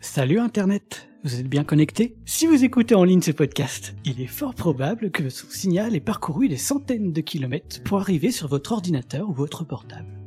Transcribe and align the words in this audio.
Salut 0.00 0.38
Internet, 0.38 1.08
vous 1.24 1.38
êtes 1.38 1.46
bien 1.46 1.62
connecté? 1.62 2.16
Si 2.24 2.46
vous 2.46 2.64
écoutez 2.64 2.94
en 2.94 3.04
ligne 3.04 3.20
ce 3.20 3.32
podcast, 3.32 3.94
il 4.06 4.20
est 4.22 4.26
fort 4.26 4.54
probable 4.54 5.10
que 5.10 5.28
son 5.28 5.48
signal 5.50 5.94
ait 5.94 6.00
parcouru 6.00 6.48
des 6.48 6.56
centaines 6.56 7.12
de 7.12 7.20
kilomètres 7.20 7.82
pour 7.82 8.00
arriver 8.00 8.30
sur 8.30 8.48
votre 8.48 8.72
ordinateur 8.72 9.28
ou 9.28 9.34
votre 9.34 9.64
portable. 9.64 10.18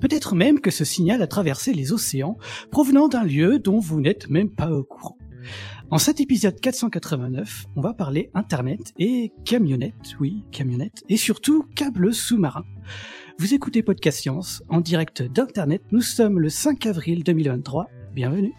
Peut-être 0.00 0.34
même 0.34 0.60
que 0.60 0.72
ce 0.72 0.84
signal 0.84 1.22
a 1.22 1.28
traversé 1.28 1.72
les 1.72 1.92
océans 1.92 2.36
provenant 2.72 3.06
d'un 3.06 3.22
lieu 3.22 3.60
dont 3.60 3.78
vous 3.78 4.00
n'êtes 4.00 4.28
même 4.28 4.50
pas 4.50 4.72
au 4.72 4.82
courant. 4.82 5.18
En 5.90 5.98
cet 5.98 6.20
épisode 6.20 6.60
489, 6.60 7.66
on 7.76 7.80
va 7.80 7.94
parler 7.94 8.30
Internet 8.34 8.92
et 8.98 9.32
camionnettes, 9.44 10.16
oui, 10.20 10.44
camionnettes, 10.50 11.04
et 11.08 11.16
surtout 11.16 11.64
câbles 11.74 12.12
sous-marins. 12.12 12.66
Vous 13.40 13.54
écoutez 13.54 13.84
Podcast 13.84 14.18
Science 14.18 14.64
en 14.68 14.80
direct 14.80 15.22
d'Internet, 15.22 15.80
nous 15.92 16.02
sommes 16.02 16.40
le 16.40 16.48
5 16.48 16.86
avril 16.86 17.22
2023, 17.22 17.88
bienvenue. 18.12 18.52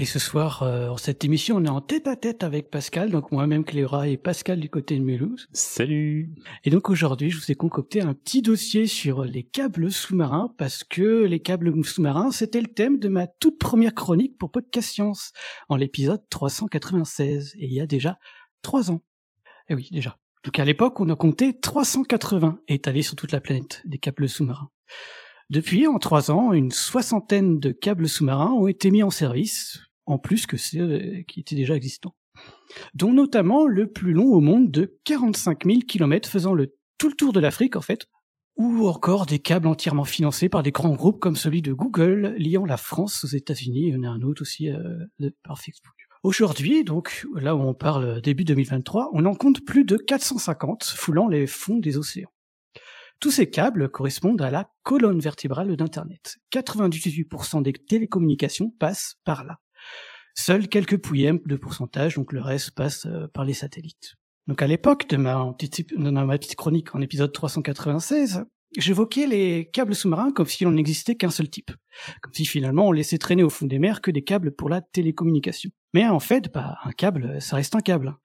Et 0.00 0.04
ce 0.04 0.20
soir, 0.20 0.62
euh, 0.62 0.90
en 0.90 0.96
cette 0.96 1.24
émission, 1.24 1.56
on 1.56 1.64
est 1.64 1.68
en 1.68 1.80
tête 1.80 2.06
à 2.06 2.14
tête 2.14 2.44
avec 2.44 2.70
Pascal, 2.70 3.10
donc 3.10 3.32
moi-même 3.32 3.64
Cléora 3.64 4.06
et 4.06 4.16
Pascal 4.16 4.60
du 4.60 4.70
côté 4.70 4.96
de 4.96 5.02
Mulhouse. 5.02 5.48
Salut 5.52 6.30
Et 6.62 6.70
donc 6.70 6.88
aujourd'hui, 6.88 7.30
je 7.30 7.36
vous 7.36 7.50
ai 7.50 7.56
concocté 7.56 8.00
un 8.00 8.14
petit 8.14 8.40
dossier 8.40 8.86
sur 8.86 9.24
les 9.24 9.42
câbles 9.42 9.90
sous-marins, 9.90 10.54
parce 10.56 10.84
que 10.84 11.24
les 11.24 11.40
câbles 11.40 11.84
sous-marins, 11.84 12.30
c'était 12.30 12.60
le 12.60 12.68
thème 12.68 13.00
de 13.00 13.08
ma 13.08 13.26
toute 13.26 13.58
première 13.58 13.92
chronique 13.92 14.38
pour 14.38 14.52
Podcast 14.52 14.88
Science, 14.88 15.32
en 15.68 15.74
l'épisode 15.74 16.22
396, 16.30 17.56
et 17.58 17.66
il 17.66 17.72
y 17.72 17.80
a 17.80 17.86
déjà 17.88 18.20
trois 18.62 18.92
ans. 18.92 19.02
Eh 19.68 19.74
oui, 19.74 19.88
déjà. 19.90 20.16
Donc 20.44 20.60
à 20.60 20.64
l'époque, 20.64 21.00
on 21.00 21.08
a 21.08 21.16
compté 21.16 21.58
380 21.58 22.60
étalés 22.68 23.02
sur 23.02 23.16
toute 23.16 23.32
la 23.32 23.40
planète, 23.40 23.82
des 23.84 23.98
câbles 23.98 24.28
sous-marins. 24.28 24.70
Depuis, 25.50 25.88
en 25.88 25.98
trois 25.98 26.30
ans, 26.30 26.52
une 26.52 26.70
soixantaine 26.70 27.58
de 27.58 27.72
câbles 27.72 28.08
sous-marins 28.08 28.52
ont 28.52 28.68
été 28.68 28.92
mis 28.92 29.02
en 29.02 29.10
service, 29.10 29.80
en 30.08 30.18
plus 30.18 30.46
que 30.46 30.56
ceux 30.56 30.80
euh, 30.80 31.22
qui 31.28 31.40
étaient 31.40 31.54
déjà 31.54 31.76
existants. 31.76 32.14
Dont 32.94 33.12
notamment 33.12 33.66
le 33.66 33.90
plus 33.90 34.12
long 34.12 34.26
au 34.26 34.40
monde 34.40 34.70
de 34.70 34.98
45 35.04 35.64
000 35.64 35.78
km 35.86 36.28
faisant 36.28 36.54
le, 36.54 36.74
tout 36.96 37.08
le 37.08 37.14
tour 37.14 37.32
de 37.32 37.40
l'Afrique 37.40 37.76
en 37.76 37.80
fait, 37.80 38.06
ou 38.56 38.88
encore 38.88 39.26
des 39.26 39.38
câbles 39.38 39.68
entièrement 39.68 40.04
financés 40.04 40.48
par 40.48 40.62
des 40.62 40.72
grands 40.72 40.94
groupes 40.94 41.20
comme 41.20 41.36
celui 41.36 41.62
de 41.62 41.72
Google 41.72 42.34
liant 42.38 42.64
la 42.64 42.76
France 42.76 43.24
aux 43.24 43.28
États-Unis. 43.28 43.88
Il 43.88 43.94
y 43.94 43.96
en 43.96 44.02
a 44.02 44.08
un 44.08 44.22
autre 44.22 44.42
aussi 44.42 44.70
euh, 44.70 45.04
par 45.44 45.58
Facebook. 45.58 45.94
Aujourd'hui, 46.24 46.82
donc 46.82 47.26
là 47.34 47.54
où 47.54 47.60
on 47.60 47.74
parle 47.74 48.20
début 48.20 48.44
2023, 48.44 49.10
on 49.12 49.24
en 49.24 49.34
compte 49.34 49.64
plus 49.64 49.84
de 49.84 49.96
450 49.96 50.84
foulant 50.84 51.28
les 51.28 51.46
fonds 51.46 51.78
des 51.78 51.96
océans. 51.96 52.32
Tous 53.20 53.30
ces 53.32 53.50
câbles 53.50 53.88
correspondent 53.88 54.42
à 54.42 54.50
la 54.50 54.70
colonne 54.84 55.18
vertébrale 55.18 55.76
d'Internet. 55.76 56.38
98% 56.52 57.62
des 57.62 57.72
télécommunications 57.72 58.70
passent 58.70 59.16
par 59.24 59.44
là. 59.44 59.58
Seuls 60.40 60.68
quelques 60.68 60.98
pouillèmes 60.98 61.40
de 61.46 61.56
pourcentage, 61.56 62.14
donc 62.14 62.32
le 62.32 62.40
reste 62.40 62.70
passe 62.70 63.06
euh, 63.06 63.26
par 63.26 63.44
les 63.44 63.54
satellites. 63.54 64.14
Donc 64.46 64.62
à 64.62 64.68
l'époque 64.68 65.08
de 65.08 65.16
ma, 65.16 65.52
petite, 65.58 65.98
de 65.98 66.54
chronique 66.54 66.94
en 66.94 67.00
épisode 67.00 67.32
396, 67.32 68.44
j'évoquais 68.78 69.26
les 69.26 69.68
câbles 69.72 69.96
sous-marins 69.96 70.30
comme 70.30 70.46
s'il 70.46 70.68
n'en 70.68 70.76
existait 70.76 71.16
qu'un 71.16 71.30
seul 71.30 71.50
type. 71.50 71.72
Comme 72.22 72.32
si 72.32 72.46
finalement 72.46 72.86
on 72.86 72.92
laissait 72.92 73.18
traîner 73.18 73.42
au 73.42 73.50
fond 73.50 73.66
des 73.66 73.80
mers 73.80 74.00
que 74.00 74.12
des 74.12 74.22
câbles 74.22 74.52
pour 74.52 74.68
la 74.68 74.80
télécommunication. 74.80 75.70
Mais 75.92 76.06
en 76.06 76.20
fait, 76.20 76.54
bah, 76.54 76.76
un 76.84 76.92
câble, 76.92 77.42
ça 77.42 77.56
reste 77.56 77.74
un 77.74 77.80
câble. 77.80 78.16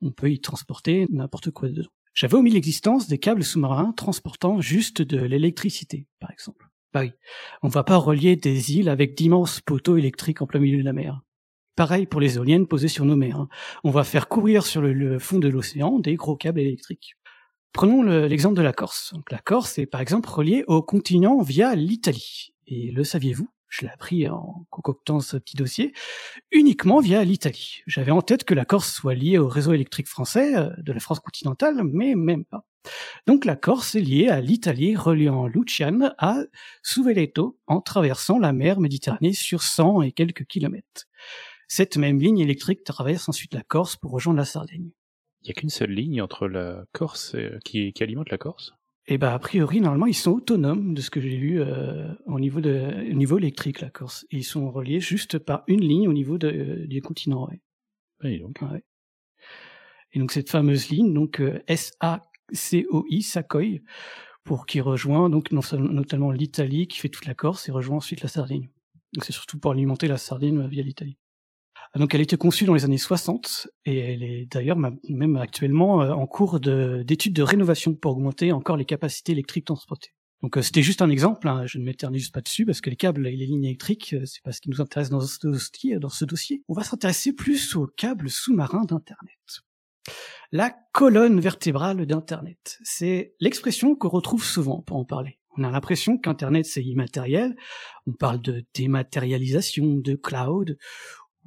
On 0.00 0.10
peut 0.10 0.30
y 0.30 0.40
transporter 0.40 1.06
n'importe 1.10 1.50
quoi 1.50 1.68
dedans. 1.68 1.90
J'avais 2.14 2.34
omis 2.34 2.50
l'existence 2.50 3.08
des 3.08 3.18
câbles 3.18 3.44
sous-marins 3.44 3.92
transportant 3.92 4.62
juste 4.62 5.02
de 5.02 5.18
l'électricité, 5.18 6.06
par 6.18 6.30
exemple. 6.30 6.66
Bah 6.94 7.00
oui, 7.02 7.12
on 7.62 7.68
va 7.68 7.84
pas 7.84 7.98
relier 7.98 8.36
des 8.36 8.74
îles 8.74 8.88
avec 8.88 9.14
d'immenses 9.14 9.60
poteaux 9.60 9.98
électriques 9.98 10.40
en 10.40 10.46
plein 10.46 10.60
milieu 10.60 10.78
de 10.78 10.84
la 10.84 10.94
mer. 10.94 11.20
Pareil 11.78 12.06
pour 12.06 12.20
les 12.20 12.38
éoliennes 12.38 12.66
posées 12.66 12.88
sur 12.88 13.04
nos 13.04 13.14
mers. 13.14 13.38
Hein. 13.38 13.48
On 13.84 13.92
va 13.92 14.02
faire 14.02 14.26
courir 14.26 14.66
sur 14.66 14.82
le, 14.82 15.20
fond 15.20 15.38
de 15.38 15.46
l'océan 15.46 16.00
des 16.00 16.16
gros 16.16 16.34
câbles 16.34 16.58
électriques. 16.58 17.14
Prenons 17.72 18.02
l'exemple 18.02 18.56
de 18.56 18.62
la 18.62 18.72
Corse. 18.72 19.14
Donc, 19.14 19.30
la 19.30 19.38
Corse 19.38 19.78
est 19.78 19.86
par 19.86 20.00
exemple 20.00 20.28
reliée 20.28 20.64
au 20.66 20.82
continent 20.82 21.40
via 21.40 21.76
l'Italie. 21.76 22.52
Et 22.66 22.90
le 22.90 23.04
saviez-vous? 23.04 23.48
Je 23.68 23.82
l'ai 23.82 23.92
appris 23.92 24.28
en 24.28 24.66
concoctant 24.70 25.20
ce 25.20 25.36
petit 25.36 25.56
dossier, 25.56 25.92
uniquement 26.50 26.98
via 26.98 27.22
l'Italie. 27.22 27.82
J'avais 27.86 28.10
en 28.10 28.22
tête 28.22 28.42
que 28.42 28.54
la 28.54 28.64
Corse 28.64 28.92
soit 28.92 29.14
liée 29.14 29.38
au 29.38 29.46
réseau 29.46 29.72
électrique 29.72 30.08
français 30.08 30.56
euh, 30.56 30.70
de 30.78 30.92
la 30.92 30.98
France 30.98 31.20
continentale, 31.20 31.84
mais 31.84 32.16
même 32.16 32.44
pas. 32.44 32.64
Donc 33.28 33.44
la 33.44 33.54
Corse 33.54 33.94
est 33.94 34.00
liée 34.00 34.26
à 34.26 34.40
l'Italie 34.40 34.96
reliant 34.96 35.46
Luciane 35.46 36.12
à 36.18 36.38
Suveletto 36.82 37.56
en 37.68 37.80
traversant 37.80 38.40
la 38.40 38.52
mer 38.52 38.80
Méditerranée 38.80 39.32
sur 39.32 39.62
100 39.62 40.02
et 40.02 40.10
quelques 40.10 40.46
kilomètres. 40.46 41.06
Cette 41.68 41.98
même 41.98 42.18
ligne 42.18 42.38
électrique 42.38 42.82
traverse 42.82 43.28
ensuite 43.28 43.52
la 43.52 43.62
Corse 43.62 43.96
pour 43.96 44.10
rejoindre 44.10 44.38
la 44.38 44.46
Sardaigne. 44.46 44.90
Il 45.42 45.44
n'y 45.44 45.50
a 45.50 45.52
qu'une 45.52 45.68
seule 45.68 45.92
ligne 45.92 46.22
entre 46.22 46.48
la 46.48 46.84
Corse 46.92 47.34
et, 47.34 47.58
qui, 47.64 47.92
alimente 48.00 48.30
la 48.30 48.38
Corse? 48.38 48.72
Eh 49.06 49.16
bah 49.16 49.28
ben, 49.28 49.34
a 49.34 49.38
priori 49.38 49.80
normalement 49.80 50.06
ils 50.06 50.14
sont 50.14 50.32
autonomes 50.32 50.92
de 50.92 51.00
ce 51.00 51.10
que 51.10 51.20
j'ai 51.20 51.36
lu 51.36 51.60
euh, 51.60 52.12
au 52.26 52.40
niveau 52.40 52.60
de 52.60 53.10
au 53.10 53.14
niveau 53.14 53.38
électrique 53.38 53.80
la 53.80 53.88
Corse. 53.88 54.26
ils 54.30 54.44
sont 54.44 54.70
reliés 54.70 55.00
juste 55.00 55.38
par 55.38 55.62
une 55.66 55.80
ligne 55.80 56.08
au 56.08 56.12
niveau 56.12 56.36
de, 56.36 56.84
du 56.86 57.00
continent. 57.00 57.48
Ouais. 57.48 57.60
Et 58.24 58.38
donc. 58.38 58.60
Ouais. 58.62 58.84
Et 60.12 60.18
donc 60.18 60.32
cette 60.32 60.50
fameuse 60.50 60.88
ligne 60.88 61.14
donc 61.14 61.40
euh, 61.40 61.62
S 61.68 61.92
A 62.00 62.22
C 62.52 62.86
O 62.90 63.04
I 63.08 63.22
Sacoy 63.22 63.82
pour 64.42 64.66
qui 64.66 64.80
rejoint 64.80 65.30
donc 65.30 65.52
non, 65.52 65.60
notamment 65.78 66.30
l'Italie 66.30 66.86
qui 66.86 66.98
fait 66.98 67.10
toute 67.10 67.26
la 67.26 67.34
Corse 67.34 67.68
et 67.68 67.72
rejoint 67.72 67.98
ensuite 67.98 68.22
la 68.22 68.28
Sardaigne. 68.28 68.68
Donc 69.14 69.24
c'est 69.24 69.32
surtout 69.32 69.58
pour 69.58 69.72
alimenter 69.72 70.08
la 70.08 70.18
Sardaigne 70.18 70.66
via 70.66 70.82
l'Italie. 70.82 71.18
Donc 71.96 72.14
elle 72.14 72.20
a 72.20 72.22
été 72.22 72.36
conçue 72.36 72.64
dans 72.64 72.74
les 72.74 72.84
années 72.84 72.98
60 72.98 73.68
et 73.86 73.98
elle 73.98 74.22
est 74.22 74.46
d'ailleurs 74.50 74.76
même 74.76 75.36
actuellement 75.36 76.02
euh, 76.02 76.12
en 76.12 76.26
cours 76.26 76.60
d'études 76.60 77.32
de, 77.32 77.42
rénovation 77.42 77.94
pour 77.94 78.12
augmenter 78.12 78.52
encore 78.52 78.76
les 78.76 78.84
capacités 78.84 79.32
électriques 79.32 79.64
transportées. 79.66 80.12
Donc 80.42 80.56
euh, 80.56 80.62
c'était 80.62 80.82
juste 80.82 81.02
un 81.02 81.10
exemple, 81.10 81.48
hein, 81.48 81.64
je 81.66 81.78
ne 81.78 81.84
m'éternise 81.84 82.30
pas 82.30 82.40
dessus 82.40 82.64
parce 82.64 82.80
que 82.80 82.90
les 82.90 82.96
câbles 82.96 83.26
et 83.26 83.36
les 83.36 83.46
lignes 83.46 83.64
électriques, 83.64 84.14
euh, 84.14 84.24
c'est 84.24 84.42
pas 84.42 84.52
ce 84.52 84.60
qui 84.60 84.70
nous 84.70 84.80
intéresse 84.80 85.10
dans 85.10 85.20
ce 85.20 85.38
dossier. 85.46 85.98
Dans 85.98 86.08
ce 86.08 86.24
dossier. 86.24 86.62
On 86.68 86.74
va 86.74 86.84
s'intéresser 86.84 87.32
plus 87.32 87.74
aux 87.74 87.86
câbles 87.86 88.30
sous-marins 88.30 88.84
d'Internet. 88.84 89.62
La 90.52 90.74
colonne 90.92 91.40
vertébrale 91.40 92.06
d'Internet, 92.06 92.78
c'est 92.82 93.34
l'expression 93.40 93.94
qu'on 93.94 94.08
retrouve 94.08 94.44
souvent 94.44 94.80
pour 94.80 94.96
en 94.96 95.04
parler. 95.04 95.38
On 95.58 95.64
a 95.64 95.70
l'impression 95.70 96.18
qu'Internet 96.18 96.66
c'est 96.66 96.84
immatériel, 96.84 97.56
on 98.06 98.12
parle 98.12 98.40
de 98.40 98.64
dématérialisation, 98.74 99.96
de 99.96 100.14
cloud, 100.14 100.78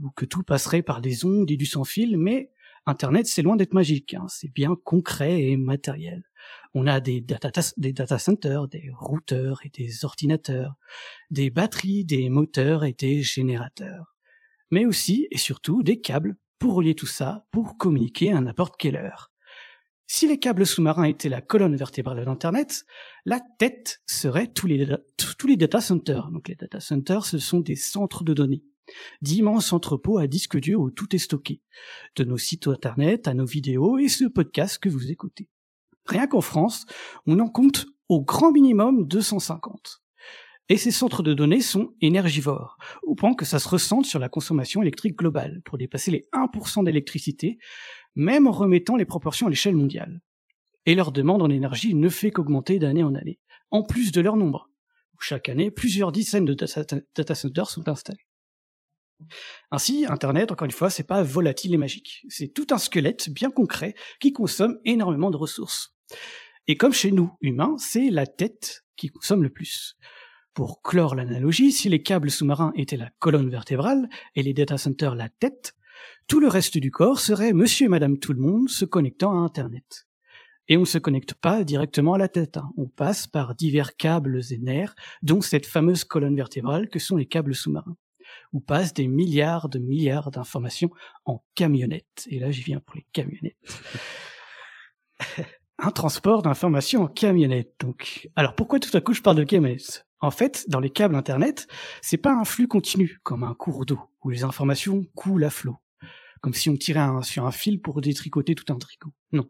ou 0.02 0.10
que 0.12 0.26
tout 0.26 0.44
passerait 0.44 0.82
par 0.82 1.02
des 1.02 1.26
ondes 1.26 1.50
et 1.52 1.58
du 1.58 1.66
sans-fil, 1.66 2.18
mais 2.18 2.52
Internet, 2.88 3.28
c'est 3.28 3.44
loin 3.44 3.56
d'être 3.56 3.74
magique, 3.74 4.16
hein. 4.16 4.26
c'est 4.28 4.52
bien 4.52 4.76
concret 4.84 5.44
et 5.44 5.56
matériel. 5.56 6.24
On 6.74 6.88
a 6.88 7.00
des 7.00 7.22
data, 7.22 7.52
des 7.78 7.94
centers, 8.18 8.68
des 8.68 8.90
routeurs 8.98 9.60
et 9.64 9.70
des 9.70 10.04
ordinateurs, 10.04 10.74
des 11.30 11.52
batteries, 11.52 12.06
des 12.06 12.30
moteurs 12.30 12.84
et 12.84 12.94
des 12.94 13.22
générateurs. 13.22 14.16
Mais 14.72 14.86
aussi 14.86 15.28
et 15.30 15.38
surtout 15.38 15.84
des 15.84 16.02
câbles 16.02 16.38
pour 16.58 16.74
relier 16.74 16.96
tout 16.96 17.08
ça, 17.08 17.46
pour 17.52 17.78
communiquer 17.78 18.32
à 18.32 18.42
n'importe 18.42 18.78
quelle 18.78 18.96
heure. 18.96 19.32
Si 20.08 20.28
les 20.28 20.40
câbles 20.40 20.66
sous-marins 20.66 21.04
étaient 21.04 21.30
la 21.30 21.42
colonne 21.42 21.76
vertébrale 21.76 22.26
d'Internet, 22.26 22.86
la 23.26 23.40
tête 23.60 24.02
serait 24.08 24.48
tous 24.48 24.68
les, 24.68 24.88
tous 25.18 25.48
les 25.48 25.56
data 25.56 25.82
centers. 25.82 26.32
Donc 26.32 26.48
les 26.48 26.56
data 26.56 26.80
centers, 26.80 27.26
ce 27.26 27.38
sont 27.38 27.60
des 27.60 27.76
centres 27.76 28.24
de 28.24 28.34
données 28.34 28.64
d'immenses 29.22 29.74
entrepôts 29.74 30.18
à 30.18 30.28
disques 30.28 30.60
durs 30.60 30.82
où 30.82 30.92
tout 30.92 31.16
est 31.16 31.20
stocké, 31.20 31.62
de 32.16 32.24
nos 32.24 32.38
sites 32.38 32.68
internet 32.68 33.28
à 33.28 33.34
nos 33.34 33.46
vidéos 33.46 33.98
et 33.98 34.08
ce 34.08 34.26
podcast 34.26 34.78
que 34.80 34.90
vous 34.90 35.12
écoutez. 35.12 35.50
Rien 36.06 36.28
qu'en 36.28 36.42
France, 36.42 36.86
on 37.26 37.40
en 37.40 37.48
compte 37.48 37.86
au 38.10 38.22
grand 38.22 38.52
minimum 38.52 39.08
250. 39.08 40.02
Et 40.70 40.78
ces 40.78 40.92
centres 40.92 41.24
de 41.24 41.34
données 41.34 41.62
sont 41.62 41.94
énergivores, 42.02 42.78
au 43.04 43.14
point 43.14 43.34
que 43.34 43.46
ça 43.46 43.60
se 43.60 43.68
ressente 43.68 44.06
sur 44.06 44.20
la 44.20 44.30
consommation 44.30 44.82
électrique 44.82 45.18
globale, 45.18 45.62
pour 45.66 45.78
dépasser 45.78 46.12
les 46.12 46.28
1% 46.34 46.86
d'électricité, 46.86 47.58
même 48.16 48.48
en 48.48 48.52
remettant 48.52 48.96
les 48.96 49.06
proportions 49.06 49.48
à 49.48 49.50
l'échelle 49.50 49.76
mondiale. 49.76 50.22
Et 50.86 50.96
leur 50.96 51.12
demande 51.12 51.42
en 51.42 51.50
énergie 51.50 51.94
ne 51.94 52.10
fait 52.10 52.32
qu'augmenter 52.32 52.80
d'année 52.80 53.04
en 53.04 53.16
année, 53.16 53.40
en 53.70 53.84
plus 53.84 54.12
de 54.12 54.22
leur 54.22 54.38
nombre. 54.38 54.70
Chaque 55.20 55.50
année, 55.50 55.70
plusieurs 55.70 56.12
dizaines 56.12 56.46
de 56.46 56.54
data 56.56 57.36
centers 57.36 57.70
sont 57.70 57.88
installés. 57.88 58.26
Ainsi, 59.72 60.06
Internet, 60.08 60.52
encore 60.52 60.66
une 60.66 60.72
fois, 60.72 60.90
c'est 60.90 61.08
pas 61.08 61.24
volatile 61.24 61.74
et 61.74 61.78
magique. 61.78 62.26
C'est 62.30 62.54
tout 62.54 62.68
un 62.72 62.78
squelette 62.78 63.30
bien 63.30 63.52
concret 63.52 63.96
qui 64.20 64.34
consomme 64.34 64.80
énormément 64.86 65.32
de 65.32 65.38
ressources. 65.38 65.96
Et 66.68 66.78
comme 66.78 66.94
chez 66.94 67.12
nous, 67.12 67.32
humains, 67.42 67.76
c'est 67.78 68.10
la 68.10 68.28
tête 68.28 68.86
qui 68.96 69.10
consomme 69.10 69.44
le 69.44 69.50
plus. 69.50 69.98
Pour 70.54 70.82
clore 70.82 71.16
l'analogie, 71.16 71.72
si 71.72 71.90
les 71.90 72.04
câbles 72.04 72.30
sous-marins 72.30 72.74
étaient 72.76 72.98
la 72.98 73.10
colonne 73.20 73.50
vertébrale 73.50 74.10
et 74.36 74.44
les 74.44 74.54
data 74.54 74.78
centers 74.78 75.16
la 75.16 75.30
tête, 75.30 75.74
tout 76.28 76.40
le 76.40 76.48
reste 76.48 76.78
du 76.78 76.92
corps 76.92 77.20
serait 77.20 77.54
monsieur 77.54 77.86
et 77.86 77.90
madame 77.90 78.18
tout 78.18 78.34
le 78.34 78.42
monde 78.42 78.70
se 78.70 78.86
connectant 78.86 79.32
à 79.32 79.46
Internet. 79.46 80.08
Et 80.68 80.78
on 80.78 80.82
ne 80.82 80.86
se 80.86 80.98
connecte 80.98 81.34
pas 81.34 81.64
directement 81.64 82.14
à 82.14 82.18
la 82.18 82.28
tête, 82.28 82.58
hein. 82.58 82.72
on 82.78 82.88
passe 82.88 83.28
par 83.28 83.56
divers 83.56 83.96
câbles 83.96 84.42
et 84.52 84.58
nerfs, 84.58 84.96
dont 85.22 85.42
cette 85.42 85.66
fameuse 85.66 86.04
colonne 86.04 86.36
vertébrale 86.36 86.90
que 86.90 87.00
sont 87.00 87.18
les 87.18 87.26
câbles 87.26 87.56
sous-marins, 87.56 87.98
où 88.54 88.60
passent 88.60 88.94
des 88.94 89.08
milliards 89.08 89.70
de 89.70 89.80
milliards 89.80 90.32
d'informations 90.32 90.92
en 91.26 91.44
camionnettes. 91.56 92.28
Et 92.30 92.40
là 92.40 92.52
j'y 92.52 92.64
viens 92.64 92.80
pour 92.80 92.96
les 92.96 93.06
camionnettes. 93.14 93.82
un 95.82 95.92
transport 95.92 96.42
d'informations 96.42 97.04
en 97.04 97.08
camionnette. 97.08 97.74
Donc, 97.80 98.30
alors 98.36 98.56
pourquoi 98.56 98.80
tout 98.80 98.96
à 98.96 99.02
coup 99.02 99.14
je 99.14 99.22
parle 99.22 99.38
de 99.38 99.44
camionnettes? 99.44 100.06
En 100.20 100.32
fait, 100.32 100.66
dans 100.70 100.80
les 100.80 100.92
câbles 100.92 101.16
Internet, 101.16 101.68
c'est 102.02 102.18
pas 102.18 102.32
un 102.32 102.46
flux 102.46 102.68
continu 102.68 103.20
comme 103.24 103.44
un 103.44 103.56
cours 103.56 103.86
d'eau 103.86 104.00
où 104.24 104.30
les 104.30 104.44
informations 104.44 105.06
coulent 105.16 105.44
à 105.44 105.50
flot, 105.50 105.78
comme 106.42 106.54
si 106.54 106.70
on 106.70 106.76
tirait 106.76 107.08
sur 107.24 107.46
un 107.46 107.52
fil 107.52 107.82
pour 107.82 108.02
détricoter 108.02 108.54
tout 108.54 108.72
un 108.72 108.78
tricot. 108.78 109.10
Non. 109.32 109.48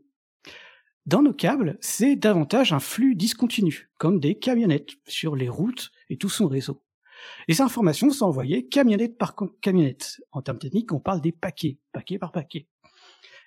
Dans 1.06 1.22
nos 1.22 1.34
câbles, 1.34 1.78
c'est 1.82 2.16
davantage 2.16 2.72
un 2.72 2.80
flux 2.80 3.16
discontinu, 3.16 3.90
comme 3.98 4.20
des 4.20 4.40
camionnettes 4.40 4.92
sur 5.08 5.36
les 5.36 5.50
routes 5.50 5.92
et 6.10 6.18
tout 6.18 6.30
son 6.30 6.48
réseau. 6.48 6.82
Les 7.48 7.62
informations 7.62 8.10
sont 8.12 8.26
envoyées 8.26 8.68
camionnette 8.68 9.18
par 9.18 9.36
camionnette. 9.62 10.22
En 10.32 10.42
termes 10.42 10.60
techniques, 10.60 10.92
on 10.94 11.00
parle 11.00 11.22
des 11.22 11.32
paquets, 11.32 11.78
paquet 11.92 12.18
par 12.18 12.32
paquet. 12.32 12.68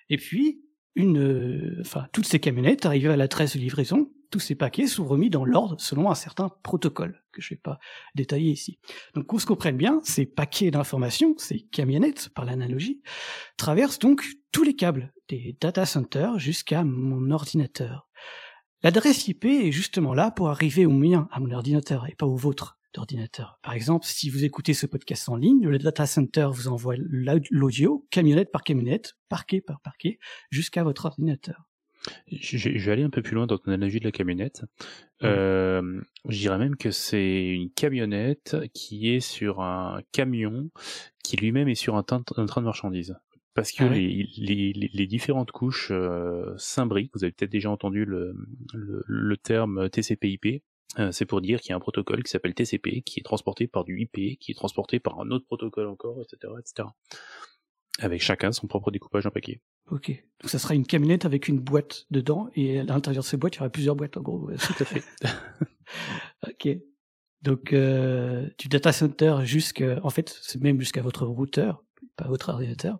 Et 0.09 0.17
puis, 0.17 0.61
euh, 0.97 1.83
toutes 2.13 2.25
ces 2.25 2.39
camionnettes 2.39 2.85
arrivées 2.85 3.09
à 3.09 3.17
l'adresse 3.17 3.55
de 3.55 3.61
livraison, 3.61 4.11
tous 4.31 4.39
ces 4.39 4.55
paquets 4.55 4.87
sont 4.87 5.05
remis 5.05 5.29
dans 5.29 5.45
l'ordre 5.45 5.79
selon 5.79 6.09
un 6.09 6.15
certain 6.15 6.49
protocole 6.63 7.23
que 7.31 7.41
je 7.41 7.53
ne 7.53 7.57
vais 7.57 7.61
pas 7.61 7.79
détailler 8.15 8.51
ici. 8.51 8.79
Donc, 9.13 9.27
qu'on 9.27 9.39
se 9.39 9.45
comprenne 9.45 9.77
bien, 9.77 9.99
ces 10.03 10.25
paquets 10.25 10.71
d'informations, 10.71 11.35
ces 11.37 11.61
camionnettes, 11.61 12.29
par 12.33 12.45
l'analogie, 12.45 13.01
traversent 13.57 13.99
donc 13.99 14.25
tous 14.51 14.63
les 14.63 14.75
câbles 14.75 15.13
des 15.27 15.57
data 15.59 15.85
centers 15.85 16.39
jusqu'à 16.39 16.83
mon 16.83 17.31
ordinateur. 17.31 18.07
L'adresse 18.83 19.27
IP 19.27 19.45
est 19.45 19.71
justement 19.71 20.13
là 20.13 20.31
pour 20.31 20.49
arriver 20.49 20.85
au 20.85 20.91
mien, 20.91 21.27
à 21.31 21.39
mon 21.39 21.51
ordinateur, 21.51 22.07
et 22.07 22.15
pas 22.15 22.25
au 22.25 22.35
vôtre 22.35 22.77
d'ordinateur. 22.95 23.59
Par 23.61 23.73
exemple, 23.73 24.05
si 24.05 24.29
vous 24.29 24.43
écoutez 24.43 24.73
ce 24.73 24.85
podcast 24.85 25.29
en 25.29 25.35
ligne, 25.35 25.67
le 25.67 25.77
data 25.77 26.05
center 26.05 26.47
vous 26.51 26.67
envoie 26.67 26.95
l'audio, 26.97 28.07
camionnette 28.09 28.51
par 28.51 28.63
camionnette, 28.63 29.13
parquet 29.29 29.61
par 29.61 29.81
parquet, 29.81 30.19
jusqu'à 30.49 30.83
votre 30.83 31.05
ordinateur. 31.05 31.67
Je, 32.31 32.69
vais 32.69 32.91
aller 32.91 33.03
un 33.03 33.09
peu 33.09 33.21
plus 33.21 33.35
loin 33.35 33.47
dans 33.47 33.57
ton 33.57 33.71
analogie 33.71 33.99
de 33.99 34.05
la 34.05 34.11
camionnette. 34.11 34.63
Euh, 35.23 36.01
je 36.27 36.37
dirais 36.37 36.57
même 36.57 36.75
que 36.75 36.91
c'est 36.91 37.47
une 37.47 37.71
camionnette 37.71 38.57
qui 38.73 39.09
est 39.09 39.19
sur 39.19 39.61
un 39.61 40.01
camion 40.11 40.69
qui 41.23 41.35
lui-même 41.37 41.67
est 41.67 41.75
sur 41.75 41.95
un, 41.95 42.03
train 42.03 42.21
de 42.21 42.61
marchandises. 42.61 43.17
Parce 43.55 43.71
que 43.71 43.85
ah 43.85 43.89
les, 43.89 45.07
différentes 45.07 45.51
couches 45.51 45.89
euh, 45.91 46.53
s'imbriquent. 46.57 47.11
Vous 47.15 47.23
avez 47.23 47.31
peut-être 47.31 47.51
déjà 47.51 47.71
entendu 47.71 48.05
le, 48.05 48.35
le, 48.73 49.03
le 49.07 49.37
terme 49.37 49.89
TCP/IP. 49.89 50.61
Euh, 50.99 51.11
c'est 51.11 51.25
pour 51.25 51.41
dire 51.41 51.59
qu'il 51.59 51.71
y 51.71 51.73
a 51.73 51.75
un 51.75 51.79
protocole 51.79 52.23
qui 52.23 52.31
s'appelle 52.31 52.53
TCP, 52.53 53.01
qui 53.01 53.19
est 53.19 53.23
transporté 53.23 53.67
par 53.67 53.83
du 53.83 54.01
IP, 54.01 54.39
qui 54.39 54.51
est 54.51 54.55
transporté 54.55 54.99
par 54.99 55.19
un 55.19 55.29
autre 55.31 55.45
protocole 55.45 55.87
encore, 55.87 56.21
etc., 56.21 56.53
etc. 56.59 56.89
Avec 57.99 58.21
chacun 58.21 58.51
son 58.51 58.67
propre 58.67 58.91
découpage 58.91 59.25
en 59.25 59.31
paquet. 59.31 59.61
Ok. 59.89 60.09
Donc 60.41 60.49
ça 60.49 60.59
sera 60.59 60.75
une 60.75 60.85
camionnette 60.85 61.25
avec 61.25 61.47
une 61.47 61.59
boîte 61.59 62.05
dedans, 62.11 62.49
et 62.55 62.79
à 62.79 62.83
l'intérieur 62.83 63.23
de 63.23 63.27
ces 63.27 63.37
boîtes, 63.37 63.55
il 63.55 63.59
y 63.59 63.61
aura 63.61 63.69
plusieurs 63.69 63.95
boîtes, 63.95 64.17
en 64.17 64.21
gros. 64.21 64.51
Tout 64.51 64.83
à 64.83 64.85
fait. 64.85 65.03
ok. 66.47 66.77
Donc 67.41 67.73
euh, 67.73 68.49
du 68.57 68.67
data 68.69 68.91
center 68.91 69.37
jusqu'à, 69.43 69.99
en 70.03 70.09
fait, 70.09 70.37
c'est 70.41 70.61
même 70.61 70.79
jusqu'à 70.79 71.01
votre 71.01 71.25
routeur, 71.25 71.83
pas 72.15 72.27
votre 72.27 72.49
ordinateur. 72.49 72.99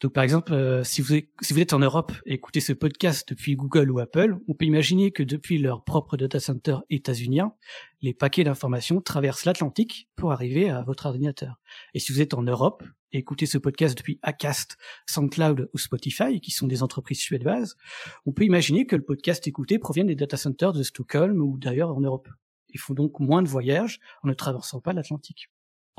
Donc 0.00 0.14
par 0.14 0.24
exemple, 0.24 0.54
euh, 0.54 0.82
si, 0.82 1.02
vous 1.02 1.14
êtes, 1.14 1.72
en 1.74 1.78
Europe 1.78 2.12
et 2.24 2.32
écoutez 2.32 2.60
ce 2.60 2.72
podcast 2.72 3.28
depuis 3.28 3.54
Google 3.54 3.90
ou 3.90 3.98
Apple, 3.98 4.38
on 4.48 4.54
peut 4.54 4.64
imaginer 4.64 5.10
que 5.10 5.22
depuis 5.22 5.58
leur 5.58 5.84
propre 5.84 6.16
data 6.16 6.40
center 6.40 6.78
états-unien, 6.88 7.52
les 8.00 8.14
paquets 8.14 8.42
d'informations 8.42 9.02
traversent 9.02 9.44
l'Atlantique 9.44 10.08
pour 10.16 10.32
arriver 10.32 10.70
à 10.70 10.82
votre 10.82 11.04
ordinateur. 11.04 11.60
Et 11.92 11.98
si 11.98 12.12
vous 12.12 12.22
êtes 12.22 12.32
en 12.32 12.42
Europe 12.42 12.82
et 13.12 13.18
écoutez 13.18 13.44
ce 13.44 13.58
podcast 13.58 13.98
depuis 13.98 14.18
Acast, 14.22 14.78
SoundCloud 15.06 15.68
ou 15.74 15.78
Spotify, 15.78 16.40
qui 16.40 16.50
sont 16.50 16.66
des 16.66 16.82
entreprises 16.82 17.20
suédoises, 17.20 17.76
on 18.24 18.32
peut 18.32 18.44
imaginer 18.44 18.86
que 18.86 18.96
le 18.96 19.04
podcast 19.04 19.46
écouté 19.46 19.78
provient 19.78 20.06
des 20.06 20.16
data 20.16 20.38
centers 20.38 20.72
de 20.72 20.82
Stockholm 20.82 21.42
ou 21.42 21.58
d'ailleurs 21.58 21.94
en 21.94 22.00
Europe. 22.00 22.28
Ils 22.70 22.80
font 22.80 22.94
donc 22.94 23.20
moins 23.20 23.42
de 23.42 23.48
voyages 23.48 24.00
en 24.22 24.28
ne 24.28 24.34
traversant 24.34 24.80
pas 24.80 24.94
l'Atlantique. 24.94 25.50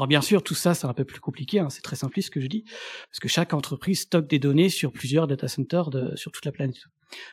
Alors 0.02 0.08
bien 0.08 0.22
sûr, 0.22 0.42
tout 0.42 0.56
ça, 0.56 0.74
c'est 0.74 0.88
un 0.88 0.96
peu 0.96 1.06
plus 1.06 1.20
compliqué, 1.20 1.60
hein, 1.60 1.70
c'est 1.70 1.84
très 1.84 1.96
simpliste 1.96 2.30
ce 2.30 2.32
que 2.32 2.42
je 2.42 2.48
dis, 2.48 2.64
parce 2.64 3.20
que 3.20 3.28
chaque 3.28 3.54
entreprise 3.54 4.00
stocke 4.00 4.28
des 4.28 4.40
données 4.40 4.70
sur 4.70 4.92
plusieurs 4.92 5.28
data 5.28 5.48
centers 5.48 5.92
de, 5.92 6.16
sur 6.16 6.32
toute 6.32 6.44
la 6.44 6.52
planète. 6.52 6.88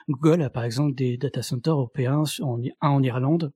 Google 0.06 0.42
a 0.42 0.50
par 0.50 0.64
exemple 0.64 0.94
des 0.94 1.16
data 1.16 1.40
centers 1.40 1.72
européens, 1.72 2.24
un 2.42 2.88
en 2.90 3.02
Irlande, 3.02 3.54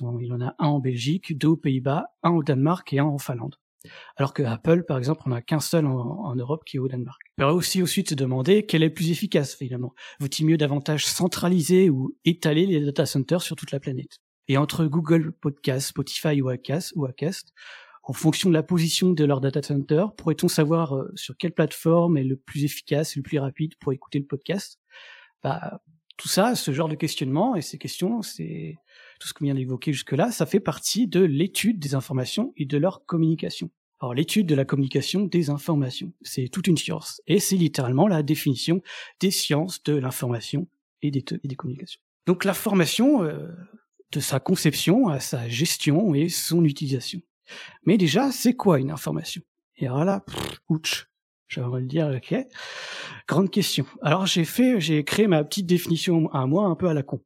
il 0.00 0.32
en 0.32 0.40
a 0.40 0.54
un 0.60 0.66
en 0.68 0.78
Belgique, 0.78 1.36
deux 1.36 1.48
aux 1.48 1.56
Pays-Bas, 1.56 2.04
un 2.22 2.30
au 2.30 2.44
Danemark 2.44 2.92
et 2.92 3.00
un 3.00 3.06
en 3.06 3.18
Finlande. 3.18 3.56
Alors 4.16 4.32
que 4.32 4.44
Apple, 4.44 4.84
par 4.84 4.98
exemple, 4.98 5.22
on 5.26 5.32
a 5.32 5.42
qu'un 5.42 5.58
seul 5.58 5.84
en, 5.84 6.36
Europe 6.36 6.62
qui 6.64 6.76
est 6.76 6.80
au 6.80 6.86
Danemark. 6.86 7.20
On 7.38 7.42
peut 7.42 7.50
aussi 7.50 7.82
ensuite 7.82 8.10
se 8.10 8.14
demander 8.14 8.64
quel 8.64 8.84
est 8.84 8.88
le 8.90 8.94
plus 8.94 9.10
efficace, 9.10 9.56
finalement. 9.56 9.92
Vaut-il 10.20 10.46
mieux 10.46 10.56
davantage 10.56 11.04
centraliser 11.04 11.90
ou 11.90 12.16
étaler 12.24 12.66
les 12.66 12.80
data 12.80 13.06
centers 13.06 13.42
sur 13.42 13.56
toute 13.56 13.72
la 13.72 13.80
planète? 13.80 14.20
Et 14.46 14.56
entre 14.56 14.86
Google 14.86 15.32
Podcast, 15.32 15.88
Spotify 15.88 16.40
ou 16.40 16.48
Acast, 16.48 16.92
ou 16.94 17.06
Acast 17.06 17.52
en 18.08 18.12
fonction 18.12 18.48
de 18.48 18.54
la 18.54 18.62
position 18.62 19.10
de 19.10 19.24
leur 19.24 19.40
data 19.40 19.60
center, 19.62 20.06
pourrait-on 20.16 20.46
savoir 20.46 20.96
euh, 20.96 21.10
sur 21.16 21.36
quelle 21.36 21.52
plateforme 21.52 22.16
est 22.16 22.24
le 22.24 22.36
plus 22.36 22.64
efficace 22.64 23.16
le 23.16 23.22
plus 23.22 23.38
rapide 23.38 23.74
pour 23.80 23.92
écouter 23.92 24.20
le 24.20 24.26
podcast? 24.26 24.78
Bah, 25.42 25.82
Tout 26.16 26.28
ça, 26.28 26.54
ce 26.54 26.70
genre 26.70 26.88
de 26.88 26.94
questionnement 26.94 27.56
et 27.56 27.62
ces 27.62 27.78
questions, 27.78 28.22
c'est 28.22 28.76
tout 29.18 29.26
ce 29.26 29.34
qu'on 29.34 29.44
vient 29.44 29.56
d'évoquer 29.56 29.92
jusque-là, 29.92 30.30
ça 30.30 30.46
fait 30.46 30.60
partie 30.60 31.08
de 31.08 31.20
l'étude 31.20 31.80
des 31.80 31.96
informations 31.96 32.52
et 32.56 32.64
de 32.64 32.78
leur 32.78 33.04
communication. 33.06 33.70
Alors 34.00 34.14
l'étude 34.14 34.46
de 34.46 34.54
la 34.54 34.64
communication 34.64 35.24
des 35.24 35.50
informations, 35.50 36.12
c'est 36.22 36.48
toute 36.48 36.68
une 36.68 36.76
science, 36.76 37.20
et 37.26 37.40
c'est 37.40 37.56
littéralement 37.56 38.06
la 38.06 38.22
définition 38.22 38.82
des 39.18 39.32
sciences 39.32 39.82
de 39.82 39.94
l'information 39.94 40.68
et 41.02 41.10
des, 41.10 41.24
des 41.42 41.56
communications. 41.56 42.00
Donc 42.26 42.44
l'information, 42.44 43.24
euh, 43.24 43.48
de 44.12 44.20
sa 44.20 44.38
conception 44.38 45.08
à 45.08 45.18
sa 45.18 45.48
gestion 45.48 46.14
et 46.14 46.28
son 46.28 46.64
utilisation. 46.64 47.20
Mais 47.84 47.96
déjà, 47.98 48.32
c'est 48.32 48.54
quoi 48.54 48.78
une 48.78 48.90
information? 48.90 49.42
Et 49.76 49.86
alors 49.86 50.04
là, 50.04 50.24
ouch, 50.68 51.08
j'aimerais 51.48 51.80
le 51.80 51.86
dire, 51.86 52.08
ok. 52.08 52.34
Grande 53.28 53.50
question. 53.50 53.86
Alors 54.02 54.26
j'ai 54.26 54.44
fait, 54.44 54.80
j'ai 54.80 55.04
créé 55.04 55.26
ma 55.26 55.44
petite 55.44 55.66
définition 55.66 56.30
à 56.32 56.46
moi, 56.46 56.66
un 56.66 56.74
peu 56.74 56.88
à 56.88 56.94
la 56.94 57.02
con. 57.02 57.22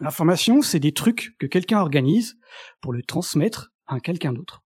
L'information, 0.00 0.62
c'est 0.62 0.80
des 0.80 0.92
trucs 0.92 1.36
que 1.38 1.46
quelqu'un 1.46 1.80
organise 1.80 2.38
pour 2.80 2.92
le 2.92 3.02
transmettre 3.02 3.72
à 3.86 4.00
quelqu'un 4.00 4.32
d'autre. 4.32 4.62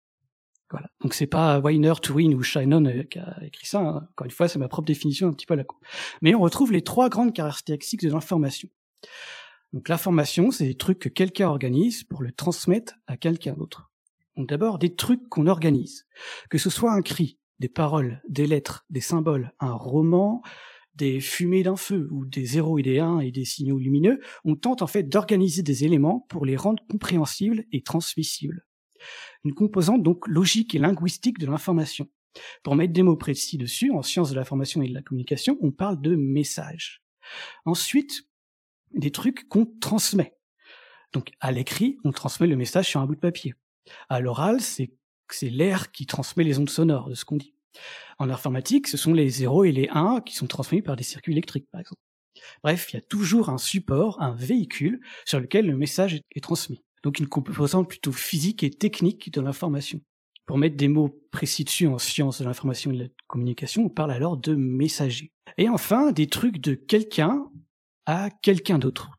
Voilà. 0.70 0.88
Donc 1.00 1.14
c'est 1.14 1.26
pas 1.26 1.60
Weiner, 1.60 1.92
Turing 2.00 2.34
ou 2.34 2.42
Shannon 2.42 2.84
euh, 2.86 3.02
qui 3.04 3.18
a 3.18 3.38
écrit 3.44 3.66
ça. 3.66 3.80
Hein. 3.80 4.08
Encore 4.10 4.24
une 4.24 4.30
fois, 4.30 4.48
c'est 4.48 4.58
ma 4.58 4.68
propre 4.68 4.86
définition 4.86 5.28
un 5.28 5.32
petit 5.32 5.46
peu 5.46 5.54
à 5.54 5.56
la 5.56 5.64
con. 5.64 5.76
Mais 6.22 6.34
on 6.34 6.40
retrouve 6.40 6.72
les 6.72 6.82
trois 6.82 7.08
grandes 7.08 7.32
caractéristiques 7.32 8.02
de 8.02 8.10
l'information. 8.10 8.68
Donc 9.72 9.88
l'information, 9.88 10.50
c'est 10.50 10.66
des 10.66 10.76
trucs 10.76 10.98
que 10.98 11.08
quelqu'un 11.08 11.48
organise 11.48 12.04
pour 12.04 12.22
le 12.22 12.32
transmettre 12.32 12.94
à 13.06 13.16
quelqu'un 13.16 13.54
d'autre. 13.54 13.90
Donc 14.36 14.48
d'abord 14.48 14.78
des 14.78 14.94
trucs 14.94 15.28
qu'on 15.28 15.46
organise, 15.46 16.06
que 16.50 16.58
ce 16.58 16.70
soit 16.70 16.92
un 16.92 17.02
cri, 17.02 17.38
des 17.60 17.68
paroles, 17.68 18.20
des 18.28 18.46
lettres, 18.46 18.84
des 18.90 19.00
symboles, 19.00 19.52
un 19.60 19.72
roman, 19.72 20.42
des 20.94 21.20
fumées 21.20 21.62
d'un 21.62 21.76
feu 21.76 22.08
ou 22.10 22.24
des 22.24 22.44
zéros 22.44 22.78
et 22.78 22.82
des 22.82 22.98
1 23.00 23.20
et 23.20 23.30
des 23.30 23.44
signaux 23.44 23.78
lumineux, 23.78 24.20
on 24.44 24.54
tente 24.54 24.82
en 24.82 24.86
fait 24.86 25.04
d'organiser 25.04 25.62
des 25.62 25.84
éléments 25.84 26.26
pour 26.28 26.46
les 26.46 26.56
rendre 26.56 26.82
compréhensibles 26.88 27.64
et 27.72 27.82
transmissibles. 27.82 28.64
Une 29.44 29.54
composante 29.54 30.02
donc 30.02 30.26
logique 30.28 30.74
et 30.74 30.78
linguistique 30.78 31.38
de 31.38 31.46
l'information. 31.46 32.08
Pour 32.62 32.74
mettre 32.74 32.92
des 32.92 33.02
mots 33.02 33.16
précis 33.16 33.58
dessus, 33.58 33.90
en 33.90 34.02
sciences 34.02 34.30
de 34.30 34.36
l'information 34.36 34.82
et 34.82 34.88
de 34.88 34.94
la 34.94 35.02
communication, 35.02 35.58
on 35.60 35.70
parle 35.70 36.00
de 36.00 36.16
messages. 36.16 37.02
Ensuite, 37.64 38.28
des 38.92 39.10
trucs 39.10 39.48
qu'on 39.48 39.66
transmet. 39.80 40.36
Donc 41.12 41.30
à 41.40 41.52
l'écrit, 41.52 41.98
on 42.04 42.12
transmet 42.12 42.46
le 42.46 42.56
message 42.56 42.88
sur 42.88 43.00
un 43.00 43.06
bout 43.06 43.14
de 43.14 43.20
papier. 43.20 43.54
À 44.08 44.20
l'oral, 44.20 44.60
c'est 44.60 44.90
l'air 45.42 45.92
qui 45.92 46.06
transmet 46.06 46.44
les 46.44 46.58
ondes 46.58 46.70
sonores 46.70 47.08
de 47.08 47.14
ce 47.14 47.24
qu'on 47.24 47.36
dit. 47.36 47.54
En 48.18 48.30
informatique, 48.30 48.86
ce 48.86 48.96
sont 48.96 49.12
les 49.12 49.28
0 49.28 49.64
et 49.64 49.72
les 49.72 49.88
1 49.90 50.20
qui 50.20 50.34
sont 50.34 50.46
transmis 50.46 50.82
par 50.82 50.96
des 50.96 51.02
circuits 51.02 51.32
électriques, 51.32 51.68
par 51.70 51.80
exemple. 51.80 52.00
Bref, 52.62 52.88
il 52.90 52.96
y 52.96 52.98
a 52.98 53.02
toujours 53.02 53.48
un 53.48 53.58
support, 53.58 54.20
un 54.20 54.34
véhicule 54.34 55.00
sur 55.24 55.40
lequel 55.40 55.66
le 55.66 55.76
message 55.76 56.20
est 56.34 56.40
transmis. 56.42 56.82
Donc 57.02 57.18
une 57.18 57.28
composante 57.28 57.88
plutôt 57.88 58.12
physique 58.12 58.62
et 58.62 58.70
technique 58.70 59.32
de 59.32 59.40
l'information. 59.40 60.00
Pour 60.46 60.58
mettre 60.58 60.76
des 60.76 60.88
mots 60.88 61.20
précis 61.30 61.64
dessus 61.64 61.86
en 61.86 61.98
sciences 61.98 62.40
de 62.40 62.44
l'information 62.44 62.90
et 62.90 62.96
de 62.96 63.02
la 63.04 63.08
communication, 63.26 63.84
on 63.84 63.88
parle 63.88 64.12
alors 64.12 64.36
de 64.36 64.54
messager. 64.54 65.32
Et 65.58 65.68
enfin, 65.68 66.12
des 66.12 66.26
trucs 66.26 66.60
de 66.60 66.74
quelqu'un 66.74 67.46
à 68.06 68.30
quelqu'un 68.42 68.78
d'autre. 68.78 69.10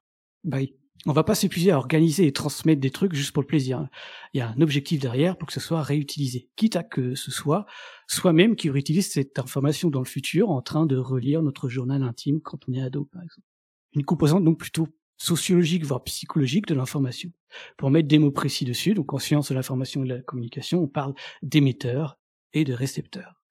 Bah, 0.43 0.59
on 1.05 1.13
va 1.13 1.23
pas 1.23 1.35
s'épuiser 1.35 1.71
à 1.71 1.77
organiser 1.77 2.25
et 2.25 2.31
transmettre 2.31 2.81
des 2.81 2.89
trucs 2.89 3.13
juste 3.13 3.31
pour 3.31 3.43
le 3.43 3.47
plaisir. 3.47 3.87
Il 4.33 4.39
y 4.39 4.41
a 4.41 4.49
un 4.49 4.61
objectif 4.61 4.99
derrière 4.99 5.37
pour 5.37 5.47
que 5.47 5.53
ce 5.53 5.59
soit 5.59 5.83
réutilisé, 5.83 6.49
quitte 6.55 6.75
à 6.75 6.83
que 6.83 7.13
ce 7.15 7.31
soit 7.31 7.65
soi-même 8.07 8.55
qui 8.55 8.69
réutilise 8.69 9.11
cette 9.11 9.37
information 9.37 9.89
dans 9.89 9.99
le 9.99 10.05
futur 10.05 10.49
en 10.49 10.61
train 10.61 10.85
de 10.85 10.97
relire 10.97 11.43
notre 11.43 11.69
journal 11.69 12.01
intime 12.01 12.41
quand 12.41 12.67
on 12.67 12.73
est 12.73 12.81
ado, 12.81 13.05
par 13.05 13.21
exemple. 13.21 13.47
Une 13.93 14.03
composante 14.03 14.43
donc 14.43 14.59
plutôt 14.59 14.87
sociologique, 15.17 15.85
voire 15.85 16.03
psychologique 16.03 16.65
de 16.65 16.73
l'information. 16.73 17.31
Pour 17.77 17.89
mettre 17.89 18.07
des 18.07 18.19
mots 18.19 18.31
précis 18.31 18.65
dessus, 18.65 18.93
donc 18.93 19.13
en 19.13 19.19
science 19.19 19.49
de 19.49 19.55
l'information 19.55 20.03
et 20.03 20.07
de 20.07 20.15
la 20.15 20.21
communication, 20.21 20.81
on 20.81 20.87
parle 20.87 21.13
d'émetteurs 21.41 22.17
et 22.53 22.63
de 22.63 22.73
récepteurs. 22.73 23.41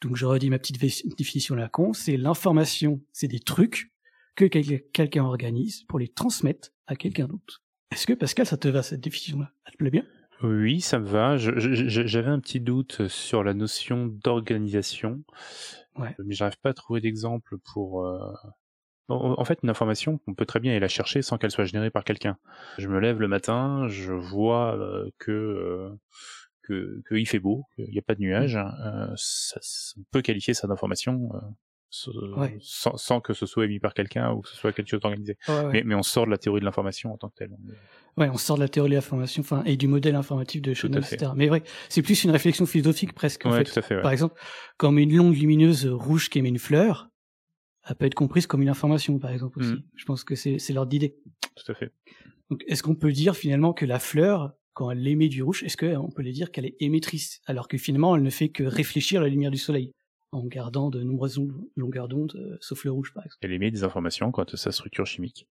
Donc 0.00 0.16
j'aurais 0.16 0.38
dit 0.38 0.50
ma 0.50 0.58
petite 0.58 0.78
définition 1.16 1.54
la 1.54 1.68
con, 1.68 1.92
c'est 1.92 2.16
l'information, 2.16 3.02
c'est 3.12 3.28
des 3.28 3.40
trucs 3.40 3.93
que 4.34 4.44
quelqu'un 4.46 5.24
organise 5.24 5.84
pour 5.84 5.98
les 5.98 6.08
transmettre 6.08 6.70
à 6.86 6.96
quelqu'un 6.96 7.26
d'autre. 7.26 7.62
Est-ce 7.92 8.06
que 8.06 8.12
Pascal, 8.12 8.46
ça 8.46 8.56
te 8.56 8.68
va 8.68 8.82
cette 8.82 9.00
définition-là? 9.00 9.52
Ça 9.64 9.72
te 9.72 9.76
plaît 9.76 9.90
bien? 9.90 10.04
Oui, 10.42 10.80
ça 10.80 10.98
me 10.98 11.06
va. 11.06 11.36
J'avais 11.36 12.28
un 12.28 12.40
petit 12.40 12.60
doute 12.60 13.06
sur 13.08 13.44
la 13.44 13.54
notion 13.54 14.06
d'organisation, 14.06 15.22
ouais. 15.96 16.14
mais 16.24 16.34
j'arrive 16.34 16.58
pas 16.60 16.70
à 16.70 16.74
trouver 16.74 17.00
d'exemple 17.00 17.56
pour. 17.72 18.04
Euh, 18.04 18.32
en 19.08 19.44
fait, 19.44 19.60
une 19.62 19.70
information, 19.70 20.18
on 20.26 20.34
peut 20.34 20.46
très 20.46 20.60
bien 20.60 20.72
aller 20.72 20.80
la 20.80 20.88
chercher 20.88 21.22
sans 21.22 21.38
qu'elle 21.38 21.50
soit 21.50 21.64
générée 21.64 21.90
par 21.90 22.04
quelqu'un. 22.04 22.36
Je 22.78 22.88
me 22.88 22.98
lève 22.98 23.20
le 23.20 23.28
matin, 23.28 23.86
je 23.88 24.12
vois 24.12 24.76
euh, 24.76 25.08
que 25.18 25.30
euh, 25.30 25.90
que 26.62 27.02
qu'il 27.08 27.28
fait 27.28 27.38
beau, 27.38 27.64
qu'il 27.76 27.90
n'y 27.90 27.98
a 27.98 28.02
pas 28.02 28.14
de 28.14 28.20
nuages. 28.20 28.56
Mmh. 28.56 29.14
ça, 29.16 29.60
on 29.98 30.04
peut 30.10 30.22
qualifier 30.22 30.52
ça 30.52 30.66
d'information 30.66 31.30
sans, 32.60 33.20
que 33.20 33.34
ce 33.34 33.46
soit 33.46 33.64
émis 33.64 33.78
par 33.78 33.94
quelqu'un 33.94 34.32
ou 34.32 34.40
que 34.40 34.48
ce 34.48 34.56
soit 34.56 34.72
quelque 34.72 34.88
chose 34.88 35.00
d'organisé. 35.00 35.36
mais, 35.72 35.82
mais, 35.84 35.94
on 35.94 36.02
sort 36.02 36.26
de 36.26 36.30
la 36.30 36.38
théorie 36.38 36.60
de 36.60 36.64
l'information 36.64 37.12
en 37.12 37.16
tant 37.16 37.28
que 37.28 37.36
telle. 37.36 37.50
Ouais, 38.16 38.28
on 38.28 38.36
sort 38.36 38.56
de 38.56 38.62
la 38.62 38.68
théorie 38.68 38.90
de 38.90 38.94
l'information, 38.94 39.40
enfin, 39.42 39.62
et 39.64 39.76
du 39.76 39.88
modèle 39.88 40.14
informatif 40.14 40.62
de 40.62 40.74
Shannon, 40.74 41.00
etc. 41.00 41.32
Mais 41.36 41.48
vrai, 41.48 41.62
c'est 41.88 42.02
plus 42.02 42.24
une 42.24 42.30
réflexion 42.30 42.66
philosophique 42.66 43.12
presque. 43.12 43.46
En 43.46 43.52
fait. 43.52 43.64
Tout 43.64 43.78
à 43.78 43.82
fait, 43.82 44.00
Par 44.00 44.12
exemple, 44.12 44.40
comme 44.76 44.98
une 44.98 45.16
longue 45.16 45.36
lumineuse 45.36 45.86
rouge 45.86 46.30
qui 46.30 46.38
émet 46.38 46.48
une 46.48 46.58
fleur, 46.58 47.10
elle 47.88 47.96
peut 47.96 48.06
être 48.06 48.14
comprise 48.14 48.46
comme 48.46 48.62
une 48.62 48.68
information, 48.68 49.18
par 49.18 49.30
exemple 49.30 49.58
aussi. 49.60 49.74
Mmh. 49.74 49.82
Je 49.94 50.04
pense 50.04 50.24
que 50.24 50.34
c'est 50.34 50.72
l'ordre 50.72 50.90
d'idée. 50.90 51.16
Tout 51.56 51.70
à 51.70 51.74
fait. 51.74 51.92
Donc, 52.50 52.62
est-ce 52.66 52.82
qu'on 52.82 52.94
peut 52.94 53.12
dire 53.12 53.36
finalement 53.36 53.72
que 53.72 53.84
la 53.84 53.98
fleur, 53.98 54.52
quand 54.72 54.90
elle 54.90 55.06
émet 55.06 55.28
du 55.28 55.42
rouge, 55.42 55.62
est-ce 55.64 55.76
qu'on 55.76 56.10
peut 56.10 56.22
dire 56.24 56.50
qu'elle 56.50 56.66
est 56.66 56.76
émettrice, 56.80 57.40
alors 57.46 57.68
que 57.68 57.78
finalement 57.78 58.16
elle 58.16 58.22
ne 58.22 58.30
fait 58.30 58.48
que 58.48 58.64
réfléchir 58.64 59.20
la 59.20 59.28
lumière 59.28 59.50
du 59.50 59.58
soleil? 59.58 59.92
En 60.34 60.44
gardant 60.46 60.90
de 60.90 61.02
nombreuses 61.02 61.40
longueurs 61.76 62.08
d'onde, 62.08 62.34
euh, 62.34 62.56
sauf 62.60 62.84
le 62.84 62.90
rouge 62.90 63.12
par 63.14 63.24
exemple. 63.24 63.38
Elle 63.42 63.52
émet 63.52 63.70
des 63.70 63.84
informations 63.84 64.30
quant 64.32 64.44
à 64.44 64.56
sa 64.56 64.72
structure 64.72 65.06
chimique. 65.06 65.48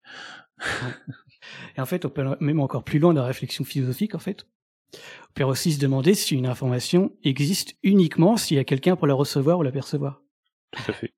Et 1.76 1.80
en 1.80 1.86
fait, 1.86 2.04
on 2.04 2.10
peut 2.10 2.24
même 2.40 2.60
encore 2.60 2.84
plus 2.84 2.98
loin 2.98 3.14
dans 3.14 3.22
la 3.22 3.26
réflexion 3.26 3.64
philosophique, 3.64 4.14
en 4.14 4.18
fait. 4.18 4.46
On 4.94 5.32
peut 5.34 5.44
aussi 5.44 5.72
se 5.72 5.80
demander 5.80 6.14
si 6.14 6.34
une 6.34 6.46
information 6.46 7.16
existe 7.24 7.74
uniquement 7.82 8.36
s'il 8.36 8.56
y 8.56 8.60
a 8.60 8.64
quelqu'un 8.64 8.96
pour 8.96 9.06
la 9.06 9.14
recevoir 9.14 9.58
ou 9.58 9.62
la 9.62 9.72
percevoir. 9.72 10.22
Tout 10.72 10.82
à 10.88 10.92
fait. 10.92 11.12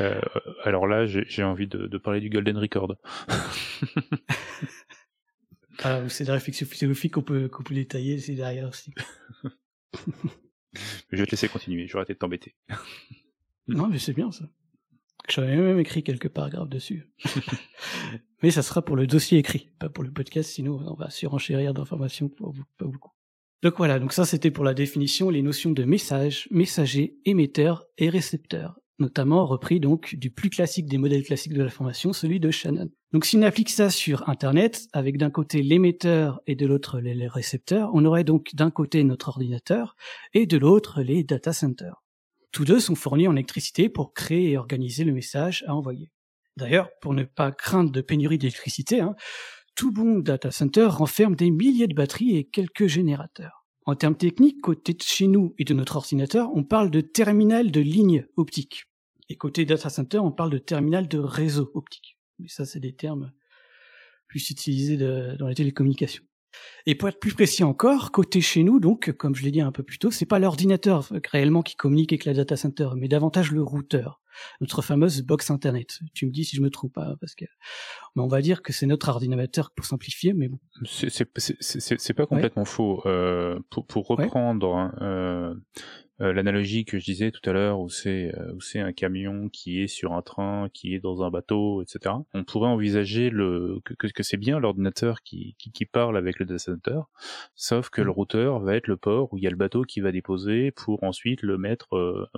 Euh, 0.00 0.20
alors 0.64 0.86
là, 0.86 1.06
j'ai 1.06 1.42
envie 1.42 1.66
de, 1.66 1.98
parler 1.98 2.20
du 2.20 2.30
Golden 2.30 2.56
Record. 2.56 2.96
ah, 5.82 6.08
c'est 6.08 6.24
la 6.24 6.34
réflexion 6.34 6.66
philosophique 6.66 7.14
qu'on 7.14 7.22
peut, 7.22 7.48
qu'on 7.48 7.62
peut 7.62 7.74
détailler, 7.74 8.18
c'est 8.18 8.34
derrière 8.34 8.68
aussi. 8.68 8.92
je 11.10 11.16
vais 11.16 11.26
te 11.26 11.30
laisser 11.30 11.48
continuer, 11.48 11.86
j'aurais 11.86 12.04
été 12.04 12.14
t'embêter. 12.14 12.54
non, 13.68 13.88
mais 13.88 13.98
c'est 13.98 14.12
bien 14.12 14.30
ça. 14.30 14.48
J'avais 15.28 15.56
même 15.56 15.78
écrit 15.78 16.02
quelques 16.02 16.28
paragraphes 16.28 16.68
dessus. 16.68 17.06
mais 18.42 18.50
ça 18.50 18.62
sera 18.62 18.82
pour 18.82 18.96
le 18.96 19.06
dossier 19.06 19.38
écrit, 19.38 19.70
pas 19.78 19.88
pour 19.88 20.04
le 20.04 20.10
podcast, 20.10 20.50
sinon 20.50 20.80
on 20.86 20.94
va 20.94 21.10
surenchérir 21.10 21.74
d'informations 21.74 22.28
pour 22.28 22.54
pas 22.78 22.86
beaucoup. 22.86 23.12
Donc 23.62 23.74
voilà, 23.76 23.98
donc 23.98 24.12
ça 24.12 24.24
c'était 24.24 24.50
pour 24.50 24.64
la 24.64 24.74
définition, 24.74 25.30
les 25.30 25.42
notions 25.42 25.72
de 25.72 25.84
message, 25.84 26.48
messager, 26.50 27.18
émetteur 27.24 27.84
et 27.98 28.08
récepteur 28.08 28.78
notamment 28.98 29.46
repris 29.46 29.80
donc 29.80 30.14
du 30.16 30.30
plus 30.30 30.50
classique 30.50 30.86
des 30.86 30.98
modèles 30.98 31.22
classiques 31.22 31.54
de 31.54 31.62
l'information, 31.62 32.12
celui 32.12 32.40
de 32.40 32.50
Shannon. 32.50 32.90
Donc 33.12 33.24
si 33.24 33.38
on 33.38 33.42
applique 33.42 33.70
ça 33.70 33.88
sur 33.88 34.28
Internet, 34.28 34.86
avec 34.92 35.16
d'un 35.16 35.30
côté 35.30 35.62
l'émetteur 35.62 36.42
et 36.46 36.56
de 36.56 36.66
l'autre 36.66 37.00
les 37.00 37.26
récepteurs, 37.26 37.90
on 37.94 38.04
aurait 38.04 38.24
donc 38.24 38.54
d'un 38.54 38.70
côté 38.70 39.02
notre 39.02 39.30
ordinateur 39.30 39.96
et 40.34 40.44
de 40.44 40.58
l'autre 40.58 41.00
les 41.00 41.24
data 41.24 41.54
centers. 41.54 42.02
Tous 42.52 42.66
deux 42.66 42.80
sont 42.80 42.94
fournis 42.94 43.26
en 43.26 43.32
électricité 43.32 43.88
pour 43.88 44.12
créer 44.12 44.50
et 44.50 44.58
organiser 44.58 45.04
le 45.04 45.12
message 45.12 45.64
à 45.66 45.74
envoyer. 45.74 46.10
D'ailleurs, 46.58 46.90
pour 47.00 47.14
ne 47.14 47.24
pas 47.24 47.50
craindre 47.50 47.90
de 47.90 48.00
pénurie 48.02 48.36
d'électricité, 48.36 49.00
hein, 49.00 49.14
tout 49.74 49.92
bon 49.92 50.18
data 50.18 50.50
center 50.50 50.86
renferme 50.86 51.34
des 51.34 51.50
milliers 51.50 51.86
de 51.86 51.94
batteries 51.94 52.36
et 52.36 52.44
quelques 52.44 52.88
générateurs. 52.88 53.64
En 53.86 53.94
termes 53.94 54.16
techniques, 54.16 54.60
côté 54.60 54.92
de 54.92 55.02
chez 55.02 55.28
nous 55.28 55.54
et 55.56 55.64
de 55.64 55.72
notre 55.72 55.96
ordinateur, 55.96 56.50
on 56.54 56.62
parle 56.62 56.90
de 56.90 57.00
terminal 57.00 57.70
de 57.70 57.80
ligne 57.80 58.26
optique. 58.36 58.84
Et 59.30 59.36
côté 59.36 59.64
data 59.64 59.88
center, 59.88 60.18
on 60.18 60.32
parle 60.32 60.50
de 60.50 60.58
terminal 60.58 61.08
de 61.08 61.18
réseau 61.18 61.70
optique. 61.72 62.17
Mais 62.38 62.48
ça, 62.48 62.64
c'est 62.64 62.80
des 62.80 62.94
termes 62.94 63.32
plus 64.28 64.50
utilisés 64.50 64.96
dans 64.96 65.48
les 65.48 65.54
télécommunications. 65.54 66.22
Et 66.86 66.94
pour 66.94 67.08
être 67.08 67.20
plus 67.20 67.34
précis 67.34 67.64
encore, 67.64 68.10
côté 68.10 68.40
chez 68.40 68.62
nous, 68.62 68.80
donc, 68.80 69.12
comme 69.12 69.34
je 69.34 69.42
l'ai 69.42 69.50
dit 69.50 69.60
un 69.60 69.72
peu 69.72 69.82
plus 69.82 69.98
tôt, 69.98 70.10
c'est 70.10 70.26
pas 70.26 70.38
l'ordinateur 70.38 71.08
réellement 71.30 71.62
qui 71.62 71.76
communique 71.76 72.12
avec 72.12 72.24
la 72.24 72.34
data 72.34 72.56
center, 72.56 72.90
mais 72.96 73.08
davantage 73.08 73.52
le 73.52 73.62
routeur, 73.62 74.20
notre 74.60 74.82
fameuse 74.82 75.22
box 75.22 75.50
internet. 75.50 75.98
Tu 76.14 76.26
me 76.26 76.30
dis 76.30 76.44
si 76.44 76.56
je 76.56 76.62
me 76.62 76.70
trompe 76.70 76.92
pas, 76.92 77.16
parce 77.20 77.34
que, 77.34 77.44
mais 78.16 78.22
on 78.22 78.28
va 78.28 78.40
dire 78.40 78.62
que 78.62 78.72
c'est 78.72 78.86
notre 78.86 79.08
ordinateur 79.08 79.70
pour 79.70 79.86
simplifier, 79.86 80.32
mais 80.32 80.48
bon. 80.48 80.58
C'est 80.84 82.14
pas 82.14 82.26
complètement 82.26 82.64
faux. 82.64 83.02
Euh, 83.06 83.58
pour, 83.70 83.86
pour, 83.86 84.06
reprendre, 84.06 84.74
hein, 84.74 84.94
euh, 85.00 85.54
euh, 86.20 86.32
l'analogie 86.32 86.84
que 86.84 86.98
je 86.98 87.04
disais 87.04 87.30
tout 87.30 87.48
à 87.48 87.52
l'heure 87.52 87.80
où 87.80 87.88
c'est 87.88 88.32
où 88.54 88.60
c'est 88.60 88.80
un 88.80 88.92
camion 88.92 89.48
qui 89.48 89.80
est 89.80 89.86
sur 89.86 90.12
un 90.12 90.22
train, 90.22 90.68
qui 90.72 90.94
est 90.94 91.00
dans 91.00 91.22
un 91.22 91.30
bateau, 91.30 91.82
etc. 91.82 92.14
On 92.34 92.44
pourrait 92.44 92.68
envisager 92.68 93.30
le 93.30 93.80
que, 93.84 93.94
que, 93.94 94.22
c'est 94.22 94.36
bien 94.36 94.58
l'ordinateur 94.58 95.22
qui, 95.22 95.54
qui, 95.58 95.70
qui 95.70 95.86
parle 95.86 96.16
avec 96.16 96.38
le 96.38 96.46
data 96.46 96.58
center, 96.58 97.00
sauf 97.54 97.88
que 97.90 98.02
le 98.02 98.10
routeur 98.10 98.60
va 98.60 98.76
être 98.76 98.88
le 98.88 98.96
port 98.96 99.32
où 99.32 99.38
il 99.38 99.44
y 99.44 99.46
a 99.46 99.50
le 99.50 99.56
bateau 99.56 99.82
qui 99.82 100.00
va 100.00 100.10
déposer 100.12 100.72
pour 100.72 101.02
ensuite 101.04 101.42
le 101.42 101.56
mettre 101.56 102.28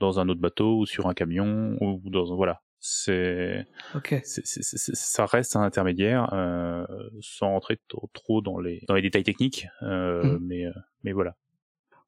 dans 0.00 0.20
un 0.20 0.28
autre 0.28 0.40
bateau 0.40 0.78
ou 0.78 0.86
sur 0.86 1.06
un 1.06 1.14
camion 1.14 1.76
ou 1.80 2.00
dans 2.10 2.34
voilà 2.34 2.62
c'est 2.80 3.66
okay. 3.94 4.20
ça 4.24 5.24
reste 5.24 5.56
un 5.56 5.62
intermédiaire 5.62 6.28
euh, 6.34 6.84
sans 7.22 7.50
rentrer 7.50 7.78
trop, 7.88 8.10
trop, 8.12 8.42
dans 8.42 8.58
les 8.58 8.82
dans 8.88 8.94
les 8.94 9.02
détails 9.02 9.22
techniques 9.22 9.66
euh, 9.82 10.22
mmh. 10.22 10.38
mais 10.42 10.64
mais 11.02 11.12
voilà 11.12 11.34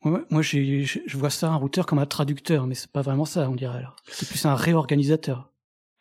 moi, 0.03 0.43
je 0.43 1.17
vois 1.17 1.31
ça 1.31 1.49
un 1.49 1.57
routeur 1.57 1.87
comme 1.87 1.99
un 1.99 2.07
traducteur, 2.07 2.67
mais 2.67 2.75
c'est 2.75 2.91
pas 2.91 3.03
vraiment 3.03 3.25
ça, 3.25 3.49
on 3.51 3.55
dirait. 3.55 3.79
Alors, 3.79 3.97
c'est 4.07 4.29
plus 4.29 4.45
un 4.47 4.55
réorganisateur. 4.55 5.51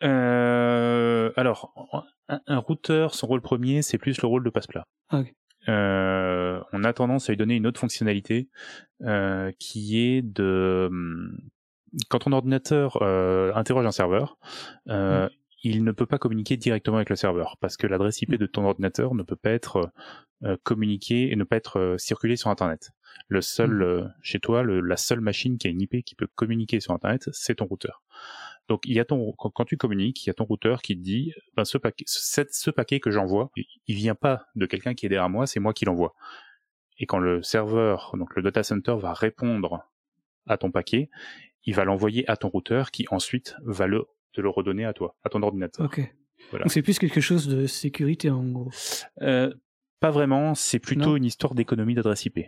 Euh, 0.04 1.32
alors, 1.36 2.04
un, 2.28 2.58
routeur, 2.58 3.14
son 3.14 3.26
rôle 3.26 3.40
premier, 3.40 3.82
c'est 3.82 3.98
plus 3.98 4.20
le 4.20 4.28
rôle 4.28 4.44
de 4.44 4.50
passe-plat. 4.50 4.84
Ah, 5.10 5.22
euh, 5.68 6.60
on 6.72 6.84
a 6.84 6.92
tendance 6.92 7.28
à 7.28 7.32
lui 7.32 7.36
donner 7.36 7.56
une 7.56 7.66
autre 7.66 7.80
fonctionnalité 7.80 8.48
euh, 9.02 9.50
qui 9.58 9.98
est 10.00 10.22
de 10.22 10.86
hum, 10.90 11.36
quand 12.08 12.20
ton 12.20 12.32
ordinateur 12.32 13.02
interroge 13.56 13.86
un 13.86 13.92
serveur, 13.92 14.38
mm. 14.86 15.28
il 15.62 15.84
ne 15.84 15.92
peut 15.92 16.06
pas 16.06 16.18
communiquer 16.18 16.56
directement 16.56 16.96
avec 16.96 17.10
le 17.10 17.16
serveur 17.16 17.56
parce 17.60 17.76
que 17.76 17.86
l'adresse 17.86 18.20
IP 18.22 18.34
de 18.34 18.46
ton 18.46 18.64
ordinateur 18.64 19.14
ne 19.14 19.22
peut 19.22 19.36
pas 19.36 19.50
être 19.50 19.90
communiquée 20.62 21.32
et 21.32 21.36
ne 21.36 21.44
pas 21.44 21.56
être 21.56 21.96
circulée 21.98 22.36
sur 22.36 22.50
Internet. 22.50 22.92
Le 23.28 23.40
seul, 23.40 23.70
mmh. 23.70 23.82
euh, 23.82 24.08
chez 24.22 24.40
toi, 24.40 24.62
le, 24.62 24.80
la 24.80 24.96
seule 24.96 25.20
machine 25.20 25.58
qui 25.58 25.66
a 25.66 25.70
une 25.70 25.80
IP 25.80 26.04
qui 26.04 26.14
peut 26.14 26.28
communiquer 26.34 26.80
sur 26.80 26.92
Internet, 26.92 27.28
c'est 27.32 27.56
ton 27.56 27.66
routeur. 27.66 28.02
Donc 28.68 28.82
il 28.84 28.94
y 28.94 29.00
a 29.00 29.04
ton 29.04 29.32
quand, 29.32 29.64
tu 29.64 29.76
communiques, 29.76 30.24
il 30.24 30.28
y 30.28 30.30
a 30.30 30.34
ton 30.34 30.44
routeur 30.44 30.82
qui 30.82 30.96
te 30.96 31.02
dit 31.02 31.32
ben, 31.56 31.64
ce 31.64 31.78
paquet 31.78 32.04
ce, 32.06 32.42
ce 32.50 32.70
paquet 32.70 32.98
que 32.98 33.10
j'envoie, 33.10 33.50
il 33.86 33.94
vient 33.94 34.16
pas 34.16 34.46
de 34.56 34.66
quelqu'un 34.66 34.94
qui 34.94 35.06
est 35.06 35.08
derrière 35.08 35.28
moi, 35.28 35.46
c'est 35.46 35.60
moi 35.60 35.72
qui 35.72 35.84
l'envoie. 35.84 36.14
Et 36.98 37.06
quand 37.06 37.18
le 37.18 37.42
serveur, 37.42 38.12
donc 38.18 38.34
le 38.34 38.42
data 38.42 38.62
center 38.62 38.96
va 38.98 39.12
répondre 39.12 39.88
à 40.46 40.56
ton 40.56 40.72
paquet, 40.72 41.10
il 41.66 41.74
va 41.74 41.84
l'envoyer 41.84 42.28
à 42.30 42.36
ton 42.36 42.48
routeur 42.48 42.90
qui 42.90 43.06
ensuite 43.10 43.56
va 43.64 43.86
le 43.86 44.06
te 44.32 44.40
le 44.40 44.48
redonner 44.48 44.84
à 44.84 44.92
toi, 44.92 45.16
à 45.24 45.28
ton 45.28 45.42
ordinateur. 45.42 45.86
Ok. 45.86 46.00
Voilà. 46.50 46.64
Donc 46.64 46.72
c'est 46.72 46.82
plus 46.82 46.98
quelque 46.98 47.20
chose 47.20 47.48
de 47.48 47.66
sécurité 47.66 48.30
en 48.30 48.44
gros. 48.44 48.70
Euh, 49.22 49.52
pas 50.00 50.10
vraiment, 50.10 50.54
c'est 50.54 50.78
plutôt 50.78 51.16
une 51.16 51.24
histoire 51.24 51.54
d'économie 51.54 51.94
d'adresse 51.94 52.26
IP. 52.26 52.40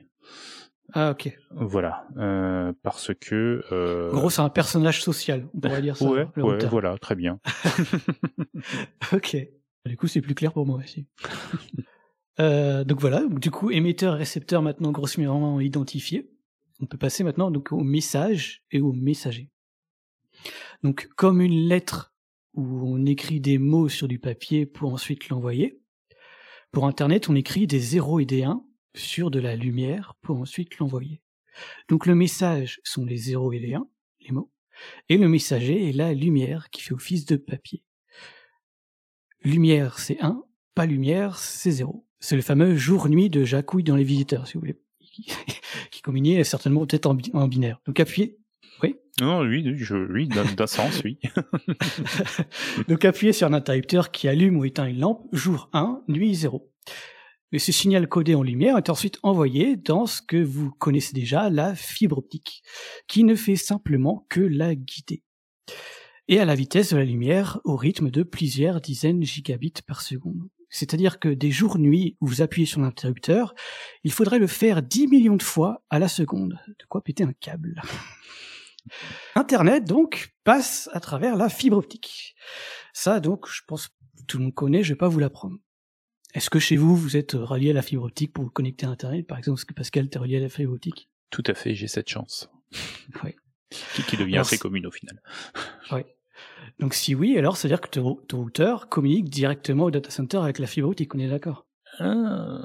Ah 0.93 1.11
ok. 1.11 1.37
Voilà, 1.51 2.07
euh, 2.17 2.73
parce 2.83 3.13
que. 3.15 3.63
Euh... 3.73 4.11
En 4.13 4.17
gros, 4.17 4.31
c'est 4.31 4.41
un 4.41 4.49
personnage 4.49 5.03
social, 5.03 5.47
on 5.55 5.61
pourrait 5.61 5.83
dire 5.83 5.97
ça. 5.97 6.09
ouais, 6.09 6.27
ouais 6.37 6.67
voilà, 6.67 6.97
très 6.99 7.15
bien. 7.15 7.41
ok. 9.13 9.37
Du 9.85 9.97
coup, 9.97 10.07
c'est 10.07 10.21
plus 10.21 10.35
clair 10.35 10.53
pour 10.53 10.67
moi 10.67 10.79
aussi. 10.83 11.07
Euh, 12.41 12.85
donc 12.85 13.01
voilà, 13.01 13.25
du 13.29 13.51
coup, 13.51 13.73
émetteur 13.73 14.15
et 14.15 14.19
récepteur 14.19 14.63
maintenant 14.63 14.93
grossièrement 14.93 15.59
identifiés. 15.59 16.31
On 16.81 16.87
peut 16.87 16.99
passer 16.99 17.25
maintenant 17.25 17.51
donc 17.51 17.73
au 17.73 17.83
message 17.83 18.63
et 18.71 18.81
au 18.81 18.93
messager. 18.93 19.51
Donc 20.83 21.09
comme 21.17 21.41
une 21.41 21.69
lettre 21.69 22.15
où 22.55 22.63
on 22.87 23.05
écrit 23.05 23.41
des 23.41 23.59
mots 23.59 23.89
sur 23.89 24.09
du 24.09 24.19
papier 24.19 24.67
pour 24.67 24.93
ensuite 24.93 25.29
l'envoyer, 25.29 25.81
pour 26.71 26.87
Internet 26.87 27.29
on 27.29 27.35
écrit 27.35 27.67
des 27.67 27.81
0 27.81 28.21
et 28.21 28.25
des 28.25 28.45
1 28.45 28.65
sur 28.95 29.31
de 29.31 29.41
la 29.41 29.57
lumière 29.57 30.15
pour 30.23 30.39
ensuite 30.39 30.79
l'envoyer. 30.79 31.21
Donc 31.89 32.07
le 32.07 32.15
message 32.15 32.81
sont 32.85 33.05
les 33.05 33.17
0 33.17 33.53
et 33.53 33.59
les 33.59 33.75
1, 33.75 33.87
les 34.21 34.33
mots, 34.33 34.53
et 35.09 35.17
le 35.17 35.29
messager 35.29 35.89
est 35.89 35.93
la 35.93 36.15
lumière 36.15 36.71
qui 36.71 36.83
fait 36.83 36.95
office 36.95 37.27
de 37.27 37.37
papier. 37.37 37.83
Lumière 39.43 39.99
c'est 39.99 40.21
1, 40.21 40.43
pas 40.75 40.87
lumière 40.87 41.39
c'est 41.39 41.71
0. 41.71 42.07
C'est 42.21 42.37
le 42.37 42.43
fameux 42.43 42.77
jour-nuit 42.77 43.31
de 43.31 43.45
Jacouille 43.45 43.85
dans 43.85 43.97
les 43.97 44.05
visiteurs, 44.05 44.47
si 44.47 44.55
vous 44.55 44.61
voulez, 44.61 44.81
qui, 45.91 46.03
communiait 46.03 46.45
certainement 46.45 46.87
peut-être 46.87 47.07
en, 47.07 47.49
binaire. 47.49 47.81
Donc 47.87 48.01
appuyez. 48.01 48.39
Oui. 48.83 48.97
Non, 49.21 49.41
oui, 49.41 49.65
je, 49.77 49.97
oui, 49.97 50.29
d'un 50.29 50.67
sens, 50.67 51.03
oui. 51.05 51.19
Donc 52.89 53.05
appuyez 53.05 53.33
sur 53.33 53.49
un 53.49 53.53
interrupteur 53.53 54.13
qui 54.13 54.29
allume 54.29 54.57
ou 54.57 54.65
éteint 54.65 54.87
une 54.87 55.01
lampe, 55.01 55.27
jour 55.33 55.69
1, 55.73 56.03
nuit 56.07 56.35
0. 56.35 56.71
Et 57.51 57.59
ce 57.59 57.73
signal 57.73 58.09
codé 58.09 58.35
en 58.35 58.43
lumière 58.43 58.77
est 58.77 58.91
ensuite 58.91 59.19
envoyé 59.23 59.77
dans 59.77 60.07
ce 60.07 60.21
que 60.21 60.37
vous 60.37 60.71
connaissez 60.71 61.15
déjà, 61.15 61.49
la 61.49 61.75
fibre 61.75 62.19
optique, 62.19 62.63
qui 63.07 63.25
ne 63.25 63.35
fait 63.35 63.57
simplement 63.57 64.27
que 64.29 64.41
la 64.41 64.75
guider. 64.75 65.23
Et 66.29 66.39
à 66.41 66.45
la 66.45 66.55
vitesse 66.55 66.93
de 66.93 66.99
la 66.99 67.07
lumière, 67.07 67.59
au 67.65 67.75
rythme 67.75 68.11
de 68.11 68.23
plusieurs 68.23 68.83
dizaines 68.83 69.23
gigabits 69.23 69.73
par 69.87 70.03
seconde. 70.03 70.49
C'est-à-dire 70.71 71.19
que 71.19 71.29
des 71.29 71.51
jours-nuits 71.51 72.17
où 72.21 72.27
vous 72.27 72.43
appuyez 72.43 72.67
sur 72.67 72.81
l'interrupteur, 72.81 73.55
il 74.05 74.13
faudrait 74.13 74.39
le 74.39 74.47
faire 74.47 74.83
10 74.83 75.09
millions 75.09 75.37
de 75.37 75.43
fois 75.43 75.85
à 75.91 75.99
la 75.99 76.09
seconde. 76.09 76.59
De 76.69 76.85
quoi 76.89 77.03
péter 77.03 77.25
un 77.25 77.33
câble. 77.33 77.81
Internet, 79.35 79.85
donc, 79.85 80.35
passe 80.45 80.89
à 80.93 81.01
travers 81.01 81.37
la 81.37 81.49
fibre 81.49 81.77
optique. 81.77 82.35
Ça, 82.93 83.21
donc, 83.21 83.47
je 83.49 83.63
pense 83.67 83.89
que 83.89 83.93
tout 84.27 84.39
le 84.39 84.45
monde 84.45 84.55
connaît, 84.55 84.83
je 84.83 84.93
vais 84.93 84.99
pas 84.99 85.09
vous 85.09 85.19
l'apprendre. 85.19 85.57
Est-ce 86.35 86.51
que 86.51 86.59
chez 86.59 86.77
vous, 86.77 86.95
vous 86.97 87.17
êtes 87.17 87.33
relié 87.33 87.71
à 87.71 87.75
la 87.75 87.83
fibre 87.83 88.05
optique 88.05 88.33
pour 88.33 88.45
vous 88.45 88.51
connecter 88.51 88.87
à 88.87 88.91
Internet, 88.91 89.27
par 89.27 89.39
exemple, 89.39 89.57
parce 89.57 89.65
que 89.65 89.75
Pascal, 89.75 90.09
t'es 90.09 90.19
relié 90.19 90.37
à 90.37 90.41
la 90.41 90.49
fibre 90.49 90.73
optique? 90.75 91.09
Tout 91.31 91.45
à 91.47 91.55
fait, 91.55 91.75
j'ai 91.75 91.89
cette 91.89 92.09
chance. 92.09 92.51
Oui. 93.25 93.35
Qui, 93.71 94.17
devient 94.17 94.39
assez 94.39 94.59
commune 94.59 94.87
au 94.87 94.91
final. 94.91 95.21
Oui. 95.91 96.01
Donc 96.79 96.95
si 96.95 97.15
oui, 97.15 97.37
alors 97.37 97.57
c'est-à-dire 97.57 97.81
que 97.81 97.89
ton, 97.89 98.21
routeur 98.33 98.89
communique 98.89 99.29
directement 99.29 99.85
au 99.85 99.91
data 99.91 100.11
center 100.11 100.39
avec 100.39 100.59
la 100.59 100.67
fibre 100.67 100.89
optique, 100.89 101.15
on 101.15 101.19
est 101.19 101.29
d'accord? 101.29 101.67
Ah. 101.99 102.61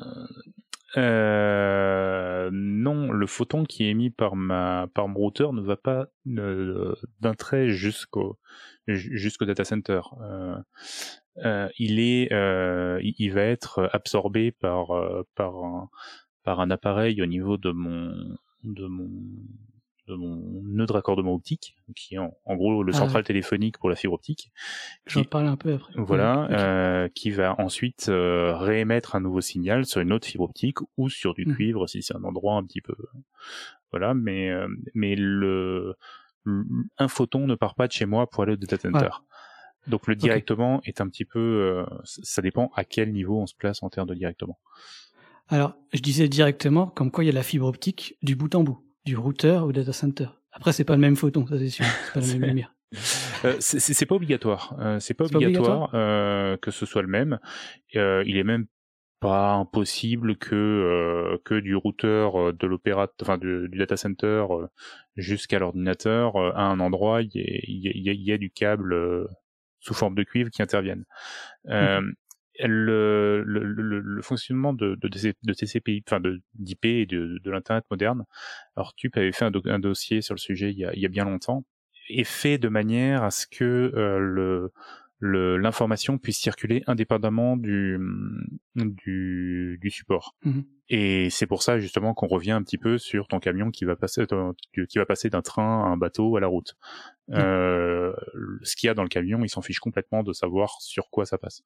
euh, 0.98 2.50
non, 2.52 3.12
le 3.12 3.26
photon 3.26 3.64
qui 3.64 3.86
est 3.86 3.90
émis 3.90 4.12
par 4.12 4.36
ma 4.36 4.88
par 4.94 5.08
mon 5.08 5.20
routeur 5.20 5.54
ne 5.54 5.62
va 5.62 5.78
pas 5.78 6.08
euh, 6.28 6.94
d'un 7.22 7.34
trait 7.34 7.70
jusqu'au 7.70 8.38
jusqu'au 8.88 9.46
data 9.46 9.64
center. 9.64 10.02
Euh, 11.44 11.68
il 11.80 12.00
est, 12.00 12.30
il 13.02 13.30
va 13.30 13.42
être 13.42 13.90
absorbé 13.94 14.52
par 14.52 14.90
par 15.34 15.56
un, 15.56 15.90
par 16.44 16.60
un 16.60 16.70
appareil 16.70 17.20
au 17.22 17.26
niveau 17.26 17.58
de 17.58 17.72
mon 17.72 18.14
de 18.64 18.86
mon 18.86 19.10
de 20.08 20.16
mon 20.16 20.62
nœud 20.64 20.86
de 20.86 20.92
raccordement 20.92 21.34
optique, 21.34 21.76
qui 21.96 22.16
est 22.16 22.18
en, 22.18 22.56
gros 22.56 22.84
le 22.84 22.94
ah 22.94 22.98
central 22.98 23.24
téléphonique 23.24 23.78
pour 23.78 23.90
la 23.90 23.96
fibre 23.96 24.14
optique. 24.14 24.52
J'en 25.06 25.24
parle 25.24 25.48
un 25.48 25.58
peu 25.58 25.74
après. 25.74 25.94
Voilà, 25.96 26.48
euh, 26.52 27.10
qui 27.14 27.32
va 27.32 27.60
ensuite 27.60 28.10
euh, 28.10 28.56
réémettre 28.58 29.16
un 29.16 29.22
nouveau 29.22 29.42
signal 29.42 29.86
sur 29.86 30.02
une 30.02 30.12
autre 30.12 30.28
fibre 30.28 30.44
optique 30.44 30.78
ou 30.98 31.10
sur 31.10 31.34
du 31.34 31.46
mmh. 31.46 31.56
cuivre 31.56 31.88
si 31.88 32.04
c'est 32.04 32.16
un 32.16 32.24
endroit 32.24 32.56
un 32.56 32.64
petit 32.64 32.82
peu. 32.82 32.96
Voilà, 33.92 34.14
mais 34.14 34.50
euh, 34.50 34.68
mais 34.94 35.16
le 35.16 35.96
un 36.98 37.08
photon 37.08 37.48
ne 37.48 37.56
part 37.56 37.76
pas 37.76 37.88
de 37.88 37.94
chez 37.94 38.06
moi 38.06 38.30
pour 38.30 38.44
aller 38.44 38.54
au 38.54 38.58
data 38.58 38.78
center. 38.78 39.10
Donc 39.88 40.08
le 40.08 40.16
directement 40.16 40.82
est 40.86 41.02
un 41.02 41.10
petit 41.10 41.26
peu, 41.26 41.40
euh, 41.40 41.86
ça 42.04 42.42
dépend 42.42 42.72
à 42.76 42.86
quel 42.86 43.12
niveau 43.12 43.40
on 43.40 43.48
se 43.48 43.56
place 43.56 43.84
en 43.84 43.90
termes 43.90 44.08
de 44.08 44.14
directement. 44.14 44.60
Alors, 45.50 45.76
je 45.92 46.00
disais 46.00 46.30
directement, 46.30 46.88
comme 46.88 47.12
quoi 47.12 47.24
il 47.24 47.28
y 47.28 47.30
a 47.30 47.34
la 47.34 47.44
fibre 47.44 47.68
optique 47.68 48.18
du 48.22 48.36
bout 48.36 48.56
en 48.56 48.64
bout, 48.64 48.80
du 49.06 49.18
routeur 49.18 49.66
au 49.66 49.72
data 49.72 49.94
center. 49.94 50.28
Après, 50.52 50.72
c'est 50.72 50.84
pas 50.84 50.96
le 50.96 51.02
même 51.02 51.16
photon, 51.16 51.46
ça 51.48 51.58
c'est 51.58 51.70
sûr, 51.70 51.86
c'est 51.86 52.14
pas 52.14 52.20
la 52.20 52.28
même 52.34 52.50
lumière. 52.50 52.76
Euh, 53.44 53.56
c'est 53.60 54.06
pas 54.06 54.16
obligatoire. 54.16 54.76
Euh, 54.80 55.00
c'est 55.00 55.14
pas 55.14 55.26
obligatoire, 55.26 55.90
euh, 55.94 56.58
que 56.58 56.72
ce 56.72 56.86
soit 56.86 57.02
le 57.02 57.08
même. 57.08 57.40
Euh, 57.96 58.24
il 58.26 58.38
est 58.38 58.44
même 58.44 58.68
pas 59.20 59.54
impossible 59.54 60.36
que 60.36 61.40
que 61.46 61.56
du 61.56 61.76
routeur 61.76 62.54
de 62.54 62.68
l'opérateur, 62.68 63.16
enfin 63.22 63.38
du, 63.38 63.70
data 63.70 63.96
center 63.96 64.46
jusqu'à 65.16 65.60
l'ordinateur, 65.60 66.38
à 66.38 66.64
un 66.64 66.80
endroit, 66.82 67.22
il 67.22 67.30
y, 67.34 68.10
a, 68.10 68.12
il 68.12 68.22
y 68.22 68.32
a 68.34 68.38
du 68.38 68.52
câble 68.52 68.94
sous 69.84 69.94
forme 69.94 70.16
de 70.16 70.24
cuivre 70.24 70.50
qui 70.50 70.62
interviennent. 70.62 71.06
Euh, 71.68 72.02
mhm. 72.02 72.14
Le, 72.60 73.44
le, 73.46 73.64
le, 73.64 74.00
le, 74.00 74.22
fonctionnement 74.22 74.74
de, 74.74 74.96
de, 74.96 75.08
de 75.08 75.54
TCP, 75.54 76.04
enfin 76.08 76.20
de 76.20 76.42
d'IP 76.54 76.86
et 76.86 77.06
de, 77.06 77.40
de 77.44 77.52
l'internet 77.52 77.86
moderne. 77.90 78.26
Alors 78.76 78.94
tu 78.96 79.12
avait 79.16 79.32
fait 79.32 79.46
un, 79.46 79.52
un, 79.66 79.80
dossier 79.80 80.22
sur 80.22 80.36
le 80.36 80.40
sujet 80.40 80.72
il 80.72 80.78
y, 80.78 80.86
a, 80.86 80.94
il 80.94 81.00
y 81.02 81.06
a 81.06 81.10
bien 81.10 81.26
longtemps, 81.26 81.66
est 82.10 82.24
fait 82.24 82.58
de 82.58 82.70
manière 82.70 83.24
à 83.24 83.32
ce 83.32 83.48
que 83.48 83.92
euh, 83.96 84.20
le 84.20 84.72
l'information 85.26 86.18
puisse 86.18 86.38
circuler 86.38 86.84
indépendamment 86.86 87.56
du, 87.56 87.98
du, 88.76 89.80
du 89.82 89.90
support. 89.90 90.36
Mhm. 90.44 90.66
Et 90.90 91.30
c'est 91.30 91.48
pour 91.48 91.64
ça 91.64 91.80
justement 91.80 92.14
qu'on 92.14 92.28
revient 92.28 92.52
un 92.52 92.62
petit 92.62 92.78
peu 92.78 92.98
sur 92.98 93.30
ton 93.30 93.40
camion 93.40 93.72
qui 93.72 93.86
va 93.86 93.96
passer 93.96 94.26
qui 94.90 94.98
va 94.98 95.06
passer 95.06 95.30
d'un 95.30 95.42
train 95.42 95.86
à 95.86 95.88
un 95.88 95.98
bateau 95.98 96.36
à 96.36 96.42
la 96.42 96.48
route. 96.48 96.76
Mhm. 97.30 97.38
Euh, 97.40 98.14
ce 98.64 98.76
qu'il 98.76 98.88
y 98.88 98.90
a 98.90 98.94
dans 98.94 99.04
le 99.04 99.10
camion, 99.10 99.44
il 99.44 99.50
s'en 99.50 99.62
fiche 99.62 99.80
complètement 99.80 100.24
de 100.24 100.34
savoir 100.34 100.82
sur 100.82 101.10
quoi 101.10 101.26
ça 101.26 101.38
passe. 101.38 101.64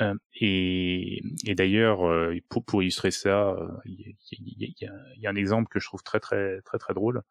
Euh, 0.00 0.14
et, 0.40 1.22
et 1.44 1.54
d'ailleurs, 1.54 2.06
euh, 2.06 2.34
pour, 2.48 2.64
pour, 2.64 2.82
illustrer 2.82 3.10
ça, 3.10 3.56
il 3.84 4.00
y, 4.00 4.16
y, 4.32 4.76
y, 5.18 5.26
a 5.26 5.30
un 5.30 5.36
exemple 5.36 5.68
que 5.68 5.80
je 5.80 5.86
trouve 5.86 6.02
très 6.02 6.20
très 6.20 6.60
très 6.62 6.78
très 6.78 6.94
drôle. 6.94 7.22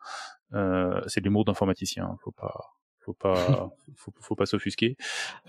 Euh, 0.54 1.02
c'est 1.08 1.22
l'humour 1.22 1.46
d'informaticien. 1.46 2.06
Hein, 2.06 2.18
faut 2.24 2.32
pas 2.32 2.80
faut 3.00 3.14
pas, 3.14 3.72
faut, 3.96 4.14
faut, 4.20 4.36
pas 4.36 4.46
s'offusquer. 4.46 4.98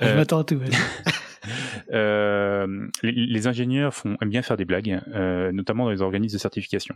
Je 0.00 0.14
m'attends 0.14 0.40
à 0.40 0.44
tout. 0.44 0.60
euh, 1.92 2.88
les, 3.02 3.12
les, 3.12 3.46
ingénieurs 3.46 3.94
font, 3.94 4.16
aiment 4.20 4.30
bien 4.30 4.42
faire 4.42 4.56
des 4.56 4.64
blagues, 4.64 5.00
euh, 5.08 5.52
notamment 5.52 5.84
dans 5.84 5.90
les 5.90 6.02
organismes 6.02 6.36
de 6.36 6.40
certification. 6.40 6.94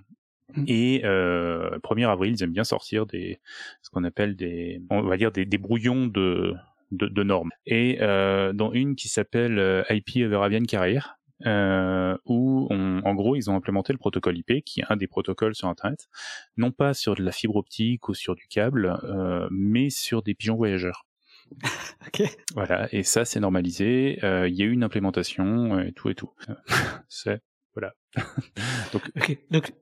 Mm. 0.55 0.65
Et 0.69 1.03
euh, 1.05 1.79
1er 1.81 2.09
avril, 2.09 2.35
ils 2.35 2.43
aiment 2.43 2.53
bien 2.53 2.65
sortir 2.65 3.07
des, 3.07 3.41
ce 3.83 3.91
qu'on 3.91 4.05
appelle 4.05 4.37
des, 4.37 4.81
on 4.91 5.03
va 5.03 5.17
dire 5.17 5.33
des, 5.33 5.45
des 5.45 5.59
brouillons 5.59 6.07
de, 6.07 6.55
de, 6.91 7.07
de, 7.07 7.23
normes. 7.23 7.51
Et 7.67 7.99
euh, 8.01 8.53
dans 8.53 8.73
une 8.73 8.97
qui 8.97 9.09
s'appelle 9.09 9.59
euh, 9.59 9.83
IP 9.91 10.25
over 10.25 10.41
Avian 10.43 10.63
Carrier, 10.65 11.01
euh, 11.47 12.17
où 12.27 12.69
on, 12.71 13.03
en 13.05 13.15
gros 13.15 13.37
ils 13.37 13.51
ont 13.51 13.57
implémenté 13.57 13.93
le 13.93 13.99
protocole 13.99 14.39
IP, 14.39 14.65
qui 14.65 14.81
est 14.81 14.85
un 14.89 14.97
des 14.97 15.07
protocoles 15.07 15.55
sur 15.55 15.69
Internet, 15.69 16.09
non 16.57 16.71
pas 16.71 16.95
sur 16.95 17.15
de 17.15 17.23
la 17.23 17.33
fibre 17.33 17.57
optique 17.57 18.09
ou 18.09 18.15
sur 18.15 18.35
du 18.35 18.47
câble, 18.47 18.99
euh, 19.05 19.49
mais 19.51 19.91
sur 19.91 20.23
des 20.23 20.35
pigeons 20.35 20.57
voyageurs. 20.57 21.07
ok. 22.07 22.23
Voilà, 22.55 22.89
et 22.93 23.03
ça 23.03 23.25
c'est 23.25 23.41
normalisé. 23.41 24.19
Euh, 24.23 24.49
il 24.49 24.55
y 24.55 24.63
a 24.63 24.65
eu 24.65 24.73
une 24.73 24.85
implémentation 24.85 25.81
et 25.81 25.93
tout 25.93 26.09
et 26.09 26.15
tout. 26.15 26.31
c'est 27.09 27.43
voilà. 27.75 27.93
donc, 28.93 29.11
donc, 29.51 29.73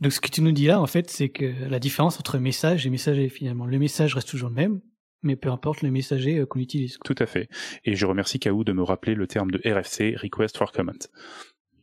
donc 0.00 0.12
ce 0.12 0.20
que 0.20 0.28
tu 0.28 0.40
nous 0.40 0.52
dis 0.52 0.66
là 0.66 0.80
en 0.80 0.86
fait, 0.86 1.10
c'est 1.10 1.28
que 1.28 1.44
la 1.68 1.78
différence 1.78 2.18
entre 2.18 2.38
message 2.38 2.86
et 2.86 2.90
messager 2.90 3.28
finalement, 3.28 3.66
le 3.66 3.78
message 3.78 4.14
reste 4.14 4.28
toujours 4.28 4.48
le 4.48 4.54
même, 4.54 4.80
mais 5.24 5.36
peu 5.36 5.50
importe 5.50 5.82
le 5.82 5.90
messager 5.90 6.38
euh, 6.38 6.46
qu'on 6.46 6.60
utilise. 6.60 6.98
Tout 7.04 7.14
à 7.18 7.26
fait. 7.26 7.48
Et 7.84 7.96
je 7.96 8.06
remercie 8.06 8.38
Kaou 8.38 8.64
de 8.64 8.72
me 8.72 8.82
rappeler 8.82 9.14
le 9.14 9.26
terme 9.26 9.50
de 9.50 9.60
RFC, 9.68 10.14
Request 10.16 10.56
for 10.56 10.72
Comment. 10.72 10.92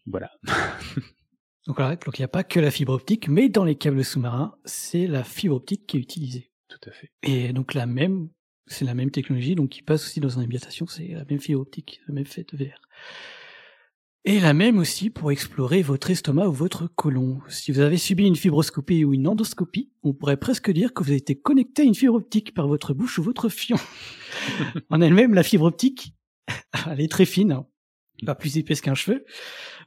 Voilà. 0.05 0.31
donc 1.67 1.77
voilà, 1.77 1.95
donc 1.95 2.17
il 2.17 2.21
n'y 2.21 2.25
a 2.25 2.29
pas 2.29 2.43
que 2.43 2.59
la 2.59 2.71
fibre 2.71 2.93
optique, 2.93 3.27
mais 3.27 3.49
dans 3.49 3.65
les 3.65 3.75
câbles 3.75 4.03
sous-marins, 4.03 4.55
c'est 4.65 5.07
la 5.07 5.23
fibre 5.23 5.55
optique 5.55 5.85
qui 5.87 5.97
est 5.97 6.01
utilisée. 6.01 6.51
Tout 6.67 6.89
à 6.89 6.91
fait. 6.91 7.11
Et 7.23 7.53
donc 7.53 7.73
la 7.73 7.85
même, 7.85 8.29
c'est 8.67 8.85
la 8.85 8.93
même 8.93 9.11
technologie, 9.11 9.55
donc 9.55 9.69
qui 9.69 9.81
passe 9.81 10.05
aussi 10.05 10.19
dans 10.19 10.29
une 10.29 10.43
habitation, 10.43 10.87
c'est 10.87 11.09
la 11.09 11.25
même 11.25 11.39
fibre 11.39 11.61
optique, 11.61 12.01
le 12.07 12.13
même 12.13 12.25
fait 12.25 12.47
de 12.53 12.63
VR. 12.63 12.79
Et 14.23 14.39
la 14.39 14.53
même 14.53 14.77
aussi 14.77 15.09
pour 15.09 15.31
explorer 15.31 15.81
votre 15.81 16.11
estomac 16.11 16.47
ou 16.47 16.51
votre 16.51 16.87
côlon. 16.87 17.39
Si 17.49 17.71
vous 17.71 17.79
avez 17.79 17.97
subi 17.97 18.27
une 18.27 18.35
fibroscopie 18.35 19.03
ou 19.03 19.15
une 19.15 19.27
endoscopie, 19.27 19.91
on 20.03 20.13
pourrait 20.13 20.37
presque 20.37 20.69
dire 20.69 20.93
que 20.93 21.01
vous 21.03 21.09
avez 21.09 21.17
été 21.17 21.35
connecté 21.35 21.81
à 21.81 21.85
une 21.85 21.95
fibre 21.95 22.13
optique 22.13 22.53
par 22.53 22.67
votre 22.67 22.93
bouche 22.93 23.17
ou 23.17 23.23
votre 23.23 23.49
fion. 23.49 23.77
en 24.91 25.01
elle-même, 25.01 25.33
la 25.33 25.41
fibre 25.41 25.65
optique, 25.65 26.13
elle 26.87 27.01
est 27.01 27.11
très 27.11 27.25
fine, 27.25 27.51
hein. 27.51 27.65
pas 28.23 28.35
plus 28.35 28.57
épaisse 28.59 28.81
qu'un 28.81 28.93
cheveu. 28.93 29.25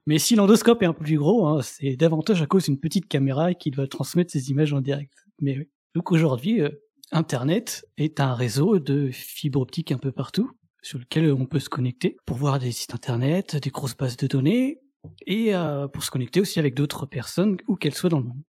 Mais 0.07 0.19
si 0.19 0.35
l'endoscope 0.35 0.83
est 0.83 0.87
un 0.87 0.95
peu 0.95 1.05
plus 1.05 1.19
gros, 1.19 1.47
hein, 1.47 1.63
c'est 1.63 1.95
davantage 1.95 2.43
à 2.43 2.47
cause 2.47 2.65
d'une 2.65 2.81
petite 2.81 3.07
caméra 3.07 3.55
qui 3.55 3.71
doit 3.71 3.87
transmettre 3.87 4.33
ces 4.33 4.51
images 4.51 4.73
en 4.73 4.81
direct. 4.81 5.15
Mais 5.41 5.69
donc 5.95 6.11
aujourd'hui, 6.11 6.61
euh, 6.61 6.71
Internet 7.13 7.87
est 7.99 8.19
un 8.19 8.35
réseau 8.35 8.81
de 8.81 9.11
fibres 9.13 9.61
optiques 9.61 9.93
un 9.93 9.99
peu 9.99 10.11
partout 10.11 10.51
sur 10.85 10.99
lequel 10.99 11.33
on 11.33 11.47
peut 11.47 11.61
se 11.61 11.71
connecter 11.71 12.19
pour 12.27 12.37
voir 12.37 12.59
des 12.59 12.71
sites 12.71 12.95
internet, 12.95 13.57
des 13.57 13.71
grosses 13.71 13.97
bases 13.97 14.19
de 14.19 14.27
données, 14.27 14.81
et 15.27 15.55
euh, 15.55 15.89
pour 15.89 16.05
se 16.05 16.11
connecter 16.11 16.41
aussi 16.41 16.59
avec 16.59 16.75
d'autres 16.75 17.07
personnes 17.07 17.57
où 17.67 17.77
qu'elles 17.77 17.95
soient 17.95 18.11
dans 18.11 18.19
le 18.19 18.27
monde. 18.27 18.43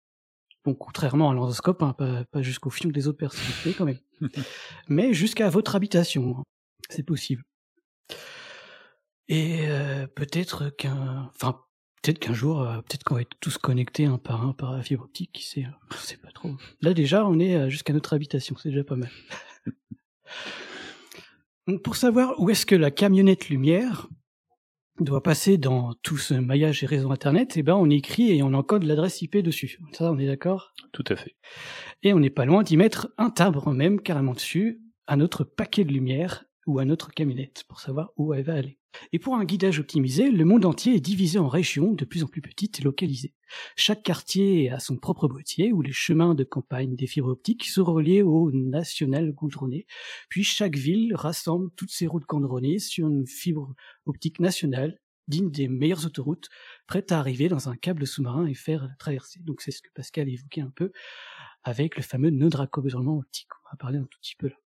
Bon, 0.66 0.74
contrairement 0.74 1.30
à 1.30 1.34
l'endoscope, 1.34 1.84
hein, 1.84 1.94
pas, 1.94 2.24
pas 2.26 2.42
jusqu'au 2.42 2.72
fion 2.72 2.90
des 2.90 3.08
autres 3.08 3.20
personnes, 3.20 3.54
mais 3.66 3.74
quand 3.74 3.86
même. 3.86 4.00
mais 4.88 5.14
jusqu'à 5.14 5.50
votre 5.50 5.76
habitation, 5.76 6.38
hein. 6.40 6.44
c'est 6.90 7.04
possible. 7.04 7.44
Et 9.28 9.68
euh, 9.68 10.08
peut-être 10.08 10.70
qu'un, 10.70 11.30
enfin 11.36 11.62
peut-être 12.02 12.20
qu'un 12.20 12.34
jour, 12.34 12.62
euh, 12.62 12.78
peut-être 12.78 13.04
qu'on 13.04 13.16
va 13.16 13.22
être 13.22 13.38
tous 13.42 13.60
connectés 13.60 14.06
un 14.06 14.18
par 14.18 14.44
un 14.44 14.54
par 14.54 14.74
la 14.74 14.82
fibre 14.82 15.04
optique, 15.04 15.32
qui 15.34 15.44
sait, 15.44 15.68
je 15.92 15.98
sais 15.98 16.18
pas 16.18 16.32
trop. 16.32 16.50
Là 16.82 16.96
déjà, 16.96 17.28
on 17.28 17.38
est 17.38 17.70
jusqu'à 17.70 17.94
notre 17.94 18.14
habitation, 18.14 18.56
c'est 18.58 18.70
déjà 18.70 18.84
pas 18.84 18.96
mal. 18.96 19.12
Pour 21.84 21.96
savoir 21.96 22.40
où 22.40 22.50
est-ce 22.50 22.66
que 22.66 22.76
la 22.76 22.92
camionnette 22.92 23.50
lumière 23.50 24.10
doit 25.00 25.24
passer 25.24 25.58
dans 25.58 25.94
tout 26.04 26.18
ce 26.18 26.34
maillage 26.34 26.84
et 26.84 26.86
réseau 26.86 27.12
internet, 27.12 27.54
eh 27.56 27.64
ben 27.64 27.76
on 27.76 27.90
écrit 27.90 28.32
et 28.32 28.44
on 28.44 28.54
encode 28.54 28.84
l'adresse 28.84 29.22
IP 29.22 29.38
dessus. 29.38 29.80
Ça, 29.94 30.12
on 30.12 30.20
est 30.20 30.28
d'accord? 30.28 30.74
Tout 30.92 31.06
à 31.08 31.16
fait. 31.16 31.36
Et 32.04 32.14
on 32.14 32.20
n'est 32.20 32.30
pas 32.30 32.46
loin 32.46 32.64
d'y 32.64 32.78
mettre 32.78 33.14
un 33.18 33.30
timbre 33.30 33.72
même 33.72 34.02
carrément 34.02 34.34
dessus 34.34 34.82
à 35.08 35.16
notre 35.16 35.44
paquet 35.44 35.84
de 35.86 35.94
lumière 35.94 36.46
ou 36.68 36.80
à 36.80 36.86
notre 36.86 37.12
camionnette 37.12 37.64
pour 37.68 37.80
savoir 37.80 38.12
où 38.18 38.34
elle 38.34 38.44
va 38.44 38.56
aller. 38.56 38.80
Et 39.12 39.20
pour 39.20 39.36
un 39.36 39.46
guidage 39.46 39.80
optimisé, 39.80 40.30
le 40.30 40.46
monde 40.46 40.66
entier 40.66 40.96
est 40.96 41.00
divisé 41.00 41.40
en 41.40 41.48
régions 41.48 41.94
de 41.94 42.06
plus 42.06 42.24
en 42.24 42.28
plus 42.28 42.42
petites 42.42 42.80
et 42.80 42.84
localisées. 42.84 43.34
Chaque 43.76 44.04
quartier 44.04 44.70
a 44.70 44.80
son 44.80 44.98
propre 44.98 45.28
boîtier 45.28 45.72
où 45.72 45.82
les 45.82 45.92
chemins 45.92 46.36
de 46.36 46.44
campagne 46.44 46.96
des 46.96 47.08
fibres 47.08 47.30
optiques 47.30 47.66
sont 47.66 47.84
reliés 47.84 48.22
au 48.22 48.52
national 48.52 49.32
goudronné. 49.32 49.86
Puis 50.30 50.44
chaque 50.44 50.76
ville 50.76 51.16
rassemble 51.16 51.72
toutes 51.76 51.92
ses 51.92 52.08
routes 52.08 52.26
goudronnées 52.28 52.80
sur 52.80 53.08
une 53.08 53.28
fibre 53.28 53.74
optique 54.06 54.40
nationale 54.40 55.00
digne 55.28 55.52
des 55.52 55.68
meilleures 55.68 56.06
autoroutes, 56.06 56.50
prête 56.86 57.12
à 57.12 57.20
arriver 57.20 57.48
dans 57.48 57.70
un 57.70 57.76
câble 57.76 58.06
sous-marin 58.06 58.46
et 58.46 58.54
faire 58.54 58.84
la 58.84 58.96
traversée. 59.00 59.40
Donc 59.42 59.62
c'est 59.62 59.72
ce 59.72 59.82
que 59.82 59.90
Pascal 59.94 60.30
évoquait 60.30 60.62
un 60.62 60.72
peu 60.72 60.92
avec 61.64 61.96
le 61.96 62.04
fameux 62.04 62.30
nœud 62.30 62.50
de 62.50 62.58
raccordement 62.58 63.18
optique. 63.18 63.48
On 63.66 63.70
va 63.72 63.78
parler 63.78 64.00
un 64.00 64.06
tout 64.06 64.20
petit 64.20 64.36
peu 64.36 64.50
là. 64.50 64.63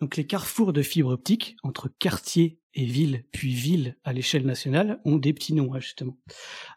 Donc 0.00 0.16
les 0.16 0.26
carrefours 0.26 0.72
de 0.72 0.82
fibres 0.82 1.10
optiques 1.10 1.56
entre 1.62 1.88
quartier 1.88 2.60
et 2.74 2.84
ville, 2.84 3.24
puis 3.32 3.52
ville 3.52 3.96
à 4.04 4.12
l'échelle 4.12 4.46
nationale, 4.46 5.00
ont 5.04 5.16
des 5.16 5.32
petits 5.32 5.54
noms, 5.54 5.74
hein, 5.74 5.80
justement. 5.80 6.16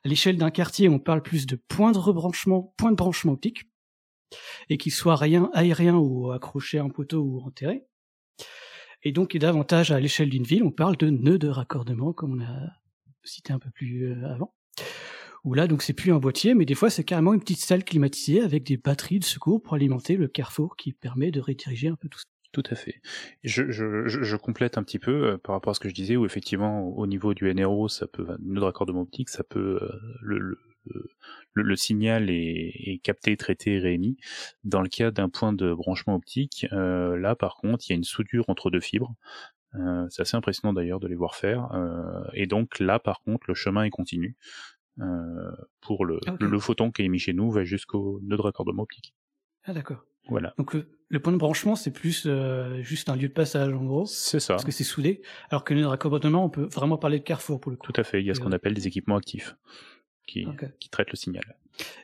À 0.04 0.08
l'échelle 0.08 0.38
d'un 0.38 0.52
quartier, 0.52 0.89
on 0.89 1.00
parle 1.00 1.22
plus 1.22 1.46
de 1.46 1.56
points 1.56 1.91
de 1.91 2.00
rebranchement, 2.00 2.74
points 2.78 2.91
de 2.91 2.96
branchement 2.96 3.34
optique, 3.34 3.69
et 4.69 4.78
qu'ils 4.78 4.91
soient 4.91 5.15
rien, 5.15 5.50
aériens 5.54 5.98
ou 5.98 6.32
accrochés 6.32 6.80
à 6.80 6.84
un 6.84 6.89
poteau 6.89 7.22
ou 7.22 7.41
enterrés. 7.41 7.86
Et 9.04 9.12
donc, 9.12 9.36
et 9.36 9.39
davantage 9.39 9.91
à 9.91 10.00
l'échelle 10.00 10.30
d'une 10.30 10.46
ville, 10.46 10.63
on 10.63 10.72
parle 10.72 10.98
de 10.98 11.10
nœuds 11.10 11.38
de 11.38 11.50
raccordement, 11.50 12.13
comme 12.13 12.41
on 12.41 12.43
a 12.43 12.69
cité 13.24 13.54
un 13.54 13.60
peu 13.60 13.69
plus 13.69 14.06
euh, 14.06 14.26
avant. 14.30 14.56
Où 15.43 15.54
là, 15.54 15.67
donc, 15.67 15.84
c'est 15.84 15.93
plus 15.93 16.13
un 16.13 16.19
boîtier, 16.19 16.54
mais 16.54 16.65
des 16.65 16.76
fois, 16.76 16.89
c'est 16.89 17.04
carrément 17.04 17.34
une 17.34 17.41
petite 17.41 17.60
salle 17.60 17.84
climatisée 17.84 18.41
avec 18.41 18.63
des 18.63 18.78
batteries 18.78 19.19
de 19.19 19.26
secours 19.26 19.62
pour 19.62 19.74
alimenter 19.74 20.15
le 20.15 20.30
carrefour 20.30 20.78
qui 20.78 20.93
permet 20.93 21.32
de 21.32 21.41
rediriger 21.41 21.89
un 21.89 21.96
peu 21.96 22.08
tout 22.08 22.19
ça. 22.19 22.33
Tout 22.54 22.63
à 22.70 22.76
fait. 22.76 23.02
Je, 23.44 23.72
je, 23.72 24.08
je, 24.08 24.36
complète 24.36 24.78
un 24.78 24.84
petit 24.84 25.00
peu 25.00 25.26
euh, 25.26 25.38
par 25.39 25.56
rapport 25.56 25.72
à 25.72 25.74
ce 25.74 25.80
que 25.80 25.89
je 25.89 25.94
disais, 25.96 26.16
où 26.18 26.26
effectivement, 26.26 26.88
au 26.88 27.08
niveau 27.08 27.34
du 27.34 27.52
NRO, 27.52 27.89
ça 27.89 28.06
peut, 28.06 28.28
nœud 28.44 28.60
de 28.60 28.66
raccordement 28.66 29.02
optique, 29.02 29.30
ça 29.30 29.44
peut, 29.44 29.80
euh, 29.82 29.89
le, 30.22 30.38
le, 30.38 31.10
le, 31.54 31.76
signal 31.76 32.30
est, 32.30 32.72
est, 32.76 33.00
capté, 33.02 33.36
traité, 33.38 33.80
réémis. 33.80 34.18
Dans 34.63 34.82
le 34.82 34.88
cas 34.88 35.10
d'un 35.10 35.30
point 35.30 35.52
de 35.52 35.74
branchement 35.74 36.13
optique, 36.13 36.68
euh, 36.74 37.18
là, 37.18 37.36
par 37.36 37.56
contre, 37.56 37.86
il 37.88 37.94
y 37.94 37.94
a 37.94 37.96
une 37.96 38.04
soudure 38.04 38.46
entre 38.50 38.70
deux 38.70 38.82
fibres. 38.82 39.16
Euh, 39.74 40.06
c'est 40.12 40.22
assez 40.22 40.38
impressionnant 40.38 40.74
d'ailleurs 40.74 41.00
de 41.00 41.08
les 41.08 41.16
voir 41.16 41.34
faire. 41.34 41.70
et 42.34 42.46
donc 42.46 42.80
là, 42.80 43.00
par 43.00 43.22
contre, 43.22 43.46
le 43.48 43.56
chemin 43.56 43.84
est 43.84 43.89
continu. 43.89 44.38
pour 45.82 46.06
le, 46.06 46.20
le, 46.39 46.60
photon 46.60 46.92
qui 46.92 47.02
est 47.02 47.06
émis 47.06 47.18
chez 47.18 47.34
nous 47.34 47.50
va 47.50 47.63
jusqu'au 47.63 48.20
nœud 48.22 48.38
de 48.38 48.42
raccordement 48.44 48.84
optique. 48.84 49.16
Ah 49.63 49.74
d'accord. 49.74 50.06
Voilà. 50.30 50.54
Donc 50.58 50.74
le, 50.74 50.88
point 51.19 51.34
de 51.34 51.38
branchement, 51.38 51.76
c'est 51.76 51.91
plus 51.91 52.23
euh, 52.26 52.82
juste 52.82 53.10
un 53.10 53.15
lieu 53.15 53.28
de 53.28 53.34
passage 53.34 53.73
en 53.73 53.84
gros. 53.84 54.06
C'est 54.06 54.39
ça. 54.39 54.54
Parce 54.54 54.65
que 54.65 54.71
c'est 54.71 54.84
soudé. 54.84 55.21
Alors 55.49 55.63
que 55.63 55.73
le 55.73 55.86
raccordement, 55.86 56.45
on 56.45 56.49
peut 56.49 56.65
vraiment 56.65 56.97
parler 56.97 57.19
de 57.19 57.23
carrefour 57.23 57.60
pour 57.60 57.71
le 57.71 57.78
coup. 57.78 57.91
Tout 57.91 57.99
à 57.99 58.04
fait. 58.04 58.21
Il 58.21 58.26
y 58.26 58.32
a 58.32 58.34
ce 58.34 58.39
qu'on 58.39 58.52
appelle 58.52 58.73
des 58.73 58.88
équipements 58.88 59.17
actifs 59.17 59.56
qui, 60.28 60.47
qui 60.80 60.89
traitent 60.89 61.12
le 61.12 61.17
signal. 61.17 61.43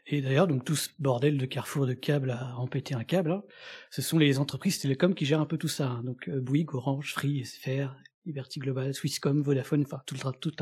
Et 0.07 0.21
d'ailleurs, 0.21 0.47
donc 0.47 0.65
tout 0.65 0.75
ce 0.75 0.89
bordel 0.99 1.37
de 1.37 1.45
carrefour 1.45 1.85
de 1.85 1.93
câbles 1.93 2.31
à 2.31 2.57
empêter 2.57 2.95
un 2.95 3.03
câble, 3.03 3.31
hein, 3.31 3.43
ce 3.91 4.01
sont 4.01 4.17
les 4.17 4.39
entreprises 4.39 4.79
télécoms 4.79 5.13
qui 5.13 5.25
gèrent 5.25 5.41
un 5.41 5.45
peu 5.45 5.57
tout 5.57 5.67
ça. 5.67 5.87
Hein. 5.87 6.03
Donc 6.03 6.27
euh, 6.27 6.41
Bouygues, 6.41 6.73
Orange, 6.73 7.13
Free, 7.13 7.45
SFR, 7.45 7.95
Liberty 8.25 8.59
Global, 8.59 8.93
Swisscom, 8.93 9.41
Vodafone, 9.41 9.83
enfin 9.85 10.01
tout 10.05 10.15
le 10.15 10.31
tout 10.39 10.49
le 10.49 10.55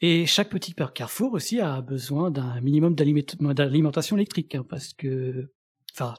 et 0.00 0.26
chaque 0.26 0.50
petit 0.50 0.74
carrefour 0.94 1.32
aussi 1.32 1.60
a 1.60 1.80
besoin 1.80 2.30
d'un 2.30 2.60
minimum 2.60 2.94
d'alimentation 2.94 4.16
électrique, 4.16 4.54
hein, 4.54 4.66
parce 4.68 4.92
que, 4.92 5.50
enfin, 5.94 6.14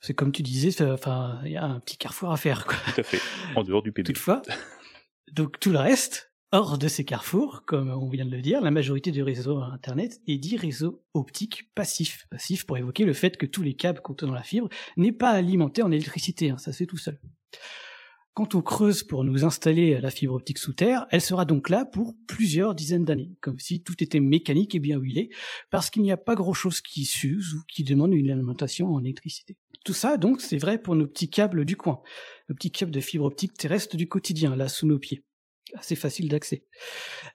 c'est 0.00 0.14
comme 0.14 0.32
tu 0.32 0.42
disais, 0.42 0.82
enfin, 0.90 1.40
il 1.44 1.52
y 1.52 1.56
a 1.56 1.64
un 1.64 1.80
petit 1.80 1.96
carrefour 1.96 2.30
à 2.30 2.36
faire. 2.36 2.66
Quoi. 2.66 2.76
Tout 2.94 3.00
à 3.00 3.04
fait, 3.04 3.20
en 3.56 3.64
dehors 3.64 3.82
du 3.82 3.92
P2. 3.92 4.04
Toutefois, 4.04 4.42
donc 5.32 5.58
tout 5.60 5.70
le 5.70 5.78
reste, 5.78 6.32
hors 6.52 6.78
de 6.78 6.88
ces 6.88 7.04
carrefours, 7.04 7.64
comme 7.66 7.90
on 7.90 8.08
vient 8.08 8.24
de 8.24 8.30
le 8.30 8.40
dire, 8.40 8.60
la 8.60 8.70
majorité 8.70 9.10
du 9.10 9.22
réseau 9.22 9.58
Internet 9.58 10.20
est 10.26 10.38
dit 10.38 10.56
réseau 10.56 11.02
optique 11.14 11.70
passif. 11.74 12.26
Passif 12.30 12.64
pour 12.64 12.78
évoquer 12.78 13.04
le 13.04 13.12
fait 13.12 13.36
que 13.36 13.46
tous 13.46 13.62
les 13.62 13.74
câbles 13.74 14.00
contenant 14.00 14.34
la 14.34 14.42
fibre 14.42 14.68
n'est 14.96 15.12
pas 15.12 15.30
alimenté 15.30 15.82
en 15.82 15.90
électricité, 15.90 16.50
hein, 16.50 16.58
ça 16.58 16.72
c'est 16.72 16.86
tout 16.86 16.96
seul. 16.96 17.18
Quand 18.38 18.54
on 18.54 18.62
creuse 18.62 19.02
pour 19.02 19.24
nous 19.24 19.44
installer 19.44 20.00
la 20.00 20.10
fibre 20.10 20.34
optique 20.34 20.58
sous 20.58 20.72
terre, 20.72 21.06
elle 21.10 21.20
sera 21.20 21.44
donc 21.44 21.68
là 21.68 21.84
pour 21.84 22.14
plusieurs 22.28 22.76
dizaines 22.76 23.04
d'années, 23.04 23.32
comme 23.40 23.58
si 23.58 23.82
tout 23.82 24.00
était 24.00 24.20
mécanique 24.20 24.76
et 24.76 24.78
bien 24.78 24.96
huilé, 24.96 25.30
parce 25.70 25.90
qu'il 25.90 26.02
n'y 26.02 26.12
a 26.12 26.16
pas 26.16 26.36
grand-chose 26.36 26.80
qui 26.80 27.04
s'use 27.04 27.54
ou 27.54 27.62
qui 27.66 27.82
demande 27.82 28.14
une 28.14 28.30
alimentation 28.30 28.94
en 28.94 29.02
électricité. 29.02 29.56
Tout 29.84 29.92
ça, 29.94 30.16
donc, 30.16 30.40
c'est 30.40 30.58
vrai 30.58 30.80
pour 30.80 30.96
nos 30.96 31.06
petits 31.06 31.30
câbles 31.30 31.64
du 31.64 31.76
coin, 31.76 32.00
nos 32.48 32.54
petits 32.54 32.70
câbles 32.70 32.92
de 32.92 33.00
fibre 33.00 33.24
optique 33.24 33.54
terrestre 33.54 33.96
du 33.96 34.08
quotidien, 34.08 34.56
là, 34.56 34.68
sous 34.68 34.86
nos 34.86 34.98
pieds. 34.98 35.24
Assez 35.74 35.96
facile 35.96 36.28
d'accès. 36.28 36.64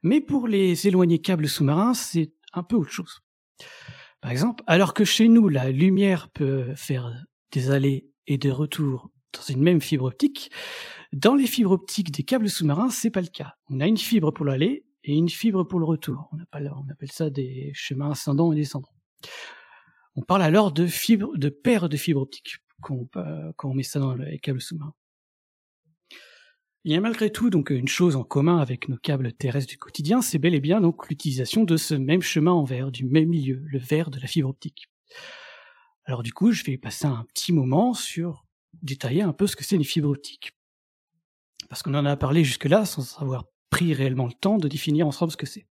Mais 0.01 0.21
pour 0.21 0.47
les 0.47 0.87
éloignés 0.87 1.19
câbles 1.19 1.47
sous-marins, 1.47 1.93
c'est 1.93 2.33
un 2.53 2.63
peu 2.63 2.75
autre 2.75 2.91
chose. 2.91 3.19
Par 4.21 4.31
exemple, 4.31 4.63
alors 4.67 4.93
que 4.93 5.05
chez 5.05 5.27
nous, 5.27 5.49
la 5.49 5.71
lumière 5.71 6.29
peut 6.29 6.73
faire 6.75 7.11
des 7.51 7.71
allées 7.71 8.09
et 8.27 8.37
des 8.37 8.51
retours 8.51 9.09
dans 9.33 9.53
une 9.53 9.61
même 9.61 9.81
fibre 9.81 10.05
optique, 10.05 10.51
dans 11.11 11.35
les 11.35 11.47
fibres 11.47 11.71
optiques 11.71 12.11
des 12.11 12.23
câbles 12.23 12.49
sous-marins, 12.49 12.89
c'est 12.89 13.11
pas 13.11 13.21
le 13.21 13.27
cas. 13.27 13.53
On 13.69 13.79
a 13.79 13.87
une 13.87 13.97
fibre 13.97 14.31
pour 14.31 14.45
l'aller 14.45 14.85
et 15.03 15.13
une 15.13 15.29
fibre 15.29 15.63
pour 15.63 15.79
le 15.79 15.85
retour. 15.85 16.29
On 16.31 16.39
appelle, 16.39 16.71
on 16.75 16.89
appelle 16.91 17.11
ça 17.11 17.29
des 17.29 17.71
chemins 17.73 18.11
ascendants 18.11 18.51
et 18.51 18.55
descendants. 18.55 18.95
On 20.15 20.21
parle 20.21 20.43
alors 20.43 20.71
de 20.71 20.85
fibres, 20.85 21.37
de 21.37 21.49
paires 21.49 21.89
de 21.89 21.97
fibres 21.97 22.21
optiques 22.21 22.57
quand 22.81 23.07
on, 23.63 23.73
met 23.73 23.83
ça 23.83 23.99
dans 23.99 24.13
les 24.15 24.39
câbles 24.39 24.61
sous-marins. 24.61 24.93
Il 26.83 26.91
y 26.91 26.95
a 26.95 27.01
malgré 27.01 27.31
tout 27.31 27.49
donc 27.49 27.69
une 27.69 27.87
chose 27.87 28.17
en 28.17 28.23
commun 28.23 28.57
avec 28.57 28.89
nos 28.89 28.97
câbles 28.97 29.31
terrestres 29.31 29.69
du 29.69 29.77
quotidien, 29.77 30.21
c'est 30.21 30.37
bel 30.37 30.53
et 30.53 30.59
bien 30.59 30.81
donc 30.81 31.07
l'utilisation 31.07 31.63
de 31.63 31.77
ce 31.77 31.95
même 31.95 32.21
chemin 32.21 32.51
en 32.51 32.65
verre, 32.65 32.91
du 32.91 33.05
même 33.05 33.29
milieu, 33.29 33.63
le 33.65 33.79
verre 33.79 34.09
de 34.09 34.19
la 34.19 34.27
fibre 34.27 34.49
optique. 34.49 34.89
Alors 36.03 36.23
du 36.23 36.33
coup, 36.33 36.51
je 36.51 36.63
vais 36.65 36.77
passer 36.77 37.05
un 37.05 37.25
petit 37.33 37.53
moment 37.53 37.93
sur 37.93 38.45
détailler 38.81 39.21
un 39.21 39.33
peu 39.33 39.47
ce 39.47 39.55
que 39.55 39.63
c'est 39.63 39.77
une 39.77 39.85
fibre 39.85 40.09
optique. 40.09 40.51
Parce 41.69 41.81
qu'on 41.81 41.93
en 41.93 42.05
a 42.05 42.17
parlé 42.17 42.43
jusque-là 42.43 42.85
sans 42.85 43.17
avoir 43.21 43.45
pris 43.69 43.93
réellement 43.93 44.27
le 44.27 44.33
temps 44.33 44.57
de 44.57 44.67
définir 44.67 45.07
ensemble 45.07 45.31
ce 45.31 45.37
que 45.37 45.45
c'est. 45.45 45.67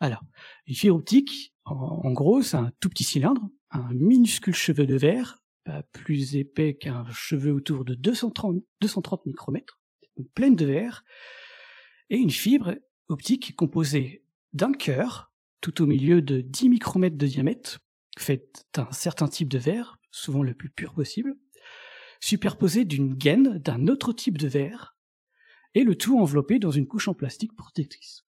Alors, 0.00 0.22
une 0.66 0.74
fibre 0.74 0.96
optique, 0.96 1.54
en, 1.64 2.12
gros, 2.12 2.42
c'est 2.42 2.58
un 2.58 2.70
tout 2.80 2.90
petit 2.90 3.04
cylindre, 3.04 3.48
un 3.74 3.92
minuscule 3.92 4.54
cheveu 4.54 4.86
de 4.86 4.96
verre, 4.96 5.42
pas 5.64 5.82
plus 5.82 6.36
épais 6.36 6.74
qu'un 6.74 7.04
cheveu 7.10 7.52
autour 7.52 7.84
de 7.84 7.94
230, 7.94 8.62
230 8.80 9.26
micromètres, 9.26 9.80
pleine 10.34 10.56
de 10.56 10.64
verre, 10.64 11.04
et 12.10 12.16
une 12.16 12.30
fibre 12.30 12.76
optique 13.08 13.56
composée 13.56 14.24
d'un 14.52 14.72
cœur, 14.72 15.32
tout 15.60 15.82
au 15.82 15.86
milieu 15.86 16.22
de 16.22 16.40
10 16.40 16.68
micromètres 16.68 17.16
de 17.16 17.26
diamètre, 17.26 17.80
fait 18.16 18.64
d'un 18.74 18.90
certain 18.92 19.26
type 19.26 19.48
de 19.48 19.58
verre, 19.58 19.98
souvent 20.10 20.42
le 20.42 20.54
plus 20.54 20.70
pur 20.70 20.94
possible, 20.94 21.34
superposé 22.20 22.84
d'une 22.84 23.14
gaine 23.14 23.58
d'un 23.58 23.88
autre 23.88 24.12
type 24.12 24.38
de 24.38 24.46
verre, 24.46 24.96
et 25.74 25.82
le 25.82 25.96
tout 25.96 26.18
enveloppé 26.20 26.60
dans 26.60 26.70
une 26.70 26.86
couche 26.86 27.08
en 27.08 27.14
plastique 27.14 27.56
protectrice. 27.56 28.24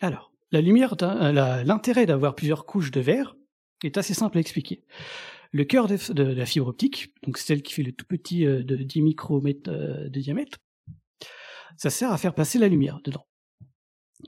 Alors, 0.00 0.32
la 0.50 0.62
lumière, 0.62 0.94
euh, 1.02 1.62
l'intérêt 1.64 2.06
d'avoir 2.06 2.34
plusieurs 2.34 2.64
couches 2.64 2.90
de 2.90 3.00
verre 3.00 3.36
est 3.86 3.98
assez 3.98 4.14
simple 4.14 4.38
à 4.38 4.40
expliquer. 4.40 4.84
Le 5.50 5.64
cœur 5.64 5.86
de, 5.86 6.22
la 6.22 6.46
fibre 6.46 6.68
optique, 6.68 7.14
donc 7.24 7.38
celle 7.38 7.62
qui 7.62 7.74
fait 7.74 7.82
le 7.82 7.92
tout 7.92 8.06
petit 8.06 8.46
euh, 8.46 8.62
de 8.62 8.76
10 8.76 9.02
micromètres 9.02 9.70
euh, 9.70 10.08
de 10.08 10.20
diamètre, 10.20 10.58
ça 11.76 11.90
sert 11.90 12.10
à 12.12 12.18
faire 12.18 12.34
passer 12.34 12.58
la 12.58 12.68
lumière 12.68 13.00
dedans. 13.04 13.26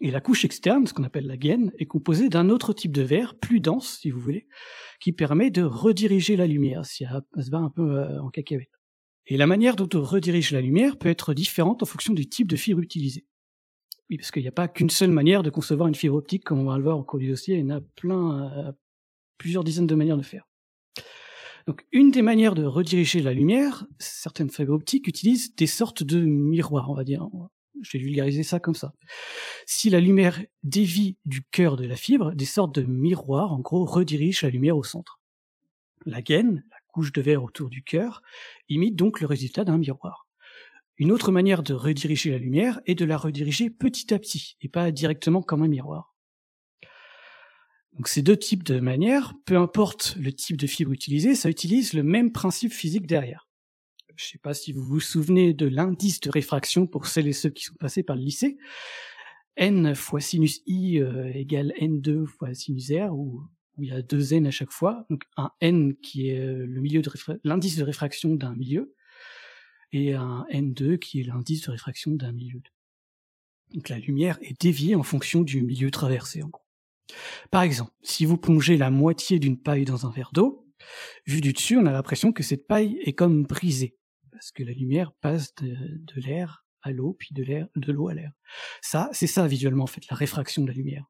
Et 0.00 0.10
la 0.10 0.20
couche 0.20 0.44
externe, 0.44 0.86
ce 0.86 0.92
qu'on 0.92 1.04
appelle 1.04 1.26
la 1.26 1.36
gaine, 1.36 1.72
est 1.78 1.86
composée 1.86 2.28
d'un 2.28 2.50
autre 2.50 2.72
type 2.72 2.92
de 2.92 3.02
verre, 3.02 3.38
plus 3.38 3.60
dense, 3.60 3.98
si 4.00 4.10
vous 4.10 4.20
voulez, 4.20 4.48
qui 5.00 5.12
permet 5.12 5.50
de 5.50 5.62
rediriger 5.62 6.36
la 6.36 6.46
lumière, 6.46 6.84
si 6.84 7.04
elle 7.04 7.44
se 7.44 7.50
va 7.50 7.58
un 7.58 7.70
peu 7.70 8.04
en 8.18 8.28
cacahuète. 8.28 8.70
Et 9.26 9.36
la 9.36 9.46
manière 9.46 9.76
dont 9.76 9.88
on 9.94 10.02
redirige 10.02 10.52
la 10.52 10.60
lumière 10.60 10.98
peut 10.98 11.08
être 11.08 11.32
différente 11.32 11.82
en 11.82 11.86
fonction 11.86 12.12
du 12.12 12.28
type 12.28 12.48
de 12.48 12.56
fibre 12.56 12.80
utilisée. 12.80 13.24
Oui, 14.10 14.18
parce 14.18 14.30
qu'il 14.30 14.42
n'y 14.42 14.48
a 14.48 14.52
pas 14.52 14.68
qu'une 14.68 14.90
seule 14.90 15.10
manière 15.10 15.42
de 15.42 15.48
concevoir 15.48 15.88
une 15.88 15.94
fibre 15.94 16.16
optique, 16.16 16.44
comme 16.44 16.58
on 16.58 16.64
va 16.64 16.76
le 16.76 16.82
voir 16.82 16.98
au 16.98 17.04
cours 17.04 17.18
du 17.18 17.28
dossier, 17.28 17.56
il 17.56 17.66
y 17.66 17.72
en 17.72 17.76
a 17.76 17.80
plein, 17.80 18.68
euh, 18.68 18.72
plusieurs 19.38 19.64
dizaines 19.64 19.86
de 19.86 19.94
manières 19.94 20.16
de 20.16 20.22
faire. 20.22 20.48
Donc, 21.66 21.86
une 21.92 22.10
des 22.10 22.22
manières 22.22 22.54
de 22.54 22.64
rediriger 22.64 23.22
la 23.22 23.32
lumière, 23.32 23.86
certaines 23.98 24.50
fibres 24.50 24.74
optiques 24.74 25.08
utilisent 25.08 25.54
des 25.54 25.66
sortes 25.66 26.02
de 26.02 26.20
miroirs, 26.20 26.90
on 26.90 26.94
va 26.94 27.04
dire. 27.04 27.26
Je 27.82 27.96
vais 27.96 28.04
vulgariser 28.04 28.42
ça 28.42 28.60
comme 28.60 28.74
ça. 28.74 28.92
Si 29.66 29.88
la 29.90 30.00
lumière 30.00 30.42
dévie 30.62 31.16
du 31.24 31.42
cœur 31.42 31.76
de 31.76 31.86
la 31.86 31.96
fibre, 31.96 32.32
des 32.34 32.44
sortes 32.44 32.74
de 32.74 32.82
miroirs, 32.82 33.52
en 33.52 33.60
gros, 33.60 33.84
redirigent 33.84 34.42
la 34.42 34.50
lumière 34.50 34.76
au 34.76 34.82
centre. 34.82 35.20
La 36.04 36.20
gaine, 36.20 36.64
la 36.70 36.76
couche 36.88 37.12
de 37.12 37.22
verre 37.22 37.42
autour 37.42 37.70
du 37.70 37.82
cœur, 37.82 38.20
imite 38.68 38.94
donc 38.94 39.20
le 39.20 39.26
résultat 39.26 39.64
d'un 39.64 39.78
miroir. 39.78 40.26
Une 40.96 41.10
autre 41.10 41.32
manière 41.32 41.62
de 41.62 41.74
rediriger 41.74 42.30
la 42.30 42.38
lumière 42.38 42.80
est 42.86 42.94
de 42.94 43.04
la 43.04 43.16
rediriger 43.16 43.70
petit 43.70 44.12
à 44.14 44.18
petit, 44.18 44.56
et 44.60 44.68
pas 44.68 44.92
directement 44.92 45.42
comme 45.42 45.62
un 45.62 45.68
miroir. 45.68 46.13
Donc 47.96 48.08
ces 48.08 48.22
deux 48.22 48.36
types 48.36 48.64
de 48.64 48.80
manières, 48.80 49.34
peu 49.44 49.56
importe 49.56 50.16
le 50.18 50.32
type 50.32 50.56
de 50.56 50.66
fibre 50.66 50.92
utilisé, 50.92 51.34
ça 51.34 51.48
utilise 51.48 51.92
le 51.92 52.02
même 52.02 52.32
principe 52.32 52.72
physique 52.72 53.06
derrière. 53.06 53.48
Je 54.16 54.24
ne 54.24 54.28
sais 54.32 54.38
pas 54.38 54.54
si 54.54 54.72
vous 54.72 54.82
vous 54.82 55.00
souvenez 55.00 55.54
de 55.54 55.66
l'indice 55.66 56.20
de 56.20 56.30
réfraction 56.30 56.86
pour 56.86 57.06
celles 57.06 57.28
et 57.28 57.32
ceux 57.32 57.50
qui 57.50 57.64
sont 57.64 57.74
passés 57.74 58.02
par 58.02 58.16
le 58.16 58.22
lycée. 58.22 58.58
n 59.56 59.94
fois 59.94 60.20
sinus 60.20 60.60
i 60.66 61.00
euh, 61.00 61.32
égale 61.34 61.72
n2 61.80 62.26
fois 62.26 62.54
sinus 62.54 62.90
r, 62.90 63.12
où, 63.12 63.42
il 63.78 63.88
y 63.88 63.92
a 63.92 64.02
deux 64.02 64.34
n 64.34 64.46
à 64.46 64.50
chaque 64.52 64.70
fois. 64.70 65.04
Donc 65.10 65.22
un 65.36 65.50
n 65.60 65.96
qui 65.96 66.30
est 66.30 66.38
euh, 66.38 66.66
de 66.66 67.40
l'indice 67.44 67.76
de 67.76 67.82
réfraction 67.84 68.34
d'un 68.34 68.54
milieu, 68.54 68.94
et 69.92 70.14
un 70.14 70.46
n2 70.50 70.98
qui 70.98 71.20
est 71.20 71.24
l'indice 71.24 71.62
de 71.62 71.70
réfraction 71.70 72.12
d'un 72.12 72.32
milieu. 72.32 72.62
Donc 73.72 73.88
la 73.88 73.98
lumière 73.98 74.38
est 74.42 74.60
déviée 74.60 74.94
en 74.94 75.02
fonction 75.02 75.42
du 75.42 75.62
milieu 75.62 75.90
traversé, 75.90 76.42
en 76.42 76.48
gros. 76.48 76.63
Par 77.50 77.62
exemple, 77.62 77.92
si 78.02 78.24
vous 78.24 78.36
plongez 78.36 78.76
la 78.76 78.90
moitié 78.90 79.38
d'une 79.38 79.60
paille 79.60 79.84
dans 79.84 80.06
un 80.06 80.10
verre 80.10 80.30
d'eau, 80.32 80.66
vu 81.26 81.40
du 81.40 81.52
dessus, 81.52 81.76
on 81.76 81.86
a 81.86 81.92
l'impression 81.92 82.32
que 82.32 82.42
cette 82.42 82.66
paille 82.66 82.98
est 83.02 83.12
comme 83.12 83.44
brisée, 83.44 83.96
parce 84.30 84.52
que 84.52 84.62
la 84.62 84.72
lumière 84.72 85.12
passe 85.12 85.54
de, 85.56 86.20
l'air 86.20 86.64
à 86.82 86.90
l'eau, 86.90 87.14
puis 87.18 87.34
de 87.34 87.42
l'air, 87.42 87.68
de 87.76 87.92
l'eau 87.92 88.08
à 88.08 88.14
l'air. 88.14 88.32
Ça, 88.82 89.08
c'est 89.12 89.26
ça 89.26 89.46
visuellement 89.46 89.84
en 89.84 89.88
fait, 89.88 90.08
la 90.10 90.16
réfraction 90.16 90.62
de 90.62 90.68
la 90.68 90.74
lumière. 90.74 91.06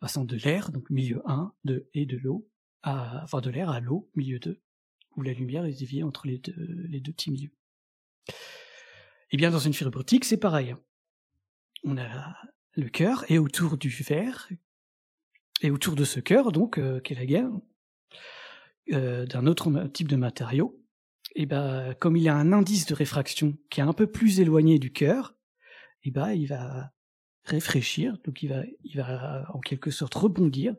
Passant 0.00 0.24
de 0.24 0.36
l'air, 0.36 0.72
donc 0.72 0.90
milieu 0.90 1.22
1, 1.26 1.52
de, 1.64 1.88
et 1.94 2.06
de 2.06 2.16
l'eau, 2.16 2.48
à, 2.82 3.22
enfin 3.22 3.40
de 3.40 3.50
l'air 3.50 3.70
à 3.70 3.80
l'eau, 3.80 4.10
milieu 4.16 4.40
2, 4.40 4.60
où 5.16 5.22
la 5.22 5.32
lumière 5.32 5.64
est 5.64 5.78
déviée 5.78 6.02
entre 6.02 6.26
les 6.26 6.38
deux, 6.38 6.54
les 6.88 7.00
petits 7.00 7.30
milieux. 7.30 7.52
Eh 9.30 9.36
bien 9.36 9.50
dans 9.50 9.58
une 9.58 9.72
fibre 9.72 9.96
optique, 9.98 10.24
c'est 10.24 10.36
pareil. 10.36 10.74
On 11.84 11.96
a 11.96 12.36
le 12.74 12.88
cœur, 12.88 13.30
et 13.30 13.38
autour 13.38 13.76
du 13.76 13.88
verre, 13.88 14.48
et 15.60 15.70
autour 15.70 15.94
de 15.94 16.04
ce 16.04 16.20
cœur, 16.20 16.52
donc, 16.52 16.78
euh, 16.78 17.00
qui 17.00 17.12
est 17.12 17.16
la 17.16 17.26
guerre, 17.26 17.50
euh, 18.92 19.26
d'un 19.26 19.46
autre 19.46 19.70
type 19.92 20.08
de 20.08 20.16
matériau, 20.16 20.78
et 21.34 21.46
ben, 21.46 21.94
comme 21.98 22.16
il 22.16 22.28
a 22.28 22.36
un 22.36 22.52
indice 22.52 22.86
de 22.86 22.94
réfraction 22.94 23.56
qui 23.70 23.80
est 23.80 23.84
un 23.84 23.92
peu 23.92 24.06
plus 24.06 24.40
éloigné 24.40 24.78
du 24.78 24.92
cœur, 24.92 25.34
et 26.04 26.10
ben, 26.10 26.32
il 26.32 26.46
va 26.46 26.90
réfléchir, 27.44 28.16
donc 28.24 28.42
il 28.42 28.48
va, 28.48 28.62
il 28.84 28.96
va 28.96 29.46
en 29.52 29.60
quelque 29.60 29.90
sorte 29.90 30.14
rebondir 30.14 30.74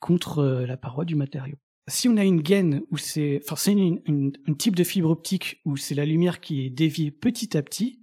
contre 0.00 0.38
euh, 0.40 0.66
la 0.66 0.76
paroi 0.76 1.04
du 1.04 1.14
matériau. 1.14 1.56
Si 1.88 2.08
on 2.08 2.16
a 2.16 2.24
une 2.24 2.42
gaine 2.42 2.82
où 2.90 2.96
c'est, 2.96 3.40
enfin 3.44 3.56
c'est 3.56 3.72
une, 3.72 4.32
type 4.58 4.76
de 4.76 4.84
fibre 4.84 5.10
optique 5.10 5.60
où 5.64 5.76
c'est 5.76 5.94
la 5.94 6.04
lumière 6.04 6.40
qui 6.40 6.64
est 6.64 6.70
déviée 6.70 7.10
petit 7.10 7.56
à 7.56 7.62
petit, 7.62 8.00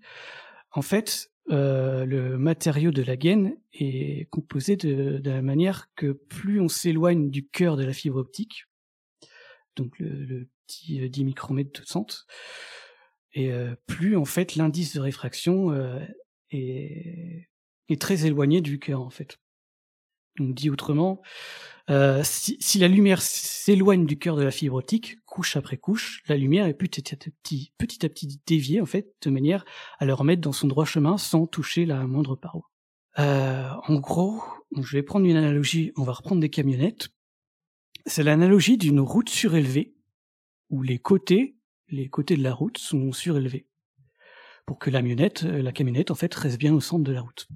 en 0.72 0.82
fait, 0.82 1.32
euh, 1.52 2.06
le 2.06 2.38
matériau 2.38 2.92
de 2.92 3.02
la 3.02 3.16
gaine 3.16 3.58
est 3.74 4.30
composé 4.30 4.76
de, 4.76 5.20
la 5.24 5.42
manière 5.42 5.88
que 5.96 6.12
plus 6.12 6.62
on 6.62 6.68
s'éloigne 6.68 7.30
du 7.32 7.48
cœur 7.48 7.76
de 7.76 7.84
la 7.84 7.94
fibre 7.94 8.18
optique, 8.18 8.66
donc 9.76 9.98
le, 10.00 10.48
petit 10.68 11.10
10 11.10 11.22
euh, 11.22 11.26
micromètres 11.26 11.82
de 11.82 11.86
centre, 11.86 12.28
et 13.34 13.52
euh, 13.52 13.76
plus 13.88 14.16
en 14.16 14.26
fait 14.26 14.56
l'indice 14.56 14.96
de 14.96 15.00
réfraction 15.00 15.74
est, 16.52 17.50
est 17.90 18.02
très 18.02 18.26
éloigné 18.26 18.62
du 18.62 18.80
cœur 18.80 19.02
en 19.02 19.10
fait. 19.10 19.40
Donc 20.38 20.54
dit 20.54 20.70
autrement, 20.70 21.22
euh, 21.90 22.22
si, 22.24 22.78
la 22.78 22.88
lumière 22.88 23.22
s'éloigne 23.22 24.06
du 24.06 24.18
cœur 24.18 24.36
de 24.36 24.44
la 24.44 24.52
fibre 24.52 24.76
optique, 24.76 25.18
couche 25.26 25.56
après 25.56 25.78
couche, 25.78 26.22
la 26.28 26.38
lumière 26.38 26.66
est 26.68 26.74
petit 26.74 27.14
à 27.14 27.18
petit, 27.18 27.72
à 27.80 28.10
petit 28.10 28.40
déviée 28.46 28.82
en 28.82 28.86
fait, 28.86 29.16
de 29.22 29.30
manière 29.30 29.66
à 29.98 30.06
le 30.06 30.14
remettre 30.14 30.42
dans 30.42 30.52
son 30.52 30.68
droit 30.68 30.86
chemin 30.86 31.18
sans 31.18 31.48
toucher 31.48 31.86
la 31.86 32.06
moindre 32.06 32.36
paroi. 32.36 32.70
Euh, 33.18 33.70
en 33.88 33.96
gros, 33.96 34.42
je 34.80 34.96
vais 34.96 35.04
prendre 35.04 35.26
une 35.26 35.36
analogie, 35.36 35.92
on 35.98 36.04
va 36.04 36.14
reprendre 36.14 36.42
des 36.42 36.50
camionnettes. 36.50 37.10
C'est 38.06 38.24
l'analogie 38.24 38.78
d'une 38.78 39.00
route 39.00 39.30
surélevée 39.30 39.96
où 40.70 40.84
les 40.84 41.00
côtés, 41.00 41.58
les 41.90 42.08
côtés 42.08 42.38
de 42.38 42.44
la 42.44 42.54
route 42.54 42.78
sont 42.78 43.12
surélevés 43.12 43.66
pour 44.70 44.78
que 44.78 44.92
la 44.92 45.00
camionnette, 45.00 45.42
la 45.42 45.72
camionnette 45.72 46.12
en 46.12 46.16
fait 46.16 46.32
reste 46.36 46.60
bien 46.60 46.76
au 46.76 46.80
centre 46.80 47.04
de 47.04 47.12
la 47.12 47.22
route. 47.22 47.48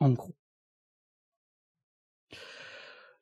En 0.00 0.10
gros. 0.10 0.34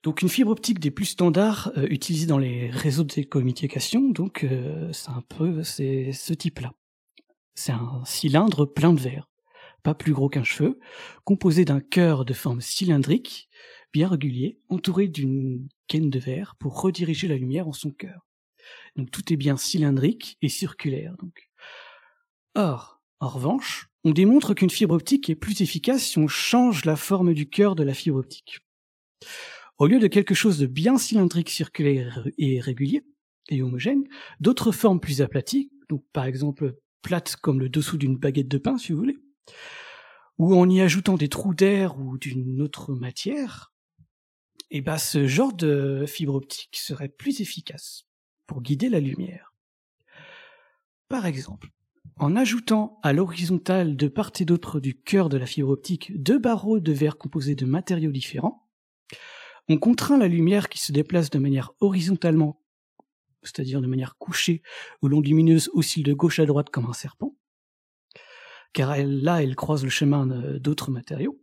Donc 0.08 0.22
une 0.22 0.30
fibre 0.30 0.52
optique 0.52 0.78
des 0.78 0.90
plus 0.90 1.04
standards 1.04 1.70
euh, 1.76 1.86
utilisée 1.90 2.24
dans 2.24 2.38
les 2.38 2.70
réseaux 2.70 3.02
de 3.02 3.12
télécommunications, 3.12 4.08
donc 4.08 4.42
euh, 4.42 4.90
c'est 4.90 5.10
un 5.10 5.20
peu 5.20 5.62
ce 5.62 6.32
type-là. 6.32 6.72
C'est 7.54 7.72
un 7.72 8.02
cylindre 8.06 8.64
plein 8.64 8.94
de 8.94 9.00
verre, 9.00 9.28
pas 9.82 9.94
plus 9.94 10.14
gros 10.14 10.30
qu'un 10.30 10.44
cheveu, 10.44 10.80
composé 11.24 11.66
d'un 11.66 11.80
cœur 11.80 12.24
de 12.24 12.32
forme 12.32 12.62
cylindrique, 12.62 13.50
bien 13.92 14.08
régulier, 14.08 14.58
entouré 14.70 15.08
d'une 15.08 15.68
gaine 15.90 16.08
de 16.08 16.18
verre 16.18 16.56
pour 16.58 16.80
rediriger 16.80 17.28
la 17.28 17.36
lumière 17.36 17.68
en 17.68 17.74
son 17.74 17.90
cœur. 17.90 18.26
Donc 18.96 19.10
tout 19.10 19.30
est 19.30 19.36
bien 19.36 19.58
cylindrique 19.58 20.38
et 20.40 20.48
circulaire. 20.48 21.16
Donc. 21.18 21.50
Or, 22.54 23.02
en 23.20 23.28
revanche, 23.28 23.90
on 24.04 24.12
démontre 24.12 24.54
qu'une 24.54 24.70
fibre 24.70 24.94
optique 24.94 25.28
est 25.28 25.34
plus 25.34 25.60
efficace 25.60 26.02
si 26.02 26.16
on 26.16 26.28
change 26.28 26.86
la 26.86 26.96
forme 26.96 27.34
du 27.34 27.50
cœur 27.50 27.74
de 27.74 27.82
la 27.82 27.92
fibre 27.92 28.16
optique. 28.16 28.60
Au 29.78 29.86
lieu 29.86 30.00
de 30.00 30.08
quelque 30.08 30.34
chose 30.34 30.58
de 30.58 30.66
bien 30.66 30.98
cylindrique, 30.98 31.50
circulaire 31.50 32.26
et 32.36 32.60
régulier, 32.60 33.04
et 33.48 33.62
homogène, 33.62 34.04
d'autres 34.40 34.72
formes 34.72 34.98
plus 34.98 35.22
aplaties, 35.22 35.70
donc 35.88 36.04
par 36.12 36.24
exemple 36.24 36.76
plates 37.00 37.36
comme 37.36 37.60
le 37.60 37.68
dessous 37.68 37.96
d'une 37.96 38.16
baguette 38.16 38.48
de 38.48 38.58
pain 38.58 38.76
si 38.76 38.90
vous 38.90 38.98
voulez, 38.98 39.18
ou 40.36 40.54
en 40.54 40.68
y 40.68 40.80
ajoutant 40.80 41.16
des 41.16 41.28
trous 41.28 41.54
d'air 41.54 41.96
ou 41.98 42.18
d'une 42.18 42.60
autre 42.60 42.92
matière, 42.92 43.72
eh 44.70 44.80
ben 44.80 44.98
ce 44.98 45.28
genre 45.28 45.54
de 45.54 46.04
fibre 46.08 46.34
optique 46.34 46.76
serait 46.76 47.08
plus 47.08 47.40
efficace 47.40 48.04
pour 48.46 48.62
guider 48.62 48.88
la 48.88 49.00
lumière. 49.00 49.54
Par 51.08 51.24
exemple, 51.24 51.70
en 52.16 52.34
ajoutant 52.34 52.98
à 53.04 53.12
l'horizontale 53.12 53.96
de 53.96 54.08
part 54.08 54.32
et 54.40 54.44
d'autre 54.44 54.80
du 54.80 55.00
cœur 55.00 55.28
de 55.28 55.36
la 55.36 55.46
fibre 55.46 55.70
optique 55.70 56.20
deux 56.20 56.38
barreaux 56.38 56.80
de 56.80 56.92
verre 56.92 57.16
composés 57.16 57.54
de 57.54 57.64
matériaux 57.64 58.10
différents, 58.10 58.68
on 59.68 59.78
contraint 59.78 60.18
la 60.18 60.28
lumière 60.28 60.68
qui 60.68 60.78
se 60.78 60.92
déplace 60.92 61.30
de 61.30 61.38
manière 61.38 61.72
horizontalement, 61.80 62.60
c'est-à-dire 63.42 63.80
de 63.80 63.86
manière 63.86 64.16
couchée, 64.16 64.62
où 65.02 65.08
l'onde 65.08 65.26
lumineuse 65.26 65.70
oscille 65.72 66.02
de 66.02 66.12
gauche 66.12 66.38
à 66.38 66.46
droite 66.46 66.70
comme 66.70 66.86
un 66.86 66.92
serpent, 66.92 67.36
car 68.72 68.96
là, 68.96 69.42
elle 69.42 69.56
croise 69.56 69.84
le 69.84 69.90
chemin 69.90 70.26
d'autres 70.58 70.90
matériaux. 70.90 71.40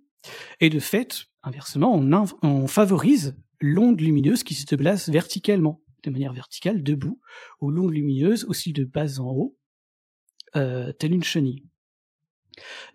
Et 0.60 0.70
de 0.70 0.80
fait, 0.80 1.26
inversement, 1.44 1.96
on, 2.42 2.68
favorise 2.68 3.36
l'onde 3.62 4.02
lumineuse 4.02 4.44
qui 4.44 4.56
se 4.56 4.66
déplace 4.66 5.10
verticalement, 5.10 5.82
de 6.04 6.10
manière 6.10 6.34
verticale, 6.34 6.84
debout, 6.84 7.20
où 7.62 7.72
l'onde 7.72 7.94
lumineuse 7.94 8.46
oscille 8.46 8.74
de 8.74 8.86
bas 8.86 9.20
en 9.20 9.32
haut, 9.32 9.58
euh, 10.56 10.92
telle 10.94 11.14
une 11.14 11.24
chenille. 11.24 11.64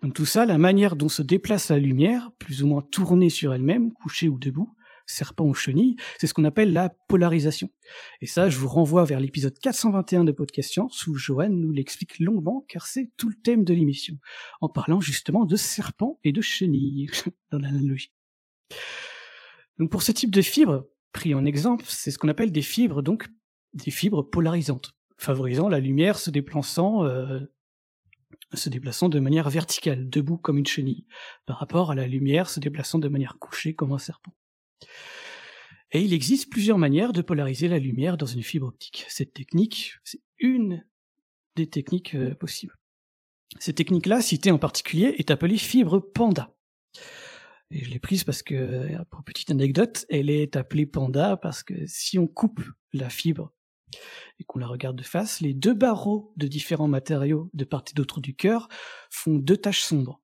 Donc 0.01 0.13
tout 0.13 0.25
ça, 0.25 0.45
la 0.45 0.57
manière 0.57 0.95
dont 0.95 1.09
se 1.09 1.21
déplace 1.21 1.69
la 1.69 1.77
lumière, 1.77 2.31
plus 2.39 2.63
ou 2.63 2.67
moins 2.67 2.81
tournée 2.81 3.29
sur 3.29 3.53
elle-même, 3.53 3.93
couchée 3.93 4.27
ou 4.27 4.39
debout, 4.39 4.75
serpent 5.11 5.45
ou 5.45 5.53
chenille, 5.53 5.95
c'est 6.19 6.27
ce 6.27 6.33
qu'on 6.33 6.43
appelle 6.43 6.73
la 6.73 6.89
polarisation. 7.07 7.69
Et 8.21 8.25
ça, 8.25 8.49
je 8.49 8.57
vous 8.57 8.67
renvoie 8.67 9.03
vers 9.05 9.19
l'épisode 9.19 9.57
421 9.59 10.23
de 10.23 10.31
Podcast 10.31 10.71
Science 10.71 11.07
où 11.07 11.15
Johan 11.15 11.49
nous 11.49 11.71
l'explique 11.71 12.19
longuement 12.19 12.65
car 12.67 12.87
c'est 12.87 13.11
tout 13.17 13.29
le 13.29 13.35
thème 13.35 13.63
de 13.63 13.73
l'émission, 13.73 14.17
en 14.61 14.69
parlant 14.69 15.01
justement 15.01 15.45
de 15.45 15.55
serpent 15.55 16.19
et 16.23 16.31
de 16.31 16.41
chenille 16.41 17.09
dans 17.51 17.59
l'analogie. 17.59 18.11
Donc 19.77 19.89
pour 19.89 20.03
ce 20.03 20.11
type 20.11 20.31
de 20.31 20.41
fibres, 20.41 20.87
pris 21.11 21.33
en 21.33 21.45
exemple, 21.45 21.85
c'est 21.87 22.11
ce 22.11 22.17
qu'on 22.17 22.29
appelle 22.29 22.51
des 22.51 22.61
fibres, 22.61 23.01
donc 23.01 23.27
des 23.73 23.91
fibres 23.91 24.23
polarisantes, 24.23 24.93
favorisant 25.17 25.69
la 25.69 25.79
lumière 25.79 26.17
se 26.17 26.29
déplaçant 26.29 27.05
euh, 27.05 27.39
se 28.53 28.69
déplaçant 28.69 29.09
de 29.09 29.19
manière 29.19 29.49
verticale, 29.49 30.09
debout 30.09 30.37
comme 30.37 30.57
une 30.57 30.65
chenille, 30.65 31.05
par 31.45 31.57
rapport 31.57 31.91
à 31.91 31.95
la 31.95 32.07
lumière 32.07 32.49
se 32.49 32.59
déplaçant 32.59 32.99
de 32.99 33.07
manière 33.07 33.37
couchée 33.39 33.73
comme 33.73 33.91
un 33.91 33.97
serpent. 33.97 34.33
Et 35.91 36.01
il 36.01 36.13
existe 36.13 36.49
plusieurs 36.49 36.77
manières 36.77 37.11
de 37.11 37.21
polariser 37.21 37.67
la 37.67 37.79
lumière 37.79 38.17
dans 38.17 38.25
une 38.25 38.43
fibre 38.43 38.67
optique. 38.67 39.05
Cette 39.09 39.33
technique, 39.33 39.95
c'est 40.03 40.21
une 40.39 40.85
des 41.55 41.67
techniques 41.67 42.15
euh, 42.15 42.33
possibles. 42.33 42.77
Cette 43.59 43.75
technique-là, 43.75 44.21
citée 44.21 44.51
en 44.51 44.57
particulier, 44.57 45.15
est 45.17 45.31
appelée 45.31 45.57
fibre 45.57 45.99
panda. 45.99 46.55
Et 47.71 47.83
je 47.83 47.89
l'ai 47.89 47.99
prise 47.99 48.23
parce 48.23 48.43
que, 48.43 48.97
pour 49.09 49.23
petite 49.23 49.51
anecdote, 49.51 50.05
elle 50.09 50.29
est 50.29 50.55
appelée 50.55 50.85
panda 50.85 51.37
parce 51.37 51.63
que 51.63 51.73
si 51.85 52.19
on 52.19 52.27
coupe 52.27 52.61
la 52.93 53.09
fibre 53.09 53.53
et 54.39 54.43
qu'on 54.43 54.59
la 54.59 54.67
regarde 54.67 54.97
de 54.97 55.03
face, 55.03 55.41
les 55.41 55.53
deux 55.53 55.73
barreaux 55.73 56.33
de 56.35 56.47
différents 56.47 56.87
matériaux 56.87 57.49
de 57.53 57.63
part 57.63 57.83
et 57.89 57.93
d'autre 57.93 58.19
du 58.19 58.35
cœur 58.35 58.67
font 59.09 59.37
deux 59.37 59.57
taches 59.57 59.83
sombres. 59.83 60.21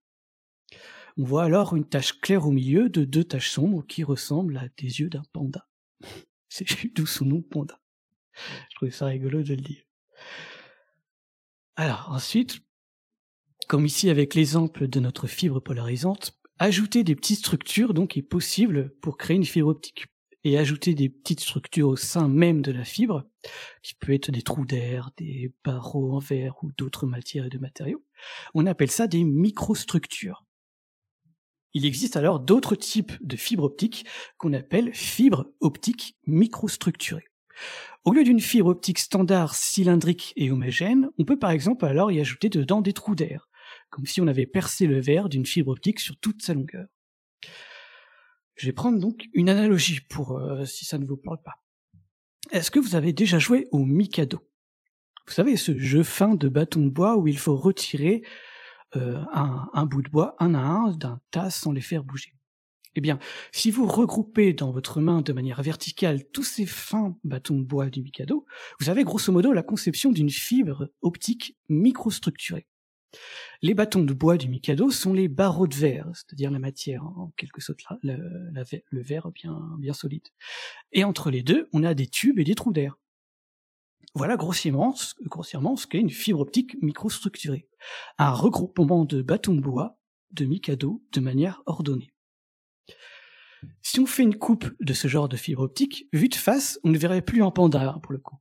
On 1.19 1.23
voit 1.23 1.43
alors 1.43 1.75
une 1.75 1.87
tache 1.87 2.19
claire 2.19 2.45
au 2.45 2.51
milieu 2.51 2.89
de 2.89 3.03
deux 3.03 3.23
taches 3.23 3.49
sombres 3.49 3.85
qui 3.87 4.03
ressemblent 4.03 4.57
à 4.57 4.67
des 4.77 4.99
yeux 4.99 5.09
d'un 5.09 5.23
panda. 5.33 5.67
C'est 6.49 6.65
d'où 6.93 7.05
son 7.05 7.25
nom 7.25 7.41
panda. 7.41 7.81
Je 8.69 8.75
trouvais 8.75 8.91
ça 8.91 9.07
rigolo 9.07 9.41
de 9.41 9.55
le 9.55 9.61
dire. 9.61 9.83
Alors 11.75 12.09
ensuite, 12.11 12.59
comme 13.67 13.85
ici 13.85 14.09
avec 14.09 14.35
l'exemple 14.35 14.87
de 14.87 14.99
notre 14.99 15.27
fibre 15.27 15.59
polarisante, 15.59 16.39
ajouter 16.59 17.03
des 17.03 17.15
petites 17.15 17.39
structures 17.39 17.93
donc 17.93 18.15
est 18.15 18.21
possible 18.21 18.95
pour 19.01 19.17
créer 19.17 19.37
une 19.37 19.45
fibre 19.45 19.69
optique 19.69 20.05
et 20.43 20.57
ajouter 20.57 20.93
des 20.93 21.09
petites 21.09 21.41
structures 21.41 21.89
au 21.89 21.95
sein 21.95 22.27
même 22.29 22.61
de 22.61 22.71
la 22.71 22.85
fibre, 22.85 23.27
qui 23.83 23.95
peut 23.95 24.13
être 24.13 24.31
des 24.31 24.43
trous 24.43 24.65
d'air, 24.65 25.11
des 25.17 25.53
barreaux 25.65 26.13
en 26.13 26.19
verre 26.19 26.63
ou 26.63 26.71
d'autres 26.77 27.05
matières 27.05 27.45
et 27.45 27.49
de 27.49 27.57
matériaux. 27.57 28.05
On 28.53 28.65
appelle 28.65 28.91
ça 28.91 29.07
des 29.07 29.23
microstructures. 29.23 30.46
Il 31.73 31.85
existe 31.85 32.15
alors 32.15 32.39
d'autres 32.39 32.75
types 32.75 33.13
de 33.21 33.35
fibres 33.35 33.65
optiques 33.65 34.05
qu'on 34.37 34.53
appelle 34.53 34.93
fibres 34.93 35.47
optiques 35.59 36.17
microstructurées. 36.25 37.27
Au 38.05 38.13
lieu 38.13 38.23
d'une 38.23 38.39
fibre 38.39 38.69
optique 38.69 38.99
standard 38.99 39.55
cylindrique 39.55 40.33
et 40.37 40.51
homogène, 40.51 41.09
on 41.17 41.25
peut 41.25 41.37
par 41.37 41.51
exemple 41.51 41.85
alors 41.85 42.11
y 42.11 42.19
ajouter 42.19 42.49
dedans 42.49 42.81
des 42.81 42.93
trous 42.93 43.15
d'air, 43.15 43.49
comme 43.89 44.05
si 44.05 44.21
on 44.21 44.27
avait 44.27 44.45
percé 44.45 44.87
le 44.87 44.99
verre 44.99 45.29
d'une 45.29 45.45
fibre 45.45 45.71
optique 45.71 45.99
sur 45.99 46.17
toute 46.17 46.41
sa 46.41 46.53
longueur. 46.53 46.87
Je 48.55 48.65
vais 48.65 48.73
prendre 48.73 48.99
donc 48.99 49.25
une 49.33 49.49
analogie 49.49 49.99
pour 50.09 50.37
euh, 50.37 50.65
si 50.65 50.85
ça 50.85 50.97
ne 50.97 51.05
vous 51.05 51.17
parle 51.17 51.41
pas. 51.43 51.63
Est-ce 52.51 52.71
que 52.71 52.79
vous 52.79 52.95
avez 52.95 53.13
déjà 53.13 53.39
joué 53.39 53.67
au 53.71 53.79
Mikado? 53.83 54.39
Vous 55.27 55.33
savez, 55.33 55.57
ce 55.57 55.77
jeu 55.77 56.03
fin 56.03 56.35
de 56.35 56.47
bâton 56.47 56.79
de 56.79 56.89
bois 56.89 57.17
où 57.17 57.27
il 57.27 57.37
faut 57.37 57.57
retirer 57.57 58.23
euh, 58.95 59.21
un, 59.33 59.85
bout 59.85 60.01
de 60.01 60.09
bois 60.09 60.35
un 60.39 60.55
à 60.55 60.59
un 60.59 60.91
d'un 60.91 61.19
tas 61.31 61.49
sans 61.49 61.71
les 61.71 61.81
faire 61.81 62.03
bouger. 62.03 62.33
Eh 62.95 63.01
bien, 63.01 63.19
si 63.51 63.69
vous 63.69 63.85
regroupez 63.85 64.53
dans 64.53 64.71
votre 64.71 65.01
main 65.01 65.21
de 65.21 65.33
manière 65.33 65.61
verticale 65.61 66.23
tous 66.31 66.43
ces 66.43 66.65
fins 66.65 67.15
bâtons 67.23 67.59
de 67.59 67.63
bois 67.63 67.89
du 67.89 68.01
Mikado, 68.01 68.45
vous 68.79 68.89
avez 68.89 69.03
grosso 69.03 69.31
modo 69.31 69.53
la 69.53 69.61
conception 69.61 70.11
d'une 70.11 70.31
fibre 70.31 70.89
optique 71.01 71.57
microstructurée. 71.69 72.65
Les 73.61 73.73
bâtons 73.73 74.03
de 74.03 74.13
bois 74.13 74.37
du 74.37 74.47
Mikado 74.47 74.89
sont 74.89 75.13
les 75.13 75.27
barreaux 75.27 75.67
de 75.67 75.75
verre, 75.75 76.09
c'est-à-dire 76.13 76.49
la 76.49 76.59
matière, 76.59 77.03
en 77.03 77.33
quelque 77.37 77.61
sorte, 77.61 77.81
le 78.03 79.01
verre 79.01 79.31
bien, 79.31 79.59
bien 79.79 79.93
solide. 79.93 80.27
Et 80.91 81.03
entre 81.03 81.29
les 81.29 81.43
deux, 81.43 81.69
on 81.73 81.83
a 81.83 81.93
des 81.93 82.07
tubes 82.07 82.39
et 82.39 82.43
des 82.43 82.55
trous 82.55 82.73
d'air. 82.73 82.97
Voilà 84.17 84.35
grossièrement, 84.35 84.95
ce 84.95 85.85
qu'est 85.85 85.99
une 85.99 86.09
fibre 86.09 86.39
optique 86.39 86.75
microstructurée. 86.81 87.67
Un 88.17 88.31
regroupement 88.31 89.05
de 89.05 89.21
bâtons 89.21 89.53
de 89.53 89.61
bois 89.61 89.99
de 90.31 90.45
Mikado 90.45 91.03
de 91.13 91.19
manière 91.19 91.61
ordonnée. 91.67 92.11
Si 93.83 93.99
on 93.99 94.07
fait 94.07 94.23
une 94.23 94.35
coupe 94.35 94.71
de 94.79 94.93
ce 94.93 95.07
genre 95.07 95.29
de 95.29 95.37
fibre 95.37 95.61
optique, 95.61 96.07
vue 96.13 96.29
de 96.29 96.35
face, 96.35 96.79
on 96.83 96.89
ne 96.89 96.97
verrait 96.97 97.21
plus 97.21 97.43
un 97.43 97.51
panda 97.51 97.99
pour 98.01 98.11
le 98.11 98.17
coup. 98.17 98.37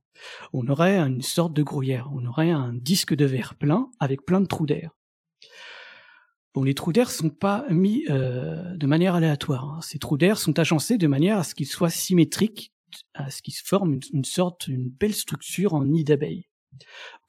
On 0.51 0.67
aurait 0.67 0.97
une 0.97 1.21
sorte 1.21 1.53
de 1.53 1.61
grouillère, 1.61 2.09
on 2.11 2.25
aurait 2.25 2.49
un 2.49 2.73
disque 2.73 3.13
de 3.13 3.25
verre 3.25 3.53
plein 3.53 3.91
avec 3.99 4.25
plein 4.25 4.41
de 4.41 4.47
trous 4.47 4.65
d'air. 4.65 4.89
Bon, 6.55 6.63
les 6.63 6.73
trous 6.73 6.91
d'air 6.91 7.11
sont 7.11 7.29
pas 7.29 7.67
mis 7.69 8.03
euh, 8.09 8.75
de 8.75 8.87
manière 8.87 9.13
aléatoire. 9.13 9.65
Hein. 9.65 9.81
Ces 9.83 9.99
trous 9.99 10.17
d'air 10.17 10.39
sont 10.39 10.57
agencés 10.57 10.97
de 10.97 11.05
manière 11.05 11.37
à 11.37 11.43
ce 11.43 11.53
qu'ils 11.53 11.67
soient 11.67 11.91
symétriques, 11.91 12.73
à 13.13 13.29
ce 13.29 13.41
qu'ils 13.41 13.53
se 13.53 13.63
forment 13.63 13.99
une, 14.13 14.25
sorte, 14.25 14.67
une 14.67 14.89
belle 14.89 15.13
structure 15.13 15.73
en 15.73 15.85
nid 15.85 16.03
d'abeille. 16.03 16.47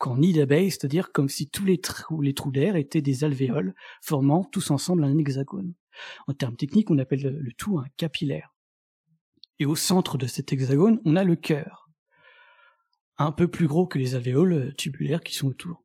En 0.00 0.18
nid 0.18 0.32
d'abeille, 0.32 0.70
c'est-à-dire 0.70 1.12
comme 1.12 1.28
si 1.28 1.48
tous 1.48 1.64
les 1.64 1.80
trous 1.80 2.52
d'air 2.52 2.76
étaient 2.76 3.02
des 3.02 3.24
alvéoles, 3.24 3.74
formant 4.02 4.44
tous 4.44 4.70
ensemble 4.70 5.04
un 5.04 5.18
hexagone. 5.18 5.74
En 6.26 6.34
termes 6.34 6.56
techniques, 6.56 6.90
on 6.90 6.98
appelle 6.98 7.22
le, 7.22 7.52
tout 7.52 7.78
un 7.78 7.86
capillaire. 7.96 8.54
Et 9.58 9.66
au 9.66 9.74
centre 9.74 10.18
de 10.18 10.26
cet 10.26 10.52
hexagone, 10.52 11.00
on 11.04 11.16
a 11.16 11.24
le 11.24 11.36
cœur, 11.36 11.88
un 13.16 13.32
peu 13.32 13.48
plus 13.48 13.66
gros 13.66 13.86
que 13.86 13.98
les 13.98 14.14
alvéoles 14.14 14.74
tubulaires 14.76 15.22
qui 15.22 15.34
sont 15.34 15.48
autour. 15.48 15.84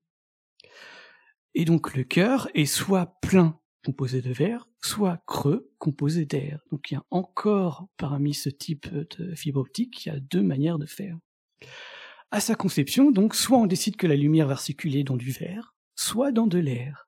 Et 1.55 1.65
donc 1.65 1.95
le 1.95 2.03
cœur 2.03 2.47
est 2.53 2.65
soit 2.65 3.19
plein, 3.21 3.59
composé 3.85 4.21
de 4.21 4.31
verre, 4.31 4.67
soit 4.81 5.21
creux, 5.27 5.71
composé 5.77 6.25
d'air. 6.25 6.61
Donc 6.71 6.89
il 6.89 6.95
y 6.95 6.97
a 6.97 7.03
encore 7.11 7.87
parmi 7.97 8.33
ce 8.33 8.49
type 8.49 8.87
de 8.93 9.35
fibre 9.35 9.59
optique, 9.59 10.05
il 10.05 10.09
y 10.09 10.11
a 10.15 10.19
deux 10.19 10.41
manières 10.41 10.79
de 10.79 10.85
faire. 10.85 11.17
À 12.31 12.39
sa 12.39 12.55
conception, 12.55 13.11
donc, 13.11 13.35
soit 13.35 13.59
on 13.59 13.67
décide 13.67 13.95
que 13.95 14.07
la 14.07 14.15
lumière 14.15 14.47
va 14.47 14.57
circuler 14.57 15.03
dans 15.03 15.17
du 15.17 15.29
verre, 15.29 15.75
soit 15.95 16.31
dans 16.31 16.47
de 16.47 16.57
l'air. 16.57 17.07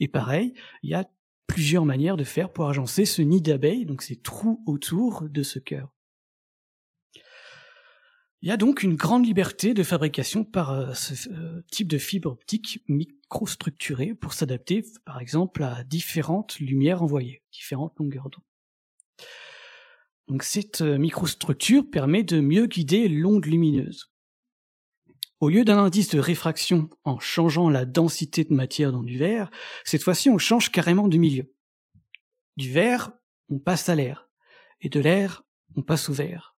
Et 0.00 0.08
pareil, 0.08 0.54
il 0.82 0.88
y 0.88 0.94
a 0.94 1.06
plusieurs 1.46 1.84
manières 1.84 2.16
de 2.16 2.24
faire 2.24 2.50
pour 2.50 2.68
agencer 2.68 3.04
ce 3.04 3.20
nid 3.20 3.42
d'abeille, 3.42 3.84
donc 3.84 4.00
ces 4.00 4.16
trous 4.16 4.62
autour 4.66 5.28
de 5.28 5.42
ce 5.42 5.58
cœur. 5.58 5.94
Il 8.40 8.48
y 8.48 8.52
a 8.52 8.56
donc 8.56 8.82
une 8.82 8.94
grande 8.94 9.26
liberté 9.26 9.74
de 9.74 9.82
fabrication 9.82 10.44
par 10.44 10.72
euh, 10.72 10.92
ce 10.94 11.30
euh, 11.30 11.62
type 11.70 11.88
de 11.88 11.98
fibre 11.98 12.30
optique 12.30 12.82
pour 14.20 14.32
s'adapter, 14.32 14.84
par 15.04 15.20
exemple, 15.20 15.62
à 15.62 15.84
différentes 15.84 16.58
lumières 16.58 17.02
envoyées, 17.02 17.42
différentes 17.52 17.98
longueurs 17.98 18.30
d'onde. 18.30 18.44
Donc 20.28 20.42
cette 20.42 20.80
euh, 20.80 20.96
microstructure 20.96 21.88
permet 21.90 22.22
de 22.22 22.40
mieux 22.40 22.66
guider 22.66 23.08
l'onde 23.08 23.44
lumineuse. 23.44 24.10
Au 25.40 25.50
lieu 25.50 25.64
d'un 25.64 25.78
indice 25.78 26.08
de 26.10 26.18
réfraction 26.18 26.88
en 27.04 27.18
changeant 27.18 27.68
la 27.68 27.84
densité 27.84 28.44
de 28.44 28.54
matière 28.54 28.92
dans 28.92 29.02
du 29.02 29.18
verre, 29.18 29.50
cette 29.84 30.02
fois-ci 30.02 30.30
on 30.30 30.38
change 30.38 30.70
carrément 30.70 31.08
de 31.08 31.18
milieu. 31.18 31.52
Du 32.56 32.70
verre, 32.70 33.12
on 33.50 33.58
passe 33.58 33.88
à 33.88 33.94
l'air, 33.94 34.30
et 34.80 34.88
de 34.88 35.00
l'air, 35.00 35.42
on 35.76 35.82
passe 35.82 36.08
au 36.08 36.12
verre. 36.12 36.56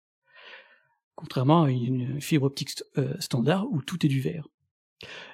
Contrairement 1.17 1.65
à 1.65 1.71
une 1.71 2.21
fibre 2.21 2.45
optique 2.47 2.85
euh, 2.99 3.19
standard 3.19 3.67
où 3.73 3.83
tout 3.83 4.05
est 4.05 4.11
du 4.11 4.21
verre. 4.21 4.47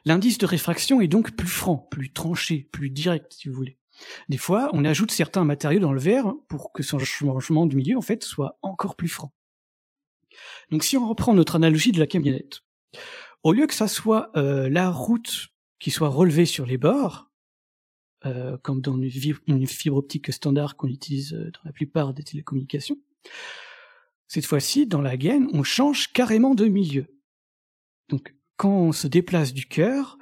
L'indice 0.04 0.38
de 0.38 0.46
réfraction 0.46 1.00
est 1.00 1.08
donc 1.08 1.36
plus 1.36 1.48
franc, 1.48 1.76
plus 1.90 2.12
tranché, 2.12 2.68
plus 2.72 2.90
direct, 2.90 3.32
si 3.32 3.48
vous 3.48 3.54
voulez. 3.54 3.78
Des 4.28 4.38
fois, 4.38 4.70
on 4.72 4.84
ajoute 4.84 5.10
certains 5.10 5.44
matériaux 5.44 5.80
dans 5.80 5.92
le 5.92 6.00
verre 6.00 6.32
pour 6.48 6.72
que 6.72 6.82
son 6.82 6.98
changement 6.98 7.66
de 7.66 7.76
milieu, 7.76 7.96
en 7.96 8.02
fait, 8.02 8.24
soit 8.24 8.58
encore 8.62 8.96
plus 8.96 9.08
franc. 9.08 9.32
Donc 10.70 10.82
si 10.82 10.96
on 10.96 11.08
reprend 11.08 11.34
notre 11.34 11.56
analogie 11.56 11.92
de 11.92 11.98
la 11.98 12.06
camionnette, 12.06 12.60
au 13.42 13.52
lieu 13.52 13.66
que 13.66 13.74
ça 13.74 13.88
soit 13.88 14.30
euh, 14.36 14.68
la 14.68 14.90
route 14.90 15.48
qui 15.78 15.90
soit 15.90 16.08
relevée 16.08 16.46
sur 16.46 16.64
les 16.64 16.78
bords, 16.78 17.30
euh, 18.24 18.56
comme 18.58 18.80
dans 18.80 18.96
une, 18.96 19.66
fibre 19.66 19.96
optique 19.96 20.32
standard 20.32 20.76
qu'on 20.76 20.88
utilise 20.88 21.34
euh, 21.34 21.50
dans 21.50 21.60
la 21.64 21.72
plupart 21.72 22.14
des 22.14 22.22
télécommunications, 22.22 22.96
cette 24.28 24.46
fois-ci, 24.46 24.86
dans 24.86 25.02
la 25.02 25.16
gaine, 25.16 25.48
on 25.52 25.62
change 25.62 26.12
carrément 26.12 26.54
de 26.54 26.66
milieu. 26.66 27.06
Donc, 28.08 28.34
quand 28.56 28.70
on 28.70 28.92
se 28.92 29.06
déplace 29.06 29.52
du 29.52 29.66
cœur, 29.66 30.18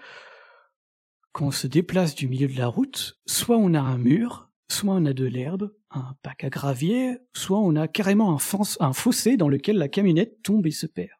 quand 1.32 1.46
on 1.46 1.50
se 1.50 1.66
déplace 1.66 2.14
du 2.14 2.28
milieu 2.28 2.48
de 2.48 2.58
la 2.58 2.66
route, 2.66 3.20
soit 3.26 3.56
on 3.56 3.74
a 3.74 3.80
un 3.80 3.98
mur, 3.98 4.50
soit 4.68 4.94
on 4.94 5.04
a 5.04 5.12
de 5.12 5.24
l'herbe, 5.24 5.72
un 5.90 6.14
bac 6.24 6.44
à 6.44 6.50
gravier, 6.50 7.18
soit 7.34 7.58
on 7.58 7.76
a 7.76 7.88
carrément 7.88 8.38
un 8.80 8.92
fossé 8.92 9.36
dans 9.36 9.48
lequel 9.48 9.76
la 9.76 9.88
camionnette 9.88 10.42
tombe 10.42 10.66
et 10.66 10.70
se 10.70 10.86
perd. 10.86 11.10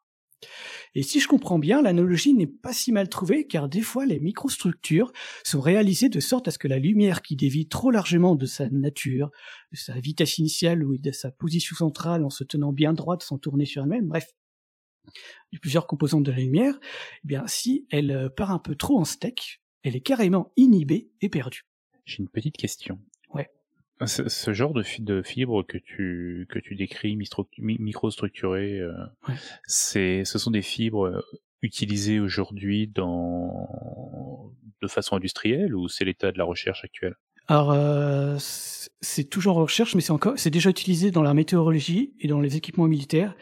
Et 0.95 1.03
si 1.03 1.19
je 1.19 1.27
comprends 1.27 1.59
bien, 1.59 1.81
l'analogie 1.81 2.33
n'est 2.33 2.47
pas 2.47 2.73
si 2.73 2.91
mal 2.91 3.07
trouvée, 3.09 3.45
car 3.47 3.69
des 3.69 3.81
fois 3.81 4.05
les 4.05 4.19
microstructures 4.19 5.11
sont 5.43 5.61
réalisées 5.61 6.09
de 6.09 6.19
sorte 6.19 6.47
à 6.47 6.51
ce 6.51 6.57
que 6.57 6.67
la 6.67 6.79
lumière 6.79 7.21
qui 7.21 7.35
dévie 7.35 7.67
trop 7.67 7.91
largement 7.91 8.35
de 8.35 8.45
sa 8.45 8.69
nature, 8.69 9.29
de 9.71 9.77
sa 9.77 9.93
vitesse 9.99 10.37
initiale 10.37 10.83
ou 10.83 10.97
de 10.97 11.11
sa 11.11 11.31
position 11.31 11.75
centrale 11.75 12.25
en 12.25 12.29
se 12.29 12.43
tenant 12.43 12.73
bien 12.73 12.93
droite 12.93 13.23
sans 13.23 13.37
tourner 13.37 13.65
sur 13.65 13.83
elle-même, 13.83 14.07
bref, 14.07 14.27
de 15.51 15.59
plusieurs 15.59 15.87
composantes 15.87 16.23
de 16.23 16.31
la 16.31 16.37
lumière, 16.37 16.79
eh 17.23 17.27
bien 17.27 17.45
si 17.47 17.85
elle 17.91 18.11
euh, 18.11 18.29
part 18.29 18.51
un 18.51 18.59
peu 18.59 18.75
trop 18.75 18.99
en 18.99 19.05
steak, 19.05 19.61
elle 19.83 19.95
est 19.95 20.01
carrément 20.01 20.51
inhibée 20.57 21.09
et 21.21 21.29
perdue. 21.29 21.65
J'ai 22.05 22.19
une 22.19 22.29
petite 22.29 22.57
question. 22.57 22.99
Ouais. 23.33 23.49
Ah, 23.99 24.07
ce, 24.07 24.53
genre 24.53 24.73
de, 24.73 24.83
de 24.99 25.21
fibre 25.21 25.63
que 25.63 25.77
tu 25.77 26.47
que 26.49 26.59
tu 26.59 26.75
décris 26.75 27.15
microstructurées, 27.59 28.79
euh, 28.79 28.93
c'est 29.65 30.25
ce 30.25 30.39
sont 30.39 30.51
des 30.51 30.63
fibres 30.63 31.07
euh, 31.07 31.21
utilisées 31.61 32.19
aujourd'hui 32.19 32.87
dans 32.87 34.51
de 34.81 34.87
façon 34.87 35.15
industrielle 35.15 35.75
ou 35.75 35.87
c'est 35.87 36.05
l'état 36.05 36.31
de 36.31 36.37
la 36.37 36.43
recherche 36.43 36.83
actuelle? 36.83 37.15
Alors 37.47 37.71
euh, 37.71 38.37
c'est 38.39 39.29
toujours 39.29 39.57
en 39.57 39.63
recherche, 39.63 39.93
mais 39.93 40.01
c'est 40.01 40.11
encore 40.11 40.33
c'est 40.37 40.49
déjà 40.49 40.69
utilisé 40.69 41.11
dans 41.11 41.23
la 41.23 41.33
météorologie 41.33 42.13
et 42.19 42.27
dans 42.27 42.39
les 42.39 42.55
équipements 42.55 42.87
militaires 42.87 43.35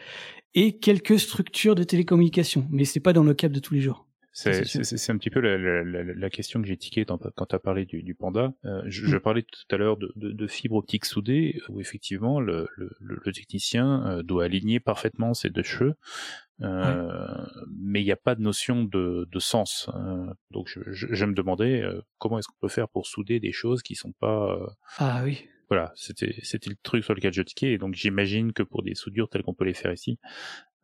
et 0.54 0.78
quelques 0.78 1.18
structures 1.18 1.74
de 1.74 1.84
télécommunications, 1.84 2.66
mais 2.70 2.84
c'est 2.84 3.00
pas 3.00 3.12
dans 3.12 3.24
le 3.24 3.34
cadre 3.34 3.54
de 3.54 3.60
tous 3.60 3.74
les 3.74 3.80
jours 3.80 4.06
C'est 4.32 5.10
un 5.10 5.18
petit 5.18 5.30
peu 5.30 5.40
la, 5.40 5.58
la, 5.58 6.02
la, 6.02 6.30
question 6.30 6.60
que 6.60 6.68
j'ai 6.68 6.76
tiquée 6.76 7.04
quand 7.04 7.18
tu 7.18 7.54
as 7.54 7.58
parlé 7.58 7.84
du, 7.84 8.02
du 8.02 8.14
panda. 8.14 8.52
Euh, 8.64 8.82
je, 8.86 9.06
je, 9.06 9.16
mm. 9.16 9.20
parlais 9.20 9.42
tout 9.42 9.74
à 9.74 9.76
l'heure 9.76 9.96
de, 9.96 10.12
de, 10.16 10.32
de, 10.32 10.46
fibre 10.46 10.76
optique 10.76 11.04
soudée, 11.04 11.60
où 11.68 11.80
effectivement 11.80 12.40
le, 12.40 12.68
le, 12.76 12.90
le 13.00 13.32
technicien 13.32 14.06
euh, 14.06 14.22
doit 14.22 14.44
aligner 14.44 14.80
parfaitement 14.80 15.34
ses 15.34 15.50
deux 15.50 15.62
cheveux, 15.62 15.94
euh, 16.62 17.08
mais 17.76 18.02
il 18.02 18.04
n'y 18.04 18.12
a 18.12 18.16
pas 18.16 18.34
de 18.34 18.42
notion 18.42 18.84
de, 18.84 19.28
de 19.30 19.38
sens. 19.38 19.88
Euh, 19.94 20.26
donc 20.50 20.68
je, 20.68 20.80
je, 20.88 21.06
je, 21.10 21.24
me 21.24 21.34
demandais 21.34 21.82
comment 22.18 22.38
est-ce 22.38 22.48
qu'on 22.48 22.60
peut 22.60 22.72
faire 22.72 22.88
pour 22.88 23.06
souder 23.06 23.40
des 23.40 23.52
choses 23.52 23.82
qui 23.82 23.94
sont 23.94 24.12
pas... 24.12 24.58
ah 24.98 25.22
oui. 25.24 25.48
Voilà, 25.70 25.92
c'était 25.94 26.34
c'était 26.42 26.70
le 26.70 26.76
truc 26.82 27.04
sur 27.04 27.14
lequel 27.14 27.32
je 27.32 27.42
tiquais, 27.42 27.72
et 27.72 27.78
donc 27.78 27.94
j'imagine 27.94 28.52
que 28.52 28.62
pour 28.62 28.82
des 28.82 28.94
soudures 28.94 29.28
telles 29.28 29.42
qu'on 29.42 29.54
peut 29.54 29.64
les 29.64 29.74
faire 29.74 29.92
ici, 29.92 30.18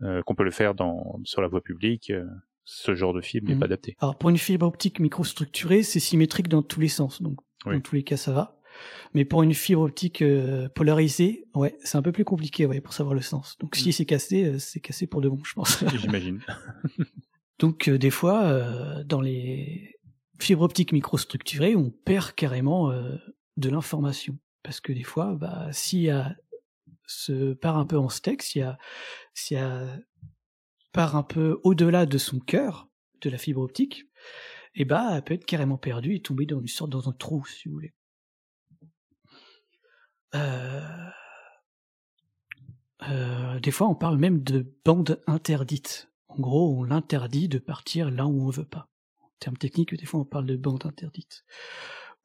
qu'on 0.00 0.34
peut 0.34 0.44
le 0.44 0.52
faire 0.52 0.74
dans 0.74 1.20
sur 1.24 1.42
la 1.42 1.48
voie 1.48 1.60
publique, 1.60 2.12
ce 2.64 2.94
genre 2.94 3.12
de 3.12 3.20
fibre 3.20 3.48
n'est 3.48 3.54
mhm. 3.54 3.60
pas 3.60 3.66
adapté. 3.66 3.96
Alors 4.00 4.16
pour 4.16 4.30
une 4.30 4.38
fibre 4.38 4.66
optique 4.66 5.00
microstructurée, 5.00 5.82
c'est 5.82 6.00
symétrique 6.00 6.48
dans 6.48 6.62
tous 6.62 6.80
les 6.80 6.88
sens, 6.88 7.20
donc 7.20 7.40
dans 7.64 7.80
tous 7.80 7.96
les 7.96 8.04
cas 8.04 8.16
ça 8.16 8.32
va. 8.32 8.56
Mais 9.14 9.24
pour 9.24 9.42
une 9.42 9.54
fibre 9.54 9.82
optique 9.82 10.22
euh, 10.22 10.68
polarisée, 10.68 11.46
ouais, 11.54 11.76
c'est 11.82 11.96
un 11.96 12.02
peu 12.02 12.12
plus 12.12 12.24
compliqué, 12.24 12.66
ouais, 12.66 12.80
pour 12.80 12.92
savoir 12.92 13.14
le 13.14 13.22
sens. 13.22 13.56
Donc 13.58 13.76
si 13.76 13.88
mm. 13.88 13.92
c'est 13.92 14.04
cassé, 14.04 14.44
euh, 14.44 14.58
c'est 14.58 14.80
cassé 14.80 15.06
pour 15.06 15.20
de 15.20 15.28
bon, 15.28 15.42
je 15.44 15.54
pense. 15.54 15.84
J'imagine. 15.96 16.40
donc 17.58 17.88
euh, 17.88 17.98
des 17.98 18.10
fois, 18.10 18.62
dans 19.04 19.20
les 19.20 19.98
fibres 20.38 20.62
optiques 20.62 20.92
microstructurées, 20.92 21.76
on 21.76 21.90
perd 21.90 22.32
carrément 22.32 22.92
de 23.56 23.70
l'information 23.70 24.38
parce 24.66 24.80
que 24.80 24.92
des 24.92 25.04
fois, 25.04 25.36
bah, 25.36 25.68
s'il 25.70 26.12
part 27.60 27.76
un 27.76 27.86
peu 27.86 27.96
en 27.96 28.08
steak, 28.08 28.42
s'il 28.42 28.66
y 29.50 29.56
part 30.90 31.14
un 31.14 31.22
peu 31.22 31.60
au-delà 31.62 32.04
de 32.04 32.18
son 32.18 32.40
cœur, 32.40 32.88
de 33.20 33.30
la 33.30 33.38
fibre 33.38 33.60
optique, 33.60 34.06
eh 34.74 34.84
bah, 34.84 35.10
elle 35.14 35.22
peut 35.22 35.34
être 35.34 35.46
carrément 35.46 35.78
perdue 35.78 36.16
et 36.16 36.20
tomber 36.20 36.46
dans 36.46 36.58
une 36.58 36.66
sorte 36.66 36.90
dans 36.90 37.08
un 37.08 37.12
trou, 37.12 37.46
si 37.46 37.68
vous 37.68 37.74
voulez. 37.74 37.94
Euh, 40.34 41.10
euh, 43.08 43.60
des 43.60 43.70
fois, 43.70 43.86
on 43.86 43.94
parle 43.94 44.18
même 44.18 44.42
de 44.42 44.66
bande 44.84 45.22
interdite. 45.28 46.10
En 46.26 46.40
gros, 46.40 46.76
on 46.76 46.82
l'interdit 46.82 47.46
de 47.46 47.60
partir 47.60 48.10
là 48.10 48.26
où 48.26 48.44
on 48.44 48.50
veut 48.50 48.64
pas. 48.64 48.88
En 49.22 49.30
termes 49.38 49.58
techniques, 49.58 49.94
des 49.94 50.06
fois, 50.06 50.18
on 50.18 50.24
parle 50.24 50.46
de 50.46 50.56
bande 50.56 50.84
interdite. 50.86 51.44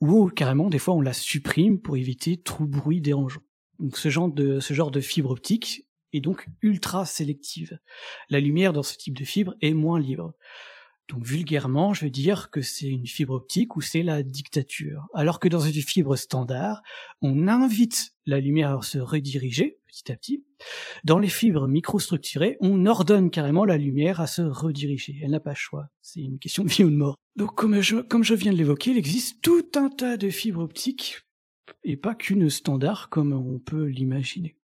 Ou 0.01 0.29
carrément, 0.29 0.69
des 0.69 0.79
fois, 0.79 0.95
on 0.95 1.01
la 1.01 1.13
supprime 1.13 1.79
pour 1.79 1.95
éviter 1.95 2.37
tout 2.37 2.65
bruit 2.65 3.01
dérangeant. 3.01 3.41
Donc, 3.79 3.97
ce 3.97 4.09
genre 4.09 4.29
de, 4.29 4.59
ce 4.59 4.73
genre 4.73 4.91
de 4.91 4.99
fibre 4.99 5.31
optique, 5.31 5.87
est 6.13 6.21
donc 6.21 6.47
ultra 6.61 7.05
sélective. 7.05 7.79
La 8.29 8.39
lumière 8.39 8.73
dans 8.73 8.83
ce 8.83 8.97
type 8.97 9.17
de 9.17 9.25
fibre 9.25 9.55
est 9.61 9.73
moins 9.73 9.99
libre. 9.99 10.33
Donc 11.09 11.25
vulgairement, 11.25 11.93
je 11.93 12.05
veux 12.05 12.11
dire 12.11 12.49
que 12.51 12.61
c'est 12.61 12.87
une 12.87 13.05
fibre 13.05 13.33
optique 13.33 13.75
ou 13.75 13.81
c'est 13.81 14.03
la 14.03 14.23
dictature. 14.23 15.07
Alors 15.13 15.39
que 15.39 15.47
dans 15.47 15.59
une 15.59 15.73
fibre 15.73 16.15
standard, 16.15 16.81
on 17.21 17.47
invite 17.47 18.11
la 18.25 18.39
lumière 18.39 18.77
à 18.77 18.81
se 18.81 18.97
rediriger 18.97 19.81
petit 19.91 20.11
à 20.11 20.15
petit. 20.15 20.45
Dans 21.03 21.19
les 21.19 21.27
fibres 21.27 21.67
microstructurées, 21.67 22.57
on 22.61 22.85
ordonne 22.85 23.29
carrément 23.29 23.65
la 23.65 23.77
lumière 23.77 24.21
à 24.21 24.27
se 24.27 24.41
rediriger. 24.41 25.19
Elle 25.21 25.31
n'a 25.31 25.39
pas 25.39 25.51
le 25.51 25.55
choix. 25.55 25.89
C'est 26.01 26.21
une 26.21 26.39
question 26.39 26.63
de 26.63 26.69
vie 26.69 26.83
ou 26.83 26.89
de 26.89 26.95
mort. 26.95 27.17
Donc 27.35 27.55
comme 27.55 27.81
je, 27.81 27.97
comme 27.97 28.23
je 28.23 28.33
viens 28.33 28.53
de 28.53 28.57
l'évoquer, 28.57 28.91
il 28.91 28.97
existe 28.97 29.41
tout 29.41 29.67
un 29.75 29.89
tas 29.89 30.17
de 30.17 30.29
fibres 30.29 30.61
optiques 30.61 31.19
et 31.83 31.97
pas 31.97 32.15
qu'une 32.15 32.49
standard 32.49 33.09
comme 33.09 33.33
on 33.33 33.59
peut 33.59 33.85
l'imaginer 33.85 34.55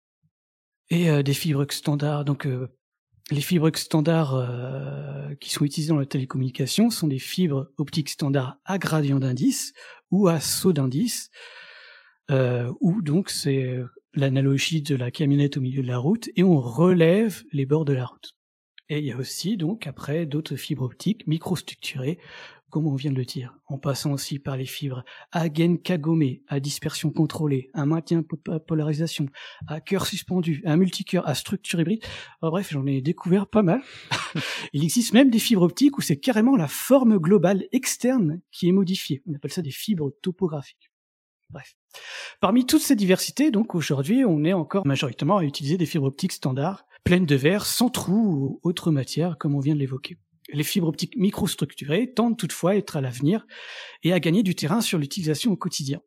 et 0.90 1.10
euh, 1.10 1.22
des 1.22 1.34
fibres 1.34 1.66
standards. 1.70 2.24
Donc 2.24 2.46
euh, 2.46 2.68
les 3.30 3.40
fibres 3.40 3.70
standards 3.74 4.34
euh, 4.34 5.34
qui 5.40 5.50
sont 5.50 5.64
utilisées 5.64 5.92
dans 5.92 5.98
la 5.98 6.06
télécommunication 6.06 6.90
sont 6.90 7.08
des 7.08 7.18
fibres 7.18 7.70
optiques 7.76 8.08
standards 8.08 8.58
à 8.64 8.78
gradient 8.78 9.18
d'indice 9.18 9.72
ou 10.10 10.28
à 10.28 10.40
saut 10.40 10.72
d'indice, 10.72 11.30
euh, 12.30 12.72
où 12.80 13.02
donc 13.02 13.30
c'est 13.30 13.78
l'analogie 14.14 14.82
de 14.82 14.96
la 14.96 15.10
camionnette 15.10 15.56
au 15.56 15.60
milieu 15.60 15.82
de 15.82 15.88
la 15.88 15.98
route 15.98 16.30
et 16.36 16.42
on 16.42 16.58
relève 16.58 17.42
les 17.52 17.66
bords 17.66 17.84
de 17.84 17.92
la 17.92 18.06
route. 18.06 18.34
Et 18.88 18.98
il 18.98 19.04
y 19.04 19.12
a 19.12 19.18
aussi 19.18 19.58
donc 19.58 19.86
après 19.86 20.24
d'autres 20.24 20.56
fibres 20.56 20.84
optiques 20.84 21.26
microstructurées 21.26 22.18
comme 22.70 22.86
on 22.86 22.94
vient 22.94 23.10
de 23.10 23.16
le 23.16 23.24
dire, 23.24 23.56
en 23.66 23.78
passant 23.78 24.12
aussi 24.12 24.38
par 24.38 24.56
les 24.56 24.66
fibres 24.66 25.04
à 25.32 25.48
gaine 25.48 25.78
kagomé, 25.78 26.42
à 26.48 26.60
dispersion 26.60 27.10
contrôlée, 27.10 27.70
à 27.74 27.86
maintien 27.86 28.22
de 28.22 28.58
polarisation, 28.58 29.26
à 29.66 29.80
cœur 29.80 30.06
suspendu, 30.06 30.62
à 30.64 30.76
multicœur, 30.76 31.26
à 31.28 31.34
structure 31.34 31.80
hybride. 31.80 32.04
bref, 32.42 32.68
j'en 32.70 32.86
ai 32.86 33.00
découvert 33.00 33.46
pas 33.46 33.62
mal. 33.62 33.80
Il 34.72 34.84
existe 34.84 35.12
même 35.12 35.30
des 35.30 35.38
fibres 35.38 35.62
optiques 35.62 35.98
où 35.98 36.00
c'est 36.00 36.18
carrément 36.18 36.56
la 36.56 36.68
forme 36.68 37.18
globale 37.18 37.64
externe 37.72 38.40
qui 38.50 38.68
est 38.68 38.72
modifiée. 38.72 39.22
On 39.26 39.34
appelle 39.34 39.52
ça 39.52 39.62
des 39.62 39.70
fibres 39.70 40.12
topographiques. 40.22 40.90
Bref. 41.50 41.76
Parmi 42.40 42.66
toutes 42.66 42.82
ces 42.82 42.96
diversités, 42.96 43.50
donc 43.50 43.74
aujourd'hui, 43.74 44.24
on 44.24 44.44
est 44.44 44.52
encore 44.52 44.86
majoritairement 44.86 45.38
à 45.38 45.44
utiliser 45.44 45.78
des 45.78 45.86
fibres 45.86 46.06
optiques 46.06 46.32
standards, 46.32 46.84
pleines 47.04 47.24
de 47.24 47.36
verre, 47.36 47.64
sans 47.64 47.88
trous 47.88 48.14
ou 48.14 48.60
autre 48.62 48.90
matière, 48.90 49.38
comme 49.38 49.54
on 49.54 49.60
vient 49.60 49.74
de 49.74 49.80
l'évoquer. 49.80 50.18
Les 50.52 50.64
fibres 50.64 50.88
optiques 50.88 51.16
microstructurées 51.16 52.12
tendent 52.14 52.36
toutefois 52.36 52.72
à 52.72 52.76
être 52.76 52.96
à 52.96 53.00
l'avenir 53.00 53.46
et 54.02 54.12
à 54.12 54.20
gagner 54.20 54.42
du 54.42 54.54
terrain 54.54 54.80
sur 54.80 54.98
l'utilisation 54.98 55.52
au 55.52 55.56
quotidien. 55.56 56.00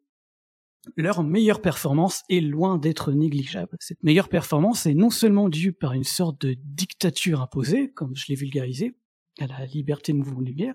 Leur 0.95 1.23
meilleure 1.23 1.61
performance 1.61 2.23
est 2.29 2.41
loin 2.41 2.79
d'être 2.79 3.11
négligeable. 3.11 3.77
Cette 3.79 4.01
meilleure 4.03 4.29
performance 4.29 4.87
est 4.87 4.95
non 4.95 5.11
seulement 5.11 5.47
due 5.47 5.73
par 5.73 5.93
une 5.93 6.03
sorte 6.03 6.41
de 6.41 6.55
dictature 6.63 7.41
imposée, 7.41 7.91
comme 7.91 8.15
je 8.15 8.25
l'ai 8.29 8.35
vulgarisé, 8.35 8.95
à 9.39 9.47
la 9.47 9.65
liberté 9.65 10.11
de 10.11 10.17
mouvement 10.17 10.41
de 10.41 10.47
lumière, 10.47 10.73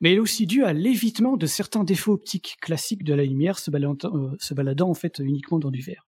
mais 0.00 0.10
elle 0.10 0.16
est 0.16 0.20
aussi 0.20 0.46
due 0.46 0.64
à 0.64 0.72
l'évitement 0.72 1.36
de 1.36 1.46
certains 1.46 1.84
défauts 1.84 2.12
optiques 2.12 2.56
classiques 2.60 3.04
de 3.04 3.14
la 3.14 3.24
lumière 3.24 3.58
se 3.58 3.70
baladant, 3.70 3.96
euh, 4.14 4.36
se 4.38 4.54
baladant 4.54 4.88
en 4.88 4.94
fait 4.94 5.18
uniquement 5.18 5.58
dans 5.58 5.70
du 5.70 5.80
verre. 5.80 6.06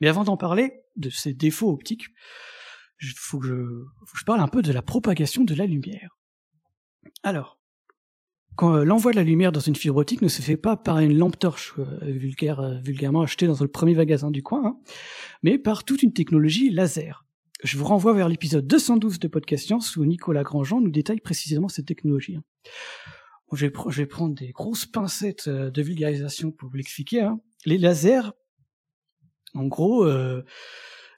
Mais 0.00 0.08
avant 0.08 0.24
d'en 0.24 0.36
parler, 0.36 0.72
de 0.96 1.10
ces 1.10 1.34
défauts 1.34 1.70
optiques, 1.70 2.06
il 3.02 3.12
faut 3.16 3.38
que, 3.38 3.84
je, 4.14 4.24
parle 4.24 4.40
un 4.40 4.48
peu 4.48 4.62
de 4.62 4.72
la 4.72 4.82
propagation 4.82 5.44
de 5.44 5.54
la 5.54 5.66
lumière. 5.66 6.16
Alors, 7.22 7.58
quand 8.56 8.76
euh, 8.76 8.84
l'envoi 8.84 9.12
de 9.12 9.16
la 9.16 9.24
lumière 9.24 9.50
dans 9.50 9.60
une 9.60 9.74
fibre 9.74 9.96
optique 9.96 10.22
ne 10.22 10.28
se 10.28 10.42
fait 10.42 10.56
pas 10.56 10.76
par 10.76 10.98
une 10.98 11.16
lampe 11.16 11.38
torche 11.38 11.74
euh, 11.78 11.98
vulgaire, 12.02 12.60
euh, 12.60 12.78
vulgairement 12.78 13.22
achetée 13.22 13.46
dans 13.46 13.56
le 13.60 13.68
premier 13.68 13.94
magasin 13.94 14.30
du 14.30 14.42
coin, 14.42 14.64
hein, 14.64 14.76
mais 15.42 15.58
par 15.58 15.84
toute 15.84 16.02
une 16.02 16.12
technologie 16.12 16.70
laser. 16.70 17.26
Je 17.64 17.76
vous 17.78 17.84
renvoie 17.84 18.12
vers 18.12 18.28
l'épisode 18.28 18.66
212 18.66 19.18
de 19.18 19.28
Podcast 19.28 19.66
Science 19.66 19.96
où 19.96 20.04
Nicolas 20.04 20.42
Grandjean 20.42 20.80
nous 20.80 20.90
détaille 20.90 21.20
précisément 21.20 21.68
cette 21.68 21.86
technologie. 21.86 22.36
Hein. 22.36 22.44
Je, 23.52 23.66
vais 23.66 24.06
prendre 24.06 24.34
des 24.34 24.50
grosses 24.50 24.86
pincettes 24.86 25.48
de 25.48 25.82
vulgarisation 25.82 26.50
pour 26.50 26.70
vous 26.70 26.76
l'expliquer. 26.76 27.20
Hein. 27.20 27.38
Les 27.66 27.76
lasers, 27.76 28.32
en 29.54 29.66
gros, 29.66 30.06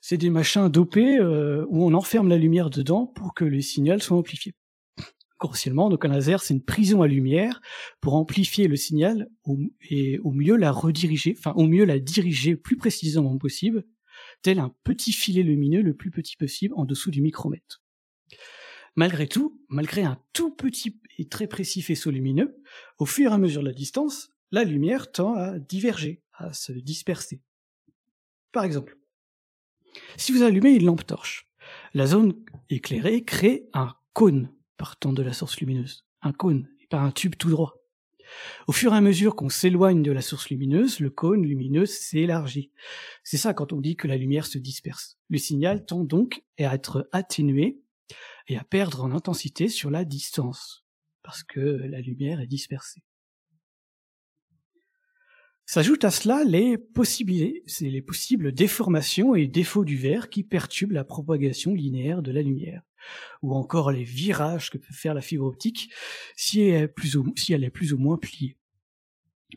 c'est 0.07 0.19
des 0.19 0.29
machins 0.29 0.69
dopés 0.69 1.17
euh, 1.17 1.65
où 1.71 1.83
on 1.83 1.95
enferme 1.95 2.29
la 2.29 2.37
lumière 2.37 2.69
dedans 2.69 3.07
pour 3.07 3.33
que 3.33 3.43
le 3.43 3.63
signal 3.63 4.03
soit 4.03 4.19
amplifié. 4.19 4.53
Grossièrement, 5.41 5.89
donc 5.89 6.05
un 6.05 6.09
laser, 6.09 6.43
c'est 6.43 6.53
une 6.53 6.63
prison 6.63 7.01
à 7.01 7.07
lumière 7.07 7.63
pour 8.03 8.13
amplifier 8.13 8.69
le 8.69 8.77
signal 8.77 9.31
et 9.89 10.19
au 10.19 10.31
mieux 10.31 10.57
la 10.57 10.73
rediriger, 10.73 11.35
enfin 11.39 11.55
au 11.57 11.67
mieux 11.67 11.87
la 11.87 11.99
diriger 11.99 12.55
plus 12.55 12.77
précisément 12.77 13.39
possible, 13.39 13.87
tel 14.43 14.59
un 14.59 14.75
petit 14.85 15.11
filet 15.11 15.43
lumineux 15.43 15.81
le 15.81 15.95
plus 15.95 16.11
petit 16.11 16.37
possible 16.37 16.75
en 16.77 16.85
dessous 16.85 17.11
du 17.11 17.23
micromètre. 17.23 17.83
Malgré 18.97 19.27
tout, 19.27 19.59
malgré 19.71 20.03
un 20.03 20.21
tout 20.35 20.55
petit 20.55 21.01
et 21.17 21.29
très 21.29 21.47
précis 21.47 21.81
faisceau 21.81 22.11
lumineux, 22.11 22.63
au 22.99 23.07
fur 23.07 23.31
et 23.31 23.35
à 23.35 23.39
mesure 23.39 23.63
de 23.63 23.69
la 23.69 23.73
distance, 23.73 24.29
la 24.51 24.65
lumière 24.65 25.11
tend 25.13 25.35
à 25.35 25.59
diverger, 25.59 26.21
à 26.35 26.53
se 26.53 26.73
disperser. 26.73 27.41
Par 28.53 28.65
exemple, 28.65 28.99
si 30.17 30.33
vous 30.33 30.43
allumez 30.43 30.71
une 30.71 30.87
lampe 30.87 31.07
torche, 31.07 31.49
la 31.95 32.07
zone 32.07 32.35
éclairée 32.71 33.25
crée 33.25 33.69
un 33.73 33.95
cône 34.13 34.51
partant 34.77 35.13
de 35.13 35.23
la 35.23 35.33
source 35.33 35.59
lumineuse. 35.61 36.05
Un 36.23 36.33
cône, 36.33 36.69
et 36.81 36.87
pas 36.87 37.01
un 37.01 37.11
tube 37.11 37.37
tout 37.37 37.51
droit. 37.51 37.75
Au 38.67 38.73
fur 38.73 38.93
et 38.95 38.97
à 38.97 39.01
mesure 39.01 39.37
qu'on 39.37 39.49
s'éloigne 39.49 40.03
de 40.03 40.13
la 40.13 40.23
source 40.23 40.49
lumineuse, 40.49 41.01
le 41.01 41.11
cône 41.11 41.45
lumineux 41.45 41.87
s'élargit. 41.87 42.71
C'est 43.23 43.37
ça 43.37 43.55
quand 43.55 43.73
on 43.73 43.81
dit 43.81 43.97
que 43.97 44.09
la 44.09 44.17
lumière 44.17 44.47
se 44.47 44.59
disperse. 44.59 45.19
Le 45.29 45.39
signal 45.39 45.85
tend 45.85 46.05
donc 46.05 46.43
à 46.59 46.75
être 46.75 47.09
atténué 47.13 47.81
et 48.49 48.57
à 48.57 48.65
perdre 48.65 49.05
en 49.05 49.13
intensité 49.13 49.69
sur 49.69 49.91
la 49.91 50.05
distance, 50.05 50.85
parce 51.23 51.43
que 51.43 51.61
la 51.61 52.01
lumière 52.01 52.41
est 52.41 52.47
dispersée. 52.47 53.03
S'ajoutent 55.67 56.05
à 56.05 56.11
cela 56.11 56.45
les, 56.45 56.77
les 57.81 58.03
possibles 58.03 58.53
déformations 58.53 59.35
et 59.35 59.47
défauts 59.47 59.85
du 59.85 59.97
verre 59.97 60.29
qui 60.29 60.43
perturbent 60.43 60.93
la 60.93 61.05
propagation 61.05 61.73
linéaire 61.73 62.23
de 62.23 62.33
la 62.33 62.43
lumière, 62.43 62.83
ou 63.43 63.55
encore 63.55 63.91
les 63.91 64.05
virages 64.05 64.71
que 64.71 64.77
peut 64.77 64.93
faire 64.93 65.15
la 65.15 65.23
fibre 65.23 65.47
optique 65.47 65.91
si 66.37 66.61
elle 66.61 66.85
est 66.85 66.89
plus 67.71 67.93
ou, 67.95 67.99
moins 67.99 68.19
pliée. 68.19 68.59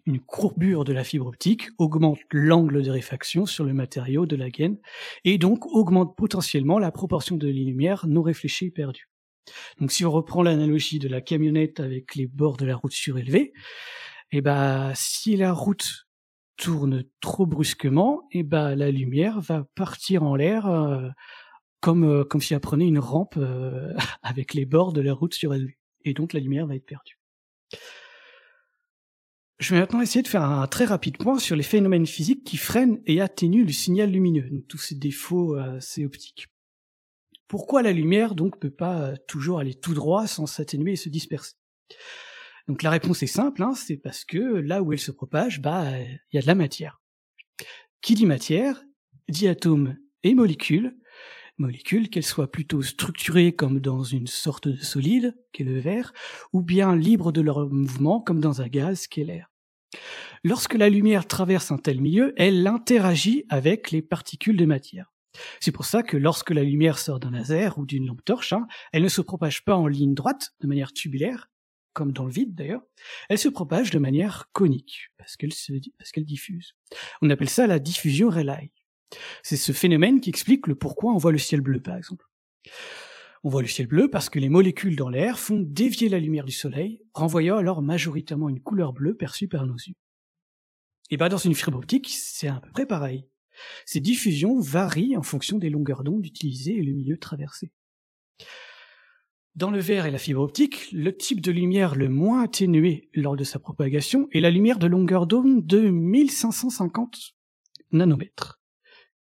Une 0.05 0.20
courbure 0.20 0.86
de 0.86 0.93
la 0.93 1.03
fibre 1.03 1.28
optique 1.28 1.70
augmente 1.78 2.20
l'angle 2.32 2.84
de 2.84 2.91
réfaction 2.91 3.45
sur 3.45 3.66
le 3.66 3.74
matériau 3.74 4.26
de 4.26 4.36
la 4.36 4.49
gaine 4.49 4.78
et 5.26 5.38
donc 5.38 5.66
augmente 5.66 6.16
potentiellement 6.16 6.80
la 6.80 6.91
proportion 6.91 7.36
de 7.36 7.47
lumière 7.47 8.08
non 8.08 8.22
réfléchie 8.22 8.68
et 8.68 8.72
perdue. 8.72 9.10
Donc 9.80 9.91
si 9.91 10.05
on 10.05 10.12
reprend 10.12 10.43
l'analogie 10.43 10.99
de 10.99 11.08
la 11.08 11.20
camionnette 11.20 11.80
avec 11.80 12.16
les 12.16 12.28
bords 12.28 12.58
de 12.58 12.66
la 12.66 12.76
route 12.76 12.91
surélevés, 12.91 13.53
eh 14.32 14.42
ben 14.42 14.92
si 14.96 15.36
la 15.38 15.54
route 15.54 16.08
tourne 16.58 17.04
trop 17.22 17.46
brusquement, 17.46 18.28
eh 18.32 18.44
ben 18.44 18.76
la 18.76 18.92
lumière 18.92 19.40
va 19.40 19.66
partir 19.76 20.24
en 20.24 20.36
l'air 20.36 20.66
euh, 20.66 21.08
comme 21.80 22.04
euh, 22.04 22.24
comme 22.24 22.42
si 22.42 22.54
elle 22.54 22.60
prenait 22.60 22.88
une 22.88 23.00
rampe 23.00 23.38
euh, 23.38 23.94
avec 24.24 24.54
les 24.54 24.66
bords 24.66 24.92
de 24.92 25.02
la 25.02 25.14
route 25.14 25.34
surélevés. 25.34 25.78
Et 26.04 26.14
donc 26.14 26.34
la 26.34 26.40
lumière 26.40 26.68
va 26.68 26.76
être 26.76 26.86
perdue. 26.86 27.20
Je 29.60 29.74
vais 29.74 29.80
maintenant 29.80 30.02
essayer 30.02 30.22
de 30.22 30.28
faire 30.28 30.44
un 30.44 30.68
très 30.68 30.86
rapide 30.86 31.18
point 31.18 31.40
sur 31.40 31.56
les 31.56 31.64
phénomènes 31.64 32.06
physiques 32.06 32.44
qui 32.44 32.58
freinent 32.58 33.02
et 33.06 33.22
atténuent 33.22 33.66
le 33.66 33.72
signal 33.72 34.12
lumineux, 34.12 34.48
donc 34.50 34.68
tous 34.68 34.78
ces 34.78 34.94
défauts 34.94 35.56
assez 35.56 36.06
optiques. 36.06 36.48
Pourquoi 37.48 37.82
la 37.82 37.92
lumière 37.92 38.36
donc 38.36 38.60
peut 38.60 38.70
pas 38.70 39.18
toujours 39.28 39.58
aller 39.58 39.74
tout 39.74 39.96
droit 39.96 40.28
sans 40.28 40.46
s'atténuer 40.46 40.92
et 40.92 40.96
se 40.96 41.10
disperser? 41.10 41.56
Donc 42.68 42.84
la 42.84 42.89
réponse 42.89 43.24
est 43.24 43.28
simple, 43.28 43.63
hein, 43.63 43.74
c'est 43.76 43.97
parce 43.97 44.26
que 44.26 44.38
là 44.38 44.82
où 44.82 44.91
elle 44.91 44.99
se 44.99 45.11
propage, 45.11 45.61
bah 45.61 45.86
il 45.99 46.20
y 46.34 46.38
a 46.38 46.41
de 46.41 46.47
la 46.47 46.55
matière. 46.55 47.01
Qui 48.01 48.13
dit 48.13 48.26
matière 48.26 48.84
dit 49.30 49.47
atome 49.47 49.97
et 50.24 50.36
molécules, 50.36 50.97
molécules 51.57 52.09
qu'elles 52.09 52.24
soient 52.24 52.51
plutôt 52.51 52.82
structurées 52.82 53.53
comme 53.53 53.80
dans 53.80 54.03
une 54.03 54.28
sorte 54.28 54.68
de 54.68 54.78
solide, 54.78 55.36
qu'est 55.51 55.63
le 55.63 55.80
verre, 55.80 56.13
ou 56.53 56.61
bien 56.61 56.95
libres 56.95 57.32
de 57.32 57.41
leur 57.41 57.70
mouvement 57.70 58.22
comme 58.22 58.39
dans 58.39 58.61
un 58.61 58.68
gaz, 58.68 59.07
qu'est 59.07 59.24
l'air. 59.24 59.51
Lorsque 60.43 60.76
la 60.76 60.89
lumière 60.89 61.28
traverse 61.28 61.72
un 61.72 61.78
tel 61.78 61.99
milieu, 61.99 62.34
elle 62.38 62.65
interagit 62.68 63.45
avec 63.49 63.91
les 63.91 64.01
particules 64.01 64.57
de 64.57 64.65
matière. 64.65 65.13
C'est 65.59 65.72
pour 65.72 65.86
ça 65.86 66.03
que 66.03 66.18
lorsque 66.18 66.51
la 66.51 66.63
lumière 66.63 66.97
sort 66.97 67.20
d'un 67.20 67.32
laser 67.32 67.78
ou 67.78 67.86
d'une 67.86 68.07
lampe 68.07 68.24
torche, 68.26 68.53
hein, 68.53 68.68
elle 68.91 69.03
ne 69.03 69.09
se 69.09 69.22
propage 69.22 69.63
pas 69.63 69.76
en 69.76 69.88
ligne 69.88 70.13
droite, 70.13 70.53
de 70.61 70.68
manière 70.68 70.93
tubulaire, 70.93 71.49
comme 71.98 72.12
dans 72.12 72.26
le 72.26 72.32
vide 72.32 72.54
d'ailleurs, 72.54 72.84
elle 73.28 73.39
se 73.39 73.50
propage 73.50 73.89
de 73.89 73.98
manière 73.98 74.52
conique, 74.54 75.10
parce 75.18 75.36
qu'elle, 75.36 75.50
diffuse. 76.26 76.76
On 77.24 77.30
appelle 77.32 77.50
ça 77.50 77.66
la 77.66 77.80
diffusion 77.80 78.30
Rayleigh. 78.30 78.72
C'est 79.41 79.58
ce 79.58 79.72
phénomène 79.72 80.22
qui 80.22 80.30
explique 80.30 80.68
le 80.68 80.76
pourquoi 80.76 81.12
on 81.12 81.18
voit 81.18 81.32
le 81.32 81.39
ciel 81.39 81.62
bleu, 81.62 81.82
par 81.82 81.98
exemple. 81.98 82.28
On 83.43 83.50
voit 83.50 83.64
le 83.64 83.68
ciel 83.68 83.88
bleu 83.88 84.12
parce 84.12 84.30
que 84.30 84.38
les 84.38 84.50
molécules 84.50 84.95
dans 84.95 85.10
l'air 85.10 85.39
font 85.39 85.60
dévier 85.60 86.08
la 86.08 86.20
lumière 86.20 86.45
du 86.45 86.52
soleil, 86.52 87.02
renvoyant 87.16 87.58
alors 87.58 87.82
majoritairement 87.82 88.50
une 88.50 88.62
couleur 88.62 88.93
bleue 88.93 89.16
perçue 89.16 89.48
par 89.48 89.66
nos 89.66 89.78
yeux. 89.78 89.95
Et 91.10 91.18
bah 91.18 91.30
dans 91.30 91.38
une 91.39 91.56
fibre 91.56 91.80
optique, 91.80 92.10
c'est 92.10 92.48
à 92.48 92.60
peu 92.60 92.70
près 92.70 92.86
pareil. 92.86 93.28
Ces 93.88 94.02
diffusions 94.02 94.60
varient 94.60 95.18
en 95.18 95.24
fonction 95.24 95.58
des 95.58 95.72
longueurs 95.72 96.04
d'onde 96.04 96.28
utilisées 96.28 96.78
et 96.78 96.84
le 96.84 96.93
milieu 96.93 97.18
traversé. 97.18 97.72
Dans 99.58 99.72
le 99.72 99.80
verre 99.80 100.05
et 100.05 100.12
la 100.12 100.20
fibre 100.20 100.43
optique, 100.43 100.88
le 100.91 101.18
type 101.18 101.41
de 101.41 101.51
lumière 101.51 101.95
le 101.95 102.10
moins 102.10 102.43
atténué 102.43 103.10
lors 103.16 103.36
de 103.36 103.43
sa 103.43 103.58
propagation 103.58 104.30
est 104.32 104.39
la 104.39 104.51
lumière 104.51 104.78
de 104.78 104.86
longueur 104.86 105.26
d'onde 105.26 105.66
de 105.66 105.89
1550 105.89 107.34
nanomètres, 107.91 108.60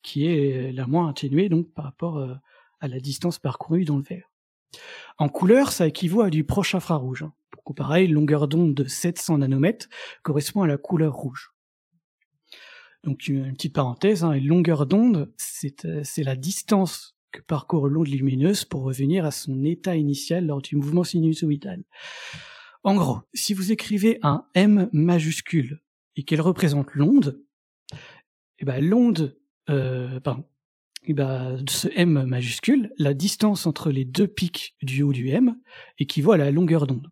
qui 0.02 0.26
est 0.26 0.72
la 0.72 0.88
moins 0.88 1.08
atténuée 1.08 1.48
donc 1.48 1.72
par 1.72 1.84
rapport 1.84 2.18
euh, 2.18 2.34
à 2.80 2.88
la 2.88 2.98
distance 2.98 3.38
parcourue 3.38 3.84
dans 3.84 3.96
le 3.96 4.02
verre. 4.02 4.28
En 5.18 5.28
couleur, 5.28 5.70
ça 5.70 5.86
équivaut 5.86 6.22
à 6.22 6.30
du 6.30 6.42
proche 6.42 6.74
infrarouge. 6.74 7.22
Hein. 7.22 7.32
Pour 7.52 7.62
comparer, 7.62 8.04
une 8.04 8.14
longueur 8.14 8.48
d'onde 8.48 8.74
de 8.74 8.88
700 8.88 9.38
nanomètres 9.38 9.86
correspond 10.24 10.62
à 10.62 10.66
la 10.66 10.78
couleur 10.78 11.14
rouge. 11.14 11.52
Donc 13.04 13.28
une, 13.28 13.52
petite 13.52 13.74
parenthèse, 13.74 14.24
hein, 14.24 14.32
une 14.32 14.48
longueur 14.48 14.86
d'onde, 14.86 15.32
euh, 15.84 16.00
c'est 16.02 16.24
la 16.24 16.34
distance 16.34 17.13
parcourt 17.42 17.88
l'onde 17.88 18.08
lumineuse 18.08 18.64
pour 18.64 18.82
revenir 18.82 19.24
à 19.24 19.30
son 19.30 19.64
état 19.64 19.96
initial 19.96 20.46
lors 20.46 20.62
du 20.62 20.76
mouvement 20.76 21.04
sinusoïdal. 21.04 21.84
En 22.82 22.96
gros, 22.96 23.20
si 23.32 23.54
vous 23.54 23.72
écrivez 23.72 24.18
un 24.22 24.46
M 24.54 24.88
majuscule 24.92 25.80
et 26.16 26.22
qu'elle 26.22 26.40
représente 26.40 26.94
l'onde, 26.94 27.42
eh 28.58 28.64
ben 28.64 28.84
l'onde, 28.84 29.38
euh, 29.70 30.20
pardon, 30.20 30.44
eh 31.06 31.12
ben, 31.12 31.62
ce 31.68 31.88
M 31.94 32.24
majuscule, 32.24 32.92
la 32.98 33.14
distance 33.14 33.66
entre 33.66 33.90
les 33.90 34.04
deux 34.04 34.26
pics 34.26 34.74
du 34.82 35.02
haut 35.02 35.12
du 35.12 35.28
M 35.28 35.56
équivaut 35.98 36.32
à 36.32 36.38
la 36.38 36.50
longueur 36.50 36.86
d'onde. 36.86 37.10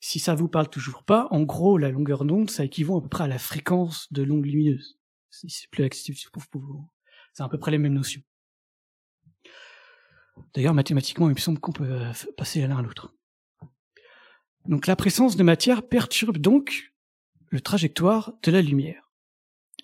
Si 0.00 0.18
ça 0.18 0.34
vous 0.34 0.48
parle 0.48 0.68
toujours 0.68 1.02
pas, 1.02 1.28
en 1.30 1.42
gros, 1.42 1.78
la 1.78 1.90
longueur 1.90 2.24
d'onde, 2.24 2.50
ça 2.50 2.64
équivaut 2.64 2.98
à 2.98 3.02
peu 3.02 3.08
près 3.08 3.24
à 3.24 3.28
la 3.28 3.38
fréquence 3.38 4.12
de 4.12 4.22
l'onde 4.22 4.44
lumineuse. 4.44 4.98
C'est 5.30 5.70
plus 5.70 5.82
accessible 5.82 6.18
pour 6.50 6.60
vous. 6.60 6.88
C'est 7.32 7.42
à 7.42 7.48
peu 7.48 7.58
près 7.58 7.72
les 7.72 7.78
mêmes 7.78 7.94
notions. 7.94 8.22
D'ailleurs, 10.54 10.74
mathématiquement, 10.74 11.28
il 11.28 11.34
me 11.34 11.40
semble 11.40 11.58
qu'on 11.58 11.72
peut 11.72 11.84
euh, 11.84 12.12
passer 12.36 12.66
l'un 12.66 12.78
à 12.78 12.82
l'autre. 12.82 13.14
Donc 14.66 14.86
la 14.86 14.96
présence 14.96 15.36
de 15.36 15.42
matière 15.42 15.86
perturbe 15.86 16.38
donc 16.38 16.94
le 17.50 17.60
trajectoire 17.60 18.32
de 18.42 18.50
la 18.50 18.62
lumière. 18.62 19.10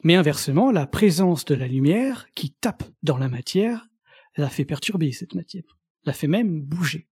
Mais 0.03 0.15
inversement, 0.15 0.71
la 0.71 0.87
présence 0.87 1.45
de 1.45 1.55
la 1.55 1.69
lumière 1.69 2.27
qui 2.35 2.53
tape 2.53 2.85
dans 3.03 3.19
la 3.19 3.29
matière 3.29 3.87
la 4.37 4.49
fait 4.49 4.65
perturber 4.65 5.13
cette 5.13 5.35
matière, 5.35 5.77
la 6.05 6.13
fait 6.13 6.29
même 6.29 6.63
bouger. 6.63 7.09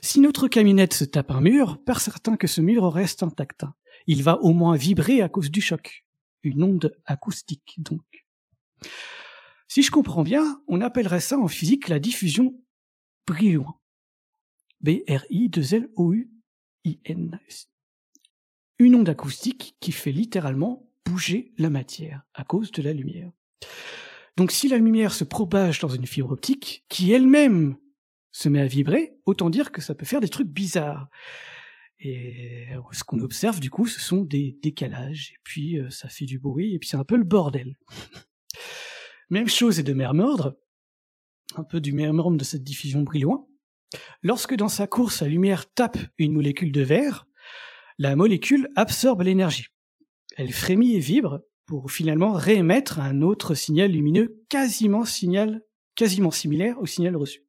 Si 0.00 0.20
notre 0.20 0.48
camionnette 0.48 0.94
se 0.94 1.04
tape 1.04 1.30
un 1.30 1.40
mur, 1.40 1.82
pas 1.84 1.98
certain 1.98 2.36
que 2.36 2.46
ce 2.46 2.60
mur 2.60 2.90
reste 2.92 3.22
intact. 3.22 3.64
Il 4.06 4.22
va 4.22 4.38
au 4.38 4.52
moins 4.52 4.76
vibrer 4.76 5.20
à 5.20 5.28
cause 5.28 5.50
du 5.50 5.60
choc. 5.60 6.06
Une 6.42 6.62
onde 6.62 6.96
acoustique, 7.04 7.74
donc. 7.78 8.02
Si 9.68 9.82
je 9.82 9.90
comprends 9.90 10.22
bien, 10.22 10.62
on 10.66 10.80
appellerait 10.80 11.20
ça 11.20 11.38
en 11.38 11.46
physique 11.46 11.88
la 11.88 11.98
diffusion 11.98 12.58
Brillouin. 13.26 13.78
B-R-I-2-L-O-U-I-N. 14.80 17.38
Une 18.78 18.94
onde 18.94 19.10
acoustique 19.10 19.76
qui 19.80 19.92
fait 19.92 20.12
littéralement 20.12 20.88
bouger 21.04 21.52
la 21.58 21.68
matière 21.68 22.22
à 22.32 22.44
cause 22.44 22.72
de 22.72 22.80
la 22.80 22.94
lumière. 22.94 23.30
Donc 24.38 24.52
si 24.52 24.68
la 24.68 24.78
lumière 24.78 25.12
se 25.12 25.24
propage 25.24 25.80
dans 25.80 25.88
une 25.88 26.06
fibre 26.06 26.30
optique, 26.30 26.84
qui 26.88 27.12
elle-même 27.12 27.76
se 28.30 28.48
met 28.48 28.60
à 28.60 28.66
vibrer, 28.66 29.18
autant 29.26 29.50
dire 29.50 29.70
que 29.70 29.82
ça 29.82 29.94
peut 29.94 30.06
faire 30.06 30.20
des 30.20 30.28
trucs 30.28 30.48
bizarres. 30.48 31.08
Et 31.98 32.68
ce 32.92 33.04
qu'on 33.04 33.20
observe 33.20 33.60
du 33.60 33.68
coup, 33.68 33.86
ce 33.86 34.00
sont 34.00 34.22
des 34.22 34.56
décalages, 34.62 35.32
et 35.34 35.38
puis 35.42 35.78
euh, 35.78 35.90
ça 35.90 36.08
fait 36.08 36.26
du 36.26 36.38
bruit, 36.38 36.74
et 36.74 36.78
puis 36.78 36.88
c'est 36.88 36.96
un 36.96 37.04
peu 37.04 37.16
le 37.16 37.24
bordel. 37.24 37.76
même 39.30 39.48
chose 39.48 39.78
est 39.78 39.84
de 39.84 39.92
même 39.92 40.20
ordre, 40.20 40.58
un 41.56 41.64
peu 41.64 41.80
du 41.80 41.92
même 41.92 42.18
ordre 42.18 42.36
de 42.36 42.44
cette 42.44 42.64
diffusion 42.64 43.02
brilloin. 43.02 43.46
Lorsque 44.22 44.54
dans 44.54 44.68
sa 44.68 44.86
course 44.86 45.22
la 45.22 45.28
lumière 45.28 45.72
tape 45.72 45.98
une 46.18 46.32
molécule 46.32 46.72
de 46.72 46.82
verre, 46.82 47.26
la 47.98 48.16
molécule 48.16 48.68
absorbe 48.76 49.22
l'énergie. 49.22 49.66
Elle 50.36 50.52
frémit 50.52 50.94
et 50.94 51.00
vibre 51.00 51.40
pour 51.66 51.90
finalement 51.90 52.32
réémettre 52.32 53.00
un 53.00 53.22
autre 53.22 53.54
signal 53.54 53.90
lumineux 53.90 54.42
quasiment 54.48 55.04
signal, 55.04 55.62
quasiment 55.94 56.30
similaire 56.30 56.78
au 56.80 56.86
signal 56.86 57.16
reçu. 57.16 57.40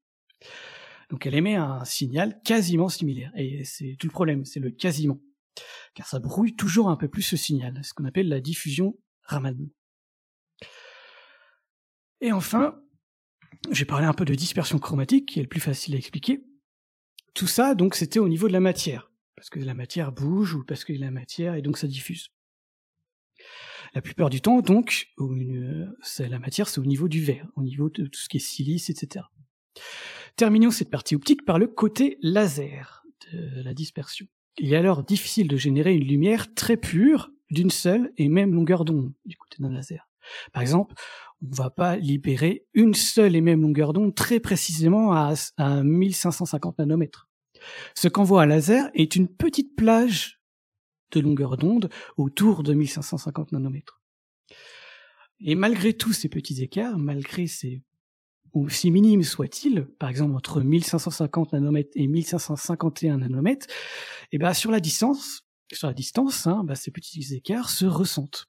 Donc 1.09 1.25
elle 1.25 1.35
émet 1.35 1.55
un 1.55 1.85
signal 1.85 2.39
quasiment 2.43 2.89
similaire. 2.89 3.31
Et 3.35 3.63
c'est 3.63 3.95
tout 3.99 4.07
le 4.07 4.11
problème, 4.11 4.45
c'est 4.45 4.59
le 4.59 4.71
quasiment. 4.71 5.21
Car 5.93 6.07
ça 6.07 6.19
brouille 6.19 6.55
toujours 6.55 6.89
un 6.89 6.95
peu 6.95 7.07
plus 7.07 7.21
ce 7.21 7.37
signal, 7.37 7.79
ce 7.83 7.93
qu'on 7.93 8.05
appelle 8.05 8.27
la 8.27 8.41
diffusion 8.41 8.97
Raman. 9.23 9.69
Et 12.21 12.31
enfin, 12.31 12.81
j'ai 13.71 13.85
parlé 13.85 14.05
un 14.05 14.13
peu 14.13 14.25
de 14.25 14.35
dispersion 14.35 14.79
chromatique, 14.79 15.29
qui 15.29 15.39
est 15.39 15.43
le 15.43 15.47
plus 15.49 15.59
facile 15.59 15.95
à 15.95 15.97
expliquer. 15.97 16.43
Tout 17.33 17.47
ça, 17.47 17.75
donc, 17.75 17.95
c'était 17.95 18.19
au 18.19 18.27
niveau 18.27 18.47
de 18.47 18.53
la 18.53 18.59
matière. 18.59 19.11
Parce 19.35 19.49
que 19.49 19.59
la 19.59 19.73
matière 19.73 20.11
bouge, 20.11 20.55
ou 20.55 20.65
parce 20.65 20.83
que 20.83 20.93
la 20.93 21.11
matière, 21.11 21.55
et 21.55 21.61
donc 21.61 21.77
ça 21.77 21.87
diffuse. 21.87 22.29
La 23.93 24.01
plupart 24.01 24.29
du 24.29 24.41
temps, 24.41 24.61
donc, 24.61 25.07
la 25.17 26.39
matière, 26.39 26.67
c'est 26.67 26.79
au 26.79 26.85
niveau 26.85 27.07
du 27.07 27.23
verre, 27.23 27.47
au 27.55 27.63
niveau 27.63 27.89
de 27.89 28.05
tout 28.05 28.19
ce 28.19 28.27
qui 28.29 28.37
est 28.37 28.41
silice, 28.41 28.89
etc. 28.89 29.25
Terminons 30.35 30.71
cette 30.71 30.89
partie 30.89 31.15
optique 31.15 31.45
par 31.45 31.57
le 31.57 31.67
côté 31.67 32.17
laser 32.21 33.03
de 33.31 33.61
la 33.61 33.73
dispersion. 33.73 34.27
Il 34.57 34.73
est 34.73 34.77
alors 34.77 35.03
difficile 35.03 35.47
de 35.47 35.57
générer 35.57 35.95
une 35.95 36.07
lumière 36.07 36.53
très 36.53 36.75
pure 36.75 37.31
d'une 37.49 37.69
seule 37.69 38.11
et 38.17 38.27
même 38.27 38.53
longueur 38.53 38.83
d'onde 38.83 39.13
du 39.25 39.37
côté 39.37 39.57
d'un 39.59 39.71
laser. 39.71 40.09
Par 40.51 40.61
exemple, 40.61 40.93
on 41.41 41.55
va 41.55 41.69
pas 41.69 41.95
libérer 41.95 42.65
une 42.73 42.93
seule 42.93 43.35
et 43.35 43.41
même 43.41 43.61
longueur 43.61 43.93
d'onde 43.93 44.15
très 44.15 44.39
précisément 44.39 45.13
à, 45.13 45.33
1550 45.83 46.79
nanomètres. 46.79 47.29
Ce 47.95 48.07
qu'envoie 48.07 48.43
un 48.43 48.45
laser 48.45 48.89
est 48.93 49.15
une 49.15 49.27
petite 49.27 49.75
plage 49.75 50.41
de 51.11 51.19
longueur 51.19 51.57
d'onde 51.57 51.89
autour 52.17 52.63
de 52.63 52.73
1550 52.73 53.51
nanomètres. 53.51 54.01
Et 55.39 55.55
malgré 55.55 55.93
tous 55.93 56.13
ces 56.13 56.29
petits 56.29 56.61
écarts, 56.61 56.97
malgré 56.97 57.47
ces 57.47 57.81
aussi 58.53 58.89
minime 58.89 59.23
soit-il, 59.23 59.85
par 59.99 60.09
exemple 60.09 60.35
entre 60.35 60.61
1550 60.61 61.53
nanomètres 61.53 61.91
et 61.95 62.07
1551 62.07 63.19
nanomètres, 63.19 63.67
et 63.67 64.35
eh 64.35 64.37
ben 64.39 64.53
sur 64.53 64.71
la 64.71 64.79
distance, 64.79 65.43
sur 65.71 65.87
la 65.87 65.93
distance, 65.93 66.47
hein, 66.47 66.63
ben, 66.63 66.75
ces 66.75 66.91
petits 66.91 67.35
écarts 67.35 67.69
se 67.69 67.85
ressentent, 67.85 68.47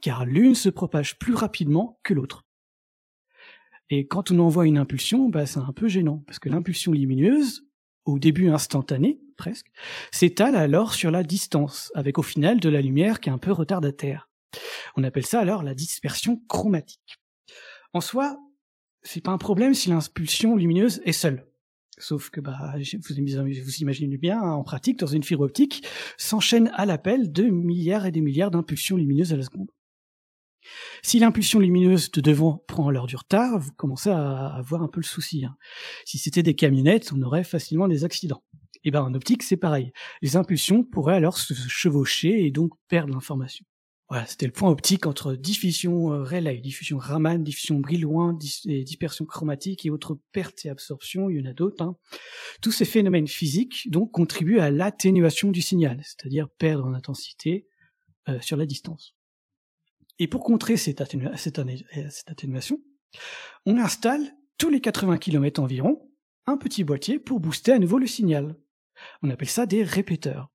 car 0.00 0.24
l'une 0.26 0.54
se 0.54 0.68
propage 0.68 1.18
plus 1.18 1.34
rapidement 1.34 1.98
que 2.02 2.14
l'autre. 2.14 2.44
Et 3.90 4.06
quand 4.06 4.30
on 4.30 4.38
envoie 4.38 4.66
une 4.66 4.78
impulsion, 4.78 5.28
bah, 5.28 5.46
c'est 5.46 5.60
un 5.60 5.72
peu 5.72 5.88
gênant, 5.88 6.22
parce 6.26 6.38
que 6.38 6.48
l'impulsion 6.48 6.92
lumineuse, 6.92 7.66
au 8.04 8.18
début 8.18 8.48
instantanée, 8.50 9.20
presque, 9.36 9.68
s'étale 10.10 10.56
alors 10.56 10.94
sur 10.94 11.10
la 11.10 11.22
distance, 11.22 11.90
avec 11.94 12.18
au 12.18 12.22
final 12.22 12.60
de 12.60 12.68
la 12.68 12.82
lumière 12.82 13.20
qui 13.20 13.30
est 13.30 13.32
un 13.32 13.38
peu 13.38 13.52
retardataire. 13.52 14.28
On 14.96 15.04
appelle 15.04 15.26
ça 15.26 15.40
alors 15.40 15.62
la 15.62 15.74
dispersion 15.74 16.42
chromatique. 16.48 17.18
En 17.94 18.00
soi, 18.00 18.38
c'est 19.02 19.22
pas 19.22 19.30
un 19.30 19.38
problème 19.38 19.74
si 19.74 19.88
l'impulsion 19.88 20.56
lumineuse 20.56 21.00
est 21.04 21.12
seule. 21.12 21.46
Sauf 21.98 22.30
que 22.30 22.40
bah, 22.40 22.74
vous, 22.76 23.74
imaginez 23.80 24.18
bien, 24.18 24.40
hein, 24.40 24.52
en 24.52 24.62
pratique, 24.62 24.98
dans 24.98 25.06
une 25.06 25.24
fibre 25.24 25.44
optique, 25.44 25.84
s'enchaînent 26.16 26.70
à 26.74 26.86
l'appel 26.86 27.32
de 27.32 27.44
milliards 27.44 28.06
et 28.06 28.12
des 28.12 28.20
milliards 28.20 28.50
d'impulsions 28.50 28.96
lumineuses 28.96 29.32
à 29.32 29.36
la 29.36 29.42
seconde. 29.42 29.70
Si 31.02 31.18
l'impulsion 31.18 31.60
lumineuse 31.60 32.10
de 32.10 32.20
devant 32.20 32.64
prend 32.66 32.90
l'heure 32.90 33.06
du 33.06 33.16
retard, 33.16 33.58
vous 33.58 33.72
commencez 33.72 34.10
à 34.10 34.48
avoir 34.48 34.82
un 34.82 34.88
peu 34.88 35.00
le 35.00 35.06
souci. 35.06 35.44
Hein. 35.44 35.56
Si 36.04 36.18
c'était 36.18 36.42
des 36.42 36.54
camionnettes, 36.54 37.12
on 37.12 37.22
aurait 37.22 37.44
facilement 37.44 37.88
des 37.88 38.04
accidents. 38.04 38.42
Et 38.84 38.88
eh 38.88 38.90
ben 38.92 39.02
en 39.02 39.14
optique, 39.14 39.42
c'est 39.42 39.56
pareil. 39.56 39.92
Les 40.22 40.36
impulsions 40.36 40.84
pourraient 40.84 41.16
alors 41.16 41.36
se 41.36 41.52
chevaucher 41.52 42.46
et 42.46 42.52
donc 42.52 42.72
perdre 42.88 43.12
l'information. 43.12 43.64
Voilà, 44.08 44.24
c'était 44.24 44.46
le 44.46 44.52
point 44.52 44.70
optique 44.70 45.04
entre 45.04 45.34
diffusion 45.34 46.14
euh, 46.14 46.22
relay, 46.22 46.58
diffusion 46.58 46.96
Raman, 46.96 47.42
diffusion 47.44 47.78
Brillouin, 47.78 48.32
dispersion 48.32 49.26
chromatique 49.26 49.84
et 49.84 49.90
autres 49.90 50.18
pertes 50.32 50.64
et 50.64 50.70
absorptions, 50.70 51.28
il 51.28 51.38
y 51.38 51.46
en 51.46 51.50
a 51.50 51.52
d'autres. 51.52 51.82
Hein. 51.82 51.96
Tous 52.62 52.72
ces 52.72 52.86
phénomènes 52.86 53.28
physiques 53.28 53.90
donc 53.90 54.12
contribuent 54.12 54.60
à 54.60 54.70
l'atténuation 54.70 55.50
du 55.50 55.60
signal, 55.60 56.00
c'est-à-dire 56.04 56.48
perdre 56.48 56.86
en 56.86 56.94
intensité 56.94 57.66
euh, 58.30 58.40
sur 58.40 58.56
la 58.56 58.64
distance. 58.64 59.17
Et 60.18 60.28
pour 60.28 60.42
contrer 60.42 60.76
cette, 60.76 61.02
cette, 61.36 61.58
cette 62.10 62.30
atténuation, 62.30 62.80
on 63.66 63.78
installe 63.78 64.22
tous 64.58 64.70
les 64.70 64.80
80 64.80 65.18
km 65.18 65.60
environ 65.62 66.10
un 66.46 66.56
petit 66.56 66.84
boîtier 66.84 67.18
pour 67.18 67.40
booster 67.40 67.72
à 67.72 67.78
nouveau 67.78 67.98
le 67.98 68.06
signal. 68.06 68.56
On 69.22 69.30
appelle 69.30 69.48
ça 69.48 69.66
des 69.66 69.82
répéteurs. 69.82 70.50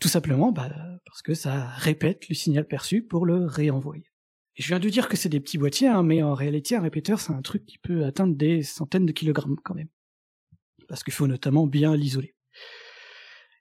Tout 0.00 0.08
simplement 0.08 0.52
bah, 0.52 0.70
parce 1.04 1.22
que 1.22 1.34
ça 1.34 1.66
répète 1.68 2.28
le 2.28 2.34
signal 2.34 2.66
perçu 2.66 3.02
pour 3.02 3.26
le 3.26 3.46
réenvoyer. 3.46 4.10
Et 4.56 4.62
je 4.62 4.68
viens 4.68 4.80
de 4.80 4.88
dire 4.88 5.08
que 5.08 5.16
c'est 5.16 5.28
des 5.28 5.40
petits 5.40 5.58
boîtiers, 5.58 5.88
hein, 5.88 6.02
mais 6.02 6.22
en 6.22 6.34
réalité 6.34 6.76
un 6.76 6.80
répéteur 6.80 7.20
c'est 7.20 7.32
un 7.32 7.42
truc 7.42 7.66
qui 7.66 7.78
peut 7.78 8.04
atteindre 8.04 8.34
des 8.34 8.62
centaines 8.62 9.06
de 9.06 9.12
kilogrammes 9.12 9.56
quand 9.62 9.74
même. 9.74 9.88
Parce 10.88 11.02
qu'il 11.02 11.12
faut 11.12 11.26
notamment 11.26 11.66
bien 11.66 11.94
l'isoler. 11.94 12.34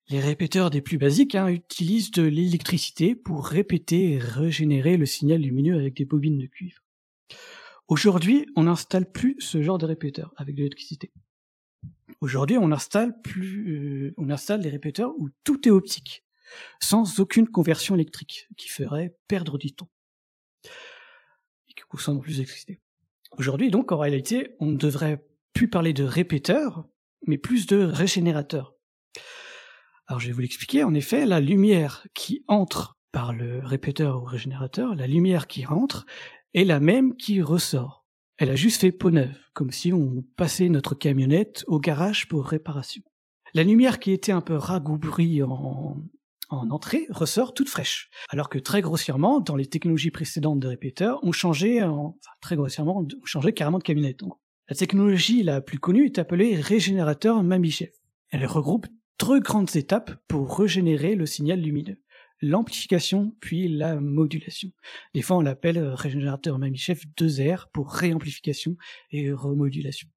Les 0.08 0.20
répéteurs 0.20 0.70
des 0.70 0.82
plus 0.82 1.00
basiques 1.00 1.34
hein, 1.34 1.48
utilisent 1.48 2.12
de 2.12 2.22
l'électricité 2.22 3.16
pour 3.16 3.48
répéter 3.48 4.12
et 4.12 4.20
régénérer 4.20 4.98
le 4.98 5.08
signal 5.08 5.42
lumineux 5.42 5.80
avec 5.80 5.96
des 5.96 6.06
bobines 6.06 6.38
de 6.38 6.46
cuivre. 6.46 6.84
Aujourd'hui, 7.88 8.46
on 8.56 8.64
n'installe 8.64 9.12
plus 9.12 9.36
ce 9.40 9.64
genre 9.64 9.80
de 9.80 9.88
répéteur 9.88 10.32
avec 10.38 10.54
de 10.54 10.60
l'électricité. 10.60 11.12
Aujourd'hui, 12.22 12.58
on 12.60 12.72
installe 12.72 13.20
plus, 13.22 13.74
euh, 13.74 14.14
on 14.18 14.30
installe 14.30 14.62
des 14.62 14.70
répéteurs 14.70 15.12
où 15.18 15.30
tout 15.44 15.68
est 15.68 15.72
optique, 15.72 16.24
sans 16.80 17.20
aucune 17.20 17.48
conversion 17.48 17.96
électrique, 17.96 18.48
qui 18.58 18.70
ferait 18.70 19.18
perdre 19.28 19.58
du 19.58 19.74
temps 19.74 19.90
et 21.68 21.74
qui 21.74 21.84
consomme 21.90 22.22
plus 22.22 22.34
d'électricité. 22.34 22.80
Aujourd'hui, 23.38 23.72
donc, 23.72 23.92
en 23.92 23.98
réalité, 23.98 24.56
on 24.60 24.68
ne 24.68 24.78
devrait 24.78 25.26
plus 25.54 25.68
parler 25.68 25.94
de 25.94 26.04
répéteurs, 26.04 26.88
mais 27.26 27.40
plus 27.40 27.66
de 27.66 27.78
régénérateurs. 27.78 28.76
Alors, 30.08 30.20
je 30.20 30.28
vais 30.28 30.34
vous 30.34 30.42
l'expliquer. 30.42 30.84
En 30.84 30.94
effet, 30.94 31.26
la 31.26 31.40
lumière 31.40 32.06
qui 32.14 32.44
entre 32.48 32.98
par 33.12 33.34
le 33.34 33.60
répéteur 33.64 34.22
ou 34.22 34.26
régénérateur, 34.26 34.94
la 34.96 35.08
lumière 35.08 35.48
qui 35.48 35.66
rentre 35.66 36.06
est 36.54 36.66
la 36.66 36.80
même 36.80 37.16
qui 37.16 37.42
ressort. 37.42 38.06
Elle 38.38 38.50
a 38.50 38.56
juste 38.56 38.82
fait 38.82 38.92
peau 38.92 39.12
neuve, 39.12 39.38
comme 39.54 39.72
si 39.72 39.94
on 39.94 40.24
passait 40.36 40.68
notre 40.68 40.96
camionnette 40.96 41.64
au 41.68 41.80
garage 41.80 42.28
pour 42.28 42.46
réparation. 42.46 43.02
La 43.54 43.64
lumière 43.64 44.00
qui 44.00 44.12
était 44.12 44.34
un 44.34 44.42
peu 44.42 44.56
ragoubrie 44.56 45.42
en, 45.42 45.98
en 46.50 46.70
entrée 46.72 47.08
ressort 47.10 47.54
toute 47.54 47.70
fraîche. 47.70 48.10
Alors 48.30 48.50
que 48.50 48.60
très 48.60 48.82
grossièrement, 48.82 49.40
dans 49.40 49.56
les 49.56 49.66
technologies 49.66 50.12
précédentes 50.12 50.60
de 50.60 50.68
répéteurs, 50.68 51.20
on 51.24 51.32
changeait, 51.32 51.82
enfin, 51.84 52.14
très 52.42 52.56
grossièrement, 52.56 53.00
on 53.00 53.26
changeait 53.26 53.54
carrément 53.54 53.78
de 53.78 53.84
camionnette. 53.84 54.22
La 54.68 54.76
technologie 54.76 55.44
la 55.44 55.62
plus 55.62 55.80
connue 55.80 56.06
est 56.06 56.20
appelée 56.20 56.60
régénérateur 56.60 57.42
Mamichev. 57.44 57.92
Elle 58.30 58.46
regroupe 58.46 58.88
trois 59.18 59.40
grandes 59.40 59.76
étapes 59.76 60.12
pour 60.28 60.58
régénérer 60.58 61.16
le 61.16 61.26
signal 61.26 61.60
lumineux 61.60 61.98
l'amplification 62.42 63.36
puis 63.40 63.68
la 63.68 64.00
modulation. 64.00 64.70
Des 65.14 65.22
fois, 65.22 65.38
on 65.38 65.42
l'appelle 65.42 65.78
euh, 65.78 65.96
régénérateur 65.96 66.60
Mamichev 66.60 67.02
2R 67.18 67.68
pour 67.74 67.92
réamplification 67.92 68.78
et 69.12 69.32
remodulation. 69.32 70.08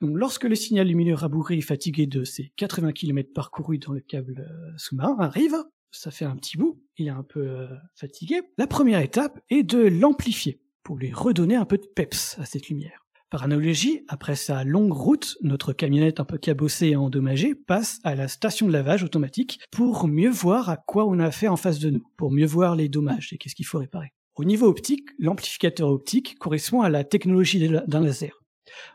Donc, 0.00 0.16
lorsque 0.16 0.44
le 0.44 0.54
signal 0.54 0.88
lumineux 0.88 1.14
rabouré 1.14 1.56
et 1.56 1.60
fatigué 1.60 2.06
de 2.06 2.24
ses 2.24 2.52
80 2.56 2.92
km 2.92 3.32
parcourus 3.32 3.78
dans 3.78 3.92
le 3.92 4.00
câble 4.00 4.46
euh, 4.48 4.72
sous-marin 4.76 5.16
arrive, 5.18 5.56
ça 5.90 6.10
fait 6.10 6.24
un 6.24 6.36
petit 6.36 6.56
bout, 6.56 6.82
il 6.98 7.06
est 7.06 7.10
un 7.10 7.22
peu 7.22 7.40
euh, 7.40 7.68
fatigué, 7.94 8.42
la 8.58 8.66
première 8.66 9.00
étape 9.00 9.40
est 9.48 9.62
de 9.62 9.78
l'amplifier 9.78 10.60
pour 10.82 10.96
lui 10.96 11.12
redonner 11.12 11.54
un 11.54 11.64
peu 11.64 11.78
de 11.78 11.86
peps 11.86 12.38
à 12.38 12.44
cette 12.44 12.68
lumière. 12.68 13.03
Par 13.34 13.42
analogie, 13.42 14.04
après 14.06 14.36
sa 14.36 14.62
longue 14.62 14.92
route, 14.92 15.36
notre 15.42 15.72
camionnette 15.72 16.20
un 16.20 16.24
peu 16.24 16.38
cabossée 16.38 16.90
et 16.90 16.96
endommagée 16.96 17.56
passe 17.56 17.98
à 18.04 18.14
la 18.14 18.28
station 18.28 18.68
de 18.68 18.72
lavage 18.72 19.02
automatique 19.02 19.58
pour 19.72 20.06
mieux 20.06 20.30
voir 20.30 20.68
à 20.68 20.76
quoi 20.76 21.04
on 21.04 21.18
a 21.18 21.32
fait 21.32 21.48
en 21.48 21.56
face 21.56 21.80
de 21.80 21.90
nous, 21.90 22.04
pour 22.16 22.30
mieux 22.30 22.46
voir 22.46 22.76
les 22.76 22.88
dommages 22.88 23.32
et 23.32 23.38
qu'est-ce 23.38 23.56
qu'il 23.56 23.66
faut 23.66 23.80
réparer. 23.80 24.12
Au 24.36 24.44
niveau 24.44 24.68
optique, 24.68 25.08
l'amplificateur 25.18 25.88
optique 25.88 26.38
correspond 26.38 26.82
à 26.82 26.88
la 26.88 27.02
technologie 27.02 27.68
d'un 27.88 28.00
laser. 28.00 28.40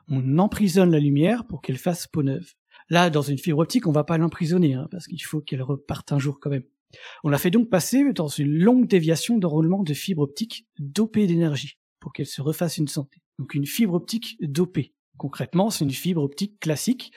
On 0.07 0.37
emprisonne 0.37 0.91
la 0.91 1.01
lumière 1.01 1.45
pour 1.45 1.61
qu'elle 1.61 1.77
fasse 1.77 2.07
peau 2.07 2.23
neuve. 2.23 2.53
Là, 2.89 3.09
dans 3.09 3.21
une 3.21 3.39
fibre 3.39 3.59
optique, 3.59 3.87
on 3.87 3.91
va 3.91 4.05
pas 4.05 4.17
l'emprisonner, 4.17 4.73
hein, 4.73 4.87
parce 4.89 5.07
qu'il 5.07 5.21
faut 5.21 5.41
qu'elle 5.41 5.63
reparte 5.63 6.13
un 6.13 6.19
jour 6.19 6.39
quand 6.39 6.49
même. 6.49 6.63
On 7.25 7.29
la 7.29 7.39
fait 7.39 7.51
donc 7.51 7.69
passer 7.69 8.13
dans 8.13 8.29
une 8.29 8.57
longue 8.57 8.87
déviation 8.87 9.37
d'enroulement 9.37 9.83
de 9.83 9.93
fibre 9.93 10.21
optique 10.21 10.65
dopée 10.79 11.27
d'énergie, 11.27 11.77
pour 11.99 12.13
qu'elle 12.13 12.25
se 12.25 12.41
refasse 12.41 12.77
une 12.77 12.87
santé 12.87 13.19
donc 13.39 13.55
une 13.55 13.65
fibre 13.65 13.95
optique 13.95 14.37
dopée. 14.41 14.93
Concrètement, 15.17 15.69
c'est 15.69 15.85
une 15.85 15.91
fibre 15.91 16.21
optique 16.21 16.59
classique 16.59 17.11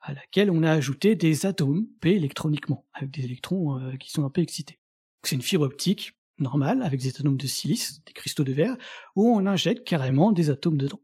à 0.00 0.14
laquelle 0.14 0.50
on 0.50 0.62
a 0.62 0.70
ajouté 0.70 1.16
des 1.16 1.46
atomes 1.46 1.86
P 2.00 2.12
électroniquement, 2.12 2.86
avec 2.94 3.10
des 3.10 3.24
électrons 3.24 3.78
euh, 3.78 3.96
qui 3.96 4.10
sont 4.10 4.24
un 4.24 4.30
peu 4.30 4.40
excités. 4.40 4.78
C'est 5.22 5.36
une 5.36 5.42
fibre 5.42 5.64
optique 5.64 6.12
normale, 6.38 6.82
avec 6.82 7.00
des 7.00 7.08
atomes 7.08 7.36
de 7.36 7.46
silice, 7.46 8.02
des 8.04 8.12
cristaux 8.12 8.44
de 8.44 8.52
verre, 8.52 8.76
où 9.16 9.28
on 9.28 9.46
injecte 9.46 9.86
carrément 9.86 10.32
des 10.32 10.50
atomes 10.50 10.76
dedans. 10.76 11.00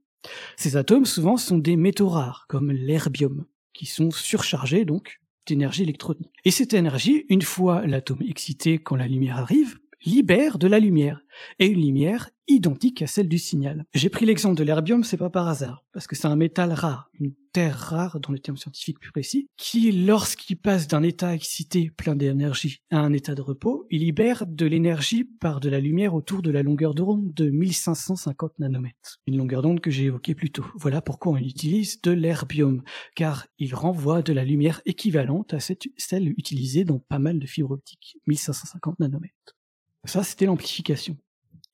Ces 0.56 0.76
atomes, 0.76 1.06
souvent, 1.06 1.36
sont 1.36 1.58
des 1.58 1.76
métaux 1.76 2.08
rares, 2.08 2.46
comme 2.48 2.70
l'herbium, 2.70 3.46
qui 3.72 3.86
sont 3.86 4.10
surchargés, 4.10 4.84
donc, 4.84 5.20
d'énergie 5.46 5.82
électronique. 5.82 6.30
Et 6.44 6.50
cette 6.50 6.74
énergie, 6.74 7.24
une 7.28 7.42
fois 7.42 7.86
l'atome 7.86 8.22
excité 8.22 8.78
quand 8.78 8.96
la 8.96 9.08
lumière 9.08 9.38
arrive, 9.38 9.78
libère 10.04 10.58
de 10.58 10.66
la 10.66 10.78
lumière, 10.78 11.20
et 11.58 11.66
une 11.66 11.80
lumière 11.80 12.30
identique 12.48 13.02
à 13.02 13.06
celle 13.06 13.28
du 13.28 13.38
signal. 13.38 13.84
J'ai 13.94 14.08
pris 14.08 14.26
l'exemple 14.26 14.56
de 14.56 14.64
l'herbium, 14.64 15.04
c'est 15.04 15.16
pas 15.16 15.30
par 15.30 15.46
hasard, 15.46 15.84
parce 15.92 16.06
que 16.06 16.16
c'est 16.16 16.26
un 16.26 16.36
métal 16.36 16.72
rare, 16.72 17.10
une 17.20 17.32
terre 17.52 17.76
rare 17.76 18.18
dans 18.20 18.32
le 18.32 18.38
terme 18.38 18.56
scientifique 18.56 18.98
plus 18.98 19.12
précis, 19.12 19.48
qui, 19.56 19.92
lorsqu'il 19.92 20.56
passe 20.56 20.88
d'un 20.88 21.02
état 21.02 21.34
excité 21.34 21.90
plein 21.96 22.16
d'énergie 22.16 22.80
à 22.90 22.98
un 22.98 23.12
état 23.12 23.34
de 23.34 23.42
repos, 23.42 23.86
il 23.90 24.00
libère 24.00 24.46
de 24.46 24.66
l'énergie 24.66 25.24
par 25.24 25.60
de 25.60 25.68
la 25.68 25.80
lumière 25.80 26.14
autour 26.14 26.42
de 26.42 26.50
la 26.50 26.62
longueur 26.62 26.94
d'onde 26.94 27.32
de 27.34 27.50
1550 27.50 28.58
nanomètres. 28.58 29.20
Une 29.26 29.36
longueur 29.36 29.62
d'onde 29.62 29.80
que 29.80 29.90
j'ai 29.90 30.04
évoquée 30.04 30.34
plus 30.34 30.50
tôt. 30.50 30.66
Voilà 30.74 31.02
pourquoi 31.02 31.32
on 31.32 31.36
utilise 31.36 32.00
de 32.00 32.10
l'herbium, 32.10 32.82
car 33.14 33.46
il 33.58 33.74
renvoie 33.74 34.22
de 34.22 34.32
la 34.32 34.44
lumière 34.44 34.80
équivalente 34.86 35.54
à 35.54 35.60
celle 35.60 36.28
utilisée 36.36 36.84
dans 36.84 36.98
pas 36.98 37.18
mal 37.18 37.38
de 37.38 37.46
fibres 37.46 37.72
optiques, 37.72 38.16
1550 38.26 38.98
nanomètres. 38.98 39.59
Ça, 40.04 40.22
c'était 40.22 40.46
l'amplification. 40.46 41.16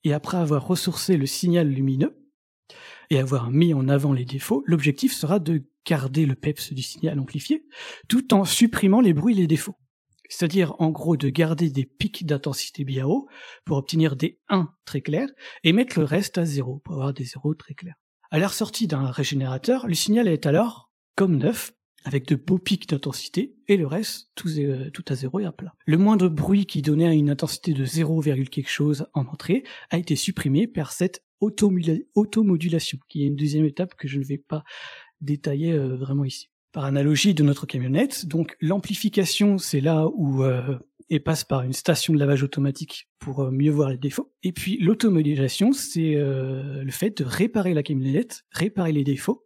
Et 0.05 0.13
après 0.13 0.37
avoir 0.37 0.67
ressourcé 0.67 1.17
le 1.17 1.27
signal 1.27 1.69
lumineux 1.69 2.17
et 3.11 3.19
avoir 3.19 3.51
mis 3.51 3.75
en 3.75 3.89
avant 3.89 4.13
les 4.13 4.25
défauts, 4.25 4.63
l'objectif 4.67 5.13
sera 5.13 5.39
de 5.39 5.65
garder 5.85 6.27
le 6.27 6.35
PEPS 6.35 6.73
du 6.73 6.83
signal 6.83 7.19
amplifié 7.21 7.65
tout 8.09 8.35
en 8.35 8.45
supprimant 8.45 9.01
les 9.01 9.13
bruits 9.13 9.35
et 9.35 9.41
les 9.43 9.47
défauts. 9.47 9.77
C'est-à-dire, 10.29 10.75
en 10.81 10.91
gros, 10.91 11.17
de 11.17 11.29
garder 11.29 11.71
des 11.71 11.85
pics 11.85 12.27
d'intensité 12.27 12.85
bien 12.85 13.07
haut 13.07 13.29
pour 13.65 13.77
obtenir 13.77 14.17
des 14.17 14.41
1 14.49 14.69
très 14.85 15.01
clairs 15.01 15.29
et 15.63 15.73
mettre 15.73 15.99
le 15.99 16.05
reste 16.05 16.37
à 16.39 16.45
0 16.45 16.81
pour 16.85 16.95
avoir 16.95 17.13
des 17.13 17.25
0 17.25 17.55
très 17.55 17.75
clairs. 17.75 17.95
À 18.31 18.41
la 18.41 18.49
sortie 18.49 18.89
d'un 18.89 19.09
régénérateur, 19.11 19.87
le 19.87 19.95
signal 19.95 20.27
est 20.27 20.47
alors 20.47 20.91
comme 21.15 21.37
neuf 21.37 21.73
avec 22.07 22.27
de 22.27 22.37
beaux 22.37 22.59
pics 22.59 22.89
d'intensité, 22.89 23.55
et 23.69 23.77
le 23.77 23.87
reste, 23.87 24.31
tout, 24.35 24.49
euh, 24.59 24.91
tout, 24.91 25.05
à 25.09 25.15
zéro 25.15 25.41
et 25.41 25.45
à 25.45 25.53
plat. 25.53 25.75
Le 25.87 25.99
moindre 25.99 26.29
bruit 26.29 26.65
qui 26.65 26.81
donnait 26.81 27.17
une 27.17 27.31
intensité 27.31 27.73
de 27.73 27.85
0, 27.85 28.23
quelque 28.23 28.71
chose 28.71 29.07
en 29.13 29.27
entrée 29.27 29.65
a 29.91 29.99
été 29.99 30.17
supprimé 30.17 30.67
par 30.67 30.93
cette 30.93 31.23
automodulation, 31.41 32.99
qui 33.09 33.25
est 33.25 33.27
une 33.27 33.37
deuxième 33.37 33.67
étape 33.67 33.95
que 33.95 34.09
je 34.09 34.19
ne 34.19 34.25
vais 34.25 34.39
pas 34.39 34.65
détailler 35.21 35.73
euh, 35.73 35.97
vraiment 35.97 36.25
ici. 36.25 36.49
Par 36.73 36.85
analogie 36.85 37.35
de 37.35 37.43
notre 37.43 37.67
camionnette, 37.67 38.27
donc 38.27 38.57
l'amplification, 38.61 39.59
c'est 39.59 39.81
là 39.81 40.07
où 40.15 40.43
euh, 40.43 40.79
et 41.09 41.21
passe 41.21 41.45
par 41.45 41.63
une 41.63 41.73
station 41.73 42.13
de 42.13 42.19
lavage 42.19 42.43
automatique 42.43 43.09
pour 43.19 43.41
euh, 43.41 43.51
mieux 43.51 43.71
voir 43.71 43.91
les 43.91 43.99
défauts. 43.99 44.33
Et 44.43 44.53
puis 44.53 44.79
l'automodélisation, 44.79 45.73
c'est 45.73 46.17
euh, 46.17 46.83
le 46.83 46.91
fait 46.91 47.19
de 47.19 47.25
réparer 47.25 47.75
la 47.75 47.83
camionnette, 47.83 48.43
réparer 48.51 48.93
les 48.93 49.05
défauts, 49.05 49.45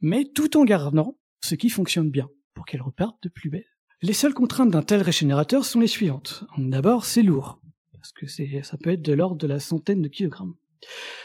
mais 0.00 0.24
tout 0.24 0.56
en 0.56 0.64
gardant 0.64 1.16
ce 1.40 1.54
qui 1.54 1.70
fonctionne 1.70 2.10
bien 2.10 2.28
pour 2.54 2.66
qu'elle 2.66 2.82
reparte 2.82 3.22
de 3.22 3.28
plus 3.28 3.50
belle. 3.50 3.66
Les 4.02 4.12
seules 4.12 4.34
contraintes 4.34 4.70
d'un 4.70 4.82
tel 4.82 5.02
régénérateur 5.02 5.64
sont 5.64 5.80
les 5.80 5.86
suivantes. 5.86 6.44
D'abord, 6.56 7.04
c'est 7.04 7.22
lourd, 7.22 7.60
parce 7.92 8.12
que 8.12 8.26
ça 8.26 8.76
peut 8.78 8.90
être 8.90 9.02
de 9.02 9.12
l'ordre 9.12 9.36
de 9.38 9.46
la 9.46 9.58
centaine 9.58 10.02
de 10.02 10.08
kilogrammes. 10.08 10.54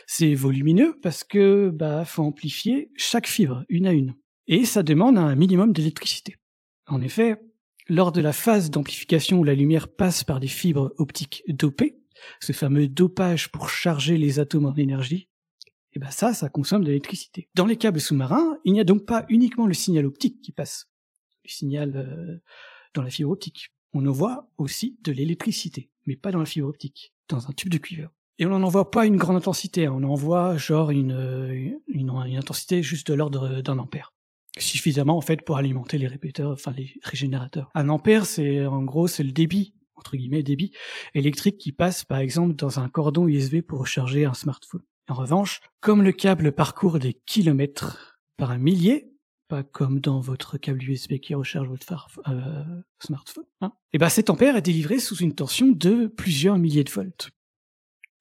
C'est 0.08 0.34
volumineux 0.34 0.98
parce 1.02 1.24
que 1.24 1.70
bah 1.70 2.06
faut 2.06 2.24
amplifier 2.24 2.92
chaque 2.96 3.28
fibre 3.28 3.64
une 3.70 3.86
à 3.86 3.94
une, 3.94 4.16
et 4.48 4.66
ça 4.66 4.82
demande 4.82 5.18
un 5.18 5.36
minimum 5.36 5.74
d'électricité. 5.74 6.38
En 6.88 7.02
effet, 7.02 7.40
lors 7.88 8.12
de 8.12 8.22
la 8.22 8.34
phase 8.34 8.72
d'amplification 8.72 9.40
où 9.40 9.44
la 9.44 9.54
lumière 9.54 9.88
passe 9.88 10.24
par 10.24 10.40
des 10.40 10.48
fibres 10.48 10.94
optiques 10.98 11.44
dopées, 11.48 12.00
ce 12.40 12.54
fameux 12.54 12.88
dopage 12.88 13.52
pour 13.52 13.70
charger 13.70 14.18
les 14.18 14.40
atomes 14.40 14.66
en 14.66 14.76
énergie, 14.76 15.30
et 15.94 16.00
ben 16.00 16.10
ça, 16.10 16.34
ça 16.34 16.50
consomme 16.50 16.82
de 16.82 16.88
l'électricité. 16.88 17.50
Dans 17.56 17.66
les 17.66 17.78
câbles 17.78 18.02
sous-marins, 18.02 18.58
il 18.66 18.74
n'y 18.74 18.80
a 18.80 18.84
donc 18.84 19.06
pas 19.06 19.26
uniquement 19.30 19.68
le 19.68 19.74
signal 19.74 20.06
optique 20.06 20.42
qui 20.42 20.52
passe, 20.52 20.90
le 21.44 21.50
signal 21.50 21.96
euh, 21.96 22.38
dans 22.94 23.04
la 23.04 23.10
fibre 23.10 23.32
optique. 23.32 23.72
On 23.94 24.06
envoie 24.08 24.50
aussi 24.58 24.98
de 25.04 25.12
l'électricité, 25.12 25.92
mais 26.06 26.16
pas 26.16 26.32
dans 26.32 26.40
la 26.40 26.46
fibre 26.46 26.68
optique, 26.68 27.14
dans 27.30 27.48
un 27.48 27.54
tube 27.54 27.70
de 27.70 27.78
cuivre. 27.78 28.10
Et 28.40 28.46
on 28.48 28.50
n'en 28.50 28.64
envoie 28.64 28.90
pas 28.90 29.06
une 29.06 29.18
grande 29.18 29.38
intensité, 29.38 29.86
hein. 29.86 29.94
on 29.96 30.04
envoie 30.04 30.58
genre 30.58 30.90
une, 30.90 31.82
une, 31.88 32.10
une 32.10 32.38
intensité 32.38 32.82
juste 32.82 33.08
de 33.08 33.14
l'ordre 33.14 33.62
d'un 33.62 33.78
ampère 33.78 34.12
suffisamment 34.60 35.18
en 35.18 35.22
fait 35.22 35.42
pour 35.42 35.58
alimenter 35.58 35.98
les 35.98 36.08
répéteurs, 36.08 36.52
enfin 36.52 36.72
les 36.78 36.94
régénérateurs. 37.02 37.72
Un 37.74 37.90
ampère, 37.90 38.26
c'est 38.26 38.66
en 38.66 38.84
gros 38.84 39.08
c'est 39.08 39.24
le 39.24 39.32
débit 39.32 39.74
entre 39.96 40.18
guillemets 40.18 40.44
débit 40.44 40.72
électrique 41.14 41.58
qui 41.58 41.72
passe 41.72 42.04
par 42.04 42.20
exemple 42.20 42.56
dans 42.56 42.80
un 42.80 42.90
cordon 42.90 43.28
USB 43.28 43.62
pour 43.62 43.80
recharger 43.80 44.26
un 44.26 44.34
smartphone. 44.34 44.84
En 45.10 45.16
revanche, 45.16 45.60
comme 45.82 46.02
le 46.02 46.14
câble 46.14 46.54
parcourt 46.54 47.00
des 47.00 47.14
kilomètres 47.14 48.18
par 48.38 48.52
un 48.52 48.58
millier, 48.58 49.12
pas 49.50 49.64
comme 49.64 50.00
dans 50.00 50.22
votre 50.22 50.58
câble 50.58 50.82
USB 50.82 51.18
qui 51.18 51.36
recharge 51.36 51.68
votre 51.68 51.86
euh, 52.28 52.64
smartphone, 53.00 53.44
hein, 53.62 53.74
et 53.92 53.98
ben 53.98 54.10
cet 54.10 54.30
ampère 54.30 54.56
est 54.56 54.62
délivré 54.62 55.00
sous 55.00 55.18
une 55.18 55.36
tension 55.36 55.68
de 55.68 56.08
plusieurs 56.08 56.58
milliers 56.58 56.86
de 56.86 56.92
volts. 56.92 57.32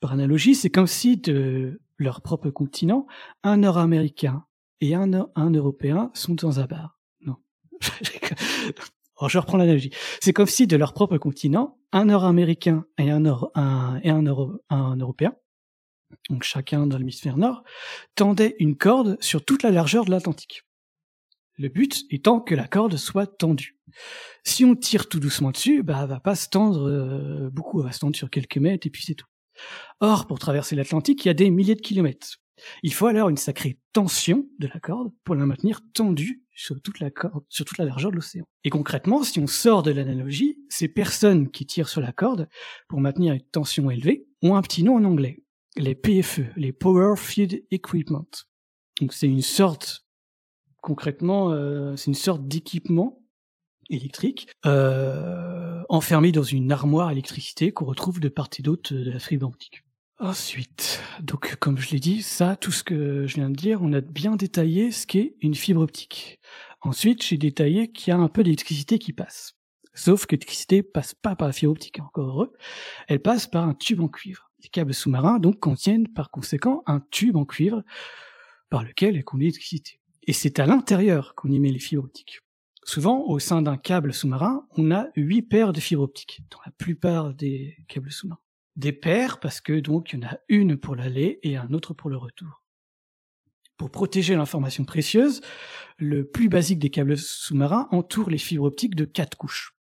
Par 0.00 0.12
analogie, 0.12 0.56
c'est 0.56 0.70
comme 0.70 0.88
si 0.88 1.16
de 1.16 1.80
leur 1.98 2.20
propre 2.20 2.50
continent, 2.50 3.06
un 3.44 3.58
Nord-Américain 3.58 4.44
et 4.80 4.96
un, 4.96 5.06
Européen 5.36 6.10
sont 6.14 6.34
dans 6.34 6.58
un 6.58 6.66
bar. 6.66 6.98
Non. 7.20 7.36
Je 9.28 9.38
reprends 9.38 9.56
l'analogie. 9.56 9.92
C'est 10.20 10.32
comme 10.32 10.48
si 10.48 10.66
de 10.66 10.76
leur 10.76 10.92
propre 10.92 11.16
continent, 11.18 11.78
un 11.92 12.06
Nord-Américain 12.06 12.84
et 12.98 13.08
un, 13.12 13.20
Nord, 13.20 13.52
un 13.54 14.00
Européen, 14.96 15.36
donc 16.30 16.42
chacun 16.42 16.86
dans 16.86 16.98
l'hémisphère 16.98 17.36
nord, 17.36 17.62
tendaient 18.14 18.56
une 18.58 18.76
corde 18.76 19.16
sur 19.20 19.44
toute 19.44 19.62
la 19.62 19.70
largeur 19.70 20.04
de 20.04 20.10
l'Atlantique. 20.10 20.62
Le 21.58 21.68
but 21.68 22.04
étant 22.10 22.40
que 22.40 22.54
la 22.54 22.66
corde 22.66 22.96
soit 22.96 23.26
tendue. 23.26 23.78
Si 24.44 24.64
on 24.64 24.74
tire 24.74 25.08
tout 25.08 25.20
doucement 25.20 25.50
dessus, 25.50 25.82
bah, 25.82 26.00
elle 26.02 26.08
va 26.08 26.20
pas 26.20 26.34
se 26.34 26.48
tendre 26.48 26.88
euh, 26.88 27.50
beaucoup, 27.50 27.80
elle 27.80 27.86
va 27.86 27.92
se 27.92 28.00
tendre 28.00 28.16
sur 28.16 28.30
quelques 28.30 28.56
mètres 28.56 28.86
et 28.86 28.90
puis 28.90 29.02
c'est 29.04 29.14
tout. 29.14 29.26
Or, 30.00 30.26
pour 30.26 30.38
traverser 30.38 30.76
l'Atlantique, 30.76 31.24
il 31.24 31.28
y 31.28 31.30
a 31.30 31.34
des 31.34 31.50
milliers 31.50 31.74
de 31.74 31.80
kilomètres. 31.80 32.38
Il 32.82 32.92
faut 32.92 33.06
alors 33.06 33.28
une 33.28 33.36
sacrée 33.36 33.78
tension 33.92 34.46
de 34.58 34.68
la 34.72 34.80
corde 34.80 35.12
pour 35.24 35.34
la 35.34 35.46
maintenir 35.46 35.80
tendue 35.94 36.44
sur 36.54 36.80
toute 36.80 37.00
la 37.00 37.84
largeur 37.84 38.10
de 38.10 38.16
l'océan. 38.16 38.44
Et 38.64 38.70
concrètement, 38.70 39.24
si 39.24 39.40
on 39.40 39.46
sort 39.46 39.82
de 39.82 39.90
l'analogie, 39.90 40.58
ces 40.68 40.88
personnes 40.88 41.50
qui 41.50 41.66
tirent 41.66 41.88
sur 41.88 42.00
la 42.00 42.12
corde 42.12 42.48
pour 42.88 43.00
maintenir 43.00 43.34
une 43.34 43.42
tension 43.42 43.90
élevée 43.90 44.26
ont 44.42 44.54
un 44.54 44.62
petit 44.62 44.84
nom 44.84 44.96
en 44.96 45.04
anglais, 45.04 45.42
les 45.76 45.94
PFE, 45.94 46.42
les 46.56 46.72
Power 46.72 47.14
Field 47.16 47.62
Equipment. 47.70 48.28
Donc 49.00 49.12
c'est 49.12 49.26
une 49.26 49.42
sorte, 49.42 50.06
concrètement, 50.80 51.50
euh, 51.50 51.96
c'est 51.96 52.06
une 52.06 52.14
sorte 52.14 52.46
d'équipement 52.46 53.22
électrique 53.90 54.48
euh, 54.66 55.82
enfermé 55.88 56.32
dans 56.32 56.42
une 56.42 56.70
armoire 56.72 57.10
électricité 57.10 57.72
qu'on 57.72 57.84
retrouve 57.84 58.20
de 58.20 58.28
part 58.28 58.48
et 58.58 58.62
d'autre 58.62 58.94
de 58.94 59.10
la 59.10 59.18
fibre 59.18 59.46
optique. 59.46 59.82
Ensuite, 60.18 61.00
donc 61.20 61.56
comme 61.56 61.78
je 61.78 61.90
l'ai 61.90 61.98
dit, 61.98 62.22
ça, 62.22 62.54
tout 62.54 62.70
ce 62.70 62.84
que 62.84 63.26
je 63.26 63.34
viens 63.34 63.50
de 63.50 63.56
dire, 63.56 63.82
on 63.82 63.92
a 63.92 64.00
bien 64.00 64.36
détaillé 64.36 64.92
ce 64.92 65.06
qu'est 65.06 65.34
une 65.40 65.54
fibre 65.54 65.80
optique. 65.80 66.38
Ensuite, 66.80 67.24
j'ai 67.24 67.38
détaillé 67.38 67.90
qu'il 67.90 68.12
y 68.12 68.14
a 68.14 68.18
un 68.18 68.28
peu 68.28 68.44
d'électricité 68.44 68.98
qui 68.98 69.12
passe. 69.12 69.54
Sauf 69.94 70.26
que 70.26 70.36
l'électricité 70.36 70.82
passe 70.82 71.14
pas 71.14 71.34
par 71.34 71.48
la 71.48 71.52
fibre 71.52 71.72
optique, 71.72 71.98
encore 71.98 72.28
heureux. 72.28 72.52
Elle 73.08 73.20
passe 73.20 73.46
par 73.46 73.66
un 73.68 73.74
tube 73.74 74.00
en 74.00 74.08
cuivre. 74.08 74.51
Les 74.62 74.68
câbles 74.68 74.94
sous-marins 74.94 75.38
donc 75.38 75.58
contiennent 75.58 76.08
par 76.08 76.30
conséquent 76.30 76.82
un 76.86 77.00
tube 77.10 77.36
en 77.36 77.44
cuivre 77.44 77.82
par 78.70 78.84
lequel 78.84 79.16
est 79.16 79.22
conduit 79.22 79.46
l'électricité. 79.46 80.00
Et 80.22 80.32
c'est 80.32 80.60
à 80.60 80.66
l'intérieur 80.66 81.34
qu'on 81.34 81.50
y 81.50 81.58
met 81.58 81.72
les 81.72 81.78
fibres 81.78 82.04
optiques. 82.04 82.40
Souvent, 82.84 83.24
au 83.26 83.38
sein 83.38 83.62
d'un 83.62 83.76
câble 83.76 84.12
sous-marin, 84.12 84.66
on 84.76 84.90
a 84.90 85.08
huit 85.16 85.42
paires 85.42 85.72
de 85.72 85.80
fibres 85.80 86.02
optiques, 86.02 86.42
dans 86.50 86.58
la 86.64 86.72
plupart 86.72 87.34
des 87.34 87.76
câbles 87.88 88.10
sous-marins 88.10 88.38
des 88.76 88.92
paires 88.92 89.38
parce 89.40 89.60
que 89.60 89.80
donc 89.80 90.12
il 90.12 90.20
y 90.20 90.24
en 90.24 90.28
a 90.28 90.38
une 90.48 90.76
pour 90.76 90.96
l'aller 90.96 91.38
et 91.42 91.56
un 91.56 91.72
autre 91.72 91.94
pour 91.94 92.10
le 92.10 92.16
retour. 92.16 92.62
Pour 93.76 93.90
protéger 93.90 94.36
l'information 94.36 94.84
précieuse, 94.84 95.40
le 95.98 96.24
plus 96.28 96.48
basique 96.48 96.78
des 96.78 96.90
câbles 96.90 97.18
sous-marins 97.18 97.88
entoure 97.90 98.30
les 98.30 98.38
fibres 98.38 98.64
optiques 98.64 98.94
de 98.94 99.04
quatre 99.04 99.36
couches. 99.36 99.74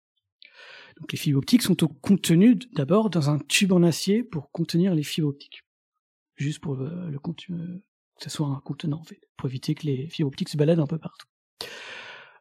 Les 1.11 1.19
fibres 1.19 1.39
optiques 1.39 1.63
sont 1.63 1.75
contenues 1.75 2.57
d'abord 2.73 3.11
dans 3.11 3.31
un 3.31 3.39
tube 3.39 3.73
en 3.73 3.83
acier 3.83 4.23
pour 4.23 4.51
contenir 4.51 4.95
les 4.95 5.03
fibres 5.03 5.29
optiques, 5.29 5.65
juste 6.37 6.61
pour 6.61 6.77
le, 6.77 7.11
le 7.11 7.19
que 7.19 8.25
ce 8.25 8.31
soit 8.31 8.49
un 8.49 8.61
contenant 8.61 9.03
pour 9.37 9.49
éviter 9.49 9.75
que 9.75 9.87
les 9.87 10.09
fibres 10.09 10.29
optiques 10.29 10.51
se 10.51 10.57
baladent 10.57 10.81
un 10.81 10.87
peu 10.87 10.99
partout. 10.99 11.27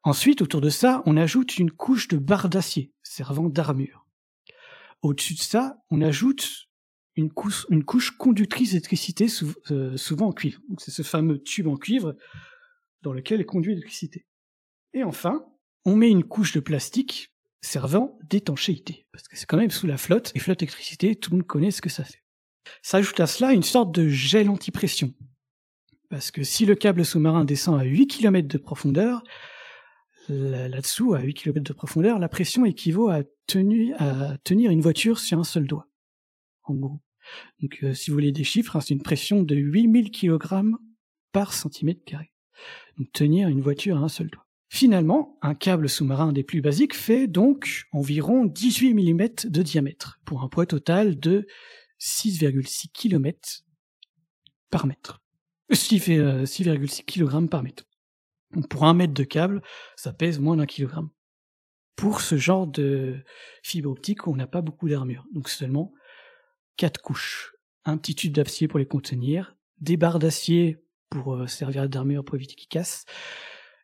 Ensuite, 0.03 0.41
autour 0.41 0.61
de 0.61 0.69
ça, 0.69 1.03
on 1.05 1.17
ajoute 1.17 1.57
une 1.57 1.71
couche 1.71 2.07
de 2.07 2.17
barre 2.17 2.49
d'acier 2.49 2.93
servant 3.03 3.49
d'armure. 3.49 4.05
Au-dessus 5.01 5.33
de 5.33 5.39
ça, 5.39 5.77
on 5.89 6.01
ajoute 6.01 6.69
une 7.15 7.31
couche, 7.31 7.65
une 7.69 7.83
couche 7.83 8.11
conductrice 8.11 8.71
d'électricité, 8.71 9.27
euh, 9.71 9.97
souvent 9.97 10.27
en 10.27 10.31
cuivre. 10.31 10.61
C'est 10.77 10.91
ce 10.91 11.01
fameux 11.01 11.41
tube 11.41 11.67
en 11.67 11.75
cuivre 11.75 12.15
dans 13.01 13.13
lequel 13.13 13.41
est 13.41 13.45
conduit 13.45 13.73
l'électricité. 13.73 14.25
Et 14.93 15.03
enfin, 15.03 15.45
on 15.85 15.95
met 15.95 16.09
une 16.09 16.23
couche 16.23 16.53
de 16.53 16.59
plastique 16.59 17.33
servant 17.61 18.17
d'étanchéité, 18.29 19.05
parce 19.11 19.27
que 19.27 19.37
c'est 19.37 19.45
quand 19.45 19.57
même 19.57 19.71
sous 19.71 19.87
la 19.87 19.97
flotte, 19.97 20.31
et 20.35 20.39
flotte 20.39 20.61
électricité, 20.61 21.15
tout 21.15 21.31
le 21.31 21.37
monde 21.37 21.47
connaît 21.47 21.71
ce 21.71 21.81
que 21.81 21.89
ça 21.89 22.03
fait. 22.03 22.23
S'ajoute 22.81 23.19
à 23.19 23.27
cela 23.27 23.53
une 23.53 23.63
sorte 23.63 23.93
de 23.93 24.07
gel 24.07 24.49
antipression, 24.49 25.13
parce 26.09 26.31
que 26.31 26.43
si 26.43 26.65
le 26.65 26.75
câble 26.75 27.05
sous-marin 27.05 27.45
descend 27.45 27.79
à 27.79 27.83
8 27.83 28.07
km 28.07 28.47
de 28.47 28.57
profondeur, 28.57 29.23
là-dessous, 30.29 31.13
à 31.13 31.21
8 31.21 31.33
km 31.33 31.63
de 31.63 31.73
profondeur, 31.73 32.19
la 32.19 32.29
pression 32.29 32.65
équivaut 32.65 33.09
à, 33.09 33.21
tenir 33.47 34.71
une 34.71 34.81
voiture 34.81 35.19
sur 35.19 35.39
un 35.39 35.43
seul 35.43 35.65
doigt, 35.65 35.87
en 36.63 36.75
gros. 36.75 36.99
Donc, 37.61 37.79
euh, 37.83 37.93
si 37.93 38.09
vous 38.09 38.15
voulez 38.15 38.31
des 38.31 38.43
chiffres, 38.43 38.75
hein, 38.75 38.81
c'est 38.81 38.93
une 38.93 39.01
pression 39.01 39.43
de 39.43 39.55
8000 39.55 40.11
kg 40.11 40.37
par 41.31 41.53
centimètre 41.53 42.03
carré. 42.05 42.31
Donc, 42.97 43.11
tenir 43.11 43.49
une 43.49 43.61
voiture 43.61 43.97
à 43.97 44.01
un 44.01 44.09
seul 44.09 44.29
doigt. 44.29 44.45
Finalement, 44.69 45.39
un 45.41 45.55
câble 45.55 45.89
sous-marin 45.89 46.31
des 46.31 46.43
plus 46.43 46.61
basiques 46.61 46.95
fait 46.95 47.25
donc 47.25 47.87
environ 47.91 48.45
18 48.45 48.93
mm 48.93 49.49
de 49.49 49.63
diamètre, 49.63 50.19
pour 50.25 50.43
un 50.43 50.47
poids 50.47 50.67
total 50.67 51.19
de 51.19 51.47
6,6 51.99 52.91
km 52.93 53.63
par 54.69 54.85
mètre. 54.85 55.21
6,6 55.71 57.03
kg 57.03 57.49
par 57.49 57.63
mètre. 57.63 57.85
Donc 58.53 58.67
pour 58.67 58.85
un 58.85 58.93
mètre 58.93 59.13
de 59.13 59.23
câble, 59.23 59.63
ça 59.95 60.13
pèse 60.13 60.39
moins 60.39 60.57
d'un 60.57 60.67
kilogramme. 60.67 61.09
Pour 61.95 62.21
ce 62.21 62.37
genre 62.37 62.67
de 62.67 63.17
fibre 63.63 63.89
optique, 63.89 64.27
on 64.27 64.35
n'a 64.35 64.47
pas 64.47 64.61
beaucoup 64.61 64.87
d'armure, 64.87 65.25
donc 65.33 65.49
seulement 65.49 65.91
quatre 66.77 67.01
couches. 67.01 67.55
Un 67.85 67.97
petit 67.97 68.13
tube 68.13 68.33
d'acier 68.33 68.67
pour 68.67 68.77
les 68.77 68.85
contenir, 68.85 69.57
des 69.79 69.97
barres 69.97 70.19
d'acier 70.19 70.77
pour 71.09 71.33
euh, 71.35 71.47
servir 71.47 71.89
d'armure 71.89 72.23
pour 72.23 72.35
éviter 72.35 72.53
qu'ils 72.55 72.69
cassent, 72.69 73.05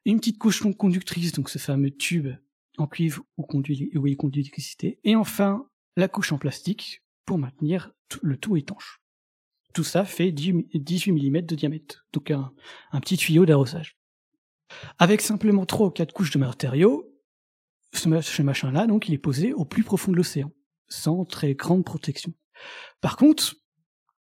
une 0.05 0.19
petite 0.19 0.37
couche 0.37 0.63
non 0.63 0.73
conductrice, 0.73 1.31
donc 1.31 1.49
ce 1.49 1.57
fameux 1.57 1.91
tube 1.91 2.29
en 2.77 2.87
cuivre 2.87 3.23
où, 3.37 3.43
conduit, 3.43 3.89
il 3.93 4.17
conduit 4.17 4.41
l'électricité, 4.41 4.99
et 5.03 5.15
enfin 5.15 5.67
la 5.95 6.07
couche 6.07 6.31
en 6.31 6.37
plastique 6.37 7.03
pour 7.25 7.37
maintenir 7.37 7.93
le 8.21 8.37
tout 8.37 8.57
étanche. 8.57 9.01
Tout 9.73 9.83
ça 9.83 10.05
fait 10.05 10.31
18 10.31 11.11
mm 11.11 11.41
de 11.41 11.55
diamètre, 11.55 12.05
donc 12.13 12.31
un, 12.31 12.51
petit 13.01 13.17
tuyau 13.17 13.45
d'arrosage. 13.45 13.97
Avec 14.99 15.21
simplement 15.21 15.65
trois 15.65 15.87
ou 15.87 15.91
quatre 15.91 16.13
couches 16.13 16.31
de 16.31 16.39
matériaux, 16.39 17.11
ce 17.93 18.41
machin-là, 18.41 18.87
donc, 18.87 19.07
il 19.07 19.13
est 19.13 19.19
posé 19.19 19.53
au 19.53 19.63
plus 19.63 19.83
profond 19.83 20.11
de 20.11 20.17
l'océan, 20.17 20.51
sans 20.87 21.23
très 21.23 21.55
grande 21.55 21.85
protection. 21.85 22.33
Par 22.99 23.15
contre, 23.15 23.55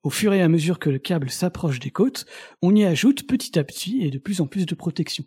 au 0.03 0.11
fur 0.11 0.33
et 0.33 0.43
à 0.43 0.49
mesure 0.49 0.78
que 0.78 0.91
le 0.91 0.99
câble 0.99 1.30
s'approche 1.30 1.78
des 1.78 1.91
côtes, 1.91 2.26
on 2.61 2.74
y 2.74 2.85
ajoute 2.85 3.26
petit 3.26 3.59
à 3.59 3.64
petit 3.64 4.03
et 4.03 4.11
de 4.11 4.18
plus 4.18 4.41
en 4.41 4.47
plus 4.47 4.66
de 4.66 4.74
protection. 4.74 5.24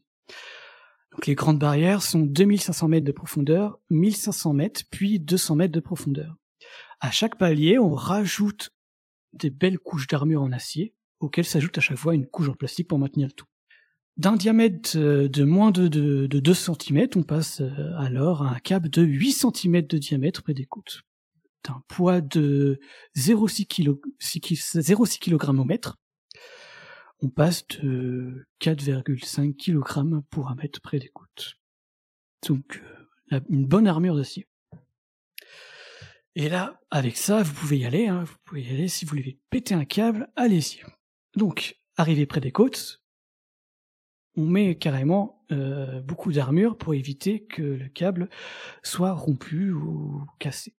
Les 1.27 1.35
grandes 1.35 1.59
barrières 1.59 2.01
sont 2.01 2.19
2500 2.19 2.87
mètres 2.87 3.05
de 3.05 3.11
profondeur, 3.11 3.79
1500 3.89 4.53
mètres, 4.53 4.81
puis 4.91 5.19
200 5.19 5.55
mètres 5.55 5.73
de 5.73 5.79
profondeur. 5.79 6.35
À 6.99 7.11
chaque 7.11 7.37
palier, 7.37 7.79
on 7.79 7.93
rajoute 7.93 8.71
des 9.33 9.49
belles 9.49 9.79
couches 9.79 10.07
d'armure 10.07 10.41
en 10.41 10.51
acier, 10.51 10.93
auxquelles 11.19 11.45
s'ajoute 11.45 11.77
à 11.77 11.81
chaque 11.81 11.97
fois 11.97 12.15
une 12.15 12.27
couche 12.27 12.49
en 12.49 12.53
plastique 12.53 12.87
pour 12.87 12.99
maintenir 12.99 13.27
le 13.27 13.33
tout. 13.33 13.47
D'un 14.17 14.37
diamètre 14.37 14.91
euh, 14.95 15.27
de 15.27 15.43
moins 15.43 15.71
de, 15.71 15.87
de, 15.87 16.27
2 16.27 16.53
cm, 16.53 17.07
on 17.15 17.23
passe 17.23 17.59
euh, 17.61 17.91
alors 17.97 18.43
à 18.43 18.51
un 18.55 18.59
câble 18.59 18.89
de 18.89 19.01
8 19.01 19.31
cm 19.31 19.81
de 19.81 19.97
diamètre 19.97 20.41
près 20.41 20.53
des 20.53 20.65
côtes. 20.65 21.01
D'un 21.67 21.81
poids 21.87 22.21
de 22.21 22.79
0,6 23.17 23.65
kg, 23.67 25.59
au 25.59 25.63
mètre, 25.65 25.97
on 27.21 27.29
passe 27.29 27.67
de 27.67 28.45
4,5 28.61 29.55
kg 29.55 30.21
pour 30.29 30.49
un 30.49 30.55
mètre 30.55 30.81
près 30.81 30.99
des 30.99 31.09
côtes. 31.09 31.55
Donc 32.47 32.81
euh, 33.31 33.39
une 33.49 33.65
bonne 33.65 33.87
armure 33.87 34.15
d'acier. 34.15 34.47
Et 36.35 36.49
là, 36.49 36.81
avec 36.91 37.15
ça, 37.15 37.43
vous 37.43 37.53
pouvez 37.53 37.79
y 37.79 37.85
aller, 37.85 38.07
hein, 38.07 38.25
vous 38.25 38.35
pouvez 38.43 38.63
y 38.63 38.69
aller, 38.69 38.89
si 38.89 39.05
vous 39.05 39.09
voulez 39.09 39.39
péter 39.49 39.73
un 39.73 39.85
câble, 39.85 40.29
allez-y. 40.35 40.83
Donc, 41.37 41.79
arrivé 41.95 42.25
près 42.25 42.41
des 42.41 42.51
côtes, 42.51 43.01
on 44.35 44.45
met 44.45 44.75
carrément 44.75 45.45
euh, 45.51 46.01
beaucoup 46.01 46.33
d'armure 46.33 46.77
pour 46.77 46.93
éviter 46.93 47.45
que 47.45 47.61
le 47.61 47.87
câble 47.87 48.29
soit 48.83 49.13
rompu 49.13 49.71
ou 49.71 50.25
cassé. 50.39 50.75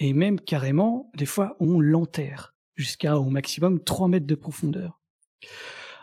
Et 0.00 0.12
même 0.12 0.40
carrément, 0.40 1.10
des 1.14 1.26
fois, 1.26 1.56
on 1.60 1.80
l'enterre 1.80 2.56
jusqu'à 2.74 3.16
au 3.16 3.30
maximum 3.30 3.82
3 3.82 4.08
mètres 4.08 4.26
de 4.26 4.34
profondeur. 4.34 5.00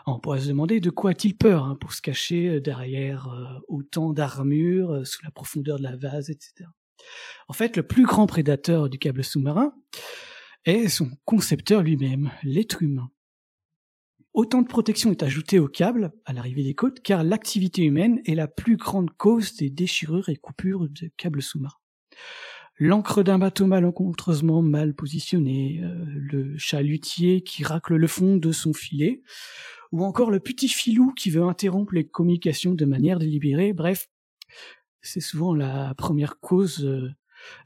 On 0.06 0.18
pourrait 0.18 0.40
se 0.40 0.48
demander 0.48 0.80
de 0.80 0.90
quoi 0.90 1.12
a-t-il 1.12 1.36
peur 1.36 1.64
hein, 1.64 1.76
pour 1.80 1.92
se 1.92 2.02
cacher 2.02 2.60
derrière 2.60 3.28
euh, 3.28 3.60
autant 3.68 4.12
d'armure, 4.12 4.92
euh, 4.92 5.04
sous 5.04 5.24
la 5.24 5.30
profondeur 5.30 5.78
de 5.78 5.82
la 5.82 5.96
vase, 5.96 6.30
etc. 6.30 6.68
En 7.48 7.52
fait, 7.52 7.76
le 7.76 7.82
plus 7.82 8.04
grand 8.04 8.26
prédateur 8.26 8.88
du 8.88 8.98
câble 8.98 9.24
sous-marin 9.24 9.74
est 10.64 10.88
son 10.88 11.10
concepteur 11.24 11.82
lui-même, 11.82 12.30
l'être 12.42 12.82
humain. 12.82 13.10
Autant 14.32 14.62
de 14.62 14.66
protection 14.66 15.10
est 15.10 15.22
ajoutée 15.22 15.58
au 15.58 15.68
câble 15.68 16.12
à 16.24 16.32
l'arrivée 16.32 16.64
des 16.64 16.74
côtes, 16.74 17.00
car 17.00 17.22
l'activité 17.22 17.82
humaine 17.82 18.20
est 18.26 18.34
la 18.34 18.48
plus 18.48 18.76
grande 18.76 19.10
cause 19.16 19.54
des 19.54 19.70
déchirures 19.70 20.28
et 20.28 20.36
coupures 20.36 20.88
de 20.88 21.10
câbles 21.16 21.42
sous-marins. 21.42 21.78
L'encre 22.78 23.22
d'un 23.22 23.38
bateau 23.38 23.66
malencontreusement 23.66 24.60
mal 24.60 24.94
positionné, 24.94 25.80
euh, 25.84 26.04
le 26.06 26.58
chalutier 26.58 27.42
qui 27.42 27.62
racle 27.62 27.94
le 27.94 28.06
fond 28.08 28.36
de 28.36 28.50
son 28.50 28.72
filet, 28.72 29.22
ou 29.92 30.04
encore 30.04 30.32
le 30.32 30.40
petit 30.40 30.68
filou 30.68 31.12
qui 31.12 31.30
veut 31.30 31.44
interrompre 31.44 31.94
les 31.94 32.04
communications 32.04 32.74
de 32.74 32.84
manière 32.84 33.20
délibérée, 33.20 33.72
bref, 33.72 34.08
c'est 35.02 35.20
souvent 35.20 35.54
la 35.54 35.94
première 35.94 36.40
cause, 36.40 36.84
euh, 36.84 37.12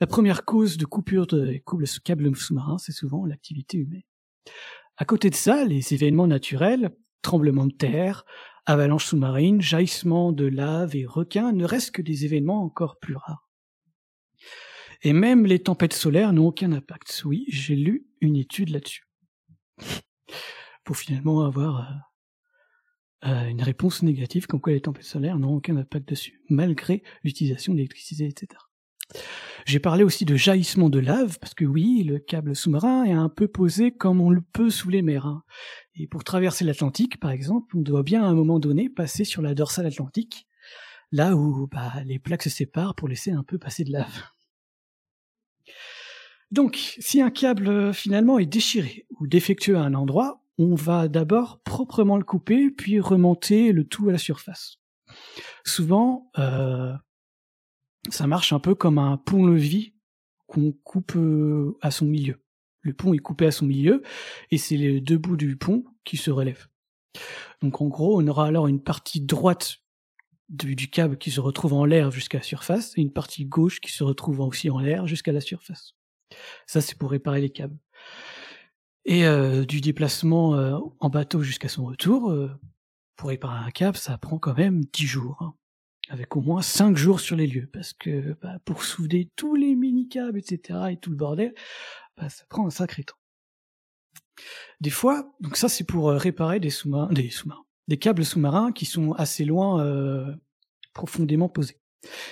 la 0.01 0.07
première 0.07 0.45
cause 0.45 0.77
de 0.77 0.85
coupure 0.85 1.27
de 1.27 1.59
câbles 2.05 2.37
sous-marins, 2.37 2.79
c'est 2.79 2.93
souvent 2.93 3.25
l'activité 3.25 3.79
humaine. 3.79 4.03
À 4.99 5.07
côté 5.07 5.31
de 5.31 5.35
ça, 5.35 5.65
les 5.65 5.95
événements 5.95 6.27
naturels, 6.27 6.91
tremblements 7.23 7.67
de 7.67 7.73
terre, 7.73 8.27
avalanches 8.67 9.07
sous-marines, 9.07 9.63
jaillissements 9.63 10.33
de 10.33 10.45
lave 10.45 10.95
et 10.97 11.07
requins 11.07 11.53
ne 11.53 11.65
restent 11.65 11.93
que 11.93 12.03
des 12.03 12.27
événements 12.27 12.63
encore 12.63 12.99
plus 12.99 13.17
rares. 13.17 13.48
Et 15.03 15.13
même 15.13 15.47
les 15.47 15.61
tempêtes 15.61 15.93
solaires 15.93 16.33
n'ont 16.33 16.49
aucun 16.49 16.73
impact. 16.73 17.23
Oui, 17.25 17.45
j'ai 17.49 17.77
lu 17.77 18.07
une 18.21 18.37
étude 18.37 18.71
là-dessus. 18.71 19.05
Pour 20.85 20.97
finalement 20.97 21.45
avoir 21.45 21.81
euh, 23.25 23.29
euh, 23.29 23.49
une 23.49 23.63
réponse 23.63 24.03
négative 24.03 24.47
comme 24.47 24.61
quoi 24.61 24.73
les 24.73 24.81
tempêtes 24.81 25.05
solaires 25.05 25.39
n'ont 25.39 25.55
aucun 25.55 25.77
impact 25.77 26.09
dessus, 26.09 26.43
malgré 26.49 27.03
l'utilisation 27.23 27.75
d'électricité, 27.75 28.27
etc. 28.27 28.61
J'ai 29.67 29.81
parlé 29.81 30.05
aussi 30.05 30.25
de 30.25 30.37
jaillissement 30.37 30.89
de 30.89 30.99
lave, 30.99 31.39
parce 31.41 31.55
que 31.55 31.65
oui, 31.65 32.05
le 32.05 32.19
câble 32.19 32.55
sous-marin 32.55 33.05
est 33.05 33.13
un 33.13 33.29
peu 33.29 33.49
posé 33.49 33.91
comme 33.91 34.21
on 34.21 34.31
le 34.31 34.41
peut 34.41 34.71
sous 34.71 34.89
les 34.89 35.03
mers. 35.03 35.27
Hein. 35.27 35.43
Et 35.95 36.07
pour 36.07 36.25
traverser 36.25 36.65
l'Atlantique, 36.65 37.19
par 37.19 37.31
exemple, 37.31 37.77
on 37.77 37.81
doit 37.81 38.03
bien 38.03 38.23
à 38.23 38.29
un 38.29 38.35
moment 38.35 38.59
donné 38.59 38.89
passer 38.89 39.25
sur 39.25 39.43
la 39.43 39.55
dorsale 39.55 39.87
atlantique, 39.87 40.47
là 41.11 41.37
où 41.37 41.67
bah, 41.67 41.93
les 42.05 42.19
plaques 42.19 42.43
se 42.43 42.51
séparent 42.51 42.95
pour 42.95 43.09
laisser 43.09 43.31
un 43.31 43.43
peu 43.43 43.59
passer 43.59 43.85
de 43.85 43.93
lave. 43.93 44.23
Donc, 46.51 46.97
si 46.99 47.21
un 47.21 47.31
câble 47.31 47.69
euh, 47.69 47.93
finalement 47.93 48.39
est 48.39 48.47
déchiré 48.47 49.07
ou 49.19 49.27
défectueux 49.27 49.77
à 49.77 49.83
un 49.83 49.95
endroit, 49.95 50.43
on 50.59 50.75
va 50.75 51.09
d'abord 51.09 51.61
proprement 51.63 52.17
le 52.17 52.25
couper, 52.25 52.71
puis 52.71 53.01
remonter 53.01 53.73
le 53.73 53.85
tout 53.85 54.09
à 54.09 54.13
la 54.13 54.19
surface. 54.19 54.79
Souvent, 55.65 56.31
euh, 56.39 56.93
ça 58.11 58.27
marche 58.27 58.53
un 58.53 58.59
peu 58.59 58.75
comme 58.75 58.99
un 58.99 59.17
pont-levis 59.17 59.95
qu'on 60.47 60.73
coupe 60.73 61.15
euh, 61.17 61.77
à 61.83 61.91
son 61.91 62.07
milieu. 62.07 62.43
Le 62.81 62.95
pont 62.95 63.13
est 63.13 63.19
coupé 63.19 63.47
à 63.47 63.51
son 63.51 63.67
milieu 63.67 64.03
et 64.51 64.59
c'est 64.59 64.77
les 64.77 65.01
deux 65.01 65.19
bouts 65.19 65.37
du 65.37 65.57
pont 65.57 65.85
qui 66.05 66.17
se 66.17 66.31
relèvent. 66.31 66.69
Donc 67.61 67.81
en 67.81 67.87
gros, 67.87 68.21
on 68.21 68.27
aura 68.27 68.47
alors 68.47 68.67
une 68.67 68.83
partie 68.83 69.21
droite 69.21 69.79
du, 70.49 70.89
câble 70.89 71.19
qui 71.19 71.31
se 71.31 71.41
retrouve 71.41 71.75
en 71.75 71.85
l'air 71.85 72.11
jusqu'à 72.11 72.39
la 72.39 72.45
surface 72.45 72.97
et 72.97 73.03
une 73.03 73.13
partie 73.13 73.45
gauche 73.45 73.81
qui 73.81 73.93
se 73.93 74.05
retrouve 74.05 74.41
aussi 74.41 74.71
en 74.71 74.79
l'air 74.79 75.07
jusqu'à 75.07 75.33
la 75.33 75.41
surface. 75.41 75.95
Ça, 76.67 76.81
c'est 76.81 76.97
pour 76.99 77.11
réparer 77.11 77.41
les 77.41 77.51
câbles. 77.51 77.79
Et 79.05 79.27
euh, 79.27 79.65
du 79.65 79.81
déplacement 79.81 80.55
euh, 80.57 80.77
en 81.01 81.09
bateau 81.09 81.43
jusqu'à 81.43 81.69
son 81.69 81.85
retour, 81.87 82.35
pour 83.17 83.31
réparer 83.31 83.59
un 83.59 83.71
câble, 83.71 83.97
ça 83.97 84.19
prend 84.19 84.39
quand 84.39 84.57
même 84.57 84.85
10 84.85 85.07
jours. 85.07 85.37
Hein 85.41 85.55
avec 86.09 86.37
au 86.37 86.41
moins 86.41 86.63
cinq 86.63 86.97
jours 86.97 87.21
sur 87.21 87.37
les 87.37 87.47
lieux, 87.47 87.69
parce 87.73 87.93
que 87.93 88.37
bah, 88.41 88.59
pour 88.65 88.83
souder 88.85 89.31
tous 89.37 89.55
les 89.55 89.75
mini-câbles, 89.75 90.39
etc., 90.39 90.81
et 90.91 90.97
tout 90.97 91.11
le 91.11 91.17
bordel, 91.17 91.55
bah, 92.17 92.29
ça 92.29 92.45
prend 92.49 92.67
un 92.67 92.71
sacré 92.71 93.05
temps. 93.05 93.17
Des 94.81 94.91
fois, 94.91 95.35
donc 95.41 95.57
ça 95.57 95.69
c'est 95.69 95.85
pour 95.85 96.11
euh, 96.11 96.17
réparer 96.17 96.61
des 96.61 96.71
sous-marins, 96.71 97.13
des 97.13 97.31
sous-marins, 97.31 97.65
des 97.89 97.97
câbles 97.97 98.25
sous-marins 98.25 98.73
qui 98.73 98.85
sont 98.85 99.13
assez 99.13 99.45
loin, 99.45 99.85
euh, 99.85 100.33
profondément 100.95 101.49
posés. 101.49 101.81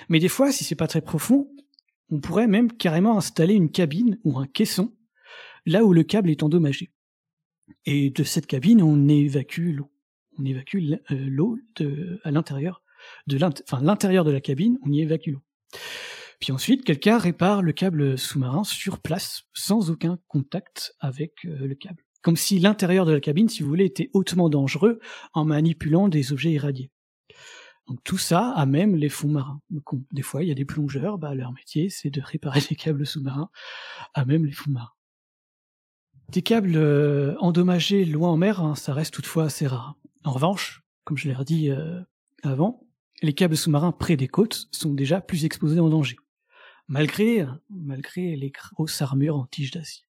Mais 0.08 0.20
des 0.20 0.28
fois, 0.28 0.52
si 0.52 0.64
c'est 0.64 0.74
pas 0.74 0.86
très 0.86 1.00
profond, 1.00 1.50
on 2.10 2.20
pourrait 2.20 2.46
même 2.46 2.72
carrément 2.72 3.16
installer 3.18 3.54
une 3.54 3.70
cabine 3.70 4.18
ou 4.24 4.38
un 4.38 4.46
caisson 4.46 4.92
là 5.64 5.84
où 5.84 5.92
le 5.92 6.04
câble 6.04 6.30
est 6.30 6.42
endommagé. 6.42 6.92
Et 7.84 8.10
de 8.10 8.22
cette 8.22 8.46
cabine, 8.46 8.80
on 8.80 9.08
évacue 9.08 9.74
l'eau. 9.74 9.90
On 10.38 10.44
évacue 10.44 10.76
euh, 10.76 11.00
l'eau 11.10 11.58
à 12.22 12.30
l'intérieur 12.30 12.82
de 13.26 13.38
l'intérieur 13.82 14.24
de 14.24 14.30
la 14.30 14.40
cabine, 14.40 14.78
on 14.82 14.92
y 14.92 15.00
évacue 15.00 15.30
l'eau. 15.30 15.42
Puis 16.40 16.52
ensuite, 16.52 16.84
quelqu'un 16.84 17.18
répare 17.18 17.62
le 17.62 17.72
câble 17.72 18.18
sous-marin 18.18 18.64
sur 18.64 19.00
place, 19.00 19.44
sans 19.54 19.90
aucun 19.90 20.18
contact 20.28 20.94
avec 21.00 21.32
euh, 21.44 21.66
le 21.66 21.74
câble. 21.74 22.05
Comme 22.26 22.34
si 22.34 22.58
l'intérieur 22.58 23.06
de 23.06 23.12
la 23.12 23.20
cabine, 23.20 23.48
si 23.48 23.62
vous 23.62 23.68
voulez, 23.68 23.84
était 23.84 24.10
hautement 24.12 24.48
dangereux 24.48 24.98
en 25.32 25.44
manipulant 25.44 26.08
des 26.08 26.32
objets 26.32 26.50
irradiés. 26.50 26.90
Donc 27.86 28.02
tout 28.02 28.18
ça 28.18 28.50
à 28.50 28.66
même 28.66 28.96
les 28.96 29.08
fonds 29.08 29.28
marins. 29.28 29.60
des 30.10 30.22
fois, 30.22 30.42
il 30.42 30.48
y 30.48 30.50
a 30.50 30.56
des 30.56 30.64
plongeurs, 30.64 31.18
bah, 31.18 31.36
leur 31.36 31.52
métier, 31.52 31.88
c'est 31.88 32.10
de 32.10 32.20
réparer 32.20 32.58
des 32.68 32.74
câbles 32.74 33.06
sous-marins 33.06 33.48
à 34.12 34.24
même 34.24 34.44
les 34.44 34.50
fonds 34.50 34.72
marins. 34.72 34.90
Des 36.30 36.42
câbles 36.42 36.74
euh, 36.74 37.36
endommagés 37.38 38.04
loin 38.04 38.30
en 38.30 38.36
mer, 38.36 38.60
hein, 38.60 38.74
ça 38.74 38.92
reste 38.92 39.14
toutefois 39.14 39.44
assez 39.44 39.68
rare. 39.68 39.94
En 40.24 40.32
revanche, 40.32 40.82
comme 41.04 41.16
je 41.16 41.28
l'ai 41.28 41.44
dit 41.44 41.70
euh, 41.70 42.00
avant, 42.42 42.88
les 43.22 43.34
câbles 43.34 43.56
sous-marins 43.56 43.92
près 43.92 44.16
des 44.16 44.26
côtes 44.26 44.66
sont 44.72 44.94
déjà 44.94 45.20
plus 45.20 45.44
exposés 45.44 45.78
en 45.78 45.90
danger, 45.90 46.16
malgré, 46.88 47.46
malgré 47.70 48.34
les 48.34 48.50
grosses 48.50 49.00
armures 49.00 49.36
en 49.36 49.46
tige 49.46 49.70
d'acier. 49.70 50.06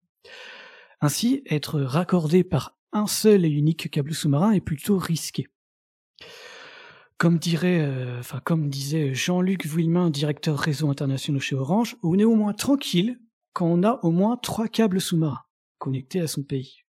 Ainsi, 1.01 1.43
être 1.49 1.81
raccordé 1.81 2.43
par 2.43 2.77
un 2.91 3.07
seul 3.07 3.45
et 3.45 3.49
unique 3.49 3.89
câble 3.91 4.13
sous-marin 4.13 4.51
est 4.51 4.61
plutôt 4.61 4.97
risqué. 4.97 5.47
Comme 7.17 7.39
dirait, 7.39 7.79
euh, 7.81 8.21
comme 8.43 8.69
disait 8.69 9.13
Jean-Luc 9.13 9.65
Vuillemin, 9.65 10.09
directeur 10.09 10.57
réseau 10.57 10.89
international 10.89 11.41
chez 11.41 11.55
Orange, 11.55 11.95
on 12.03 12.19
est 12.19 12.25
au 12.25 12.35
moins 12.35 12.53
tranquille 12.53 13.19
quand 13.53 13.67
on 13.67 13.83
a 13.83 13.99
au 14.03 14.11
moins 14.11 14.37
trois 14.37 14.67
câbles 14.67 14.99
sous-marins 14.99 15.43
connectés 15.77 16.19
à 16.19 16.27
son 16.27 16.43
pays. 16.43 16.81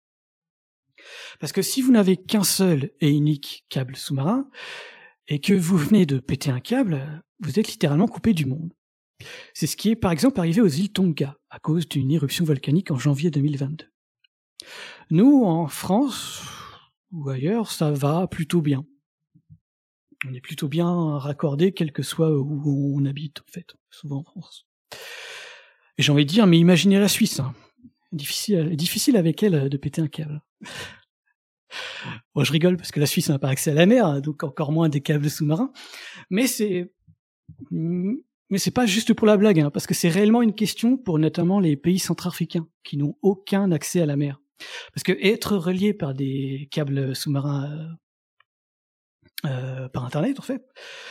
Parce 1.39 1.51
que 1.51 1.61
si 1.61 1.81
vous 1.81 1.91
n'avez 1.91 2.17
qu'un 2.17 2.43
seul 2.43 2.91
et 2.99 3.09
unique 3.09 3.65
câble 3.69 3.95
sous-marin, 3.95 4.49
et 5.27 5.39
que 5.39 5.53
vous 5.53 5.77
venez 5.77 6.05
de 6.05 6.19
péter 6.19 6.49
un 6.49 6.59
câble, 6.59 7.23
vous 7.39 7.59
êtes 7.59 7.67
littéralement 7.67 8.07
coupé 8.07 8.33
du 8.33 8.45
monde. 8.45 8.73
C'est 9.53 9.67
ce 9.67 9.75
qui 9.75 9.89
est 9.89 9.95
par 9.95 10.11
exemple 10.11 10.39
arrivé 10.39 10.61
aux 10.61 10.67
îles 10.67 10.91
Tonga 10.91 11.37
à 11.49 11.59
cause 11.59 11.87
d'une 11.87 12.11
éruption 12.11 12.45
volcanique 12.45 12.91
en 12.91 12.97
janvier 12.97 13.29
2022. 13.29 13.85
Nous, 15.09 15.43
en 15.43 15.67
France 15.67 16.43
ou 17.11 17.29
ailleurs, 17.29 17.71
ça 17.71 17.91
va 17.91 18.27
plutôt 18.27 18.61
bien. 18.61 18.85
On 20.27 20.33
est 20.33 20.41
plutôt 20.41 20.67
bien 20.67 21.17
raccordé, 21.17 21.71
quel 21.71 21.91
que 21.91 22.03
soit 22.03 22.31
où 22.31 22.95
on 22.99 23.05
habite, 23.05 23.39
en 23.41 23.51
fait, 23.51 23.75
souvent 23.89 24.19
en 24.19 24.23
France. 24.23 24.67
Et 25.97 26.03
j'ai 26.03 26.11
envie 26.11 26.25
de 26.25 26.29
dire, 26.29 26.47
mais 26.47 26.59
imaginez 26.59 26.99
la 26.99 27.07
Suisse. 27.07 27.39
Hein. 27.39 27.53
Difficile, 28.11 28.75
difficile 28.75 29.17
avec 29.17 29.43
elle 29.43 29.69
de 29.69 29.77
péter 29.77 30.01
un 30.01 30.07
câble. 30.07 30.41
Bon, 32.33 32.43
je 32.43 32.51
rigole 32.51 32.77
parce 32.77 32.91
que 32.91 32.99
la 32.99 33.05
Suisse 33.05 33.29
n'a 33.29 33.39
pas 33.39 33.49
accès 33.49 33.71
à 33.71 33.73
la 33.73 33.85
mer, 33.85 34.05
hein, 34.05 34.21
donc 34.21 34.43
encore 34.43 34.71
moins 34.71 34.89
des 34.89 35.01
câbles 35.01 35.29
sous-marins. 35.29 35.71
Mais 36.29 36.47
c'est, 36.47 36.93
mais 37.71 38.57
c'est 38.57 38.71
pas 38.71 38.85
juste 38.85 39.13
pour 39.13 39.27
la 39.27 39.37
blague, 39.37 39.59
hein, 39.59 39.71
parce 39.71 39.87
que 39.87 39.93
c'est 39.93 40.09
réellement 40.09 40.41
une 40.41 40.55
question 40.55 40.97
pour 40.97 41.19
notamment 41.19 41.59
les 41.59 41.75
pays 41.75 41.99
centrafricains 41.99 42.67
qui 42.83 42.97
n'ont 42.97 43.17
aucun 43.21 43.71
accès 43.71 44.01
à 44.01 44.05
la 44.05 44.15
mer. 44.15 44.39
Parce 44.93 45.03
que 45.03 45.11
être 45.21 45.55
relié 45.57 45.93
par 45.93 46.13
des 46.13 46.67
câbles 46.71 47.15
sous-marins 47.15 47.71
euh, 47.71 47.87
euh, 49.45 49.89
par 49.89 50.05
Internet, 50.05 50.39
en 50.39 50.43
fait, 50.43 50.65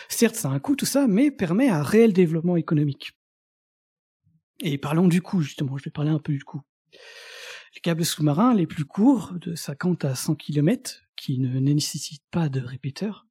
certes, 0.09 0.35
ça 0.35 0.51
a 0.51 0.53
un 0.53 0.59
coût 0.59 0.77
tout 0.77 0.87
ça, 0.87 1.07
mais 1.07 1.31
permet 1.31 1.69
un 1.69 1.83
réel 1.83 2.13
développement 2.13 2.57
économique. 2.57 3.13
Et 4.61 4.79
parlons 4.79 5.07
du 5.07 5.23
coût, 5.23 5.43
justement, 5.43 5.77
je 5.77 5.85
vais 5.85 5.91
parler 5.91 6.11
un 6.11 6.19
peu 6.19 6.33
du 6.33 6.43
coût. 6.43 6.63
Les 7.75 7.81
câbles 7.81 8.05
sous-marins 8.05 8.55
les 8.55 8.67
plus 8.67 8.85
courts, 8.85 9.35
de 9.35 9.55
50 9.55 10.05
à 10.05 10.15
100 10.15 10.35
km, 10.37 11.03
qui 11.15 11.39
ne 11.39 11.59
nécessitent 11.61 12.25
pas 12.31 12.49
de 12.49 12.61
répéteur, 12.61 13.27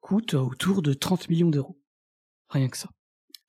coûtent 0.00 0.34
autour 0.34 0.82
de 0.82 0.92
30 0.92 1.28
millions 1.30 1.50
d'euros. 1.50 1.80
Rien 2.48 2.68
que 2.68 2.76
ça. 2.76 2.90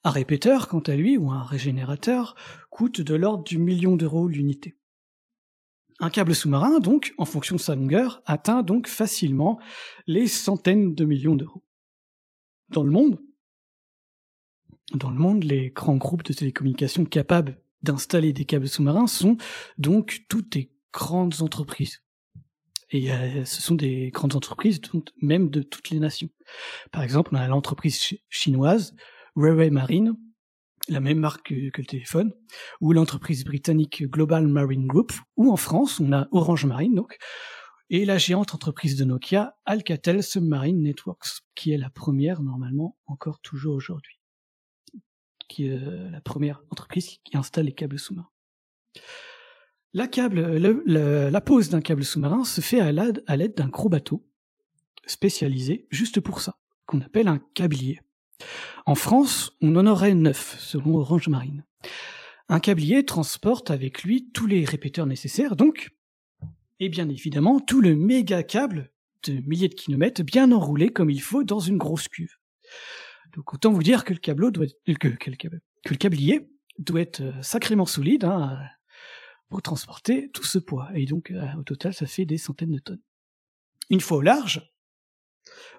Un 0.04 0.12
répéteur, 0.12 0.68
quant 0.68 0.80
à 0.80 0.96
lui, 0.96 1.18
ou 1.18 1.32
un 1.32 1.44
régénérateur, 1.44 2.36
coûte 2.70 3.02
de 3.02 3.16
l'ordre 3.16 3.44
du 3.44 3.58
million 3.58 3.96
d'euros 3.96 4.28
l'unité. 4.28 4.78
Un 6.02 6.10
câble 6.10 6.34
sous-marin, 6.34 6.80
donc, 6.80 7.14
en 7.20 7.26
fonction 7.26 7.56
de 7.56 7.62
sa 7.62 7.76
longueur, 7.76 8.24
atteint 8.26 8.64
donc 8.64 8.88
facilement 8.88 9.60
les 10.08 10.28
centaines 10.28 10.96
de 10.96 11.06
millions 11.06 11.36
d'euros. 11.36 11.64
Dans 12.70 12.82
le 12.84 12.90
monde, 12.90 13.20
dans 14.96 15.12
le 15.12 15.18
monde, 15.18 15.44
les 15.44 15.70
grands 15.70 15.98
groupes 15.98 16.24
de 16.24 16.34
télécommunications 16.34 17.06
capables 17.06 17.62
d'installer 17.84 18.34
des 18.34 18.46
câbles 18.46 18.68
sous-marins 18.68 19.06
sont 19.06 19.38
donc 19.78 20.24
toutes 20.28 20.54
des 20.54 20.72
grandes 20.92 21.44
entreprises. 21.44 22.02
Et 22.90 23.12
euh, 23.12 23.46
ce 23.46 23.62
sont 23.62 23.76
des 23.76 24.10
grandes 24.10 24.36
entreprises, 24.36 24.82
même 25.22 25.52
de 25.52 25.62
toutes 25.62 25.92
les 25.92 26.00
nations. 26.00 26.30
Par 26.92 27.04
exemple, 27.04 27.30
on 27.34 27.38
a 27.38 27.48
l'entreprise 27.48 28.18
chinoise 28.28 28.96
Railway 29.36 29.70
Marine, 29.70 30.18
la 30.88 31.00
même 31.00 31.20
marque 31.20 31.50
que, 31.50 31.82
le 31.82 31.86
téléphone, 31.86 32.34
ou 32.80 32.94
l'entreprise 32.94 33.44
britannique 33.44 34.04
Global 34.04 34.48
Marine 34.48 34.88
Group, 34.88 35.12
ou 35.38 35.52
en 35.52 35.58
France, 35.58 36.00
on 36.00 36.12
a 36.12 36.28
Orange 36.32 36.66
Marine, 36.66 36.96
donc, 36.96 37.18
et 37.90 38.06
la 38.06 38.18
géante 38.18 38.56
entreprise 38.56 38.96
de 38.96 39.04
Nokia, 39.04 39.56
Alcatel 39.66 40.24
Submarine 40.24 40.82
Networks, 40.82 41.42
qui 41.56 41.72
est 41.72 41.78
la 41.78 41.90
première, 41.90 42.42
normalement, 42.42 42.98
encore 43.06 43.40
toujours 43.42 43.76
aujourd'hui, 43.76 44.20
qui 45.50 45.68
est 45.68 45.78
euh, 45.78 46.10
la 46.10 46.22
première 46.22 46.62
entreprise 46.70 47.18
qui 47.24 47.38
installe 47.38 47.66
les 47.66 47.74
câbles 47.74 48.00
sous-marins. 48.00 48.30
La, 49.94 50.08
la 50.08 51.42
pose 51.42 51.70
d'un 51.70 51.82
câble 51.82 52.06
sous-marin 52.06 52.46
se 52.46 52.62
fait 52.62 52.80
à 52.80 52.92
l'aide 52.92 53.54
d'un 53.56 53.68
gros 53.68 53.90
bateau 53.90 54.26
spécialisé 55.06 55.88
juste 55.90 56.22
pour 56.22 56.40
ça, 56.40 56.58
qu'on 56.86 57.02
appelle 57.02 57.28
un 57.28 57.40
câblier. 57.54 58.00
En 58.86 58.96
France, 58.96 59.56
on 59.62 59.76
en 59.76 59.88
aurait 59.88 60.16
neuf, 60.16 60.58
selon 60.60 60.96
Orange 60.96 61.28
Marine. 61.28 61.64
Un 62.50 62.60
câblier 62.60 63.06
transporte 63.06 63.72
avec 63.72 64.04
lui 64.04 64.30
tous 64.32 64.48
les 64.48 64.66
répéteurs 64.66 65.06
nécessaires, 65.06 65.56
donc, 65.56 65.92
et 66.80 66.90
bien 66.90 67.08
évidemment, 67.10 67.60
tout 67.60 67.82
le 67.82 67.96
méga 67.96 68.44
câble 68.44 68.92
de 69.24 69.34
milliers 69.48 69.70
de 69.70 69.76
kilomètres 69.76 70.24
bien 70.24 70.52
enroulé 70.52 70.90
comme 70.90 71.10
il 71.10 71.22
faut 71.22 71.44
dans 71.44 71.60
une 71.60 71.78
grosse 71.78 72.08
cuve. 72.08 72.36
Donc 73.36 73.54
autant 73.54 73.72
vous 73.72 73.84
dire 73.84 74.04
que 74.04 74.14
le 74.14 74.20
câble 74.20 74.52
doit 74.52 74.66
être, 74.66 74.98
que, 74.98 75.08
le 75.08 75.96
câblier 75.96 76.50
doit 76.80 77.02
être 77.02 77.22
euh, 77.22 77.42
sacrément 77.42 77.86
solide 77.86 78.26
hein, 78.26 78.60
pour 79.50 79.62
transporter 79.62 80.30
tout 80.32 80.44
ce 80.44 80.58
poids. 80.58 80.90
Et 80.96 81.06
donc 81.06 81.32
euh, 81.32 81.46
au 81.58 81.64
total, 81.64 81.94
ça 81.94 82.08
fait 82.08 82.26
des 82.26 82.38
centaines 82.38 82.72
de 82.72 82.80
tonnes. 82.80 83.02
Une 83.90 84.02
fois 84.02 84.18
au 84.18 84.22
large, 84.22 84.72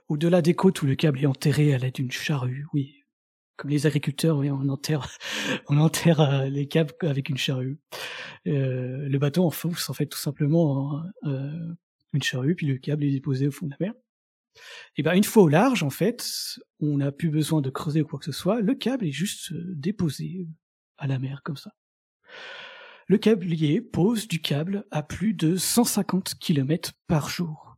au-delà 0.08 0.42
des 0.42 0.54
côtes 0.54 0.82
où 0.82 0.86
le 0.86 0.94
câble 0.94 1.22
est 1.22 1.26
enterré 1.26 1.74
à 1.74 1.78
l'aide 1.78 1.94
d'une 1.94 2.10
charrue, 2.10 2.66
oui. 2.72 2.98
Comme 3.56 3.70
les 3.70 3.86
agriculteurs, 3.86 4.38
oui, 4.38 4.50
on 4.50 4.68
enterre, 4.68 5.08
on 5.68 5.78
enterre 5.78 6.20
euh, 6.20 6.48
les 6.48 6.66
câbles 6.66 6.94
avec 7.02 7.28
une 7.28 7.36
charrue. 7.36 7.78
Euh, 8.46 9.08
le 9.08 9.18
bateau 9.18 9.44
enfonce 9.44 9.88
en 9.90 9.94
fait 9.94 10.06
tout 10.06 10.18
simplement 10.18 11.02
euh, 11.24 11.74
une 12.12 12.22
charrue, 12.22 12.54
puis 12.54 12.66
le 12.66 12.78
câble 12.78 13.04
est 13.04 13.10
déposé 13.10 13.46
au 13.48 13.52
fond 13.52 13.66
de 13.66 13.72
la 13.72 13.76
mer. 13.86 13.94
Et 14.96 15.02
ben 15.02 15.14
une 15.14 15.24
fois 15.24 15.44
au 15.44 15.48
large, 15.48 15.82
en 15.82 15.90
fait, 15.90 16.58
on 16.80 16.98
n'a 16.98 17.12
plus 17.12 17.30
besoin 17.30 17.62
de 17.62 17.70
creuser 17.70 18.02
ou 18.02 18.06
quoi 18.06 18.18
que 18.18 18.26
ce 18.26 18.32
soit. 18.32 18.60
Le 18.60 18.74
câble 18.74 19.06
est 19.06 19.12
juste 19.12 19.52
déposé 19.52 20.46
à 20.98 21.06
la 21.06 21.18
mer 21.18 21.42
comme 21.42 21.56
ça. 21.56 21.72
Le 23.08 23.18
câblier 23.18 23.80
pose 23.80 24.28
du 24.28 24.40
câble 24.40 24.84
à 24.90 25.02
plus 25.02 25.34
de 25.34 25.56
150 25.56 26.34
km 26.38 26.92
par 27.06 27.28
jour. 27.28 27.71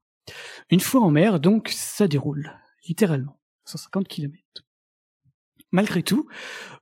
Une 0.70 0.80
fois 0.80 1.02
en 1.02 1.10
mer, 1.10 1.40
donc, 1.40 1.68
ça 1.68 2.08
déroule, 2.08 2.52
littéralement, 2.86 3.38
150 3.66 4.08
km. 4.08 4.38
Malgré 5.72 6.02
tout, 6.04 6.28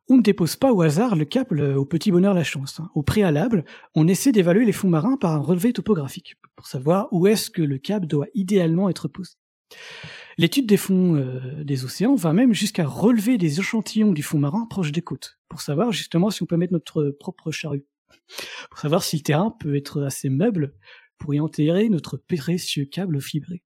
on 0.09 0.19
ne 0.19 0.23
dépose 0.23 0.57
pas 0.57 0.73
au 0.73 0.83
hasard 0.83 1.17
le 1.17 1.25
câble 1.25 1.63
au 1.63 1.87
petit 1.87 2.11
bonheur 2.11 2.35
la 2.35 2.45
chance. 2.45 2.79
Hein. 2.79 2.91
Au 2.95 3.03
préalable, 3.03 3.65
on 3.95 4.07
essaie 4.07 4.33
d'évaluer 4.33 4.67
les 4.67 4.73
fonds 4.73 4.91
marins 4.91 5.17
par 5.17 5.33
un 5.33 5.39
relevé 5.39 5.73
topographique, 5.73 6.37
pour 6.57 6.67
savoir 6.67 7.09
où 7.11 7.27
est-ce 7.27 7.51
que 7.51 7.63
le 7.63 7.79
câble 7.79 8.07
doit 8.07 8.27
idéalement 8.35 8.91
être 8.91 9.09
posé. 9.09 9.33
L'étude 10.39 10.67
des 10.67 10.77
fonds 10.77 11.17
euh, 11.17 11.65
des 11.65 11.85
océans 11.85 12.15
va 12.15 12.33
même 12.33 12.53
jusqu'à 12.53 12.87
relever 12.87 13.39
des 13.39 13.61
échantillons 13.61 14.13
du 14.13 14.23
fond 14.23 14.39
marin 14.39 14.67
proche 14.69 14.93
des 14.93 15.03
côtes, 15.03 15.39
pour 15.49 15.63
savoir 15.63 15.93
justement 15.93 16.31
si 16.31 16.43
on 16.43 16.47
peut 16.47 16.57
mettre 16.57 16.73
notre 16.75 17.17
propre 17.19 17.51
charrue, 17.51 17.87
pour 18.71 18.79
savoir 18.79 19.03
si 19.03 19.17
le 19.17 19.23
terrain 19.23 19.55
peut 19.59 19.77
être 19.77 20.03
assez 20.03 20.29
meuble 20.29 20.75
pour 21.23 21.35
y 21.35 21.41
enterrer 21.41 21.89
notre 21.89 22.17
précieux 22.17 22.85
câble 22.85 23.21
fibré. 23.21 23.63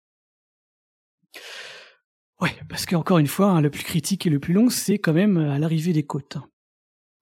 Ouais, 2.42 2.54
parce 2.68 2.84
qu'encore 2.84 3.16
une 3.16 3.26
fois, 3.26 3.48
hein, 3.48 3.62
le 3.62 3.70
plus 3.70 3.82
critique 3.82 4.26
et 4.26 4.30
le 4.30 4.38
plus 4.38 4.52
long, 4.52 4.68
c'est 4.68 4.98
quand 4.98 5.14
même 5.14 5.38
à 5.38 5.58
l'arrivée 5.58 5.94
des 5.94 6.04
côtes. 6.04 6.36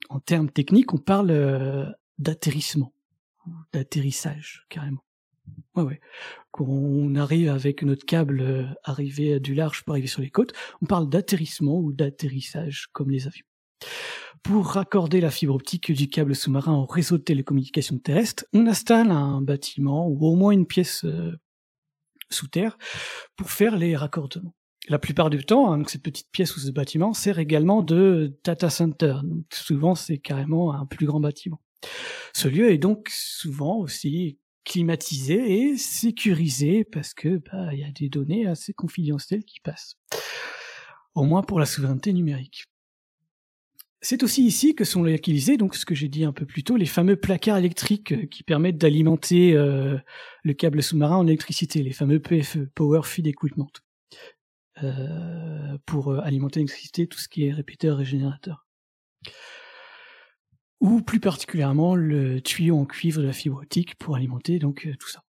En 0.09 0.19
termes 0.19 0.51
techniques, 0.51 0.93
on 0.93 0.99
parle 0.99 1.31
euh, 1.31 1.87
d'atterrissement, 2.19 2.93
d'atterrissage, 3.73 4.67
carrément. 4.71 5.05
Ouais, 5.77 5.85
ouais. 5.85 6.01
Quand 6.51 6.67
on 6.67 7.15
arrive 7.15 7.49
avec 7.49 7.85
notre 7.85 8.05
câble 8.05 8.41
euh, 8.41 8.67
arrivé 8.83 9.39
du 9.39 9.55
large 9.55 9.85
pour 9.85 9.93
arriver 9.93 10.09
sur 10.09 10.21
les 10.21 10.31
côtes, 10.31 10.53
on 10.83 10.87
parle 10.87 11.09
d'atterrissement 11.09 11.79
ou 11.79 11.93
d'atterrissage, 11.93 12.89
comme 12.93 13.11
les 13.11 13.29
avions. 13.29 13.47
Pour 14.43 14.67
raccorder 14.67 15.21
la 15.21 15.31
fibre 15.31 15.55
optique 15.55 15.91
du 15.91 16.09
câble 16.09 16.35
sous-marin 16.35 16.75
au 16.75 16.85
réseau 16.85 17.17
de 17.17 17.23
télécommunications 17.23 17.99
terrestres, 17.99 18.45
on 18.53 18.67
installe 18.67 19.11
un 19.11 19.41
bâtiment 19.41 20.07
ou 20.07 20.27
au 20.27 20.35
moins 20.35 20.51
une 20.51 20.67
pièce 20.67 21.05
euh, 21.05 21.33
sous 22.31 22.49
terre 22.49 22.77
pour 23.37 23.51
faire 23.51 23.77
les 23.77 23.97
raccordements. 23.97 24.55
La 24.89 24.99
plupart 24.99 25.31
du 25.31 25.43
temps, 25.45 25.73
hein, 25.73 25.83
cette 25.87 26.03
petite 26.03 26.31
pièce 26.31 26.55
ou 26.57 26.61
ce 26.61 26.71
bâtiment 26.71 27.15
sert 27.15 27.39
également 27.39 27.83
de 27.83 28.39
data 28.45 28.69
center. 28.69 29.17
souvent, 29.51 29.95
c'est 29.95 30.19
carrément 30.19 30.75
un 30.75 30.85
plus 30.85 31.07
grand 31.07 31.21
bâtiment. 31.21 31.63
Ce 32.35 32.49
lieu 32.49 32.71
est 32.71 32.79
donc 32.79 33.09
souvent 33.11 33.79
aussi 33.79 34.39
climatisé 34.65 35.71
et 35.71 35.77
sécurisé 35.79 36.85
parce 36.85 37.15
que 37.15 37.41
bah, 37.51 37.73
il 37.73 37.81
y 37.81 37.85
a 37.85 37.91
des 37.93 38.09
données 38.09 38.47
assez 38.47 38.75
confidentielles 38.75 39.45
qui 39.45 39.61
passent. 39.61 39.97
Au 41.15 41.25
moins 41.25 41.43
pour 41.43 41.61
la 41.61 41.67
souveraineté 41.67 42.13
numérique. 42.13 42.65
C'est 44.05 44.23
aussi 44.23 44.45
ici 44.45 44.75
que 44.75 44.85
sont 44.85 45.07
utilisés, 45.07 45.57
donc 45.57 45.75
ce 45.75 45.87
que 45.87 45.95
j'ai 45.95 46.09
dit 46.09 46.25
un 46.25 46.33
peu 46.35 46.45
plus 46.45 46.63
tôt, 46.63 46.77
les 46.77 46.85
fameux 46.85 47.17
placards 47.17 47.57
électriques 47.57 48.13
euh, 48.13 48.27
qui 48.27 48.43
permettent 48.43 48.77
d'alimenter 48.77 49.55
euh, 49.55 49.97
le 50.43 50.53
câble 50.53 50.83
sous-marin 50.83 51.17
en 51.17 51.27
électricité, 51.27 51.83
les 51.83 51.95
fameux 51.95 52.21
PFE, 52.21 52.67
Power 52.75 53.01
Feed 53.05 53.27
Equipment, 53.27 53.71
euh, 54.83 55.79
pour 55.87 56.13
alimenter 56.19 56.61
l'électricité 56.61 57.07
tout 57.07 57.19
ce 57.19 57.31
qui 57.31 57.47
est 57.47 57.53
répéteur 57.53 58.03
et 58.03 58.05
générateur. 58.05 58.67
Ou 60.81 61.01
plus 61.01 61.21
particulièrement 61.21 61.95
le 61.95 62.43
tuyau 62.43 62.77
en 62.77 62.85
cuivre 62.85 63.23
de 63.23 63.27
la 63.27 63.33
fibre 63.33 63.57
optique 63.57 63.95
pour 63.95 64.17
alimenter 64.17 64.59
donc 64.59 64.87
tout 64.99 65.09
ça. 65.09 65.23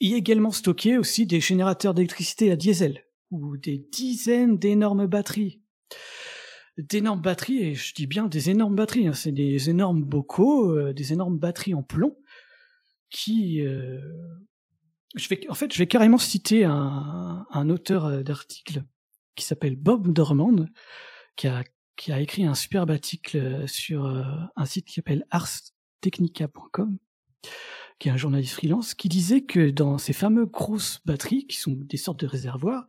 Il 0.00 0.10
y 0.10 0.14
a 0.14 0.18
également 0.18 0.50
stocké 0.50 0.98
aussi 0.98 1.24
des 1.24 1.40
générateurs 1.40 1.94
d'électricité 1.94 2.50
à 2.50 2.56
diesel, 2.56 3.06
ou 3.30 3.56
des 3.56 3.78
dizaines 3.78 4.58
d'énormes 4.58 5.06
batteries 5.06 5.62
d'énormes 6.78 7.20
batteries, 7.20 7.58
et 7.62 7.74
je 7.74 7.94
dis 7.94 8.06
bien 8.06 8.26
des 8.26 8.50
énormes 8.50 8.76
batteries, 8.76 9.08
hein, 9.08 9.12
c'est 9.12 9.32
des 9.32 9.70
énormes 9.70 10.02
bocaux, 10.02 10.70
euh, 10.70 10.92
des 10.92 11.12
énormes 11.12 11.38
batteries 11.38 11.74
en 11.74 11.82
plomb, 11.82 12.16
qui... 13.10 13.62
Euh, 13.62 14.00
je 15.14 15.28
vais, 15.28 15.48
en 15.48 15.54
fait, 15.54 15.72
je 15.72 15.78
vais 15.78 15.86
carrément 15.86 16.18
citer 16.18 16.64
un, 16.64 17.46
un 17.50 17.70
auteur 17.70 18.04
euh, 18.06 18.22
d'article 18.22 18.84
qui 19.34 19.44
s'appelle 19.44 19.76
Bob 19.76 20.12
Dormand, 20.12 20.66
qui 21.36 21.46
a, 21.48 21.64
qui 21.96 22.12
a 22.12 22.20
écrit 22.20 22.44
un 22.44 22.54
superbe 22.54 22.90
article 22.90 23.68
sur 23.68 24.06
un 24.06 24.64
site 24.64 24.86
qui 24.86 24.94
s'appelle 24.94 25.26
arstechnica.com, 25.30 26.98
qui 27.98 28.08
est 28.08 28.12
un 28.12 28.16
journaliste 28.16 28.54
freelance, 28.54 28.94
qui 28.94 29.10
disait 29.10 29.42
que 29.42 29.68
dans 29.68 29.98
ces 29.98 30.14
fameuses 30.14 30.50
grosses 30.50 31.00
batteries, 31.04 31.46
qui 31.46 31.58
sont 31.58 31.72
des 31.72 31.98
sortes 31.98 32.20
de 32.20 32.26
réservoirs, 32.26 32.88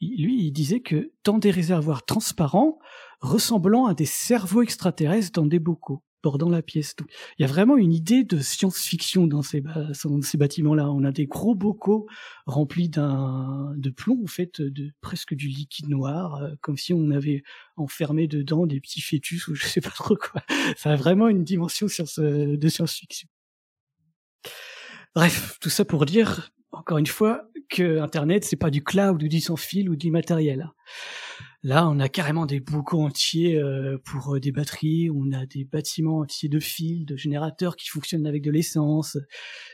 lui, 0.00 0.46
il 0.46 0.52
disait 0.52 0.80
que 0.80 1.12
dans 1.24 1.38
des 1.38 1.50
réservoirs 1.50 2.04
transparents, 2.04 2.78
ressemblant 3.20 3.86
à 3.86 3.94
des 3.94 4.06
cerveaux 4.06 4.62
extraterrestres 4.62 5.32
dans 5.32 5.46
des 5.46 5.58
bocaux. 5.58 6.02
bordant 6.22 6.48
la 6.48 6.62
pièce. 6.62 6.96
il 7.38 7.42
y 7.42 7.44
a 7.44 7.48
vraiment 7.48 7.76
une 7.76 7.92
idée 7.92 8.24
de 8.24 8.38
science-fiction 8.40 9.28
dans 9.28 9.42
ces, 9.42 9.62
bâtiments-là. 10.34 10.90
On 10.90 11.04
a 11.04 11.12
des 11.12 11.26
gros 11.26 11.54
bocaux 11.54 12.08
remplis 12.46 12.88
de 12.88 13.90
plomb, 13.90 14.20
en 14.24 14.26
fait, 14.26 14.60
de 14.60 14.90
presque 15.00 15.34
du 15.34 15.46
liquide 15.46 15.88
noir, 15.88 16.42
euh, 16.42 16.54
comme 16.62 16.76
si 16.76 16.92
on 16.92 17.10
avait 17.10 17.44
enfermé 17.76 18.26
dedans 18.26 18.66
des 18.66 18.80
petits 18.80 19.00
fœtus 19.00 19.46
ou 19.46 19.54
je 19.54 19.66
sais 19.66 19.80
pas 19.80 19.90
trop 19.90 20.16
quoi. 20.16 20.42
Ça 20.76 20.92
a 20.92 20.96
vraiment 20.96 21.28
une 21.28 21.44
dimension 21.44 21.86
de 21.86 22.68
science-fiction. 22.68 23.28
Bref, 25.14 25.58
tout 25.60 25.70
ça 25.70 25.84
pour 25.84 26.06
dire, 26.06 26.50
encore 26.76 26.98
une 26.98 27.06
fois, 27.06 27.42
que 27.68 28.00
Internet, 28.00 28.44
c'est 28.44 28.56
pas 28.56 28.70
du 28.70 28.82
cloud 28.82 29.22
ou 29.22 29.28
du 29.28 29.40
sans 29.40 29.56
fil 29.56 29.90
ou 29.90 29.96
du 29.96 30.10
matériel. 30.10 30.70
Là, 31.62 31.88
on 31.88 31.98
a 31.98 32.08
carrément 32.08 32.46
des 32.46 32.60
boucons 32.60 33.06
entiers 33.06 33.56
euh, 33.56 33.98
pour 34.04 34.36
euh, 34.36 34.40
des 34.40 34.52
batteries, 34.52 35.10
on 35.10 35.32
a 35.32 35.46
des 35.46 35.64
bâtiments 35.64 36.18
entiers 36.18 36.48
de 36.48 36.60
fils, 36.60 37.04
de 37.06 37.16
générateurs 37.16 37.76
qui 37.76 37.88
fonctionnent 37.88 38.26
avec 38.26 38.42
de 38.42 38.52
l'essence, 38.52 39.18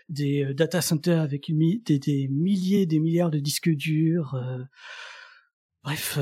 des 0.08 0.44
euh, 0.44 0.54
data 0.54 0.80
centers 0.80 1.20
avec 1.20 1.50
des, 1.50 1.98
des, 1.98 2.28
milliers, 2.28 2.86
des 2.86 2.98
milliards 2.98 3.30
de 3.30 3.40
disques 3.40 3.70
durs. 3.70 4.40
bref, 5.82 6.18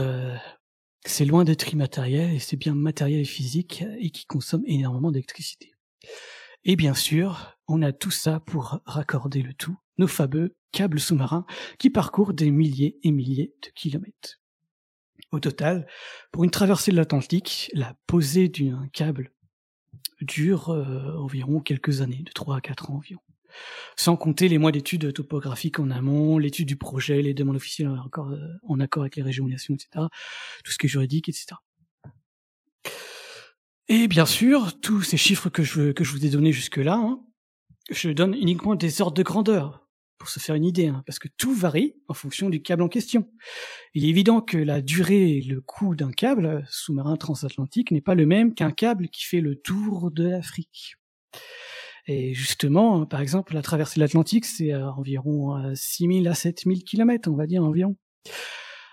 c'est 1.06 1.24
loin 1.24 1.44
d'être 1.44 1.72
immatériel 1.72 2.34
et 2.34 2.40
c'est 2.40 2.56
bien 2.56 2.74
matériel 2.74 3.20
et 3.20 3.24
physique 3.24 3.84
et 4.00 4.10
qui 4.10 4.26
consomme 4.26 4.64
énormément 4.66 5.12
d'électricité. 5.12 5.72
Et 6.64 6.74
bien 6.74 6.94
sûr, 6.94 7.56
on 7.68 7.80
a 7.82 7.92
tout 7.92 8.10
ça 8.10 8.40
pour 8.40 8.80
raccorder 8.86 9.42
le 9.42 9.54
tout, 9.54 9.78
nos 9.98 10.08
fameux 10.08 10.56
câbles 10.72 11.00
sous-marins 11.00 11.46
qui 11.78 11.90
parcourent 11.90 12.32
des 12.32 12.50
milliers 12.50 12.98
et 13.02 13.10
milliers 13.10 13.54
de 13.62 13.68
kilomètres. 13.74 14.40
Au 15.32 15.40
total, 15.40 15.86
pour 16.32 16.44
une 16.44 16.50
traversée 16.50 16.90
de 16.90 16.96
l'Atlantique, 16.96 17.70
la 17.74 17.94
posée 18.06 18.48
d'un 18.48 18.88
câble 18.92 19.32
dure 20.20 20.70
euh, 20.70 21.16
environ 21.18 21.60
quelques 21.60 22.00
années, 22.00 22.22
de 22.24 22.32
3 22.32 22.56
à 22.56 22.60
4 22.60 22.90
ans 22.90 22.96
environ. 22.96 23.22
Sans 23.96 24.16
compter 24.16 24.48
les 24.48 24.58
mois 24.58 24.72
d'études 24.72 25.12
topographiques 25.12 25.78
en 25.78 25.90
amont, 25.90 26.38
l'étude 26.38 26.68
du 26.68 26.76
projet, 26.76 27.22
les 27.22 27.34
demandes 27.34 27.56
officielles 27.56 27.88
en 27.88 28.04
accord, 28.04 28.30
euh, 28.30 28.38
en 28.64 28.80
accord 28.80 29.02
avec 29.02 29.16
les 29.16 29.22
régions, 29.22 29.46
nations, 29.46 29.74
etc. 29.74 30.06
Tout 30.64 30.72
ce 30.72 30.78
qui 30.78 30.86
est 30.86 30.88
juridique, 30.88 31.28
etc. 31.28 31.56
Et 33.88 34.06
bien 34.06 34.26
sûr, 34.26 34.80
tous 34.80 35.02
ces 35.02 35.16
chiffres 35.16 35.48
que 35.48 35.62
je, 35.62 35.92
que 35.92 36.04
je 36.04 36.12
vous 36.12 36.24
ai 36.24 36.30
donnés 36.30 36.52
jusque-là, 36.52 36.94
hein, 36.94 37.20
je 37.90 38.10
donne 38.10 38.34
uniquement 38.34 38.76
des 38.76 39.00
ordres 39.02 39.16
de 39.16 39.22
grandeur 39.22 39.88
pour 40.20 40.28
se 40.28 40.38
faire 40.38 40.54
une 40.54 40.66
idée, 40.66 40.86
hein, 40.86 41.02
parce 41.06 41.18
que 41.18 41.28
tout 41.38 41.54
varie 41.54 41.96
en 42.06 42.14
fonction 42.14 42.50
du 42.50 42.60
câble 42.60 42.82
en 42.82 42.88
question. 42.88 43.28
Il 43.94 44.04
est 44.04 44.08
évident 44.08 44.42
que 44.42 44.58
la 44.58 44.82
durée 44.82 45.38
et 45.38 45.40
le 45.40 45.62
coût 45.62 45.96
d'un 45.96 46.12
câble 46.12 46.62
sous-marin 46.68 47.16
transatlantique 47.16 47.90
n'est 47.90 48.02
pas 48.02 48.14
le 48.14 48.26
même 48.26 48.54
qu'un 48.54 48.70
câble 48.70 49.08
qui 49.08 49.24
fait 49.24 49.40
le 49.40 49.56
tour 49.56 50.10
de 50.10 50.28
l'Afrique. 50.28 50.96
Et 52.06 52.34
justement, 52.34 53.06
par 53.06 53.22
exemple, 53.22 53.54
la 53.54 53.62
traversée 53.62 53.98
de 53.98 54.04
l'Atlantique, 54.04 54.44
c'est 54.44 54.74
environ 54.74 55.74
6000 55.74 56.28
à 56.28 56.34
7000 56.34 56.84
km, 56.84 57.30
on 57.30 57.36
va 57.36 57.46
dire 57.46 57.64
environ. 57.64 57.96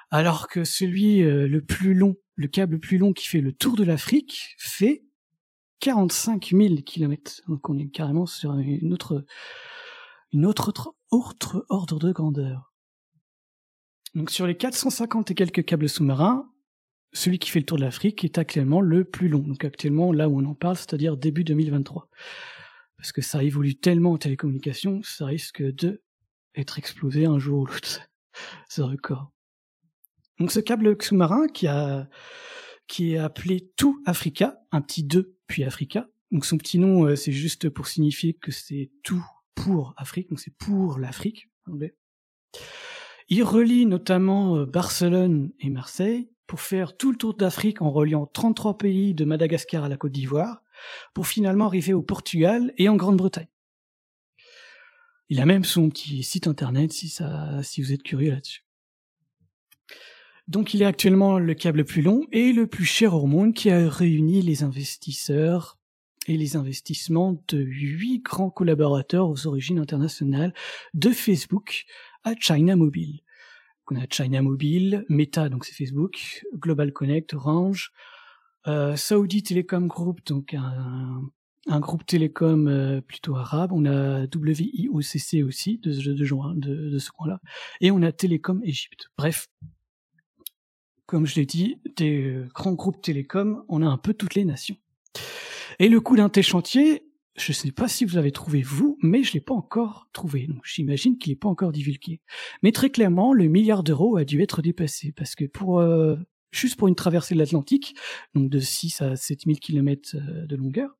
Alors 0.09 0.47
que 0.47 0.63
celui 0.63 1.21
euh, 1.23 1.47
le 1.47 1.61
plus 1.61 1.93
long, 1.93 2.15
le 2.35 2.47
câble 2.47 2.73
le 2.73 2.79
plus 2.79 2.97
long 2.97 3.11
qui 3.11 3.27
fait 3.27 3.41
le 3.41 3.51
tour 3.51 3.75
de 3.75 3.83
l'Afrique, 3.83 4.55
fait 4.57 5.03
45 5.81 6.53
000 6.53 6.75
km. 6.85 7.41
Donc 7.47 7.69
on 7.69 7.77
est 7.77 7.89
carrément 7.89 8.25
sur 8.25 8.57
une 8.57 8.93
autre, 8.93 9.25
autre 10.45 10.93
autre 11.09 11.65
ordre 11.69 11.99
de 11.99 12.11
grandeur. 12.11 12.73
Donc 14.15 14.31
sur 14.31 14.47
les 14.47 14.57
450 14.57 15.31
et 15.31 15.35
quelques 15.35 15.65
câbles 15.65 15.89
sous-marins, 15.89 16.49
celui 17.13 17.39
qui 17.39 17.49
fait 17.49 17.59
le 17.59 17.65
tour 17.65 17.77
de 17.77 17.83
l'Afrique 17.83 18.23
est 18.23 18.37
actuellement 18.37 18.81
le 18.81 19.03
plus 19.03 19.29
long. 19.29 19.39
Donc 19.39 19.63
actuellement, 19.63 20.11
là 20.11 20.29
où 20.29 20.39
on 20.39 20.45
en 20.45 20.55
parle, 20.55 20.75
c'est-à-dire 20.75 21.17
début 21.17 21.43
2023. 21.43 22.09
Parce 22.97 23.11
que 23.11 23.21
ça 23.21 23.43
évolue 23.43 23.75
tellement 23.75 24.13
en 24.13 24.17
télécommunication, 24.17 25.01
ça 25.03 25.25
risque 25.25 25.61
de 25.61 26.01
être 26.55 26.79
explosé 26.79 27.25
un 27.25 27.37
jour 27.37 27.61
ou 27.61 27.65
l'autre, 27.65 28.01
ce 28.69 28.81
record. 28.81 29.31
Donc 30.39 30.51
ce 30.51 30.59
câble 30.59 31.01
sous-marin 31.01 31.47
qui 31.47 31.67
a 31.67 32.09
qui 32.87 33.13
est 33.13 33.17
appelé 33.17 33.69
Tout 33.75 34.01
Africa, 34.05 34.59
un 34.71 34.81
petit 34.81 35.03
2 35.03 35.35
puis 35.47 35.63
Africa. 35.63 36.07
Donc 36.31 36.45
son 36.45 36.57
petit 36.57 36.79
nom, 36.79 37.05
euh, 37.05 37.15
c'est 37.15 37.31
juste 37.31 37.69
pour 37.69 37.87
signifier 37.87 38.33
que 38.33 38.51
c'est 38.51 38.91
tout 39.03 39.25
pour 39.57 39.93
Afrique, 39.97 40.29
donc 40.29 40.39
c'est 40.39 40.55
pour 40.55 40.99
l'Afrique 40.99 41.49
Il 43.27 43.43
relie 43.43 43.85
notamment 43.85 44.55
euh, 44.55 44.65
Barcelone 44.65 45.51
et 45.59 45.69
Marseille 45.69 46.29
pour 46.45 46.61
faire 46.61 46.95
tout 46.95 47.11
le 47.11 47.17
tour 47.17 47.33
d'Afrique 47.33 47.81
en 47.81 47.91
reliant 47.91 48.27
33 48.27 48.77
pays 48.77 49.13
de 49.13 49.25
Madagascar 49.25 49.83
à 49.83 49.89
la 49.89 49.97
Côte 49.97 50.13
d'Ivoire, 50.13 50.61
pour 51.13 51.27
finalement 51.27 51.65
arriver 51.65 51.93
au 51.93 52.03
Portugal 52.03 52.71
et 52.77 52.87
en 52.87 52.95
Grande-Bretagne. 52.95 53.49
Il 55.29 55.41
a 55.41 55.45
même 55.45 55.65
son 55.65 55.89
petit 55.89 56.23
site 56.23 56.47
internet 56.47 56.93
si, 56.93 57.09
ça, 57.09 57.61
si 57.63 57.81
vous 57.81 57.91
êtes 57.91 58.03
curieux 58.03 58.31
là-dessus. 58.31 58.63
Donc 60.47 60.73
il 60.73 60.81
est 60.81 60.85
actuellement 60.85 61.39
le 61.39 61.53
câble 61.55 61.79
le 61.79 61.83
plus 61.83 62.01
long 62.01 62.25
et 62.31 62.53
le 62.53 62.67
plus 62.67 62.85
cher 62.85 63.15
au 63.15 63.25
monde 63.25 63.53
qui 63.53 63.69
a 63.69 63.89
réuni 63.89 64.41
les 64.41 64.63
investisseurs 64.63 65.76
et 66.27 66.37
les 66.37 66.55
investissements 66.55 67.41
de 67.47 67.57
huit 67.57 68.19
grands 68.19 68.49
collaborateurs 68.49 69.29
aux 69.29 69.47
origines 69.47 69.79
internationales 69.79 70.53
de 70.93 71.09
Facebook 71.09 71.85
à 72.23 72.33
China 72.39 72.75
Mobile. 72.75 73.21
On 73.89 73.95
a 73.95 74.05
China 74.09 74.41
Mobile, 74.41 75.05
Meta, 75.07 75.47
donc 75.47 75.63
c'est 75.63 75.73
Facebook, 75.73 76.45
Global 76.55 76.91
Connect, 76.91 77.33
Orange, 77.33 77.93
euh, 78.67 78.97
Saudi 78.97 79.43
Telecom 79.43 79.87
Group, 79.87 80.19
donc 80.25 80.53
un, 80.53 81.21
un 81.67 81.79
groupe 81.79 82.05
télécom 82.05 82.67
euh, 82.67 82.99
plutôt 82.99 83.37
arabe. 83.37 83.71
On 83.71 83.85
a 83.85 84.25
WIOCC 84.25 85.45
aussi 85.45 85.77
de, 85.77 85.93
de, 85.93 86.13
de, 86.13 86.99
ce 86.99 87.11
coin-là, 87.11 87.39
et 87.79 87.91
on 87.91 88.01
a 88.01 88.11
Télécom 88.11 88.61
Égypte. 88.63 89.07
Bref, 89.17 89.47
comme 91.05 91.25
je 91.25 91.35
l'ai 91.35 91.45
dit, 91.45 91.79
des 91.95 92.25
euh, 92.25 92.49
grands 92.53 92.73
groupes 92.73 93.01
télécoms, 93.01 93.63
on 93.69 93.81
a 93.81 93.87
un 93.87 93.97
peu 93.97 94.13
toutes 94.13 94.35
les 94.35 94.43
nations. 94.43 94.75
Et 95.79 95.89
le 95.89 96.01
coût 96.01 96.15
d'un 96.15 96.29
tel 96.29 96.43
chantier, 96.43 97.07
je 97.35 97.51
ne 97.51 97.53
sais 97.53 97.71
pas 97.71 97.87
si 97.87 98.03
vous 98.03 98.17
avez 98.17 98.31
trouvé 98.31 98.61
vous, 98.61 98.97
mais 99.01 99.23
je 99.23 99.33
l'ai 99.33 99.41
pas 99.41 99.53
encore 99.53 100.09
trouvé. 100.11 100.47
Donc 100.47 100.61
j'imagine 100.65 101.17
qu'il 101.17 101.31
n'est 101.31 101.37
pas 101.37 101.49
encore 101.49 101.71
divulgué. 101.71 102.21
Mais 102.63 102.71
très 102.71 102.89
clairement, 102.89 103.31
le 103.31 103.47
milliard 103.47 103.83
d'euros 103.83 104.17
a 104.17 104.25
dû 104.25 104.41
être 104.41 104.61
dépassé 104.61 105.11
parce 105.11 105.35
que 105.35 105.45
pour 105.45 105.79
euh, 105.79 106.15
juste 106.51 106.77
pour 106.77 106.87
une 106.87 106.95
traversée 106.95 107.35
de 107.35 107.39
l'Atlantique, 107.39 107.95
donc 108.33 108.49
de 108.49 108.59
6 108.59 109.01
à 109.01 109.15
7000 109.15 109.59
km 109.59 110.15
euh, 110.15 110.47
de 110.47 110.55
longueur, 110.55 110.97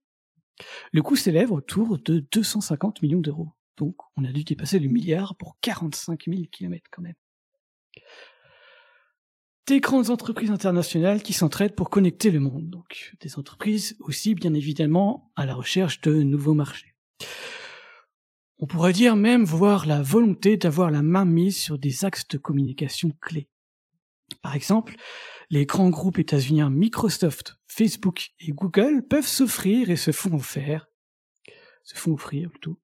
le 0.91 1.01
coût 1.01 1.15
s'élève 1.15 1.51
autour 1.51 1.97
de 1.97 2.25
250 2.31 3.01
millions 3.01 3.19
d'euros. 3.19 3.49
Donc 3.77 3.95
on 4.15 4.23
a 4.23 4.31
dû 4.31 4.43
dépasser 4.43 4.77
le 4.79 4.89
milliard 4.89 5.35
pour 5.37 5.57
45 5.61 6.25
000 6.27 6.43
km 6.51 6.83
quand 6.91 7.01
même 7.01 7.15
des 9.67 9.81
grandes 9.81 10.09
entreprises 10.09 10.49
internationales 10.49 11.21
qui 11.21 11.33
s'entraident 11.33 11.75
pour 11.75 11.89
connecter 11.89 12.31
le 12.31 12.39
monde. 12.39 12.69
Donc 12.69 13.15
des 13.19 13.37
entreprises 13.37 13.97
aussi 13.99 14.33
bien 14.33 14.53
évidemment 14.53 15.31
à 15.35 15.45
la 15.45 15.53
recherche 15.53 16.01
de 16.01 16.23
nouveaux 16.23 16.53
marchés. 16.53 16.95
On 18.59 18.65
pourrait 18.65 18.93
dire 18.93 19.15
même 19.15 19.43
voir 19.43 19.85
la 19.85 20.01
volonté 20.01 20.57
d'avoir 20.57 20.89
la 20.89 21.03
main 21.03 21.25
mise 21.25 21.57
sur 21.57 21.77
des 21.77 22.05
axes 22.05 22.27
de 22.29 22.37
communication 22.37 23.11
clés. 23.21 23.49
Par 24.41 24.55
exemple, 24.55 24.95
les 25.49 25.65
grands 25.65 25.89
groupes 25.89 26.17
états-uniens 26.17 26.69
Microsoft, 26.69 27.57
Facebook 27.67 28.29
et 28.39 28.53
Google 28.53 29.05
peuvent 29.07 29.27
s'offrir 29.27 29.89
et 29.89 29.95
se 29.95 30.11
font 30.11 30.33
offrir, 30.33 30.87
se 31.83 31.95
font 31.95 32.13
offrir 32.13 32.49
plutôt, 32.49 32.79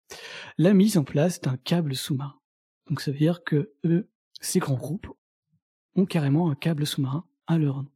la 0.57 0.73
mise 0.73 0.97
en 0.97 1.05
place 1.05 1.41
d'un 1.41 1.57
câble 1.57 1.95
sous-marin. 1.95 2.41
Donc 2.89 3.01
ça 3.01 3.11
veut 3.11 3.19
dire 3.19 3.45
que 3.45 3.73
eux, 3.85 4.11
ces 4.41 4.61
grands 4.61 4.75
groupes, 4.75 5.09
ont 5.99 6.07
carrément 6.07 6.51
un 6.51 6.55
câble 6.55 6.87
sous-marin 6.87 7.25
à 7.47 7.59
leur 7.59 7.83
nom, 7.83 7.91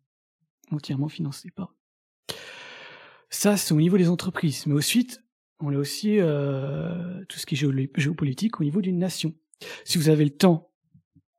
entièrement 0.71 1.09
financé 1.09 1.51
par 1.51 1.69
eux. 1.71 2.35
Ça, 3.31 3.57
c'est 3.57 3.73
au 3.73 3.81
niveau 3.81 3.97
des 3.97 4.09
entreprises. 4.09 4.67
Mais 4.67 4.75
ensuite, 4.75 5.23
on 5.61 5.73
a 5.73 5.79
aussi 5.79 6.19
euh, 6.19 7.25
tout 7.29 7.39
ce 7.39 7.47
qui 7.47 7.55
est 7.55 7.97
géopolitique 7.97 8.61
au 8.61 8.65
niveau 8.65 8.81
d'une 8.81 8.99
nation. 8.99 9.35
Si 9.85 9.97
vous 9.97 10.09
avez 10.09 10.25
le 10.25 10.31
temps 10.31 10.71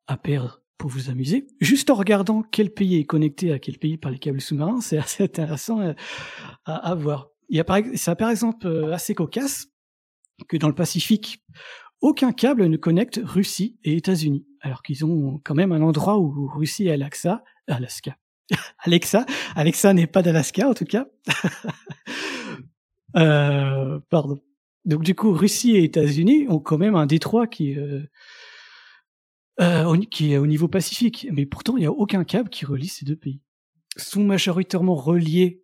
à 0.07 0.17
perdre 0.17 0.61
pour 0.77 0.89
vous 0.89 1.09
amuser, 1.09 1.47
juste 1.61 1.89
en 1.89 1.95
regardant 1.95 2.41
quel 2.41 2.71
pays 2.73 2.97
est 2.97 3.05
connecté 3.05 3.51
à 3.51 3.59
quel 3.59 3.77
pays 3.77 3.97
par 3.97 4.11
les 4.11 4.19
câbles 4.19 4.41
sous-marins, 4.41 4.81
c'est 4.81 4.97
assez 4.97 5.23
intéressant 5.23 5.79
à, 5.81 5.93
à, 6.65 6.95
voir. 6.95 7.29
Il 7.49 7.57
y 7.57 7.59
a 7.59 7.63
par, 7.63 7.79
par 8.17 8.29
exemple 8.29 8.65
euh, 8.65 8.93
assez 8.93 9.13
cocasse 9.13 9.67
que 10.47 10.57
dans 10.57 10.67
le 10.67 10.75
Pacifique, 10.75 11.43
aucun 12.03 12.33
câble 12.33 12.67
ne 12.67 12.77
connecte 12.77 13.21
Russie 13.23 13.79
et 13.83 13.95
États-Unis, 13.95 14.45
alors 14.59 14.83
qu'ils 14.83 15.05
ont 15.05 15.39
quand 15.43 15.55
même 15.55 15.71
un 15.71 15.81
endroit 15.81 16.19
où 16.19 16.47
Russie 16.47 16.87
et 16.87 16.91
Alaska, 16.91 17.43
Alaska, 17.65 18.17
Alexa, 18.79 19.25
Alexa 19.55 19.93
n'est 19.93 20.05
pas 20.05 20.21
d'Alaska 20.21 20.69
en 20.69 20.73
tout 20.73 20.85
cas. 20.85 21.07
euh, 23.15 23.99
pardon. 24.09 24.37
Donc 24.83 25.03
du 25.03 25.15
coup, 25.15 25.31
Russie 25.31 25.77
et 25.77 25.83
États-Unis 25.85 26.45
ont 26.49 26.59
quand 26.59 26.77
même 26.77 26.95
un 26.95 27.05
détroit 27.05 27.47
qui, 27.47 27.79
euh, 27.79 28.03
euh, 29.61 29.97
qui 30.11 30.33
est 30.33 30.37
au 30.37 30.45
niveau 30.45 30.67
pacifique, 30.67 31.25
mais 31.31 31.45
pourtant 31.45 31.77
il 31.77 31.81
n'y 31.81 31.85
a 31.85 31.91
aucun 31.91 32.25
câble 32.25 32.49
qui 32.49 32.65
relie 32.65 32.89
ces 32.89 33.05
deux 33.05 33.15
pays. 33.15 33.41
Sont 33.95 34.25
majoritairement 34.25 34.95
reliés 34.95 35.61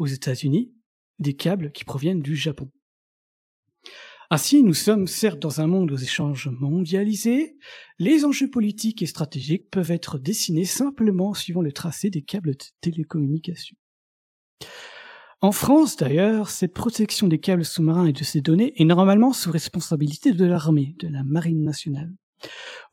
aux 0.00 0.06
États-Unis, 0.06 0.74
des 1.20 1.34
câbles 1.34 1.70
qui 1.70 1.84
proviennent 1.84 2.22
du 2.22 2.34
Japon. 2.34 2.72
Ainsi, 4.34 4.62
nous 4.62 4.72
sommes 4.72 5.08
certes 5.08 5.40
dans 5.40 5.60
un 5.60 5.66
monde 5.66 5.92
aux 5.92 5.98
échanges 5.98 6.48
mondialisés, 6.48 7.58
les 7.98 8.24
enjeux 8.24 8.48
politiques 8.48 9.02
et 9.02 9.06
stratégiques 9.06 9.68
peuvent 9.68 9.90
être 9.90 10.16
dessinés 10.16 10.64
simplement 10.64 11.34
suivant 11.34 11.60
le 11.60 11.70
tracé 11.70 12.08
des 12.08 12.22
câbles 12.22 12.52
de 12.52 12.64
télécommunications. 12.80 13.76
En 15.42 15.52
France, 15.52 15.98
d'ailleurs, 15.98 16.48
cette 16.48 16.72
protection 16.72 17.28
des 17.28 17.40
câbles 17.40 17.66
sous-marins 17.66 18.06
et 18.06 18.14
de 18.14 18.24
ces 18.24 18.40
données 18.40 18.72
est 18.80 18.86
normalement 18.86 19.34
sous 19.34 19.50
responsabilité 19.50 20.32
de 20.32 20.46
l'armée, 20.46 20.96
de 20.98 21.08
la 21.08 21.24
marine 21.24 21.62
nationale. 21.62 22.10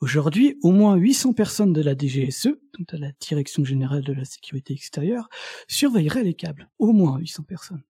Aujourd'hui, 0.02 0.57
au 0.61 0.74
moins 0.74 0.98
800 0.98 1.32
personnes 1.32 1.72
de 1.72 1.82
la 1.82 1.95
DGSE, 1.98 2.48
donc 2.48 2.88
de 2.91 2.98
la 2.98 3.14
Direction 3.22 3.64
Générale 3.64 4.03
de 4.03 4.11
la 4.11 4.26
Sécurité 4.26 4.74
Extérieure, 4.74 5.30
surveilleraient 5.70 6.26
les 6.26 6.34
câbles. 6.34 6.70
Au 6.80 6.91
moins 6.91 7.18
800 7.18 7.44
personnes 7.44 7.84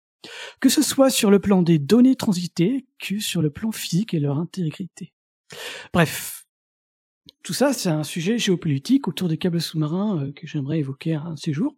que 0.59 0.69
ce 0.69 0.81
soit 0.81 1.09
sur 1.09 1.31
le 1.31 1.39
plan 1.39 1.61
des 1.61 1.79
données 1.79 2.15
transitées 2.15 2.85
que 2.99 3.19
sur 3.19 3.41
le 3.41 3.49
plan 3.49 3.71
physique 3.71 4.13
et 4.13 4.19
leur 4.19 4.37
intégrité. 4.37 5.13
Bref, 5.93 6.45
tout 7.43 7.53
ça, 7.53 7.73
c'est 7.73 7.89
un 7.89 8.03
sujet 8.03 8.37
géopolitique 8.37 9.07
autour 9.07 9.29
des 9.29 9.37
câbles 9.37 9.61
sous-marins 9.61 10.21
euh, 10.21 10.31
que 10.33 10.47
j'aimerais 10.47 10.79
évoquer 10.79 11.15
un 11.15 11.33
de 11.33 11.39
ces 11.39 11.53
jours. 11.53 11.75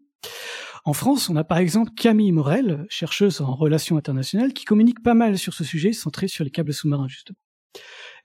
En 0.86 0.94
France, 0.94 1.30
on 1.30 1.36
a 1.36 1.44
par 1.44 1.57
exemple 1.57 1.91
Camille 1.95 2.32
Morel, 2.32 2.86
chercheuse 2.90 3.41
en 3.41 3.53
relations 3.53 3.98
internationales, 3.98 4.53
qui 4.53 4.66
communique 4.66 5.03
pas 5.03 5.14
mal 5.14 5.38
sur 5.38 5.53
ce 5.53 5.64
sujet 5.64 5.94
centré 5.94 6.28
sur 6.28 6.44
les 6.44 6.52
câbles 6.52 6.74
sous-marins, 6.74 7.07
justement. 7.07 7.38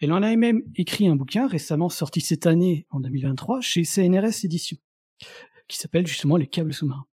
Elle 0.00 0.12
en 0.12 0.22
a 0.22 0.34
même 0.36 0.62
écrit 0.76 1.08
un 1.08 1.16
bouquin 1.16 1.46
récemment 1.46 1.88
sorti 1.88 2.20
cette 2.20 2.46
année, 2.46 2.86
en 2.90 3.00
2023, 3.00 3.60
chez 3.60 3.84
CNRS 3.84 4.44
Éditions, 4.44 4.78
qui 5.68 5.76
s'appelle 5.76 6.06
justement 6.06 6.36
Les 6.36 6.46
câbles 6.46 6.72
sous-marins. 6.72 7.06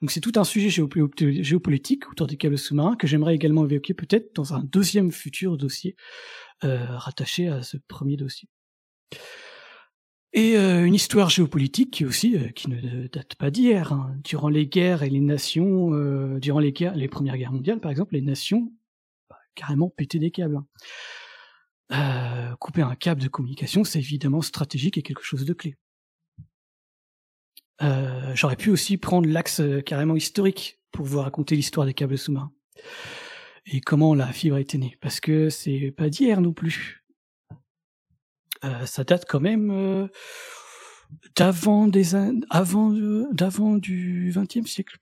Donc 0.00 0.10
c'est 0.10 0.20
tout 0.20 0.32
un 0.36 0.44
sujet 0.44 0.70
géopolitique 0.70 2.10
autour 2.10 2.26
des 2.26 2.36
câbles 2.36 2.58
sous-marins 2.58 2.96
que 2.96 3.06
j'aimerais 3.06 3.34
également 3.34 3.64
évoquer 3.64 3.94
peut-être 3.94 4.34
dans 4.34 4.54
un 4.54 4.62
deuxième 4.62 5.10
futur 5.10 5.56
dossier 5.56 5.96
euh, 6.64 6.84
rattaché 6.96 7.48
à 7.48 7.62
ce 7.62 7.76
premier 7.76 8.16
dossier. 8.16 8.48
Et 10.32 10.56
euh, 10.56 10.84
une 10.84 10.94
histoire 10.94 11.30
géopolitique 11.30 11.92
qui 11.92 12.04
aussi 12.04 12.36
euh, 12.36 12.48
qui 12.48 12.70
ne 12.70 13.06
date 13.08 13.34
pas 13.36 13.50
d'hier. 13.50 13.92
Hein. 13.92 14.16
Durant 14.24 14.48
les 14.48 14.66
guerres 14.66 15.02
et 15.02 15.10
les 15.10 15.20
nations, 15.20 15.90
durant 16.38 16.60
les 16.60 17.08
premières 17.08 17.36
guerres 17.36 17.52
mondiales 17.52 17.80
par 17.80 17.90
exemple, 17.90 18.14
les 18.14 18.22
nations 18.22 18.72
bah, 19.28 19.36
carrément 19.54 19.90
pétaient 19.90 20.18
des 20.18 20.30
câbles. 20.30 20.60
Hein. 21.90 22.56
couper 22.60 22.82
un 22.82 22.94
câble 22.94 23.20
de 23.20 23.28
communication, 23.28 23.84
c'est 23.84 23.98
évidemment 23.98 24.40
stratégique 24.42 24.96
et 24.96 25.02
quelque 25.02 25.22
chose 25.22 25.44
de 25.44 25.52
clé. 25.52 25.76
Euh, 27.82 28.32
j'aurais 28.34 28.56
pu 28.56 28.70
aussi 28.70 28.96
prendre 28.96 29.28
l'axe 29.28 29.60
euh, 29.60 29.80
carrément 29.80 30.16
historique 30.16 30.78
pour 30.92 31.04
vous 31.04 31.20
raconter 31.20 31.56
l'histoire 31.56 31.86
des 31.86 31.94
câbles 31.94 32.18
sous-marins. 32.18 32.52
Et 33.66 33.80
comment 33.80 34.14
la 34.14 34.32
fibre 34.32 34.56
a 34.56 34.60
été 34.60 34.78
née, 34.78 34.96
parce 35.00 35.20
que 35.20 35.48
c'est 35.50 35.92
pas 35.96 36.08
d'hier 36.08 36.40
non 36.40 36.52
plus. 36.52 37.04
Euh, 38.64 38.86
ça 38.86 39.04
date 39.04 39.24
quand 39.28 39.40
même 39.40 40.08
d'avant 41.36 41.86
des 41.86 42.14
avant 42.50 42.90
d'avant 43.32 43.76
du 43.76 44.32
XXe 44.34 44.70
siècle, 44.70 44.98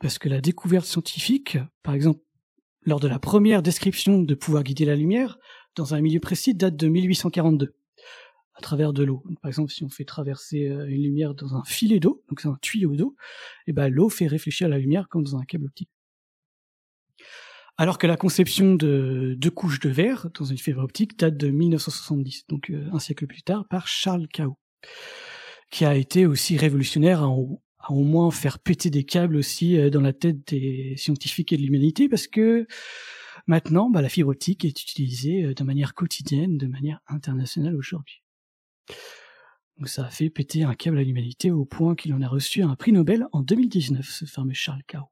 parce 0.00 0.18
que 0.18 0.28
la 0.28 0.40
découverte 0.40 0.86
scientifique, 0.86 1.58
par 1.82 1.94
exemple, 1.94 2.20
lors 2.82 3.00
de 3.00 3.08
la 3.08 3.18
première 3.18 3.62
description 3.62 4.20
de 4.20 4.34
pouvoir 4.34 4.64
guider 4.64 4.84
la 4.84 4.96
lumière 4.96 5.38
dans 5.76 5.94
un 5.94 6.00
milieu 6.00 6.20
précis, 6.20 6.54
date 6.54 6.76
de 6.76 6.88
1842 6.88 7.74
à 8.54 8.60
travers 8.60 8.92
de 8.92 9.02
l'eau. 9.02 9.22
Par 9.42 9.48
exemple, 9.48 9.72
si 9.72 9.84
on 9.84 9.88
fait 9.88 10.04
traverser 10.04 10.68
euh, 10.68 10.86
une 10.86 11.02
lumière 11.02 11.34
dans 11.34 11.54
un 11.56 11.64
filet 11.64 12.00
d'eau, 12.00 12.22
donc 12.28 12.40
c'est 12.40 12.48
un 12.48 12.58
tuyau 12.60 12.94
d'eau, 12.94 13.16
et 13.66 13.70
eh 13.70 13.72
ben 13.72 13.88
l'eau 13.88 14.08
fait 14.08 14.26
réfléchir 14.26 14.68
la 14.68 14.78
lumière 14.78 15.08
comme 15.08 15.24
dans 15.24 15.36
un 15.36 15.44
câble 15.44 15.66
optique. 15.66 15.90
Alors 17.76 17.98
que 17.98 18.06
la 18.06 18.16
conception 18.16 18.74
de 18.74 19.34
deux 19.36 19.50
couches 19.50 19.80
de 19.80 19.90
verre 19.90 20.28
dans 20.38 20.44
une 20.44 20.58
fibre 20.58 20.82
optique 20.82 21.18
date 21.18 21.36
de 21.36 21.48
1970, 21.48 22.46
donc 22.48 22.70
euh, 22.70 22.88
un 22.92 23.00
siècle 23.00 23.26
plus 23.26 23.42
tard, 23.42 23.66
par 23.68 23.88
Charles 23.88 24.28
Cao, 24.28 24.56
qui 25.70 25.84
a 25.84 25.96
été 25.96 26.24
aussi 26.26 26.56
révolutionnaire 26.56 27.24
à, 27.24 27.28
au 27.28 27.60
moins 28.04 28.30
faire 28.30 28.60
péter 28.60 28.90
des 28.90 29.04
câbles 29.04 29.36
aussi 29.36 29.76
euh, 29.76 29.90
dans 29.90 30.00
la 30.00 30.12
tête 30.12 30.46
des 30.46 30.94
scientifiques 30.96 31.52
et 31.52 31.56
de 31.56 31.62
l'humanité, 31.62 32.08
parce 32.08 32.28
que 32.28 32.68
maintenant, 33.48 33.90
bah, 33.90 34.00
la 34.00 34.08
fibre 34.08 34.30
optique 34.30 34.64
est 34.64 34.80
utilisée 34.80 35.54
de 35.54 35.64
manière 35.64 35.94
quotidienne, 35.94 36.56
de 36.56 36.68
manière 36.68 37.00
internationale 37.08 37.74
aujourd'hui. 37.74 38.23
Donc 39.78 39.88
ça 39.88 40.04
a 40.04 40.10
fait 40.10 40.30
péter 40.30 40.62
un 40.62 40.74
câble 40.74 40.98
à 40.98 41.02
l'humanité 41.02 41.50
au 41.50 41.64
point 41.64 41.94
qu'il 41.96 42.14
en 42.14 42.22
a 42.22 42.28
reçu 42.28 42.62
un 42.62 42.76
prix 42.76 42.92
Nobel 42.92 43.26
en 43.32 43.42
2019, 43.42 44.08
ce 44.08 44.24
fameux 44.24 44.54
Charles 44.54 44.84
Cao. 44.86 45.10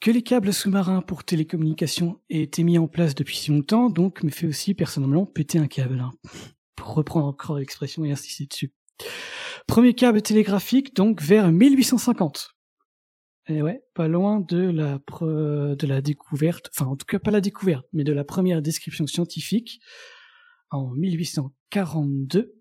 Que 0.00 0.12
les 0.12 0.22
câbles 0.22 0.52
sous-marins 0.52 1.02
pour 1.02 1.24
télécommunications 1.24 2.20
aient 2.30 2.42
été 2.42 2.62
mis 2.62 2.78
en 2.78 2.86
place 2.86 3.16
depuis 3.16 3.36
si 3.36 3.50
longtemps, 3.50 3.90
donc, 3.90 4.22
me 4.22 4.30
fait 4.30 4.46
aussi 4.46 4.74
personnellement 4.74 5.26
péter 5.26 5.58
un 5.58 5.66
câble, 5.66 5.98
hein, 5.98 6.12
pour 6.76 6.94
reprendre 6.94 7.26
encore 7.26 7.58
l'expression 7.58 8.04
et 8.04 8.12
insister 8.12 8.46
dessus. 8.46 8.72
Premier 9.66 9.94
câble 9.94 10.22
télégraphique, 10.22 10.94
donc 10.94 11.20
vers 11.20 11.50
1850. 11.50 12.54
Et 13.48 13.62
ouais, 13.62 13.82
pas 13.94 14.06
loin 14.06 14.40
de 14.40 14.70
la, 14.70 15.00
de 15.20 15.86
la 15.86 16.00
découverte, 16.00 16.70
enfin 16.72 16.88
en 16.88 16.96
tout 16.96 17.06
cas 17.06 17.18
pas 17.18 17.30
la 17.30 17.40
découverte, 17.40 17.86
mais 17.92 18.04
de 18.04 18.12
la 18.12 18.22
première 18.22 18.62
description 18.62 19.06
scientifique 19.06 19.80
en 20.70 20.88
1842 20.90 22.54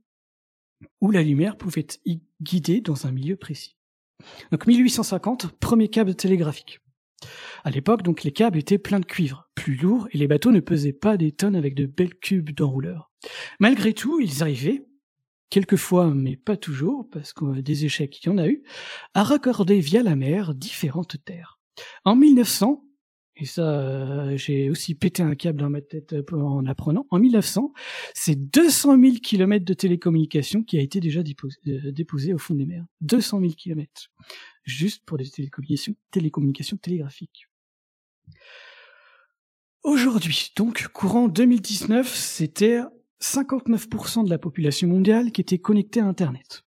où 1.02 1.12
la 1.12 1.24
lumière 1.24 1.58
pouvait 1.58 1.88
y 2.06 2.22
guider 2.42 2.82
dans 2.82 3.08
un 3.08 3.12
milieu 3.12 3.36
précis. 3.36 3.78
Donc 4.52 4.68
1850, 4.68 5.52
premier 5.60 5.90
câble 5.90 6.16
télégraphique. 6.16 6.80
À 7.64 7.72
l'époque, 7.72 8.04
donc, 8.04 8.24
les 8.24 8.32
câbles 8.32 8.60
étaient 8.60 8.78
pleins 8.78 9.00
de 9.00 9.06
cuivre, 9.06 9.50
plus 9.56 9.76
lourds, 9.76 10.08
et 10.12 10.18
les 10.18 10.28
bateaux 10.28 10.52
ne 10.52 10.60
pesaient 10.60 10.94
pas 10.94 11.18
des 11.18 11.32
tonnes 11.32 11.56
avec 11.56 11.74
de 11.74 11.86
belles 11.86 12.16
cubes 12.16 12.52
d'enrouleurs. 12.52 13.12
Malgré 13.60 13.94
tout, 13.94 14.20
ils 14.20 14.44
arrivaient, 14.44 14.86
quelquefois, 15.50 16.14
mais 16.14 16.36
pas 16.36 16.58
toujours, 16.58 17.10
parce 17.10 17.34
que 17.34 17.60
des 17.60 17.86
échecs, 17.86 18.24
il 18.24 18.28
y 18.28 18.30
en 18.30 18.38
a 18.38 18.48
eu, 18.48 18.64
à 19.14 19.24
raccorder 19.24 19.80
via 19.80 20.04
la 20.04 20.16
mer 20.16 20.54
différentes 20.54 21.24
terres. 21.26 21.60
En 22.06 22.16
1900, 22.16 22.84
et 23.40 23.46
ça, 23.46 23.80
euh, 23.80 24.36
j'ai 24.36 24.70
aussi 24.70 24.96
pété 24.96 25.22
un 25.22 25.36
câble 25.36 25.60
dans 25.60 25.70
ma 25.70 25.82
tête 25.82 26.14
euh, 26.14 26.24
en 26.32 26.66
apprenant. 26.66 27.06
En 27.12 27.20
1900, 27.20 27.72
c'est 28.16 28.36
200 28.36 29.00
000 29.00 29.14
kilomètres 29.22 29.66
de 29.66 29.74
télécommunications 29.74 30.64
qui 30.64 30.78
a 30.80 30.82
été 30.82 31.00
déjà 31.00 31.20
euh, 31.20 31.92
déposé, 31.92 32.34
au 32.34 32.40
fond 32.40 32.56
des 32.56 32.66
mers. 32.66 32.86
200 33.02 33.42
000 33.42 33.54
kilomètres. 33.54 34.10
Juste 34.64 35.04
pour 35.06 35.18
des 35.18 35.30
télécommunications, 35.30 35.96
télécommunications 36.10 36.78
télégraphiques. 36.78 37.48
Aujourd'hui, 39.84 40.52
donc, 40.56 40.88
courant 40.88 41.28
2019, 41.28 42.08
c'était 42.08 42.82
59% 43.22 44.26
de 44.26 44.30
la 44.32 44.40
population 44.40 44.88
mondiale 44.88 45.32
qui 45.32 45.42
était 45.42 45.60
connectée 45.60 46.00
à 46.00 46.06
Internet. 46.06 46.64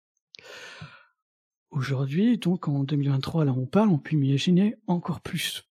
Aujourd'hui, 1.71 2.39
donc 2.39 2.69
en 2.69 2.85
2023, 2.85 3.45
là 3.45 3.55
on 3.57 3.67
parle, 3.67 3.91
on 3.91 3.99
peut 3.99 4.17
imaginer 4.17 4.75
encore 4.87 5.21
plus 5.21 5.70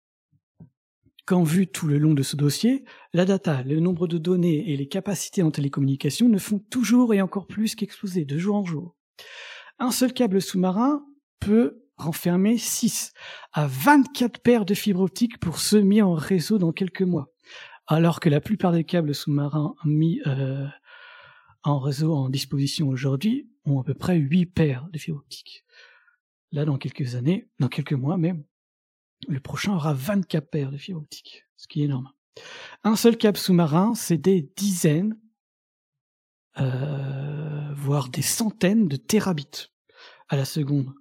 quand 1.28 1.44
vu 1.44 1.68
tout 1.68 1.88
le 1.88 1.98
long 1.98 2.14
de 2.14 2.24
ce 2.24 2.38
dossier, 2.38 2.86
la 3.14 3.26
data, 3.26 3.62
le 3.64 3.82
nombre 3.82 4.08
de 4.08 4.18
données 4.18 4.72
et 4.72 4.78
les 4.78 4.88
capacités 4.88 5.44
en 5.44 5.52
télécommunication 5.52 6.30
ne 6.30 6.38
font 6.38 6.58
toujours 6.58 7.14
et 7.14 7.22
encore 7.22 7.48
plus 7.48 7.76
qu'exploser 7.76 8.24
de 8.24 8.38
jour 8.38 8.56
en 8.56 8.64
jour. 8.64 8.96
Un 9.78 9.92
seul 9.92 10.14
câble 10.14 10.42
sous-marin 10.42 11.06
peut 11.42 11.84
renfermer 11.98 12.58
6 12.58 13.12
à 13.52 13.68
24 13.68 14.40
paires 14.40 14.64
de 14.64 14.74
fibres 14.74 15.02
optiques 15.02 15.38
pour 15.40 15.60
ceux 15.60 15.82
mis 15.82 16.02
en 16.02 16.14
réseau 16.14 16.60
dans 16.60 16.72
quelques 16.72 17.02
mois, 17.02 17.28
alors 17.88 18.22
que 18.22 18.30
la 18.30 18.40
plupart 18.40 18.72
des 18.72 18.86
câbles 18.86 19.14
sous-marins 19.14 19.76
mis 19.84 20.22
euh, 20.28 20.66
en 21.64 21.80
réseau 21.80 22.16
en 22.16 22.30
disposition 22.30 22.88
aujourd'hui 22.88 23.50
ont 23.66 23.82
à 23.82 23.84
peu 23.84 23.96
près 23.96 24.16
8 24.16 24.46
paires 24.46 24.88
de 24.94 24.98
fibres 24.98 25.20
optiques. 25.20 25.66
Là, 26.54 26.64
dans 26.64 26.78
quelques 26.78 27.16
années, 27.16 27.50
dans 27.60 27.68
quelques 27.68 27.92
mois 27.92 28.16
même, 28.16 28.46
le 29.28 29.40
prochain 29.40 29.74
aura 29.74 29.94
24 29.94 30.50
paires 30.50 30.72
de 30.72 30.78
fibres 30.78 31.02
optiques, 31.02 31.46
ce 31.56 31.68
qui 31.68 31.82
est 31.82 31.86
énorme. 31.86 32.12
Un 32.84 32.96
seul 32.96 33.18
câble 33.18 33.38
sous-marin, 33.38 33.96
c'est 33.96 34.18
des 34.18 34.50
dizaines, 34.56 35.18
euh, 36.60 37.74
voire 37.76 38.10
des 38.10 38.22
centaines 38.22 38.88
de 38.88 38.96
terabits 38.96 39.72
à 40.30 40.36
la 40.36 40.46
seconde. 40.46 40.94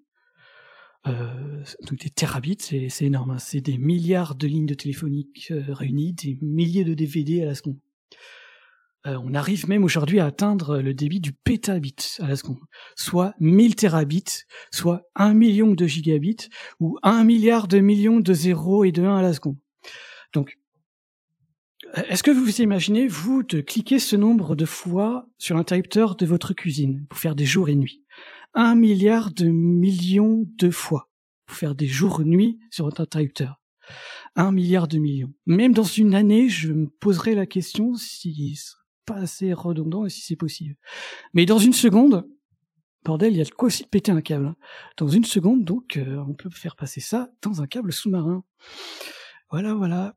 Euh, 1.06 1.62
donc 1.82 2.00
des 2.00 2.10
terabits, 2.10 2.58
c'est 2.60 3.04
énorme. 3.04 3.32
Hein. 3.32 3.38
C'est 3.38 3.60
des 3.60 3.78
milliards 3.78 4.34
de 4.34 4.46
lignes 4.46 4.66
de 4.66 4.74
téléphonique 4.74 5.48
euh, 5.50 5.62
réunies, 5.68 6.14
des 6.14 6.38
milliers 6.40 6.84
de 6.84 6.94
DVD 6.94 7.42
à 7.42 7.46
la 7.46 7.54
seconde. 7.54 7.78
Euh, 9.06 9.18
on 9.22 9.34
arrive 9.34 9.68
même 9.68 9.84
aujourd'hui 9.84 10.20
à 10.20 10.26
atteindre 10.26 10.78
le 10.78 10.92
débit 10.94 11.20
du 11.20 11.32
pétabit 11.32 11.96
à 12.18 12.26
la 12.26 12.36
seconde, 12.36 12.58
soit 12.96 13.34
1000 13.40 13.76
terabits, 13.76 14.44
soit 14.72 15.02
1 15.14 15.34
million 15.34 15.74
de 15.74 15.86
gigabits, 15.86 16.48
ou 16.80 16.98
1 17.02 17.24
milliard 17.24 17.68
de 17.68 17.78
millions 17.78 18.20
de 18.20 18.32
0 18.32 18.84
et 18.84 18.92
de 18.92 19.02
1 19.02 19.16
à 19.16 19.22
la 19.22 19.32
seconde. 19.32 19.58
Donc, 20.32 20.58
est-ce 21.94 22.22
que 22.22 22.32
vous 22.32 22.44
vous 22.44 22.60
imaginez, 22.60 23.06
vous, 23.06 23.42
de 23.44 23.60
cliquer 23.60 23.98
ce 23.98 24.16
nombre 24.16 24.56
de 24.56 24.64
fois 24.64 25.28
sur 25.38 25.56
l'interrupteur 25.56 26.16
de 26.16 26.26
votre 26.26 26.52
cuisine 26.52 27.06
pour 27.08 27.18
faire 27.18 27.36
des 27.36 27.46
jours 27.46 27.68
et 27.68 27.76
nuits? 27.76 28.02
1 28.54 28.74
milliard 28.74 29.30
de 29.32 29.46
millions 29.46 30.46
de 30.58 30.70
fois. 30.70 31.10
pour 31.46 31.56
faire 31.56 31.76
des 31.76 31.86
jours-nuits 31.86 32.58
sur 32.70 32.86
votre 32.86 33.02
interrupteur. 33.02 33.60
Un 34.34 34.50
milliard 34.50 34.88
de 34.88 34.98
millions. 34.98 35.32
Même 35.46 35.72
dans 35.72 35.84
une 35.84 36.16
année, 36.16 36.48
je 36.48 36.72
me 36.72 36.88
poserai 36.88 37.36
la 37.36 37.46
question 37.46 37.94
si 37.94 38.32
pas 39.06 39.16
assez 39.16 39.52
redondant 39.52 40.04
et 40.04 40.10
si 40.10 40.20
c'est 40.20 40.36
possible. 40.36 40.76
Mais 41.32 41.46
dans 41.46 41.58
une 41.58 41.72
seconde, 41.72 42.28
bordel, 43.04 43.32
il 43.32 43.38
y 43.38 43.40
a 43.40 43.44
de 43.44 43.50
quoi 43.50 43.68
aussi 43.68 43.84
de 43.84 43.88
péter 43.88 44.12
un 44.12 44.20
câble. 44.20 44.54
Dans 44.96 45.08
une 45.08 45.24
seconde, 45.24 45.64
donc, 45.64 45.96
euh, 45.96 46.22
on 46.28 46.34
peut 46.34 46.50
faire 46.50 46.76
passer 46.76 47.00
ça 47.00 47.30
dans 47.42 47.62
un 47.62 47.66
câble 47.66 47.92
sous-marin. 47.92 48.44
Voilà, 49.50 49.74
voilà. 49.74 50.14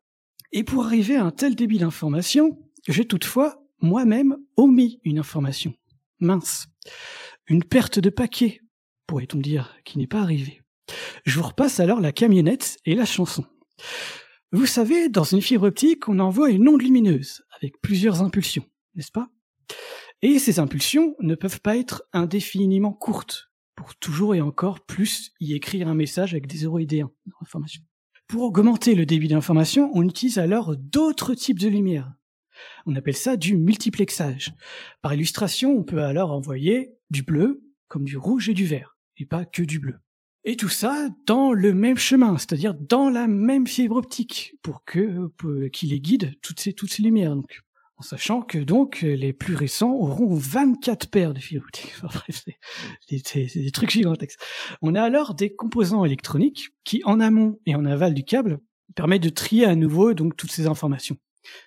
Et 0.52 0.64
pour 0.64 0.84
arriver 0.84 1.16
à 1.16 1.24
un 1.24 1.32
tel 1.32 1.56
débit 1.56 1.78
d'information, 1.78 2.60
j'ai 2.88 3.06
toutefois 3.06 3.64
moi-même 3.82 4.38
omis 4.58 5.00
une 5.04 5.20
information. 5.20 5.74
Mince. 6.20 6.68
Une 7.48 7.64
perte 7.64 8.00
de 8.00 8.10
paquet, 8.10 8.62
pourrait-on 9.08 9.40
dire, 9.40 9.76
qui 9.86 9.98
n'est 9.98 10.08
pas 10.08 10.22
arrivée. 10.22 10.62
Je 11.26 11.40
vous 11.40 11.48
repasse 11.48 11.80
alors 11.80 12.02
la 12.02 12.12
camionnette 12.12 12.78
et 12.86 12.96
la 12.96 13.06
chanson. 13.06 13.46
Vous 14.52 14.66
savez, 14.66 15.10
dans 15.10 15.24
une 15.24 15.42
fibre 15.42 15.68
optique, 15.68 16.10
on 16.10 16.20
envoie 16.20 16.50
une 16.50 16.68
onde 16.68 16.82
lumineuse, 16.82 17.44
avec 17.56 17.80
plusieurs 17.82 18.24
impulsions, 18.24 18.66
n'est-ce 19.00 19.12
pas? 19.12 19.30
Et 20.22 20.40
ces 20.40 20.60
impulsions 20.60 21.16
ne 21.22 21.36
peuvent 21.36 21.62
pas 21.62 21.78
être 21.78 22.04
indéfiniment 22.12 22.92
courtes, 22.92 23.50
pour 23.76 23.96
toujours 23.96 24.36
et 24.36 24.42
encore 24.42 24.82
plus 24.82 25.32
y 25.40 25.54
écrire 25.54 25.88
un 25.88 25.96
message 25.96 26.34
avec 26.34 26.48
des 26.48 26.58
0 26.58 26.80
et 26.80 26.86
des 26.86 27.00
1 27.00 27.06
dans 27.06 27.38
l'information. 27.40 27.82
Pour 28.28 28.44
augmenter 28.44 28.94
le 28.94 29.06
débit 29.06 29.30
d'information, 29.30 29.90
on 29.94 30.04
utilise 30.04 30.38
alors 30.38 30.76
d'autres 30.76 31.34
types 31.34 31.60
de 31.60 31.70
lumière. 31.70 32.12
On 32.86 32.96
appelle 32.98 33.16
ça 33.16 33.38
du 33.38 33.56
multiplexage. 33.56 34.54
Par 35.02 35.14
illustration, 35.14 35.72
on 35.78 35.84
peut 35.84 36.04
alors 36.04 36.32
envoyer 36.32 36.92
du 37.10 37.24
bleu 37.24 37.64
comme 37.88 38.04
du 38.04 38.18
rouge 38.18 38.50
et 38.50 38.54
du 38.54 38.66
vert, 38.66 38.98
et 39.16 39.26
pas 39.26 39.46
que 39.46 39.64
du 39.64 39.80
bleu. 39.80 39.96
Et 40.44 40.58
tout 40.58 40.70
ça 40.70 41.10
dans 41.26 41.54
le 41.54 41.74
même 41.74 41.98
chemin, 41.98 42.38
c'est-à-dire 42.38 42.74
dans 42.74 43.10
la 43.10 43.28
même 43.28 43.66
fibre 43.66 43.96
optique, 43.96 44.56
pour 44.62 44.84
que 44.84 45.28
pour- 45.38 45.70
qui 45.72 45.88
les 45.88 46.02
guide 46.02 46.34
toutes 46.42 46.60
ces 46.60 46.74
toutes 46.74 46.92
ces 46.92 47.02
lumières. 47.02 47.36
En 48.00 48.02
sachant 48.02 48.42
que 48.42 48.58
donc 48.58 49.02
les 49.02 49.34
plus 49.34 49.56
récents 49.56 49.92
auront 49.92 50.34
24 50.34 51.10
paires 51.10 51.34
de 51.34 51.40
fibres 51.40 51.64
optiques. 51.66 51.94
Enfin, 51.98 52.08
bref, 52.08 52.46
c'est 53.08 53.60
des 53.60 53.72
trucs 53.72 53.90
gigantesques. 53.90 54.40
On 54.82 54.96
a 54.96 55.04
alors 55.04 55.34
des 55.36 55.54
composants 55.54 56.06
électroniques 56.06 56.70
qui, 56.86 57.02
en 57.04 57.20
amont 57.20 57.60
et 57.66 57.76
en 57.76 57.86
aval 57.86 58.14
du 58.14 58.24
câble, 58.24 58.60
permettent 58.96 59.24
de 59.24 59.30
trier 59.30 59.66
à 59.66 59.76
nouveau 59.76 60.14
donc 60.14 60.38
toutes 60.38 60.52
ces 60.52 60.66
informations, 60.66 61.18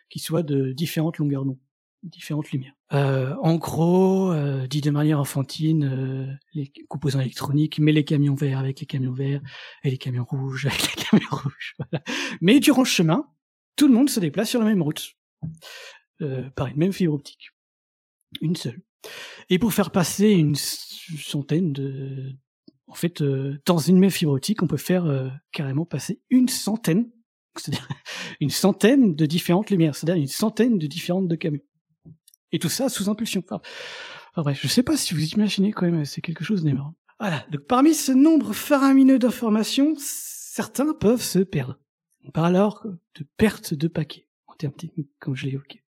qui 0.09 0.19
soient 0.19 0.43
de 0.43 0.73
différentes 0.73 1.19
longueurs 1.19 1.45
d'onde, 1.45 1.59
différentes 2.03 2.51
lumières. 2.51 2.75
Euh, 2.95 3.35
en 3.43 3.57
gros, 3.57 4.33
euh, 4.33 4.67
dit 4.67 4.81
de 4.81 4.91
manière 4.91 5.21
enfantine, 5.21 5.85
euh, 5.85 6.33
les 6.55 6.73
composants 6.89 7.21
électroniques, 7.21 7.79
mais 7.79 7.93
les 7.93 8.05
camions 8.05 8.35
verts 8.35 8.59
avec 8.59 8.81
les 8.81 8.87
camions 8.87 9.13
verts 9.13 9.41
et 9.85 9.91
les 9.91 9.99
camions 9.99 10.25
rouges 10.25 10.67
avec 10.67 10.97
les 10.97 11.05
camions 11.05 11.29
rouges. 11.31 11.75
Voilà. 11.79 12.03
Mais 12.41 12.59
durant 12.59 12.85
ce 12.85 12.91
chemin, 12.91 13.27
tout 13.77 13.87
le 13.87 13.95
monde 13.95 14.11
se 14.11 14.21
déplace 14.21 14.51
sur 14.51 14.61
la 14.61 14.67
même 14.67 14.83
route, 14.83 15.13
euh, 16.23 16.49
par 16.51 16.69
une 16.69 16.77
même 16.77 16.93
fibre 16.93 17.15
optique, 17.15 17.51
une 18.41 18.57
seule. 18.57 18.81
Et 19.51 19.59
pour 19.59 19.73
faire 19.73 19.91
passer 19.91 20.31
une 20.31 20.55
centaine 20.55 21.73
de, 21.73 22.35
en 22.87 22.95
fait, 22.95 23.23
euh, 23.23 23.59
dans 23.67 23.79
une 23.79 23.99
même 23.99 24.11
fibre 24.11 24.33
optique, 24.33 24.63
on 24.63 24.67
peut 24.67 24.77
faire 24.77 25.07
euh, 25.07 25.29
carrément 25.51 25.87
passer 25.87 26.21
une 26.31 26.49
centaine, 26.49 27.11
c'est-à-dire 27.57 27.89
une 28.41 28.51
centaine 28.51 29.15
de 29.15 29.27
différentes 29.27 29.71
lumières, 29.71 29.95
c'est-à-dire 29.95 30.21
une 30.21 30.29
centaine 30.29 30.79
de 30.79 30.87
différentes 30.87 31.29
de 31.29 31.37
camions. 31.37 31.63
Et 32.53 32.59
tout 32.59 32.69
ça 32.69 32.89
sous 32.89 33.09
impulsion. 33.09 33.43
Enfin, 33.49 33.63
bref, 34.37 34.59
je 34.61 34.69
sais 34.69 34.83
pas 34.83 34.97
si 34.97 35.15
vous 35.15 35.25
imaginez 35.25 35.73
quand 35.73 35.91
même, 35.91 36.05
c'est 36.05 36.21
quelque 36.21 36.45
chose 36.45 36.65
d'énorme. 36.65 36.95
Voilà. 37.19 37.47
Donc 37.51 37.63
parmi 37.63 37.95
ce 37.95 38.13
nombre 38.13 38.53
faramineux 38.53 39.19
d'informations, 39.19 39.95
certains 39.97 40.93
peuvent 40.93 41.23
se 41.23 41.39
perdre. 41.39 41.79
On 42.25 42.31
parle 42.31 42.57
alors 42.57 42.85
de 42.85 43.27
perte 43.37 43.75
de 43.75 43.89
paquets, 43.89 44.29
en 44.47 44.55
termes 44.55 44.75
techniques, 44.75 45.11
comme 45.19 45.35
je 45.35 45.47
l'ai 45.47 45.53
évoqué. 45.53 45.82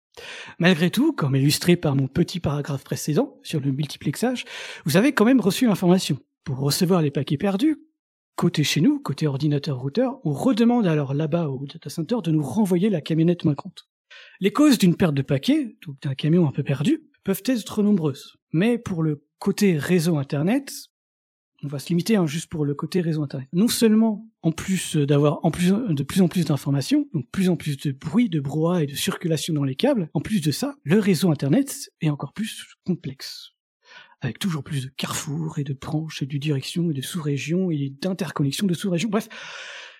Malgré 0.59 0.89
tout, 0.89 1.13
comme 1.13 1.35
illustré 1.35 1.75
par 1.75 1.95
mon 1.95 2.07
petit 2.07 2.39
paragraphe 2.39 2.83
précédent 2.83 3.39
sur 3.43 3.59
le 3.59 3.71
multiplexage, 3.71 4.45
vous 4.85 4.97
avez 4.97 5.13
quand 5.13 5.25
même 5.25 5.41
reçu 5.41 5.65
l'information. 5.65 6.17
Pour 6.43 6.57
recevoir 6.59 7.01
les 7.01 7.11
paquets 7.11 7.37
perdus, 7.37 7.77
côté 8.35 8.63
chez 8.63 8.81
nous, 8.81 8.99
côté 8.99 9.27
ordinateur-routeur, 9.27 10.19
on 10.23 10.33
redemande 10.33 10.87
alors 10.87 11.13
là-bas 11.13 11.47
au 11.47 11.65
data 11.65 11.89
center 11.89 12.17
de 12.23 12.31
nous 12.31 12.43
renvoyer 12.43 12.89
la 12.89 13.01
camionnette 13.01 13.45
manquante. 13.45 13.87
Les 14.39 14.51
causes 14.51 14.77
d'une 14.77 14.95
perte 14.95 15.13
de 15.13 15.21
paquets, 15.21 15.77
donc 15.85 15.99
d'un 16.01 16.15
camion 16.15 16.47
un 16.47 16.51
peu 16.51 16.63
perdu, 16.63 17.03
peuvent 17.23 17.43
être 17.45 17.83
nombreuses. 17.83 18.37
Mais 18.51 18.77
pour 18.77 19.03
le 19.03 19.23
côté 19.39 19.77
réseau 19.77 20.17
Internet, 20.17 20.71
on 21.63 21.67
va 21.67 21.79
se 21.79 21.89
limiter 21.89 22.15
hein, 22.15 22.25
juste 22.25 22.49
pour 22.49 22.65
le 22.65 22.73
côté 22.73 23.01
réseau 23.01 23.23
Internet. 23.23 23.47
Non 23.53 23.67
seulement, 23.67 24.27
en 24.41 24.51
plus 24.51 24.95
d'avoir 24.95 25.39
en 25.43 25.51
plus 25.51 25.71
de 25.71 26.03
plus 26.03 26.21
en 26.21 26.27
plus 26.27 26.45
d'informations, 26.45 27.07
donc 27.13 27.29
plus 27.31 27.49
en 27.49 27.55
plus 27.55 27.77
de 27.77 27.91
bruit, 27.91 28.29
de 28.29 28.39
brouhaha 28.39 28.83
et 28.83 28.87
de 28.87 28.95
circulation 28.95 29.53
dans 29.53 29.63
les 29.63 29.75
câbles, 29.75 30.09
en 30.13 30.21
plus 30.21 30.41
de 30.41 30.51
ça, 30.51 30.75
le 30.83 30.99
réseau 30.99 31.31
Internet 31.31 31.91
est 32.01 32.09
encore 32.09 32.33
plus 32.33 32.75
complexe 32.85 33.51
avec 34.21 34.37
toujours 34.37 34.63
plus 34.63 34.85
de 34.85 34.89
carrefours 34.89 35.57
et 35.57 35.63
de 35.63 35.73
branches 35.73 36.21
et 36.21 36.27
de 36.27 36.37
directions 36.37 36.91
et 36.91 36.93
de 36.93 37.01
sous-régions 37.01 37.71
et 37.71 37.89
d'interconnexions 37.89 38.67
de 38.67 38.73
sous-régions. 38.75 39.09
Bref, 39.09 39.27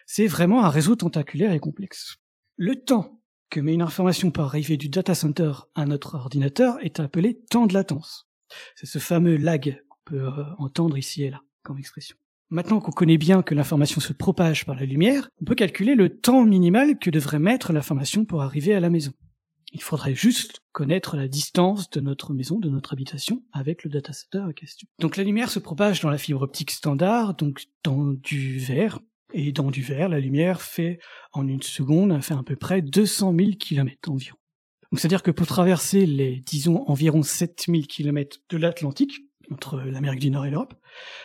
c'est 0.05 0.27
vraiment 0.27 0.63
un 0.63 0.69
réseau 0.69 0.95
tentaculaire 0.95 1.51
et 1.53 1.59
complexe. 1.59 2.17
Le 2.55 2.75
temps 2.75 3.19
que 3.49 3.59
met 3.59 3.73
une 3.73 3.81
information 3.81 4.31
par 4.31 4.45
arrivée 4.45 4.77
du 4.77 4.89
data 4.89 5.15
center 5.15 5.51
à 5.75 5.85
notre 5.85 6.15
ordinateur 6.15 6.77
est 6.81 6.99
appelé 6.99 7.41
temps 7.49 7.65
de 7.65 7.73
latence. 7.73 8.29
C'est 8.75 8.85
ce 8.85 8.99
fameux 8.99 9.37
lag 9.37 9.83
qu'on 9.89 9.99
peut 10.05 10.27
euh, 10.27 10.43
entendre 10.57 10.97
ici 10.97 11.23
et 11.23 11.31
là 11.31 11.41
comme 11.63 11.77
expression. 11.77 12.15
Maintenant 12.49 12.81
qu'on 12.81 12.91
connaît 12.91 13.17
bien 13.17 13.43
que 13.43 13.55
l'information 13.55 14.01
se 14.01 14.11
propage 14.11 14.65
par 14.65 14.75
la 14.75 14.85
lumière, 14.85 15.29
on 15.41 15.45
peut 15.45 15.55
calculer 15.55 15.95
le 15.95 16.09
temps 16.09 16.43
minimal 16.45 16.99
que 16.99 17.09
devrait 17.09 17.39
mettre 17.39 17.71
l'information 17.71 18.25
pour 18.25 18.41
arriver 18.41 18.73
à 18.73 18.81
la 18.81 18.89
maison. 18.89 19.13
Il 19.71 19.81
faudrait 19.81 20.15
juste 20.15 20.59
connaître 20.73 21.15
la 21.15 21.29
distance 21.29 21.89
de 21.89 22.01
notre 22.01 22.33
maison, 22.33 22.59
de 22.59 22.69
notre 22.69 22.91
habitation, 22.91 23.41
avec 23.53 23.85
le 23.85 23.89
data 23.89 24.11
center 24.11 24.39
en 24.39 24.51
question. 24.51 24.85
Donc 24.99 25.15
la 25.15 25.23
lumière 25.23 25.49
se 25.49 25.59
propage 25.59 26.01
dans 26.01 26.09
la 26.09 26.17
fibre 26.17 26.41
optique 26.41 26.71
standard, 26.71 27.35
donc 27.35 27.63
dans 27.85 28.11
du 28.11 28.59
verre, 28.59 28.99
et 29.33 29.53
dans 29.53 29.71
du 29.71 29.81
verre, 29.81 30.09
la 30.09 30.19
lumière 30.19 30.61
fait, 30.61 30.99
en 31.31 31.47
une 31.47 31.61
seconde, 31.61 32.21
fait 32.21 32.33
à 32.33 32.43
peu 32.43 32.57
près 32.57 32.81
200 32.81 33.33
000 33.37 33.51
km 33.57 34.11
environ. 34.11 34.37
Donc 34.91 34.99
c'est-à-dire 34.99 35.23
que 35.23 35.31
pour 35.31 35.47
traverser 35.47 36.05
les, 36.05 36.41
disons, 36.41 36.83
environ 36.87 37.23
7000 37.23 37.87
km 37.87 38.39
de 38.49 38.57
l'Atlantique, 38.57 39.21
entre 39.51 39.79
l'Amérique 39.79 40.21
du 40.21 40.31
Nord 40.31 40.45
et 40.45 40.49
l'Europe, 40.49 40.73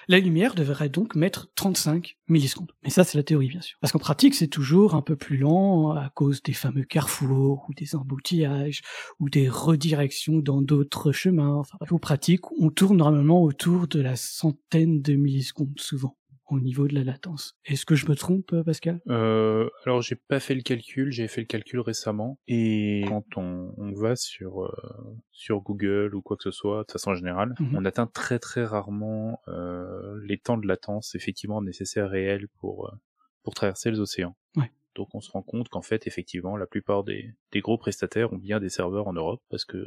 la 0.09 0.19
lumière 0.19 0.55
devrait 0.55 0.89
donc 0.89 1.15
mettre 1.15 1.51
35 1.55 2.17
millisecondes. 2.29 2.73
Mais 2.83 2.91
ça, 2.91 3.05
c'est 3.05 3.19
la 3.19 3.25
théorie, 3.25 3.49
bien 3.49 3.61
sûr. 3.61 3.79
Parce 3.81 3.93
qu'en 3.93 3.99
pratique, 3.99 4.35
c'est 4.35 4.49
toujours 4.49 4.95
un 4.95 5.03
peu 5.03 5.17
plus 5.17 5.37
lent 5.37 5.93
à 5.93 6.11
cause 6.11 6.43
des 6.43 6.53
fameux 6.53 6.85
carrefours, 6.85 7.67
ou 7.69 7.75
des 7.75 7.95
embouteillages, 7.95 8.83
ou 9.21 9.29
des 9.29 9.49
redirections 9.49 10.39
dans 10.39 10.63
d'autres 10.63 11.13
chemins. 11.13 11.55
Enfin, 11.55 11.77
bref, 11.81 11.93
en 11.93 11.99
pratique, 11.99 12.53
on 12.61 12.71
tourne 12.71 12.97
normalement 12.97 13.43
autour 13.43 13.89
de 13.89 14.01
la 14.01 14.17
centaine 14.17 15.03
de 15.03 15.15
millisecondes, 15.15 15.79
souvent 15.79 16.17
au 16.49 16.61
niveau 16.61 16.87
de 16.89 16.95
la 16.95 17.05
latence. 17.05 17.57
Est-ce 17.65 17.85
que 17.87 17.95
je 17.95 18.07
me 18.09 18.15
trompe, 18.15 18.55
Pascal? 18.63 19.01
Euh, 19.09 19.69
Alors, 19.85 20.03
j'ai 20.03 20.17
pas 20.17 20.41
fait 20.41 20.55
le 20.55 20.63
calcul, 20.63 21.11
j'ai 21.13 21.29
fait 21.29 21.41
le 21.41 21.47
calcul 21.47 21.81
récemment, 21.81 22.39
et 22.49 23.05
quand 23.09 23.37
on, 23.37 23.75
on 23.77 23.93
va 23.93 24.17
sur 24.17 24.65
euh, 24.65 24.73
sur 25.33 25.61
Google 25.61 26.15
ou 26.15 26.23
quoi 26.23 26.37
que 26.37 26.43
ce 26.45 26.51
soit, 26.51 26.85
de 26.87 26.93
façon 26.93 27.15
générale, 27.15 27.55
Mhm. 27.61 27.71
on 27.75 27.85
atteint 27.85 28.07
très 28.07 28.39
très 28.39 28.65
rarement 28.65 29.41
euh, 29.49 30.21
les 30.25 30.39
temps 30.39 30.57
de 30.59 30.67
latence 30.67 31.15
effectivement 31.15 31.63
nécessaires 31.63 32.09
réels 32.11 32.49
pour 32.61 32.89
euh, 32.89 32.93
pour 33.43 33.55
traverser 33.55 33.91
les 33.91 34.01
océans. 34.01 34.37
Ouais. 34.57 34.71
Donc, 34.95 35.15
on 35.15 35.21
se 35.21 35.31
rend 35.31 35.43
compte 35.43 35.69
qu'en 35.69 35.83
fait, 35.83 36.07
effectivement, 36.07 36.57
la 36.57 36.67
plupart 36.67 37.05
des, 37.05 37.35
des 37.53 37.61
gros 37.61 37.77
prestataires 37.79 38.33
ont 38.33 38.39
bien 38.39 38.61
des 38.61 38.71
serveurs 38.71 39.09
en 39.09 39.13
Europe 39.13 39.43
parce 39.51 39.65
que 39.65 39.87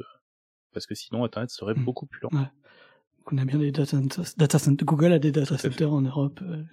parce 0.71 0.85
que 0.85 0.93
sinon 0.95 1.23
Internet 1.23 1.49
serait 1.49 1.73
Mhm. 1.73 1.83
beaucoup 1.83 2.05
plus 2.05 2.21
lent. 2.21 2.29
Ouais. 2.31 2.45
Donc, 3.29 3.39
on 3.39 3.41
a 3.41 3.45
bien 3.45 3.59
des 3.59 3.71
data 3.71 3.85
centers, 3.85 4.25
data 4.37 4.57
centers- 4.59 4.85
Google 4.85 5.13
a 5.13 5.19
des 5.19 5.31
data 5.31 5.57
centers 5.57 5.91
en 5.93 6.01
Europe. 6.01 6.39
euh, 6.41 6.63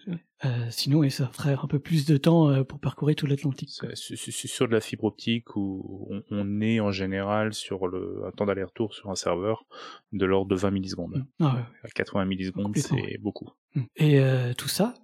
euh, 0.44 0.66
sinon, 0.70 1.02
et 1.02 1.10
ça 1.10 1.28
ferait 1.28 1.54
un 1.54 1.66
peu 1.66 1.78
plus 1.78 2.06
de 2.06 2.16
temps 2.16 2.50
euh, 2.50 2.62
pour 2.64 2.78
parcourir 2.78 3.16
tout 3.16 3.26
l'Atlantique. 3.26 3.70
sur 3.94 4.66
de 4.68 4.72
la 4.72 4.80
fibre 4.80 5.04
optique 5.04 5.56
où 5.56 6.06
on, 6.10 6.22
on 6.30 6.60
est 6.60 6.80
en 6.80 6.92
général 6.92 7.52
sur 7.54 7.88
le 7.88 8.22
un 8.26 8.30
temps 8.30 8.46
d'aller-retour 8.46 8.94
sur 8.94 9.10
un 9.10 9.14
serveur 9.14 9.64
de 10.12 10.24
l'ordre 10.26 10.48
de 10.50 10.56
20 10.56 10.70
millisecondes. 10.70 11.24
Ah 11.40 11.46
ouais, 11.46 11.60
ouais. 11.60 11.66
À 11.84 11.88
80 11.88 12.24
millisecondes, 12.26 12.76
c'est 12.76 13.18
beaucoup. 13.18 13.48
Et 13.96 14.20
euh, 14.20 14.52
tout 14.54 14.68
ça, 14.68 14.94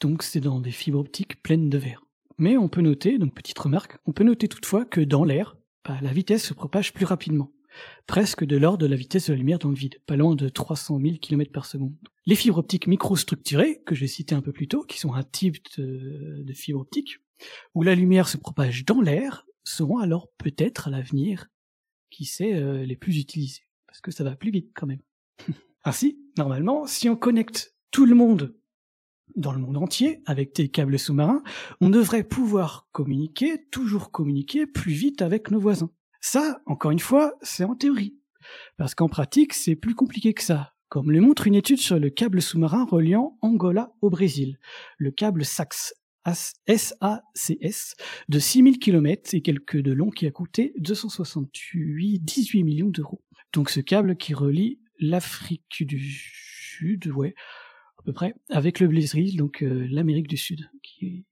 donc 0.00 0.22
c'est 0.22 0.40
dans 0.40 0.60
des 0.60 0.70
fibres 0.70 1.00
optiques 1.00 1.42
pleines 1.42 1.68
de 1.70 1.78
verre. 1.78 2.04
Mais 2.38 2.56
on 2.56 2.68
peut 2.68 2.80
noter, 2.80 3.18
donc 3.18 3.34
petite 3.34 3.58
remarque, 3.58 3.98
on 4.06 4.12
peut 4.12 4.24
noter 4.24 4.48
toutefois 4.48 4.84
que 4.86 5.00
dans 5.02 5.24
l'air, 5.24 5.56
bah, 5.86 5.98
la 6.02 6.12
vitesse 6.12 6.44
se 6.44 6.54
propage 6.54 6.92
plus 6.94 7.04
rapidement, 7.04 7.50
presque 8.06 8.44
de 8.44 8.56
l'ordre 8.56 8.78
de 8.78 8.86
la 8.86 8.96
vitesse 8.96 9.28
de 9.28 9.32
la 9.32 9.38
lumière 9.38 9.58
dans 9.58 9.68
le 9.68 9.74
vide, 9.74 10.00
pas 10.06 10.16
loin 10.16 10.34
de 10.34 10.48
300 10.48 11.00
000 11.00 11.16
km 11.20 11.52
par 11.52 11.66
seconde. 11.66 11.94
Les 12.26 12.34
fibres 12.34 12.58
optiques 12.58 12.86
microstructurées, 12.86 13.82
que 13.84 13.94
j'ai 13.94 14.06
citées 14.06 14.34
un 14.34 14.42
peu 14.42 14.52
plus 14.52 14.68
tôt, 14.68 14.82
qui 14.82 14.98
sont 14.98 15.14
un 15.14 15.22
type 15.22 15.58
de, 15.78 16.42
de 16.42 16.52
fibre 16.52 16.80
optique, 16.80 17.18
où 17.74 17.82
la 17.82 17.94
lumière 17.94 18.28
se 18.28 18.36
propage 18.36 18.84
dans 18.84 19.00
l'air, 19.00 19.46
seront 19.64 19.98
alors 19.98 20.28
peut-être 20.38 20.88
à 20.88 20.90
l'avenir, 20.90 21.46
qui 22.10 22.24
sait, 22.24 22.54
euh, 22.54 22.84
les 22.84 22.96
plus 22.96 23.18
utilisées, 23.18 23.66
parce 23.86 24.00
que 24.00 24.10
ça 24.10 24.24
va 24.24 24.36
plus 24.36 24.50
vite 24.50 24.70
quand 24.74 24.86
même. 24.86 25.02
Ainsi, 25.84 26.20
normalement, 26.36 26.86
si 26.86 27.08
on 27.08 27.16
connecte 27.16 27.74
tout 27.90 28.06
le 28.06 28.14
monde 28.14 28.54
dans 29.36 29.52
le 29.52 29.58
monde 29.58 29.76
entier, 29.76 30.22
avec 30.26 30.54
des 30.56 30.68
câbles 30.68 30.98
sous-marins, 30.98 31.42
on 31.80 31.88
devrait 31.88 32.24
pouvoir 32.24 32.88
communiquer, 32.92 33.64
toujours 33.70 34.10
communiquer 34.10 34.66
plus 34.66 34.92
vite 34.92 35.22
avec 35.22 35.50
nos 35.50 35.60
voisins. 35.60 35.92
Ça, 36.20 36.60
encore 36.66 36.90
une 36.90 36.98
fois, 36.98 37.34
c'est 37.42 37.64
en 37.64 37.74
théorie. 37.74 38.16
Parce 38.76 38.94
qu'en 38.94 39.08
pratique, 39.08 39.54
c'est 39.54 39.76
plus 39.76 39.94
compliqué 39.94 40.34
que 40.34 40.42
ça, 40.42 40.74
comme 40.88 41.10
le 41.10 41.20
montre 41.20 41.46
une 41.46 41.54
étude 41.54 41.78
sur 41.78 41.98
le 41.98 42.10
câble 42.10 42.42
sous-marin 42.42 42.84
reliant 42.84 43.38
Angola 43.42 43.92
au 44.00 44.10
Brésil, 44.10 44.58
le 44.98 45.10
câble 45.10 45.44
SACS, 45.44 45.94
SACS, 46.26 47.96
de 48.28 48.38
6000 48.38 48.78
km 48.78 49.34
et 49.34 49.40
quelques 49.40 49.78
de 49.78 49.92
long 49.92 50.10
qui 50.10 50.26
a 50.26 50.30
coûté 50.30 50.74
268, 50.78 52.18
18 52.20 52.64
millions 52.64 52.88
d'euros. 52.88 53.22
Donc 53.52 53.70
ce 53.70 53.80
câble 53.80 54.16
qui 54.16 54.34
relie 54.34 54.80
l'Afrique 54.98 55.86
du 55.86 56.00
Sud, 56.00 57.06
ouais, 57.08 57.34
à 57.98 58.02
peu 58.02 58.12
près, 58.12 58.34
avec 58.50 58.80
le 58.80 58.88
Brésil, 58.88 59.36
donc 59.36 59.62
euh, 59.62 59.86
l'Amérique 59.90 60.28
du 60.28 60.36
Sud, 60.36 60.70
qui, 60.82 61.24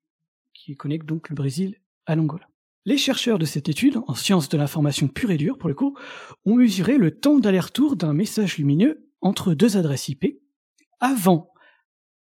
qui 0.55 0.77
connecte 0.77 1.07
donc 1.07 1.29
le 1.29 1.35
Brésil 1.35 1.77
à 2.07 2.17
l'Angola. 2.17 2.49
Les 2.85 2.97
chercheurs 2.97 3.39
de 3.39 3.45
cette 3.45 3.69
étude, 3.69 3.99
en 4.07 4.15
sciences 4.15 4.49
de 4.49 4.57
l'information 4.57 5.09
pure 5.09 5.31
et 5.31 5.37
dure 5.37 5.59
pour 5.59 5.69
le 5.69 5.75
coup, 5.75 5.97
ont 6.45 6.55
mesuré 6.55 6.97
le 6.97 7.11
temps 7.11 7.39
d'aller-retour 7.39 7.97
d'un 7.97 8.13
message 8.13 8.57
lumineux 8.59 9.09
entre 9.21 9.55
deux 9.55 9.77
adresses 9.77 10.09
IP 10.09 10.41
avant 11.01 11.53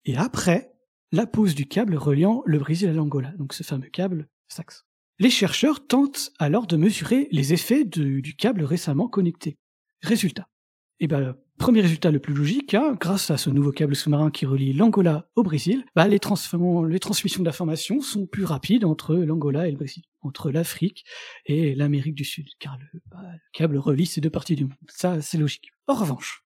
et 0.04 0.16
après 0.16 0.72
la 1.12 1.26
pose 1.26 1.54
du 1.54 1.66
câble 1.66 1.96
reliant 1.96 2.42
le 2.44 2.58
Brésil 2.58 2.88
à 2.88 2.92
l'Angola, 2.92 3.32
donc 3.38 3.54
ce 3.54 3.62
fameux 3.62 3.88
câble 3.88 4.28
SAX. 4.48 4.84
Les 5.18 5.30
chercheurs 5.30 5.86
tentent 5.86 6.32
alors 6.38 6.66
de 6.66 6.76
mesurer 6.76 7.28
les 7.32 7.52
effets 7.52 7.84
du 7.84 8.36
câble 8.36 8.62
récemment 8.62 9.08
connecté. 9.08 9.58
Résultat. 10.02 10.48
Eh 11.00 11.08
ben, 11.08 11.36
premier 11.58 11.80
résultat 11.80 12.10
le 12.10 12.20
plus 12.20 12.34
logique, 12.34 12.74
hein, 12.74 12.96
grâce 13.00 13.30
à 13.30 13.36
ce 13.36 13.50
nouveau 13.50 13.72
câble 13.72 13.96
sous-marin 13.96 14.30
qui 14.30 14.46
relie 14.46 14.72
l'Angola 14.72 15.28
au 15.34 15.42
Brésil, 15.42 15.84
bah, 15.96 16.06
les, 16.06 16.20
les 16.88 17.00
transmissions 17.00 17.42
d'informations 17.42 18.00
sont 18.00 18.26
plus 18.26 18.44
rapides 18.44 18.84
entre 18.84 19.14
l'Angola 19.16 19.66
et 19.66 19.72
le 19.72 19.76
Brésil, 19.76 20.04
entre 20.20 20.50
l'Afrique 20.50 21.04
et 21.46 21.74
l'Amérique 21.74 22.14
du 22.14 22.24
Sud, 22.24 22.48
car 22.58 22.78
le, 22.78 23.00
bah, 23.06 23.22
le 23.22 23.38
câble 23.52 23.78
relie 23.78 24.06
ces 24.06 24.20
deux 24.20 24.30
parties 24.30 24.56
du 24.56 24.64
monde. 24.64 24.74
Ça, 24.88 25.20
c'est 25.22 25.38
logique. 25.38 25.70
En 25.86 25.94
revanche, 25.94 26.44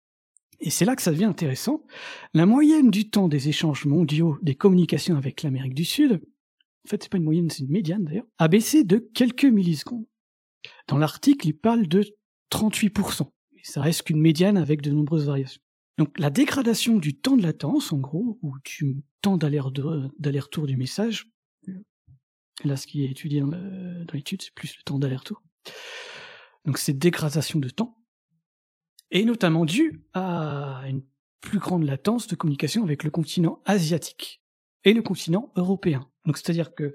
et 0.61 0.71
c'est 0.71 0.85
là 0.85 0.97
que 0.97 1.03
ça 1.03 1.11
devient 1.11 1.25
intéressant, 1.25 1.85
la 2.33 2.47
moyenne 2.47 2.91
du 2.91 3.11
temps 3.11 3.29
des 3.29 3.49
échanges 3.49 3.85
mondiaux 3.85 4.39
des 4.43 4.55
communications 4.55 5.17
avec 5.17 5.43
l'Amérique 5.43 5.75
du 5.75 5.85
Sud, 5.85 6.21
en 6.85 6.89
fait 6.89 7.03
c'est 7.03 7.11
pas 7.11 7.19
une 7.19 7.25
moyenne, 7.25 7.51
c'est 7.51 7.63
une 7.63 7.71
médiane 7.71 8.05
d'ailleurs, 8.05 8.27
a 8.39 8.49
baissé 8.49 8.85
de 8.85 8.99
quelques 8.99 9.45
millisecondes. 9.45 10.07
Dans 10.89 10.99
l'article, 10.99 11.49
il 11.49 11.55
parle 11.55 11.87
de 11.87 12.05
38%. 12.51 13.31
Et 13.55 13.65
ça 13.65 13.83
reste 13.83 14.03
qu'une 14.03 14.21
médiane 14.21 14.57
avec 14.57 14.83
de 14.83 14.91
nombreuses 14.91 15.27
variations. 15.27 15.61
Donc 15.99 16.19
la 16.19 16.31
dégradation 16.31 16.97
du 16.97 17.19
temps 17.19 17.37
de 17.37 17.43
latence, 17.43 17.93
en 17.93 17.99
gros, 17.99 18.39
ou 18.43 18.55
du 18.65 18.97
temps 19.23 19.37
d'aller-retour 19.37 20.67
du 20.67 20.77
message, 20.77 21.27
là 22.65 22.77
ce 22.77 22.87
qui 22.87 23.05
est 23.05 23.11
étudié 23.11 23.41
dans 23.41 24.13
l'étude, 24.13 24.43
c'est 24.43 24.55
plus 24.55 24.77
le 24.77 24.83
temps 24.83 24.99
d'aller-retour. 24.99 25.43
Donc 26.65 26.79
cette 26.79 26.99
dégradation 26.99 27.59
de 27.59 27.69
temps, 27.69 27.97
est 29.11 29.25
notamment 29.25 29.65
due 29.65 30.05
à 30.15 30.83
une 30.89 31.03
plus 31.41 31.59
grande 31.59 31.85
latence 31.85 32.27
de 32.27 32.35
communication 32.35 32.83
avec 32.83 33.05
le 33.05 33.11
continent 33.11 33.63
asiatique 33.65 34.43
et 34.85 34.93
le 34.93 35.03
continent 35.03 35.53
européen. 35.57 36.09
Donc 36.25 36.39
c'est-à-dire 36.39 36.75
que 36.75 36.95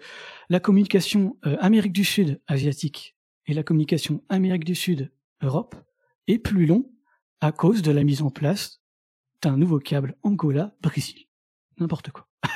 la 0.49 0.59
communication 0.59 1.37
euh, 1.45 1.57
Amérique 1.59 1.93
du 1.93 2.03
Sud 2.03 2.41
asiatique 2.47 3.15
et 3.47 3.53
la 3.53 3.63
communication 3.63 4.23
Amérique 4.29 4.65
du 4.65 4.75
Sud 4.75 5.11
Europe 5.41 5.75
est 6.27 6.39
plus 6.39 6.65
long 6.65 6.91
à 7.39 7.51
cause 7.51 7.81
de 7.81 7.91
la 7.91 8.03
mise 8.03 8.21
en 8.21 8.29
place 8.29 8.81
d'un 9.41 9.57
nouveau 9.57 9.79
câble 9.79 10.15
Angola-Brésil. 10.23 11.27
N'importe 11.79 12.11
quoi. 12.11 12.27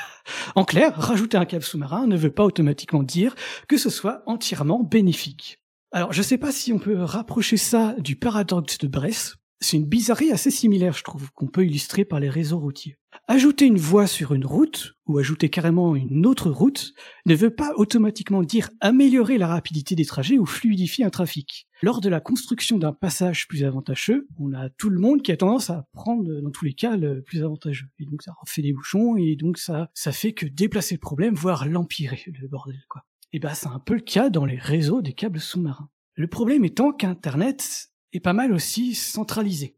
en 0.54 0.64
clair, 0.64 0.94
rajouter 0.96 1.36
un 1.36 1.44
câble 1.44 1.64
sous-marin 1.64 2.06
ne 2.06 2.16
veut 2.16 2.30
pas 2.30 2.44
automatiquement 2.44 3.02
dire 3.02 3.34
que 3.68 3.76
ce 3.76 3.90
soit 3.90 4.22
entièrement 4.26 4.82
bénéfique. 4.82 5.58
Alors, 5.92 6.12
je 6.12 6.18
ne 6.18 6.24
sais 6.24 6.38
pas 6.38 6.52
si 6.52 6.72
on 6.72 6.78
peut 6.78 7.02
rapprocher 7.02 7.56
ça 7.56 7.94
du 7.98 8.16
paradoxe 8.16 8.78
de 8.78 8.88
Brest, 8.88 9.36
c'est 9.60 9.76
une 9.78 9.86
bizarrerie 9.86 10.32
assez 10.32 10.50
similaire, 10.50 10.92
je 10.92 11.02
trouve, 11.02 11.30
qu'on 11.32 11.46
peut 11.46 11.64
illustrer 11.64 12.04
par 12.04 12.20
les 12.20 12.28
réseaux 12.28 12.58
routiers. 12.58 12.98
Ajouter 13.26 13.64
une 13.64 13.78
voie 13.78 14.06
sur 14.06 14.34
une 14.34 14.44
route, 14.44 14.94
ou 15.06 15.18
ajouter 15.18 15.48
carrément 15.48 15.96
une 15.96 16.26
autre 16.26 16.50
route, 16.50 16.92
ne 17.24 17.34
veut 17.34 17.54
pas 17.54 17.72
automatiquement 17.76 18.42
dire 18.42 18.68
améliorer 18.80 19.38
la 19.38 19.46
rapidité 19.46 19.94
des 19.94 20.04
trajets 20.04 20.38
ou 20.38 20.44
fluidifier 20.44 21.04
un 21.04 21.10
trafic. 21.10 21.65
Lors 21.82 22.00
de 22.00 22.08
la 22.08 22.20
construction 22.20 22.78
d'un 22.78 22.92
passage 22.92 23.48
plus 23.48 23.64
avantageux, 23.64 24.26
on 24.38 24.54
a 24.54 24.70
tout 24.70 24.88
le 24.88 24.98
monde 24.98 25.22
qui 25.22 25.30
a 25.30 25.36
tendance 25.36 25.68
à 25.68 25.86
prendre, 25.92 26.40
dans 26.40 26.50
tous 26.50 26.64
les 26.64 26.72
cas, 26.72 26.96
le 26.96 27.22
plus 27.22 27.42
avantageux. 27.42 27.88
Et 27.98 28.06
donc 28.06 28.22
ça 28.22 28.32
fait 28.46 28.62
des 28.62 28.72
bouchons, 28.72 29.16
et 29.16 29.36
donc 29.36 29.58
ça, 29.58 29.90
ça 29.92 30.10
fait 30.12 30.32
que 30.32 30.46
déplacer 30.46 30.94
le 30.94 31.00
problème, 31.00 31.34
voire 31.34 31.68
l'empirer, 31.68 32.22
le 32.26 32.48
bordel, 32.48 32.82
quoi. 32.88 33.04
Et 33.32 33.38
ben, 33.38 33.52
c'est 33.52 33.68
un 33.68 33.78
peu 33.78 33.94
le 33.94 34.00
cas 34.00 34.30
dans 34.30 34.46
les 34.46 34.56
réseaux 34.56 35.02
des 35.02 35.12
câbles 35.12 35.40
sous-marins. 35.40 35.90
Le 36.14 36.28
problème 36.28 36.64
étant 36.64 36.92
qu'Internet 36.92 37.90
est 38.12 38.20
pas 38.20 38.32
mal 38.32 38.52
aussi 38.52 38.94
centralisé. 38.94 39.76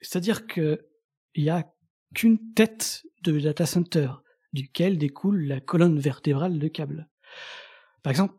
C'est-à-dire 0.00 0.46
que 0.46 0.86
il 1.34 1.44
y 1.44 1.50
a 1.50 1.70
qu'une 2.14 2.52
tête 2.54 3.04
de 3.22 3.38
data 3.38 3.66
center 3.66 4.10
duquel 4.52 4.98
découle 4.98 5.44
la 5.44 5.60
colonne 5.60 6.00
vertébrale 6.00 6.58
de 6.58 6.68
câbles. 6.68 7.08
Par 8.02 8.10
exemple, 8.10 8.34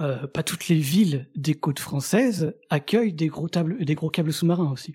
euh, 0.00 0.26
pas 0.26 0.42
toutes 0.42 0.68
les 0.68 0.78
villes 0.78 1.28
des 1.34 1.54
côtes 1.54 1.78
françaises 1.78 2.54
accueillent 2.68 3.14
des 3.14 3.28
gros, 3.28 3.48
des 3.48 3.94
gros 3.94 4.10
câbles 4.10 4.32
sous-marins 4.32 4.70
aussi. 4.70 4.94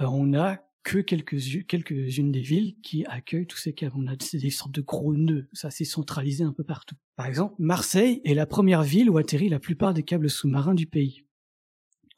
Euh, 0.00 0.06
on 0.06 0.34
a 0.34 0.58
que 0.82 0.98
quelques, 0.98 1.66
quelques-unes 1.66 2.32
des 2.32 2.40
villes 2.40 2.76
qui 2.82 3.04
accueillent 3.06 3.46
tous 3.46 3.58
ces 3.58 3.72
câbles. 3.72 3.96
On 3.96 4.06
a 4.06 4.16
des 4.16 4.50
sortes 4.50 4.72
de 4.72 4.80
gros 4.80 5.14
nœuds, 5.14 5.48
ça 5.52 5.70
s'est 5.70 5.84
centralisé 5.84 6.44
un 6.44 6.52
peu 6.52 6.64
partout. 6.64 6.96
Par 7.16 7.26
exemple, 7.26 7.54
Marseille 7.58 8.20
est 8.24 8.34
la 8.34 8.46
première 8.46 8.82
ville 8.82 9.10
où 9.10 9.18
atterrit 9.18 9.48
la 9.48 9.60
plupart 9.60 9.94
des 9.94 10.02
câbles 10.02 10.30
sous-marins 10.30 10.74
du 10.74 10.86
pays. 10.86 11.26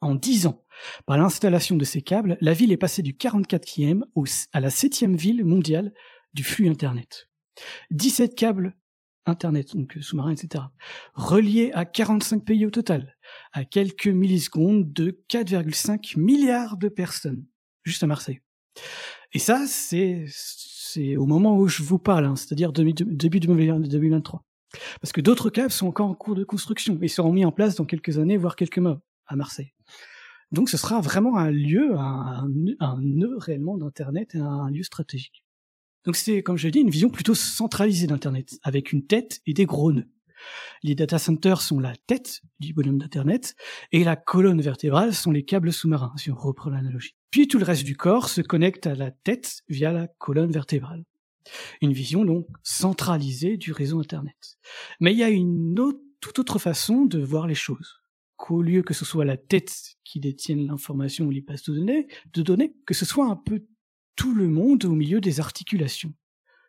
En 0.01 0.17
10 0.17 0.47
ans, 0.47 0.65
par 1.07 1.17
l'installation 1.17 1.77
de 1.77 1.85
ces 1.85 2.03
câbles, 2.03 2.37
la 2.41 2.55
ville 2.55 2.73
est 2.73 2.77
passée 2.77 3.03
du 3.03 3.13
44e 3.13 4.03
à 4.53 4.61
la 4.61 4.69
7e 4.69 5.17
ville 5.17 5.45
mondiale 5.45 5.93
du 6.35 6.43
flux 6.43 6.69
Internet. 6.69 7.29
17 7.93 8.35
câbles 8.35 8.77
Internet, 9.27 9.77
donc 9.77 9.97
sous-marins, 10.01 10.33
etc., 10.33 10.65
reliés 11.15 11.71
à 11.75 11.85
45 11.85 12.45
pays 12.45 12.67
au 12.67 12.71
total, 12.71 13.17
à 13.53 13.65
quelques 13.65 14.09
millisecondes 14.09 14.93
de 14.93 15.23
4,5 15.31 16.19
milliards 16.19 16.77
de 16.77 16.89
personnes, 16.89 17.45
juste 17.85 18.03
à 18.03 18.07
Marseille. 18.07 18.41
Et 19.33 19.39
ça, 19.39 19.67
c'est 19.67 20.27
c'est 20.93 21.17
au 21.17 21.25
moment 21.25 21.57
où 21.57 21.69
je 21.69 21.83
vous 21.83 21.99
parle, 21.99 22.27
hein, 22.27 22.37
c'est-à-dire 22.37 22.71
début 22.73 23.41
2023. 23.41 24.45
Parce 25.01 25.13
que 25.13 25.23
d'autres 25.23 25.49
câbles 25.49 25.71
sont 25.71 25.87
encore 25.87 26.09
en 26.09 26.15
cours 26.15 26.35
de 26.35 26.45
construction 26.45 26.99
et 27.01 27.09
seront 27.09 27.33
mis 27.33 27.45
en 27.45 27.53
place 27.53 27.77
dans 27.77 27.87
quelques 27.87 28.19
années, 28.19 28.37
voire 28.37 28.57
quelques 28.57 28.79
mois, 28.79 29.01
à 29.27 29.37
Marseille. 29.37 29.73
Donc 30.51 30.69
ce 30.69 30.77
sera 30.77 31.01
vraiment 31.01 31.39
un 31.39 31.51
lieu, 31.51 31.97
un, 31.97 32.47
un 32.81 33.01
nœud 33.01 33.37
réellement 33.39 33.79
d'Internet 33.79 34.35
et 34.35 34.39
un 34.39 34.71
lieu 34.71 34.83
stratégique. 34.83 35.45
Donc 36.05 36.17
c'est, 36.17 36.43
comme 36.43 36.57
je 36.57 36.67
l'ai 36.67 36.71
dit, 36.71 36.81
une 36.81 36.91
vision 36.91 37.11
plutôt 37.11 37.35
centralisée 37.35 38.07
d'Internet, 38.07 38.59
avec 38.63 38.93
une 38.93 39.07
tête 39.07 39.41
et 39.47 39.55
des 39.55 39.67
gros 39.67 39.93
nœuds. 39.93 40.09
Les 40.83 40.95
data 40.95 41.19
centers 41.19 41.61
sont 41.61 41.79
la 41.79 41.95
tête 42.07 42.43
du 42.59 42.73
bonhomme 42.73 42.99
d'Internet, 42.99 43.55
et 43.93 44.03
la 44.03 44.17
colonne 44.17 44.61
vertébrale 44.61 45.15
sont 45.15 45.31
les 45.31 45.45
câbles 45.45 45.73
sous-marins, 45.73 46.13
si 46.17 46.31
on 46.31 46.35
reprend 46.35 46.71
l'analogie. 46.71 47.15
Puis 47.31 47.47
tout 47.47 47.59
le 47.59 47.65
reste 47.65 47.85
du 47.85 47.97
corps 47.97 48.29
se 48.29 48.41
connecte 48.41 48.87
à 48.87 48.95
la 48.95 49.11
tête 49.11 49.61
via 49.69 49.93
la 49.93 50.09
colonne 50.09 50.51
vertébrale. 50.51 51.05
Une 51.81 51.93
vision 51.93 52.25
donc 52.25 52.47
centralisée 52.63 53.57
du 53.57 53.73
réseau 53.73 54.01
Internet. 54.01 54.59
Mais 55.01 55.13
il 55.13 55.19
y 55.19 55.25
a 55.25 55.31
une 55.31 55.79
autre, 55.79 56.01
toute 56.21 56.39
autre 56.39 56.59
façon 56.59 57.05
de 57.05 57.21
voir 57.21 57.47
les 57.47 57.55
choses 57.55 58.03
qu'au 58.37 58.61
lieu 58.61 58.83
que 58.83 58.95
ce 58.95 59.05
soit 59.05 59.25
la 59.25 59.37
tête 59.37 59.95
qui 60.03 60.19
détienne 60.19 60.67
l'information 60.67 61.27
ou 61.27 61.31
les 61.31 61.43
bases 61.43 61.63
de 61.63 61.75
données, 61.75 62.09
de 62.33 62.43
données, 62.43 62.75
que 62.87 62.95
ce 62.95 63.05
soit 63.05 63.27
un 63.27 63.37
peu 63.37 63.65
tout 64.17 64.35
le 64.35 64.49
monde 64.49 64.85
au 64.85 64.95
milieu 64.95 65.21
des 65.21 65.41
articulations. 65.41 66.15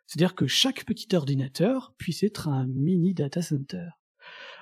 C'est-à-dire 0.07 0.35
que 0.35 0.47
chaque 0.47 0.85
petit 0.85 1.15
ordinateur 1.15 1.93
puisse 1.97 2.23
être 2.23 2.47
un 2.47 2.67
mini 2.67 3.13
data 3.13 3.41
center. 3.41 3.87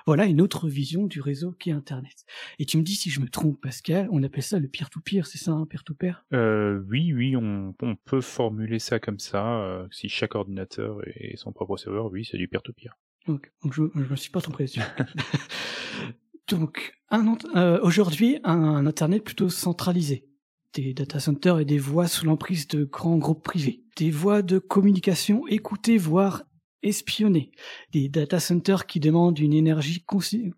Voilà 0.06 0.26
une 0.26 0.40
autre 0.40 0.68
vision 0.68 1.06
du 1.06 1.20
réseau 1.20 1.52
qui 1.52 1.70
est 1.70 1.72
Internet. 1.72 2.24
Et 2.58 2.66
tu 2.66 2.76
me 2.76 2.82
dis 2.82 2.96
si 2.96 3.10
je 3.10 3.20
me 3.20 3.28
trompe, 3.28 3.60
Pascal, 3.60 4.08
on 4.10 4.22
appelle 4.22 4.42
ça 4.42 4.58
le 4.58 4.68
peer-to-peer, 4.68 5.26
c'est 5.26 5.38
ça, 5.38 5.52
un 5.52 5.66
peer-to-peer? 5.66 6.24
Euh, 6.32 6.82
Oui, 6.88 7.12
oui, 7.12 7.36
on, 7.36 7.74
peut 8.04 8.20
formuler 8.20 8.78
ça 8.78 8.98
comme 8.98 9.20
ça. 9.20 9.60
Euh, 9.62 9.86
si 9.90 10.08
chaque 10.08 10.34
ordinateur 10.34 10.98
est 11.06 11.36
son 11.36 11.52
propre 11.52 11.76
serveur, 11.76 12.10
oui, 12.10 12.26
c'est 12.28 12.36
du 12.36 12.48
peer-to-peer. 12.48 12.98
Donc, 13.26 13.52
je 13.70 13.82
ne 13.82 14.04
me 14.04 14.16
suis 14.16 14.30
pas 14.30 14.40
trompé 14.40 14.64
dessus. 14.64 14.80
Donc, 16.48 16.94
euh, 17.12 17.78
aujourd'hui, 17.82 18.38
un, 18.42 18.86
Internet 18.86 19.22
plutôt 19.22 19.48
centralisé. 19.48 20.26
Des 20.74 20.94
data 20.94 21.20
centers 21.20 21.58
et 21.60 21.64
des 21.66 21.78
voies 21.78 22.08
sous 22.08 22.24
l'emprise 22.24 22.66
de 22.66 22.84
grands 22.84 23.18
groupes 23.18 23.44
privés. 23.44 23.84
Des 23.96 24.10
voies 24.10 24.40
de 24.40 24.58
communication 24.58 25.46
écoutées, 25.46 25.98
voire 25.98 26.44
espionnées. 26.82 27.50
Des 27.92 28.08
data 28.08 28.40
centers 28.40 28.86
qui 28.86 28.98
demandent 28.98 29.38
une 29.38 29.52
énergie 29.52 30.04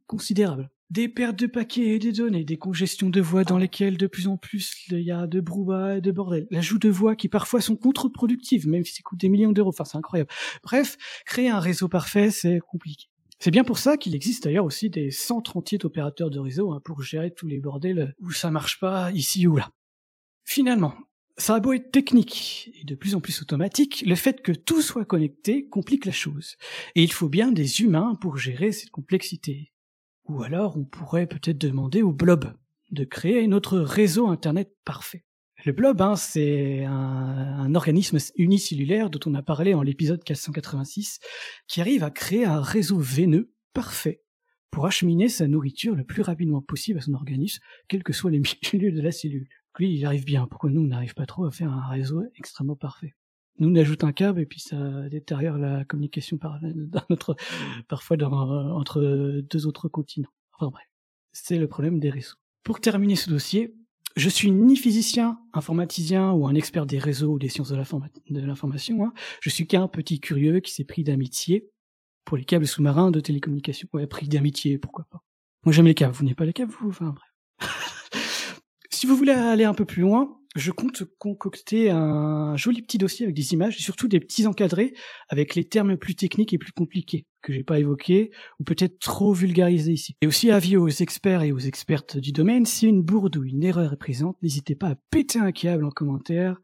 considérable. 0.07 0.71
des 0.91 1.09
pertes 1.09 1.39
de 1.39 1.47
paquets 1.47 1.97
et 1.97 1.99
des 1.99 2.13
données, 2.13 2.45
des 2.45 2.57
congestions 2.59 3.11
de 3.11 3.21
voix 3.21 3.43
dans 3.43 3.59
lesquelles 3.59 3.97
de 3.97 4.07
plus 4.07 4.29
en 4.29 4.37
plus 4.37 4.77
il 4.89 5.01
y 5.01 5.11
a 5.11 5.27
de 5.27 5.41
brouhaha 5.41 5.97
et 5.97 6.01
de 6.01 6.13
bordel, 6.13 6.47
l'ajout 6.51 6.79
de 6.79 6.89
voix 6.89 7.17
qui 7.17 7.29
parfois 7.29 7.61
sont 7.61 7.75
contre-productives, 7.75 8.69
même 8.69 8.85
si 8.85 8.95
ça 8.95 9.03
coûte 9.03 9.19
des 9.19 9.29
millions 9.29 9.51
d'euros, 9.51 9.71
enfin 9.71 9.85
c'est 9.85 9.99
incroyable. 9.99 10.31
Bref, 10.63 10.97
créer 11.27 11.49
un 11.49 11.59
réseau 11.59 11.89
parfait, 11.89 12.31
c'est 12.31 12.61
compliqué. 12.61 13.07
C'est 13.41 13.51
bien 13.51 13.65
pour 13.65 13.79
ça 13.79 13.97
qu'il 13.97 14.15
existe 14.15 14.45
d'ailleurs 14.45 14.65
aussi 14.65 14.91
des 14.91 15.11
centres 15.11 15.57
entiers 15.57 15.79
d'opérateurs 15.79 16.31
de 16.31 16.39
réseau 16.39 16.73
hein, 16.73 16.81
pour 16.85 17.03
gérer 17.03 17.33
tous 17.33 17.49
les 17.49 17.59
bordels 17.59 18.15
où 18.21 18.31
ça 18.31 18.53
marche 18.53 18.79
pas 18.79 19.11
ici 19.11 19.49
ou 19.49 19.57
là. 19.57 19.71
Finalement, 20.45 20.95
ça 21.37 21.57
a 21.57 21.61
beau 21.61 21.73
être 21.73 21.91
technique 21.91 22.71
et 22.81 22.85
de 22.85 22.95
plus 22.95 23.15
en 23.15 23.21
plus 23.21 23.43
automatique, 23.43 24.05
le 24.07 24.15
fait 24.15 24.41
que 24.41 24.53
tout 24.53 24.83
soit 24.83 25.05
connecté 25.05 25.69
complique 25.69 26.07
la 26.07 26.13
chose. 26.13 26.57
Et 26.95 27.03
il 27.03 27.13
faut 27.13 27.29
bien 27.29 27.51
des 27.51 27.81
humains 27.81 28.15
pour 28.21 28.37
gérer 28.37 28.73
cette 28.73 28.91
complexité. 28.91 29.73
Ou 30.27 30.43
alors 30.43 30.77
on 30.77 30.85
pourrait 30.85 31.27
peut-être 31.27 31.59
demander 31.59 32.03
au 32.03 32.13
blob 32.13 32.53
de 32.91 33.05
créer 33.05 33.47
notre 33.49 33.79
réseau 33.79 34.29
Internet 34.29 34.73
parfait. 34.85 35.25
Le 35.65 35.73
blob, 35.73 36.03
hein, 36.03 36.15
c'est 36.15 36.85
un, 36.85 37.75
organisme 37.75 38.19
unicellulaire 38.37 39.09
dont 39.09 39.21
on 39.25 39.35
a 39.35 39.43
parlé 39.43 39.73
en 39.73 39.83
l'épisode 39.83 40.23
486, 40.23 41.21
qui 41.67 41.81
arrive 41.81 42.05
à 42.05 42.11
créer 42.11 42.45
un 42.45 42.61
réseau 42.61 42.99
veineux 42.99 43.53
parfait 43.73 44.23
pour 44.71 44.87
acheminer 44.87 45.29
sa 45.29 45.49
nourriture 45.49 45.95
le 45.95 46.05
plus 46.05 46.21
rapidement 46.21 46.61
possible 46.61 46.99
à 46.99 47.03
son 47.03 47.15
organisme, 47.15 47.63
quels 47.89 48.03
que 48.03 48.13
soient 48.13 48.31
les 48.31 48.43
milieux 48.73 48.93
de 48.93 49.01
la 49.01 49.11
cellule. 49.11 49.49
Lui, 49.79 49.95
il 49.95 50.05
arrive 50.07 50.25
bien. 50.25 50.47
Pourquoi 50.47 50.71
nous, 50.71 50.83
on 50.83 50.87
n'arrive 50.87 51.15
pas 51.15 51.27
trop 51.27 51.45
à 51.45 51.51
faire 51.51 51.73
un 51.73 51.89
réseau 51.89 52.23
extrêmement 52.37 52.77
parfait? 52.77 53.15
Nous, 53.59 53.69
on 53.69 53.75
ajoute 53.77 54.05
un 54.05 54.13
câble 54.13 54.41
et 54.41 54.47
puis 54.47 54.61
ça 54.61 55.09
détériore 55.09 55.59
la 55.59 55.85
communication 55.85 56.39
par, 56.39 56.59
parfois 57.89 58.17
dans, 58.17 58.33
entre 58.77 59.01
deux 59.43 59.67
autres 59.67 59.89
continents. 59.89 60.33
Enfin 60.53 60.71
bref, 60.71 60.87
c'est 61.33 61.59
le 61.59 61.69
problème 61.69 62.01
des 62.01 62.11
réseaux. 62.11 62.37
Pour 62.65 62.81
terminer 62.81 63.17
ce 63.17 63.31
dossier, 63.31 63.75
je 64.17 64.29
suis 64.29 64.51
ni 64.51 64.77
physicien, 64.77 65.39
informaticien 65.53 66.33
ou 66.33 66.47
un 66.47 66.55
expert 66.55 66.87
des 66.87 66.99
réseaux 66.99 67.33
ou 67.35 67.39
des 67.39 67.49
sciences 67.49 67.71
de 67.71 68.41
l'information. 68.41 69.05
Hein. 69.05 69.13
Je 69.41 69.51
suis 69.51 69.67
qu'un 69.67 69.89
petit 69.89 70.21
curieux 70.21 70.61
qui 70.61 70.73
s'est 70.73 70.85
pris 70.85 71.05
d'amitié 71.05 71.69
pour 72.25 72.37
les 72.37 72.45
câbles 72.45 72.67
sous-marins 72.67 73.11
de 73.11 73.21
télécommunication. 73.21 73.89
Ouais, 73.93 74.07
pris 74.07 74.29
d'amitié, 74.29 74.79
pourquoi 74.79 75.07
pas. 75.11 75.23
Moi 75.65 75.73
j'aime 75.73 75.87
les 75.87 75.95
câbles, 75.95 76.15
vous 76.15 76.25
n'êtes 76.25 76.37
pas 76.37 76.45
les 76.45 76.53
câbles, 76.53 76.73
vous? 76.73 76.89
Enfin 76.89 77.11
bref. 77.11 77.34
Si 79.05 79.11
vous 79.11 79.17
voulez 79.17 79.33
aller 79.33 79.65
un 79.65 79.75
peu 79.75 79.85
plus 79.85 80.01
loin, 80.01 80.41
je 80.57 80.71
compte 80.71 81.05
concocter 81.19 81.91
un 81.91 82.57
joli 82.57 82.81
petit 82.81 82.97
dossier 82.97 83.27
avec 83.27 83.37
des 83.37 83.53
images 83.53 83.77
et 83.77 83.83
surtout 83.83 84.09
des 84.09 84.19
petits 84.19 84.47
encadrés 84.47 84.95
avec 85.29 85.55
les 85.55 85.69
termes 85.69 85.99
plus 85.99 86.15
techniques 86.15 86.55
et 86.55 86.59
plus 86.59 86.73
compliqués 86.73 87.27
que 87.43 87.53
j'ai 87.53 87.65
pas 87.65 87.79
évoqués 87.79 88.31
ou 88.59 88.65
peut-être 88.65 88.99
trop 89.01 89.35
vulgarisés 89.35 89.93
ici. 89.93 90.17
Et 90.23 90.27
aussi 90.27 90.51
avis 90.51 90.79
aux 90.79 90.89
experts 90.89 91.43
et 91.43 91.53
aux 91.53 91.59
expertes 91.59 92.17
du 92.17 92.33
domaine, 92.33 92.65
si 92.65 92.87
une 92.87 93.03
bourde 93.03 93.37
ou 93.37 93.45
une 93.45 93.63
erreur 93.63 93.93
est 93.93 93.99
présente, 93.99 94.39
n'hésitez 94.41 94.75
pas 94.75 94.89
à 94.89 94.97
péter 95.11 95.39
un 95.39 95.53
câble 95.53 95.85
en 95.85 95.91
commentaire. 95.91 96.57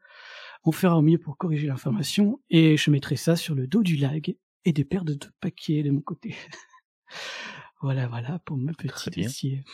On 0.64 0.72
fera 0.72 0.96
au 0.96 1.02
mieux 1.02 1.18
pour 1.18 1.36
corriger 1.36 1.66
l'information 1.66 2.40
et 2.48 2.78
je 2.78 2.90
mettrai 2.90 3.16
ça 3.16 3.36
sur 3.36 3.54
le 3.54 3.66
dos 3.66 3.82
du 3.82 3.96
lag 3.96 4.34
et 4.64 4.72
des 4.72 4.84
pertes 4.86 5.08
de 5.08 5.18
paquets 5.42 5.82
de 5.82 5.90
mon 5.90 6.00
côté. 6.00 6.34
Voilà, 7.82 8.08
voilà 8.08 8.38
pour 8.44 8.58
ma 8.58 8.72
petite 8.74 9.18
dossier. 9.18 9.64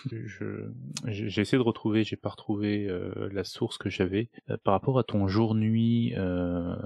J'ai 1.06 1.40
essayé 1.40 1.58
de 1.58 1.62
retrouver, 1.62 2.04
j'ai 2.04 2.14
pas 2.14 2.28
retrouvé 2.28 2.86
euh, 2.86 3.28
la 3.32 3.42
source 3.42 3.78
que 3.78 3.90
j'avais 3.90 4.30
euh, 4.48 4.56
par 4.62 4.74
rapport 4.74 5.00
à 5.00 5.02
ton 5.02 5.26
jour-nuit 5.26 6.14
euh, 6.16 6.76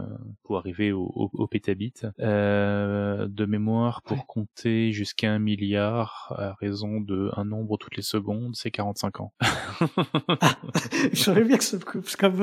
pour 0.44 0.56
arriver 0.56 0.92
au, 0.92 1.12
au, 1.14 1.30
au 1.34 1.46
pétabit. 1.46 1.92
de 2.18 3.44
mémoire, 3.44 4.00
pour 4.02 4.26
compter 4.26 4.92
jusqu'à 4.92 5.30
un 5.30 5.38
milliard 5.38 6.34
à 6.38 6.54
raison 6.54 7.02
de 7.02 7.30
un 7.36 7.44
nombre 7.44 7.76
toutes 7.76 7.96
les 7.96 8.02
secondes, 8.02 8.56
c'est 8.56 8.70
45 8.70 9.20
ans. 9.20 9.34
ah, 9.40 10.56
J'aurais 11.12 11.44
bien 11.44 11.58
que 11.58 11.64
ce 11.64 11.76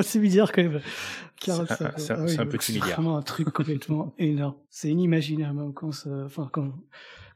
c'est 0.03 0.19
bizarre 0.19 0.51
quand 0.51 0.61
même. 0.61 0.81
C'est 1.39 1.51
un, 1.51 1.65
ah 1.69 2.41
un 2.41 2.45
petit 2.45 2.73
milliard. 2.73 2.87
C'est 2.87 2.93
vraiment 2.93 3.17
un 3.17 3.23
truc 3.23 3.49
complètement 3.49 4.13
énorme. 4.19 4.55
C'est 4.69 4.89
inimaginable 4.89 5.73
quand 5.73 5.91
ça, 5.91 6.09
enfin 6.25 6.49
quand 6.51 6.73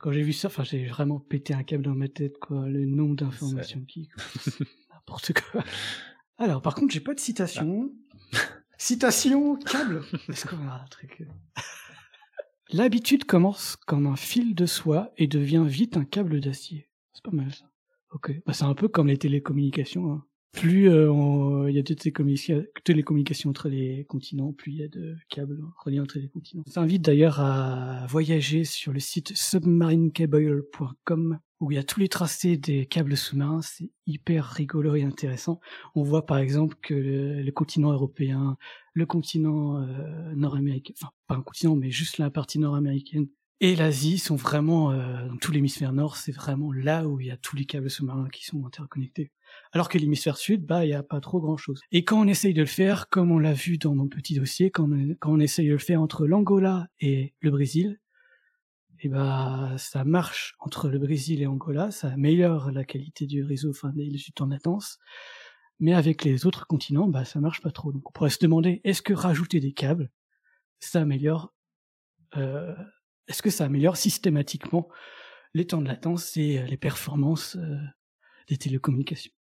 quand 0.02 0.11
j'ai 0.11 0.23
vu 0.23 0.34
ça, 0.34 0.48
enfin, 0.48 0.64
j'ai 0.64 0.88
vraiment 0.88 1.19
pété 1.19 1.53
un 1.53 1.64
câble 1.64 1.84
dans 1.84 1.94
ma 1.94 2.07
tête, 2.07 2.40
quoi. 2.40 2.68
Le 2.68 2.86
nombre 2.86 3.15
d'informations 3.15 3.82
qui, 3.86 4.10
n'importe 4.94 5.32
quoi. 5.34 5.64
Alors, 6.38 6.61
par 6.61 6.73
contre, 6.73 6.91
j'ai 6.91 6.99
pas 6.99 7.14
de 7.14 7.19
citation. 7.19 7.91
Ah. 8.34 8.38
citation, 8.78 9.56
câble. 9.57 10.03
Est-ce 10.28 10.48
qu'on 10.48 10.68
a 10.68 10.82
un 10.82 10.88
truc? 10.90 11.23
L'habitude 12.72 13.26
commence 13.26 13.76
comme 13.76 14.07
un 14.07 14.15
fil 14.15 14.56
de 14.56 14.65
soie 14.65 15.11
et 15.18 15.28
devient 15.28 15.65
vite 15.68 15.98
un 15.98 16.06
câble 16.06 16.40
d'acier. 16.40 16.90
C'est 17.14 17.23
pas 17.23 17.32
mal 17.32 17.53
ça. 17.53 17.65
Ok. 18.11 18.34
Bah, 18.45 18.53
c'est 18.53 18.64
un 18.64 18.73
peu 18.73 18.88
comme 18.88 19.07
les 19.07 19.18
télécommunications. 19.18 20.11
Hein 20.11 20.26
plus 20.52 20.90
euh, 20.90 21.69
il 21.69 21.76
y 21.76 21.80
a 21.80 21.82
de 21.82 21.94
télécommunications 22.84 23.49
entre 23.49 23.69
les 23.69 24.06
continents, 24.06 24.52
plus 24.52 24.73
il 24.73 24.78
y 24.80 24.84
a 24.84 24.88
de 24.88 25.15
câbles 25.30 25.60
reliés 25.84 25.99
entre 25.99 26.19
les 26.19 26.28
continents. 26.28 26.64
Je 26.68 26.73
t'invite 26.73 27.02
d'ailleurs 27.02 27.40
à 27.40 28.06
voyager 28.07 28.65
sur 28.65 28.91
le 28.91 28.99
site 28.99 29.36
submarinecable.com 29.36 31.40
où 31.61 31.72
il 31.72 31.76
y 31.76 31.78
a 31.78 31.84
tous 31.84 31.99
les 31.99 32.10
tracés 32.10 32.57
des 32.57 32.88
câbles 32.88 33.15
sous-marins. 33.15 33.61
C'est 33.61 33.91
hyper 34.07 34.45
rigolo 34.45 34.95
et 34.95 35.03
intéressant. 35.03 35.61
On 35.95 36.03
voit 36.03 36.26
par 36.26 36.40
exemple 36.40 36.76
que 36.82 36.94
le, 36.94 37.52
continent 37.52 37.94
européen, 37.94 38.57
le 38.94 39.06
continent 39.06 39.82
euh, 39.82 40.34
nord-américain, 40.36 40.94
enfin 40.99 41.11
pas 41.28 41.36
un 41.36 41.41
continent 41.41 41.76
mais 41.76 41.91
juste 41.91 42.18
la 42.18 42.30
partie 42.30 42.60
nord-américaine 42.60 43.28
et 43.63 43.75
l'Asie 43.75 44.17
sont 44.17 44.35
vraiment, 44.35 44.91
euh, 44.91 45.27
dans 45.27 45.38
tout 45.38 45.51
l'hémisphère 45.51 45.93
nord, 45.93 46.17
c'est 46.17 46.31
vraiment 46.31 46.73
là 46.73 47.07
où 47.07 47.19
il 47.19 47.27
y 47.27 47.31
a 47.31 47.38
tous 47.38 47.55
les 47.55 47.65
câbles 47.65 47.91
sous-marins 47.91 48.27
qui 48.29 48.43
sont 48.43 48.65
interconnectés. 48.65 49.31
Alors 49.71 49.88
que 49.88 49.99
l'hémisphère 49.99 50.38
sud, 50.38 50.65
bah, 50.65 50.83
il 50.83 50.88
n'y 50.88 50.95
a 50.95 51.03
pas 51.03 51.21
trop 51.21 51.39
grand 51.39 51.57
chose. 51.57 51.79
Et 51.91 52.03
quand 52.03 52.19
on 52.19 52.27
essaye 52.27 52.55
de 52.55 52.61
le 52.61 52.67
faire, 52.67 53.07
comme 53.09 53.31
on 53.31 53.38
l'a 53.38 53.53
vu 53.53 53.77
dans 53.77 53.93
mon 53.93 54.07
petit 54.07 54.33
dossier, 54.33 54.71
quand 54.71 54.91
on, 54.91 55.15
quand 55.19 55.31
on 55.31 55.39
essaye 55.39 55.67
de 55.67 55.73
le 55.73 55.77
faire 55.77 56.01
entre 56.01 56.25
l'Angola 56.25 56.88
et 56.99 57.35
le 57.39 57.51
Brésil, 57.51 57.99
et 59.03 59.07
eh 59.07 59.09
bah, 59.09 59.75
ça 59.77 60.03
marche 60.05 60.55
entre 60.59 60.89
le 60.89 60.97
Brésil 60.97 61.41
et 61.41 61.47
Angola, 61.47 61.91
ça 61.91 62.09
améliore 62.09 62.71
la 62.71 62.83
qualité 62.83 63.27
du 63.27 63.43
réseau, 63.43 63.69
enfin, 63.69 63.91
du 63.93 64.31
temps 64.33 64.47
de 64.47 64.53
latence. 64.53 64.97
Mais 65.79 65.93
avec 65.93 66.23
les 66.23 66.47
autres 66.47 66.65
continents, 66.65 67.07
bah, 67.07 67.25
ça 67.25 67.39
marche 67.39 67.61
pas 67.61 67.71
trop. 67.71 67.91
Donc, 67.91 68.09
on 68.09 68.11
pourrait 68.11 68.29
se 68.31 68.39
demander, 68.39 68.81
est-ce 68.83 69.03
que 69.03 69.13
rajouter 69.13 69.59
des 69.59 69.73
câbles, 69.73 70.09
ça 70.79 71.01
améliore, 71.01 71.53
euh, 72.38 72.75
est-ce 73.32 73.41
que 73.41 73.49
ça 73.49 73.64
améliore 73.64 73.95
systématiquement 73.95 74.90
les 75.53 75.66
temps 75.66 75.82
de 75.82 75.88
latence 75.88 76.36
et 76.36 76.62
les 76.68 76.78
performances 76.78 77.56
euh, 77.56 77.78
des 78.49 78.58
télécommunications? 78.58 79.32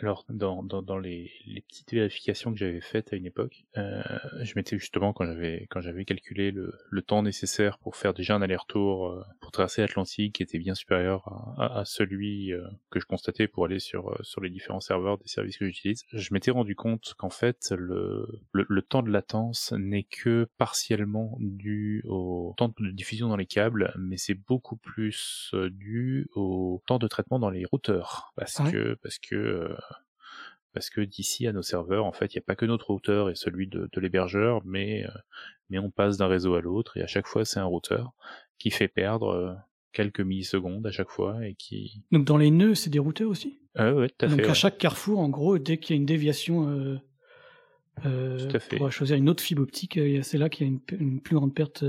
Alors, 0.00 0.24
dans, 0.28 0.62
dans, 0.62 0.82
dans 0.82 0.98
les, 0.98 1.30
les, 1.46 1.60
petites 1.60 1.92
vérifications 1.92 2.52
que 2.52 2.58
j'avais 2.58 2.80
faites 2.80 3.12
à 3.12 3.16
une 3.16 3.26
époque, 3.26 3.64
euh, 3.76 4.02
je 4.42 4.52
m'étais 4.54 4.78
justement, 4.78 5.12
quand 5.12 5.24
j'avais 5.24 5.66
quand 5.70 5.80
j'avais 5.80 6.04
calculé 6.04 6.50
le, 6.50 6.72
le, 6.88 7.02
temps 7.02 7.22
nécessaire 7.22 7.78
pour 7.78 7.96
faire 7.96 8.14
déjà 8.14 8.36
un 8.36 8.42
aller-retour 8.42 9.08
euh, 9.08 9.24
pour 9.40 9.50
traverser 9.50 9.82
l'Atlantique, 9.82 10.36
qui 10.36 10.42
était 10.42 10.58
bien 10.58 10.74
supérieur 10.74 11.26
à, 11.58 11.80
à, 11.80 11.84
celui 11.84 12.52
euh, 12.52 12.62
que 12.90 13.00
je 13.00 13.06
constatais 13.06 13.48
pour 13.48 13.64
aller 13.64 13.80
sur, 13.80 14.10
euh, 14.10 14.18
sur 14.22 14.40
les 14.40 14.50
différents 14.50 14.80
serveurs 14.80 15.18
des 15.18 15.26
services 15.26 15.58
que 15.58 15.66
j'utilise, 15.66 16.04
je 16.12 16.32
m'étais 16.32 16.50
rendu 16.50 16.76
compte 16.76 17.14
qu'en 17.18 17.30
fait, 17.30 17.72
le, 17.76 18.28
le, 18.52 18.66
le, 18.68 18.82
temps 18.82 19.02
de 19.02 19.10
latence 19.10 19.72
n'est 19.76 20.04
que 20.04 20.48
partiellement 20.58 21.36
dû 21.40 22.04
au 22.06 22.54
temps 22.56 22.72
de 22.78 22.90
diffusion 22.90 23.28
dans 23.28 23.36
les 23.36 23.46
câbles, 23.46 23.92
mais 23.98 24.16
c'est 24.16 24.34
beaucoup 24.34 24.76
plus 24.76 25.52
dû 25.70 26.28
au 26.34 26.82
temps 26.86 26.98
de 26.98 27.08
traitement 27.08 27.38
dans 27.38 27.50
les 27.50 27.64
routeurs, 27.64 28.32
parce 28.36 28.58
que 28.70 28.94
parce 29.02 29.18
que 29.18 29.74
parce 30.72 30.90
que 30.90 31.00
d'ici 31.00 31.46
à 31.46 31.52
nos 31.52 31.62
serveurs, 31.62 32.04
en 32.04 32.12
fait, 32.12 32.34
il 32.34 32.38
n'y 32.38 32.42
a 32.42 32.46
pas 32.46 32.56
que 32.56 32.66
notre 32.66 32.88
routeur 32.88 33.30
et 33.30 33.34
celui 33.34 33.66
de, 33.66 33.88
l'hébergeur, 33.96 34.62
mais, 34.64 35.04
euh, 35.04 35.10
mais 35.70 35.78
on 35.78 35.90
passe 35.90 36.16
d'un 36.18 36.26
réseau 36.26 36.54
à 36.54 36.60
l'autre, 36.60 36.96
et 36.96 37.02
à 37.02 37.06
chaque 37.06 37.26
fois, 37.26 37.44
c'est 37.44 37.60
un 37.60 37.64
routeur 37.64 38.12
qui 38.58 38.70
fait 38.70 38.88
perdre 38.88 39.28
euh, 39.28 39.54
quelques 39.92 40.20
millisecondes 40.20 40.86
à 40.86 40.90
chaque 40.90 41.10
fois, 41.10 41.44
et 41.46 41.54
qui... 41.54 42.02
Donc 42.12 42.24
dans 42.24 42.36
les 42.36 42.50
nœuds, 42.50 42.74
c'est 42.74 42.90
des 42.90 42.98
routeurs 42.98 43.30
aussi? 43.30 43.60
Euh, 43.78 44.02
Oui, 44.02 44.08
tout 44.16 44.26
à 44.26 44.28
Donc 44.28 44.40
à 44.40 44.54
chaque 44.54 44.78
carrefour, 44.78 45.20
en 45.20 45.28
gros, 45.28 45.58
dès 45.58 45.78
qu'il 45.78 45.94
y 45.94 45.98
a 45.98 46.00
une 46.00 46.06
déviation... 46.06 46.68
Euh, 46.68 46.98
pour 48.76 48.92
choisir 48.92 49.16
une 49.16 49.28
autre 49.28 49.42
fibre 49.42 49.62
optique, 49.62 49.98
c'est 50.22 50.38
là 50.38 50.48
qu'il 50.48 50.68
y 50.68 50.70
a 50.70 50.72
une, 51.00 51.20
plus 51.20 51.34
grande 51.34 51.52
perte 51.52 51.84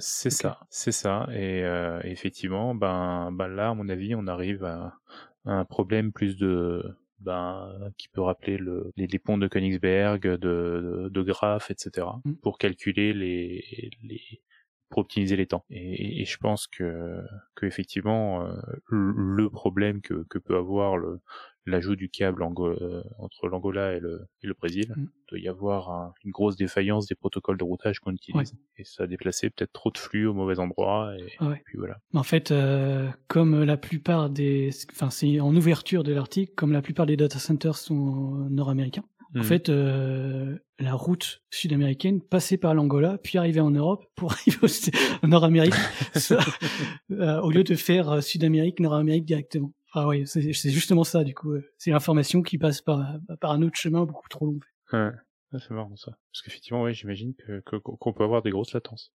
c'est 0.00 0.30
ça, 0.30 0.60
c'est 0.68 0.90
ça. 0.90 1.28
Et 1.32 1.62
effectivement, 2.02 2.74
ben, 2.74 3.30
ben 3.30 3.46
là, 3.46 3.70
à 3.70 3.74
mon 3.74 3.88
avis, 3.88 4.16
on 4.16 4.26
arrive 4.26 4.64
à, 4.64 4.98
un 5.44 5.64
problème 5.64 6.12
plus 6.12 6.36
de 6.36 6.84
ben, 7.20 7.92
qui 7.96 8.08
peut 8.08 8.20
rappeler 8.20 8.56
le, 8.56 8.92
les, 8.96 9.06
les, 9.06 9.18
ponts 9.18 9.38
de 9.38 9.48
Königsberg, 9.48 10.22
de, 10.22 10.36
de, 10.36 11.08
de 11.08 11.22
Graph, 11.22 11.70
etc., 11.70 12.06
mm. 12.24 12.34
pour 12.36 12.58
calculer 12.58 13.12
les, 13.12 13.90
les, 14.02 14.42
pour 14.88 15.00
optimiser 15.00 15.36
les 15.36 15.46
temps. 15.46 15.64
Et, 15.70 16.22
et, 16.22 16.24
je 16.24 16.38
pense 16.38 16.66
que, 16.66 17.20
que 17.54 17.66
effectivement, 17.66 18.46
euh, 18.46 18.56
le 18.90 19.48
problème 19.50 20.00
que, 20.00 20.24
que 20.28 20.38
peut 20.38 20.56
avoir 20.56 20.96
le, 20.96 21.20
l'ajout 21.68 21.96
du 21.96 22.08
câble 22.08 22.42
entre 22.42 23.46
l'Angola 23.48 23.94
et 23.94 24.00
le, 24.00 24.26
et 24.42 24.46
le 24.46 24.54
Brésil, 24.54 24.92
Mm. 24.96 25.02
il 25.04 25.28
doit 25.30 25.38
y 25.38 25.48
avoir 25.48 26.12
une 26.24 26.30
grosse 26.30 26.56
défaillance 26.56 27.06
des 27.06 27.14
protocoles 27.14 27.58
de 27.58 27.64
routage 27.64 28.00
qu'on 28.00 28.12
utilise. 28.12 28.54
Et 28.76 28.84
ça 28.84 29.04
a 29.04 29.06
déplacé 29.06 29.50
peut-être 29.50 29.72
trop 29.72 29.90
de 29.90 29.98
flux 29.98 30.26
au 30.26 30.34
mauvais 30.34 30.58
endroit. 30.58 31.12
Et, 31.18 31.26
Ah 31.38 31.48
ouais. 31.48 31.62
puis 31.64 31.78
voilà. 31.78 31.98
En 32.14 32.22
fait, 32.22 32.50
euh, 32.50 33.08
comme 33.28 33.62
la 33.64 33.76
plupart 33.76 34.30
des, 34.30 34.70
enfin 34.92 35.10
c'est 35.10 35.40
en 35.40 35.54
ouverture 35.54 36.02
de 36.04 36.12
l'article, 36.12 36.52
comme 36.54 36.72
la 36.72 36.82
plupart 36.82 37.06
des 37.06 37.16
data 37.16 37.38
centers 37.38 37.76
sont 37.76 38.46
nord-américains. 38.50 39.04
En 39.34 39.40
Mhm. 39.40 39.44
fait, 39.44 39.68
euh, 39.68 40.56
la 40.78 40.94
route 40.94 41.42
sud-américaine 41.50 42.22
passait 42.22 42.56
par 42.56 42.72
l'Angola, 42.72 43.18
puis 43.22 43.36
arrivait 43.36 43.60
en 43.60 43.70
Europe 43.70 44.06
pour 44.16 44.32
arriver 44.32 44.56
au- 44.62 45.26
Nord-Amérique, 45.26 45.74
euh, 47.10 47.40
au 47.40 47.50
lieu 47.50 47.64
de 47.64 47.74
faire 47.74 48.10
euh, 48.10 48.20
Sud-Amérique, 48.20 48.80
Nord-Amérique 48.80 49.24
directement. 49.26 49.72
Ah 49.94 50.06
oui, 50.06 50.26
c'est 50.26 50.42
justement 50.70 51.04
ça, 51.04 51.24
du 51.24 51.34
coup. 51.34 51.54
C'est 51.78 51.90
l'information 51.90 52.42
qui 52.42 52.58
passe 52.58 52.82
par, 52.82 53.16
par 53.40 53.52
un 53.52 53.62
autre 53.62 53.76
chemin 53.76 54.04
beaucoup 54.04 54.28
trop 54.28 54.46
long. 54.46 54.60
Ouais. 54.92 55.10
C'est 55.52 55.70
marrant 55.70 55.96
ça. 55.96 56.12
Parce 56.30 56.42
qu'effectivement, 56.42 56.82
ouais, 56.82 56.92
j'imagine 56.92 57.34
que, 57.34 57.60
que- 57.60 57.76
qu'on 57.76 58.12
peut 58.12 58.24
avoir 58.24 58.42
des 58.42 58.50
grosses 58.50 58.74
latences. 58.74 59.14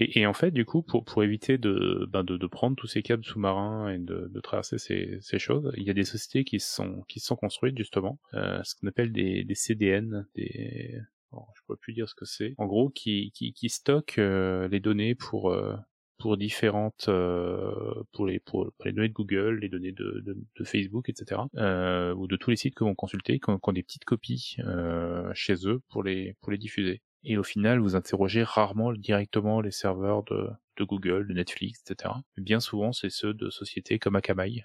Et, 0.00 0.18
et 0.20 0.26
en 0.26 0.32
fait, 0.32 0.50
du 0.50 0.64
coup, 0.64 0.82
pour, 0.82 1.04
pour 1.04 1.22
éviter 1.22 1.58
de, 1.58 2.08
ben 2.10 2.24
de, 2.24 2.36
de 2.36 2.46
prendre 2.48 2.74
tous 2.76 2.86
ces 2.88 3.02
câbles 3.02 3.24
sous-marins 3.24 3.88
et 3.92 3.98
de, 3.98 4.28
de 4.32 4.40
traverser 4.40 4.78
ces, 4.78 5.18
ces 5.20 5.38
choses, 5.38 5.70
il 5.76 5.84
y 5.84 5.90
a 5.90 5.94
des 5.94 6.04
sociétés 6.04 6.44
qui 6.44 6.58
sont, 6.58 7.02
qui 7.08 7.20
sont 7.20 7.36
construites 7.36 7.76
justement, 7.78 8.18
euh, 8.34 8.60
ce 8.64 8.74
qu'on 8.74 8.88
appelle 8.88 9.12
des, 9.12 9.44
des 9.44 9.54
CDN, 9.54 10.26
des, 10.34 10.98
bon, 11.30 11.44
je 11.56 11.62
pourrais 11.66 11.78
plus 11.78 11.92
dire 11.92 12.08
ce 12.08 12.14
que 12.16 12.24
c'est. 12.24 12.54
En 12.58 12.66
gros, 12.66 12.88
qui, 12.88 13.30
qui, 13.32 13.52
qui 13.52 13.68
stockent 13.68 14.18
euh, 14.18 14.66
les 14.68 14.80
données 14.80 15.14
pour, 15.14 15.50
euh, 15.52 15.76
pour 16.20 16.36
différentes, 16.36 17.06
euh, 17.08 18.04
pour 18.12 18.26
les, 18.26 18.38
pour, 18.38 18.70
les 18.84 18.92
données 18.92 19.08
de 19.08 19.14
Google, 19.14 19.58
les 19.60 19.68
données 19.68 19.92
de, 19.92 20.22
de, 20.24 20.36
de 20.56 20.64
Facebook, 20.64 21.08
etc., 21.08 21.40
euh, 21.56 22.14
ou 22.14 22.28
de 22.28 22.36
tous 22.36 22.50
les 22.50 22.56
sites 22.56 22.74
que 22.74 22.84
vont 22.84 22.94
consulter, 22.94 23.40
qui 23.40 23.50
ont, 23.50 23.58
qui 23.58 23.68
ont 23.68 23.72
des 23.72 23.82
petites 23.82 24.04
copies 24.04 24.56
euh, 24.60 25.32
chez 25.34 25.66
eux 25.66 25.80
pour 25.88 26.02
les, 26.04 26.36
pour 26.42 26.52
les 26.52 26.58
diffuser. 26.58 27.02
Et 27.24 27.36
au 27.38 27.42
final, 27.42 27.80
vous 27.80 27.96
interrogez 27.96 28.42
rarement 28.42 28.92
directement 28.92 29.60
les 29.60 29.70
serveurs 29.72 30.22
de, 30.24 30.48
de 30.76 30.84
Google, 30.84 31.26
de 31.26 31.34
Netflix, 31.34 31.82
etc. 31.88 32.14
Bien 32.36 32.60
souvent, 32.60 32.92
c'est 32.92 33.10
ceux 33.10 33.34
de 33.34 33.50
sociétés 33.50 33.98
comme 33.98 34.16
Akamai, 34.16 34.62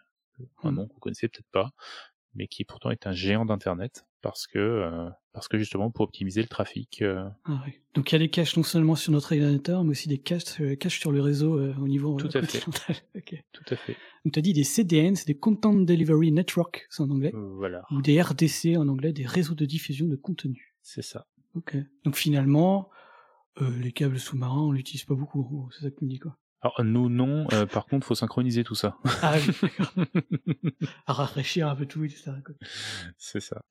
un 0.64 0.72
Mm. 0.72 0.76
nom 0.76 0.88
que 0.88 0.94
vous 0.94 1.00
connaissez 1.00 1.28
peut-être 1.30 1.50
pas, 1.52 1.72
mais 2.36 2.48
qui 2.48 2.64
pourtant 2.66 2.92
est 2.92 3.08
un 3.08 3.12
géant 3.14 3.46
d'Internet, 3.46 4.06
parce 4.22 4.48
que, 4.48 4.60
euh, 4.60 5.10
parce 5.34 5.48
que 5.48 5.58
justement 5.58 5.92
pour 5.92 6.04
optimiser 6.06 6.42
le 6.42 6.48
trafic. 6.48 7.02
euh, 7.02 7.28
Ah 7.46 7.62
oui. 7.66 7.74
Donc 7.94 8.12
il 8.12 8.16
y 8.16 8.18
a 8.18 8.20
des 8.20 8.30
caches 8.30 8.56
non 8.58 8.64
seulement 8.64 8.96
sur 8.96 9.12
notre 9.12 9.34
ordinateur, 9.36 9.84
mais 9.84 9.92
aussi 9.92 10.08
des 10.10 10.18
caches, 10.18 10.60
euh, 10.62 10.76
caches 10.76 11.00
sur 11.00 11.12
le 11.12 11.22
réseau 11.22 11.58
euh, 11.60 11.74
au 11.80 11.88
niveau 11.88 12.18
Tout 12.18 12.36
euh, 12.36 12.42
à 12.42 12.46
fait. 12.46 12.60
continental. 12.64 12.96
Ok. 13.16 13.44
tout 13.54 13.64
à 13.70 13.76
fait. 13.76 13.96
Donc 14.24 14.34
tu 14.34 14.40
as 14.40 14.42
dit 14.42 14.54
des 14.54 14.64
CDN, 14.64 15.16
c'est 15.16 15.28
des 15.28 15.38
Content 15.38 15.74
Delivery 15.74 16.32
Network, 16.32 16.88
c'est 16.90 17.04
en 17.04 17.10
anglais, 17.10 17.32
Voilà, 17.34 17.84
ou 17.92 18.02
des 18.02 18.22
RDC 18.22 18.76
en 18.78 18.88
anglais, 18.88 19.14
des 19.14 19.26
réseaux 19.26 19.56
de 19.56 19.66
diffusion 19.66 20.08
de 20.08 20.16
contenu. 20.16 20.76
c'est 20.82 21.02
ça. 21.04 21.28
Ok. 21.56 21.78
Donc 22.04 22.16
finalement, 22.18 22.90
euh, 23.62 23.70
les 23.80 23.92
câbles 23.94 24.20
sous-marins, 24.20 24.62
on 24.64 24.72
l'utilise 24.74 25.06
pas 25.06 25.16
beaucoup. 25.16 25.70
C'est 25.72 25.84
ça 25.84 25.90
que 25.92 25.96
tu 26.00 26.04
me 26.06 26.10
dis 26.10 26.20
quoi 26.20 26.38
Alors 26.66 26.84
nous 26.84 27.10
non, 27.10 27.46
euh, 27.54 27.68
par 27.68 27.86
contre, 27.86 28.08
faut 28.08 28.16
synchroniser 28.16 28.64
tout 28.64 28.74
ça. 28.74 28.98
Ah 29.22 29.36
oui, 29.36 29.54
d'accord. 29.62 30.06
à 31.06 31.14
rafraîchir 31.14 31.68
un 31.68 31.76
peu 31.76 31.86
tout 31.86 32.04
et 32.04 32.10
tout 32.10 32.18
ça. 32.18 32.36
quoi. 32.44 32.56
C'est 33.20 33.40
ça. 33.40 33.62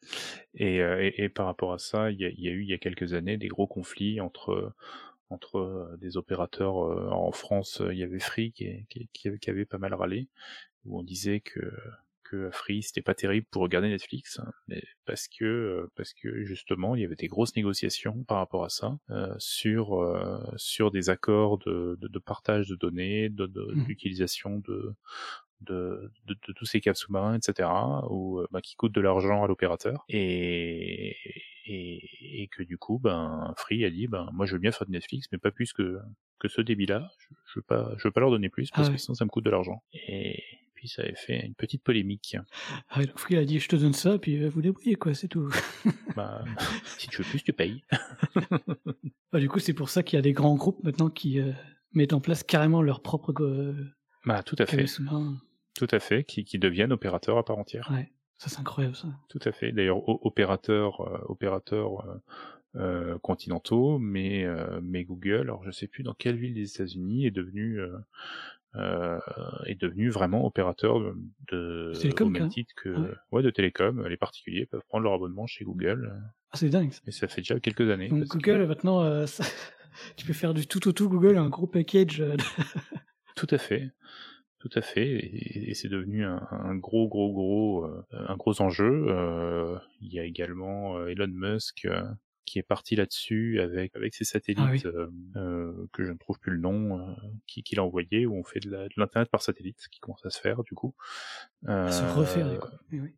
Et, 0.54 0.80
euh, 0.80 1.02
et, 1.02 1.24
et 1.24 1.28
par 1.28 1.46
rapport 1.46 1.72
à 1.72 1.78
ça, 1.78 2.12
il 2.12 2.20
y 2.20 2.24
a, 2.24 2.28
il 2.28 2.40
y 2.40 2.46
a 2.46 2.52
eu 2.52 2.62
il 2.62 2.68
y 2.68 2.72
a 2.72 2.78
quelques 2.78 3.12
années 3.12 3.36
des 3.36 3.48
gros 3.48 3.66
conflits 3.66 4.20
entre 4.20 4.72
entre 5.28 5.58
euh, 5.58 5.96
des 5.96 6.16
opérateurs 6.16 6.76
en 6.76 7.32
France. 7.32 7.82
Il 7.90 7.98
y 7.98 8.04
avait 8.04 8.20
Free 8.20 8.52
qui, 8.52 8.86
qui 8.88 9.50
avait 9.50 9.64
pas 9.64 9.78
mal 9.78 9.92
râlé, 9.92 10.28
où 10.84 11.00
on 11.00 11.02
disait 11.02 11.40
que 11.40 11.72
que 12.34 12.50
Free 12.52 12.82
c'était 12.82 13.02
pas 13.02 13.14
terrible 13.14 13.46
pour 13.50 13.62
regarder 13.62 13.88
Netflix, 13.88 14.38
hein, 14.38 14.50
mais 14.68 14.82
parce 15.06 15.28
que 15.28 15.44
euh, 15.44 15.92
parce 15.96 16.12
que 16.14 16.44
justement 16.44 16.94
il 16.96 17.02
y 17.02 17.04
avait 17.04 17.14
des 17.16 17.28
grosses 17.28 17.54
négociations 17.56 18.24
par 18.24 18.38
rapport 18.38 18.64
à 18.64 18.68
ça 18.68 18.98
euh, 19.10 19.34
sur 19.38 19.94
euh, 20.02 20.40
sur 20.56 20.90
des 20.90 21.10
accords 21.10 21.58
de, 21.58 21.96
de, 22.00 22.08
de 22.08 22.18
partage 22.18 22.68
de 22.68 22.76
données, 22.76 23.28
de, 23.28 23.46
Mhm. 23.46 23.84
d'utilisation 23.86 24.58
de 24.58 24.94
de, 25.60 26.10
de, 26.26 26.34
de 26.46 26.52
tous 26.52 26.66
ces 26.66 26.80
câbles 26.80 26.96
sous-marins, 26.96 27.36
etc., 27.38 27.68
ou 28.10 28.42
bah, 28.50 28.60
qui 28.60 28.74
coûtent 28.76 28.94
de 28.94 29.00
l'argent 29.00 29.42
à 29.44 29.46
l'opérateur, 29.48 30.04
et, 30.10 31.16
et, 31.66 32.42
et 32.42 32.48
que 32.48 32.62
du 32.62 32.76
coup, 32.76 32.98
ben, 32.98 33.54
Free 33.56 33.84
a 33.84 33.90
dit, 33.90 34.06
ben, 34.06 34.28
moi 34.34 34.44
je 34.46 34.54
veux 34.54 34.58
bien 34.58 34.72
faire 34.72 34.86
de 34.86 34.92
Netflix, 34.92 35.26
mais 35.32 35.38
pas 35.38 35.50
plus 35.52 35.72
que, 35.72 35.98
que 36.38 36.48
ce 36.48 36.60
débit-là, 36.60 37.08
je, 37.18 37.28
je 37.46 37.58
veux 37.58 37.62
pas, 37.62 37.94
je 37.96 38.08
veux 38.08 38.12
pas 38.12 38.20
leur 38.20 38.30
donner 38.30 38.50
plus, 38.50 38.70
parce 38.72 38.88
Ah 38.88 38.92
que 38.92 38.92
ouais. 38.92 38.98
sinon 38.98 39.14
ça 39.14 39.24
me 39.24 39.30
coûte 39.30 39.44
de 39.44 39.50
l'argent. 39.50 39.82
Et 39.94 40.42
puis 40.84 40.90
ça 40.90 41.00
avait 41.00 41.14
fait 41.14 41.46
une 41.46 41.54
petite 41.54 41.82
polémique. 41.82 42.36
Ah 42.90 43.02
donc 43.02 43.18
Free 43.18 43.38
a 43.38 43.44
dit 43.46 43.58
je 43.58 43.68
te 43.70 43.76
donne 43.76 43.94
ça, 43.94 44.18
puis 44.18 44.36
euh, 44.36 44.50
vous 44.50 44.60
débrouillez 44.60 44.96
quoi, 44.96 45.14
c'est 45.14 45.28
tout. 45.28 45.48
bah, 46.14 46.44
si 46.98 47.08
tu 47.08 47.22
veux 47.22 47.28
plus, 47.28 47.42
tu 47.42 47.54
payes. 47.54 47.82
Bah, 49.32 49.40
du 49.40 49.48
coup, 49.48 49.58
c'est 49.58 49.72
pour 49.72 49.88
ça 49.88 50.04
qu'il 50.04 50.16
y 50.16 50.20
a 50.20 50.22
des 50.22 50.32
grands 50.32 50.54
groupes 50.54 50.84
maintenant 50.84 51.10
qui 51.10 51.40
euh, 51.40 51.50
mettent 51.92 52.12
en 52.12 52.20
place 52.20 52.44
carrément 52.44 52.82
leur 52.82 53.00
propre 53.00 53.32
euh, 53.40 53.74
Bah, 54.26 54.44
tout 54.44 54.54
à 54.60 54.66
fait, 54.66 54.84
tout 54.84 55.88
à 55.90 55.98
fait, 55.98 56.22
qui, 56.22 56.44
qui 56.44 56.60
deviennent 56.60 56.92
opérateurs 56.92 57.38
à 57.38 57.44
part 57.44 57.58
entière. 57.58 57.90
Ouais, 57.90 58.12
ça 58.38 58.48
c'est 58.48 58.60
incroyable 58.60 58.94
ça. 58.94 59.08
Tout 59.30 59.40
à 59.42 59.50
fait. 59.50 59.72
D'ailleurs, 59.72 60.06
opérateurs, 60.24 61.00
euh, 61.00 61.18
opérateurs 61.28 62.06
euh, 62.06 62.14
euh, 62.76 63.18
continentaux, 63.18 64.00
mais 64.00 64.44
euh, 64.44 64.80
mais 64.82 65.04
Google, 65.04 65.42
alors 65.42 65.62
je 65.64 65.70
sais 65.70 65.86
plus 65.86 66.02
dans 66.02 66.14
quelle 66.14 66.36
ville 66.36 66.54
des 66.54 66.68
États-Unis 66.68 67.24
est 67.24 67.30
devenu 67.30 67.78
euh, 67.80 67.96
euh, 68.76 69.18
est 69.66 69.80
devenu 69.80 70.10
vraiment 70.10 70.44
opérateur 70.46 70.98
de, 71.00 71.14
de 71.52 71.92
Télécom, 72.00 72.28
au 72.28 72.30
même 72.30 72.42
quoi. 72.42 72.48
titre 72.50 72.72
que 72.76 72.94
Ah 72.96 73.00
ouais. 73.00 73.08
ouais 73.32 73.42
de 73.42 73.50
télécom. 73.50 74.06
Les 74.06 74.16
particuliers 74.16 74.66
peuvent 74.66 74.84
prendre 74.88 75.04
leur 75.04 75.12
abonnement 75.14 75.46
chez 75.46 75.64
Google, 75.64 76.12
Ah, 76.50 76.56
c'est 76.56 76.68
dingue. 76.70 76.92
ça. 76.92 77.00
et 77.06 77.10
ça 77.12 77.28
fait 77.28 77.40
déjà 77.40 77.60
quelques 77.60 77.88
années. 77.90 78.08
Donc 78.08 78.20
parce 78.20 78.30
que- 78.30 78.38
Google 78.38 78.66
maintenant, 78.66 79.02
euh, 79.02 79.26
ça- 79.26 79.44
tu 80.16 80.26
peux 80.26 80.32
faire 80.32 80.54
du 80.54 80.66
tout 80.66 80.86
au 80.88 80.92
tout 80.92 81.08
Google, 81.08 81.38
un 81.38 81.48
gros 81.48 81.66
package. 81.66 82.20
euh, 82.20 82.36
de- 82.36 82.42
Tout 83.36 83.46
à 83.50 83.58
fait. 83.58 83.90
Tout 84.60 84.70
à 84.76 84.80
fait, 84.80 85.06
et, 85.08 85.70
et 85.70 85.74
c'est 85.74 85.88
devenu 85.88 86.24
un, 86.24 86.40
un 86.50 86.74
gros, 86.74 87.06
gros, 87.06 87.32
gros, 87.34 87.84
euh, 87.84 88.02
un 88.12 88.36
gros 88.36 88.62
enjeu. 88.62 89.06
Il 90.00 90.10
y 90.12 90.18
a 90.18 90.24
également 90.24 91.06
Elon 91.06 91.28
Musk 91.28 91.86
qui 92.44 92.58
est 92.58 92.62
parti 92.62 92.96
là-dessus 92.96 93.60
avec 93.60 93.94
avec 93.96 94.14
ses 94.14 94.24
satellites 94.24 94.60
Ah 94.66 94.70
oui. 94.70 94.82
euh, 94.84 95.08
euh, 95.36 95.86
que 95.92 96.04
je 96.04 96.12
ne 96.12 96.18
trouve 96.18 96.38
plus 96.38 96.52
le 96.52 96.58
nom, 96.58 97.00
euh, 97.00 97.12
qui 97.46 97.62
qu'il 97.62 97.78
a 97.78 97.84
envoyé 97.84 98.26
où 98.26 98.34
on 98.36 98.44
fait 98.44 98.60
de 98.60 98.70
la- 98.70 98.86
l'internet 98.96 99.30
par 99.30 99.42
satellite, 99.42 99.80
ce 99.80 99.88
qui 99.88 100.00
commence 100.00 100.24
à 100.26 100.30
se 100.30 100.40
faire 100.40 100.62
du 100.64 100.74
coup. 100.74 100.94
à 101.66 101.90
se 101.90 102.02
Euh, 102.04 102.12
refaire. 102.12 102.50
du 102.50 102.58
coup. 102.58 102.68
Oui. 102.92 103.14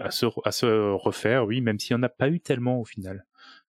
à 0.00 0.10
se, 0.10 0.26
à 0.44 0.50
se 0.52 0.92
refaire, 0.94 1.44
oui, 1.46 1.60
même 1.60 1.78
s'il 1.78 1.94
n'y 1.96 2.00
en 2.00 2.02
a 2.04 2.08
pas 2.08 2.28
eu 2.28 2.40
tellement 2.40 2.80
au 2.80 2.84
final. 2.84 3.26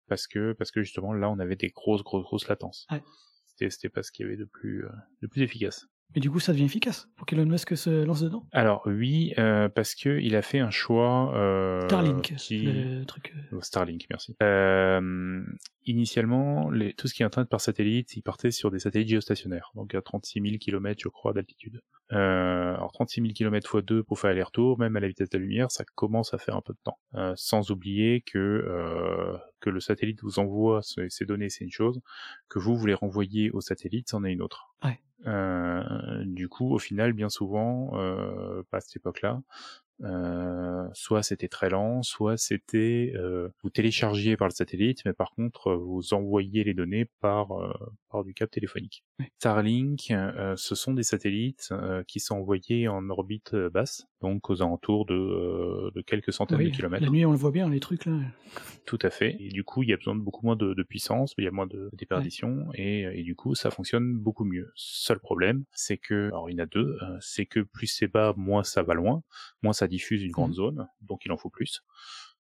Parce 0.07 0.27
que, 0.27 0.53
parce 0.53 0.71
que 0.71 0.81
justement, 0.81 1.13
là, 1.13 1.29
on 1.29 1.39
avait 1.39 1.55
des 1.55 1.69
grosses, 1.69 2.03
grosses, 2.03 2.23
grosses 2.23 2.47
latences. 2.47 2.87
Ouais. 2.91 3.01
C'était, 3.47 3.69
c'était 3.69 3.89
pas 3.89 4.01
ce 4.03 4.11
qu'il 4.11 4.25
y 4.25 4.29
avait 4.29 4.37
de 4.37 4.45
plus, 4.45 4.85
euh, 4.85 4.89
de 5.21 5.27
plus 5.27 5.41
efficace. 5.41 5.87
Mais 6.15 6.21
du 6.21 6.31
coup, 6.31 6.39
ça 6.39 6.53
devient 6.53 6.63
efficace 6.65 7.07
pour 7.15 7.27
qu'Elon 7.27 7.45
Musk 7.45 7.77
se 7.77 8.03
lance 8.03 8.21
dedans. 8.21 8.43
Alors, 8.51 8.81
oui, 8.87 9.33
euh, 9.37 9.69
parce 9.69 9.93
que 9.93 10.19
il 10.19 10.35
a 10.35 10.41
fait 10.41 10.59
un 10.59 10.71
choix, 10.71 11.35
euh, 11.35 11.81
Starlink, 11.87 12.35
qui... 12.37 12.63
le 12.63 13.05
truc. 13.05 13.31
euh, 13.35 13.57
Oh, 13.57 13.61
Starlink, 13.61 14.07
merci. 14.09 14.35
Euh, 14.41 15.43
initialement, 15.85 16.71
les, 16.71 16.93
tout 16.93 17.07
ce 17.07 17.13
qui 17.13 17.21
est 17.21 17.25
internet 17.25 17.47
par 17.47 17.61
satellite, 17.61 18.15
il 18.15 18.23
partait 18.23 18.49
sur 18.49 18.71
des 18.71 18.79
satellites 18.79 19.09
géostationnaires, 19.09 19.71
donc 19.75 19.93
à 19.93 20.01
36 20.01 20.41
000 20.41 20.55
km, 20.59 20.99
je 21.03 21.09
crois, 21.09 21.33
d'altitude. 21.33 21.81
Alors 22.11 22.91
36 22.91 23.21
000 23.21 23.33
km 23.33 23.77
x 23.77 23.85
2 23.85 24.01
pour 24.01 24.17
faire 24.17 24.31
aller-retour, 24.31 24.79
même 24.79 24.95
à 24.95 24.99
la 24.99 25.07
vitesse 25.07 25.29
de 25.29 25.37
la 25.37 25.43
lumière, 25.43 25.69
ça 25.69 25.83
commence 25.93 26.33
à 26.33 26.39
faire 26.39 26.55
un 26.55 26.61
peu 26.61 26.73
de 26.73 26.79
temps. 26.83 26.97
Sans 27.35 27.69
oublier 27.69 28.21
que 28.21 29.37
que 29.59 29.69
le 29.69 29.79
satellite 29.79 30.21
vous 30.23 30.39
envoie 30.39 30.81
ces, 30.81 31.25
données, 31.25 31.49
c'est 31.49 31.65
une 31.65 31.71
chose, 31.71 32.01
que 32.47 32.57
vous 32.57 32.75
voulez 32.75 32.95
renvoyer 32.95 33.51
au 33.51 33.61
satellite, 33.61 34.09
c'en 34.09 34.23
est 34.23 34.31
une 34.33 34.41
autre. 34.41 34.73
Ouais. 34.83 34.99
Euh, 35.27 36.23
du 36.25 36.47
coup, 36.49 36.73
au 36.73 36.79
final, 36.79 37.13
bien 37.13 37.29
souvent, 37.29 37.91
euh, 37.95 38.63
pas 38.69 38.77
à 38.77 38.81
cette 38.81 38.95
époque-là, 38.97 39.41
euh, 40.03 40.87
soit 40.93 41.23
c'était 41.23 41.47
très 41.47 41.69
lent, 41.69 42.03
soit 42.03 42.37
c'était 42.37 43.11
euh, 43.15 43.49
vous 43.63 43.69
téléchargiez 43.69 44.37
par 44.37 44.47
le 44.47 44.53
satellite, 44.53 45.03
mais 45.05 45.13
par 45.13 45.31
contre 45.31 45.71
euh, 45.71 45.75
vous 45.75 46.13
envoyez 46.13 46.63
les 46.63 46.73
données 46.73 47.09
par 47.21 47.51
euh, 47.51 47.73
par 48.09 48.23
du 48.23 48.33
câble 48.33 48.49
téléphonique. 48.49 49.03
Ouais. 49.19 49.31
Starlink, 49.39 50.11
euh, 50.11 50.55
ce 50.55 50.75
sont 50.75 50.93
des 50.93 51.03
satellites 51.03 51.69
euh, 51.71 52.03
qui 52.07 52.19
sont 52.19 52.35
envoyés 52.35 52.87
en 52.87 53.09
orbite 53.09 53.55
basse, 53.55 54.07
donc 54.21 54.49
aux 54.49 54.61
alentours 54.61 55.05
de, 55.05 55.13
euh, 55.13 55.91
de 55.93 56.01
quelques 56.01 56.33
centaines 56.33 56.57
oui, 56.57 56.71
de 56.71 56.75
kilomètres. 56.75 57.03
La 57.03 57.11
nuit, 57.11 57.25
on 57.25 57.31
le 57.31 57.37
voit 57.37 57.51
bien, 57.51 57.69
les 57.69 57.79
trucs 57.79 58.05
là. 58.05 58.17
Tout 58.85 58.99
à 59.01 59.09
fait. 59.09 59.35
Et 59.39 59.49
du 59.49 59.63
coup, 59.63 59.83
il 59.83 59.89
y 59.89 59.93
a 59.93 59.97
besoin 59.97 60.15
de 60.15 60.21
beaucoup 60.21 60.45
moins 60.45 60.55
de, 60.55 60.73
de 60.73 60.83
puissance, 60.83 61.33
il 61.37 61.43
y 61.43 61.47
a 61.47 61.51
moins 61.51 61.67
de 61.67 61.89
déperdition, 61.93 62.67
et, 62.73 63.01
et 63.01 63.23
du 63.23 63.35
coup, 63.35 63.53
ça 63.53 63.69
fonctionne 63.69 64.17
beaucoup 64.17 64.45
mieux. 64.45 64.71
Seul 64.75 65.19
problème, 65.19 65.65
c'est 65.71 65.97
que, 65.97 66.27
alors 66.27 66.49
il 66.49 66.53
y 66.53 66.61
en 66.61 66.63
a 66.63 66.65
deux, 66.65 66.97
c'est 67.19 67.45
que 67.45 67.59
plus 67.59 67.87
c'est 67.87 68.07
bas, 68.07 68.33
moins 68.37 68.63
ça 68.63 68.81
va 68.81 68.93
loin, 68.93 69.21
moins 69.61 69.73
ça 69.73 69.87
diffuse 69.89 70.23
une 70.23 70.31
grande 70.31 70.51
Mhm. 70.51 70.55
zone, 70.55 70.87
donc 71.01 71.25
il 71.25 71.31
en 71.31 71.37
faut 71.37 71.49
plus. 71.49 71.81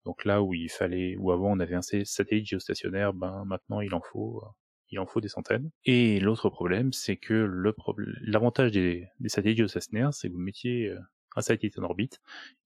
Donc 0.05 0.25
là 0.25 0.41
où 0.41 0.53
il 0.53 0.69
fallait, 0.69 1.15
où 1.17 1.31
avant 1.31 1.51
on 1.51 1.59
avait 1.59 1.75
un 1.75 1.81
sa- 1.81 2.05
satellite 2.05 2.47
géostationnaire, 2.47 3.13
ben 3.13 3.43
maintenant 3.45 3.81
il 3.81 3.93
en 3.93 4.01
faut, 4.01 4.43
il 4.89 4.99
en 4.99 5.05
faut 5.05 5.21
des 5.21 5.27
centaines. 5.27 5.69
Et 5.85 6.19
l'autre 6.19 6.49
problème, 6.49 6.91
c'est 6.93 7.17
que 7.17 7.33
le 7.33 7.73
problème, 7.73 8.15
l'avantage 8.21 8.71
des, 8.71 9.07
des 9.19 9.29
satellites 9.29 9.57
géostationnaires, 9.57 10.13
c'est 10.13 10.29
que 10.29 10.33
vous 10.33 10.39
mettiez, 10.39 10.89
euh, 10.89 10.99
un 11.35 11.41
satellite 11.41 11.77
en 11.79 11.83
orbite, 11.83 12.19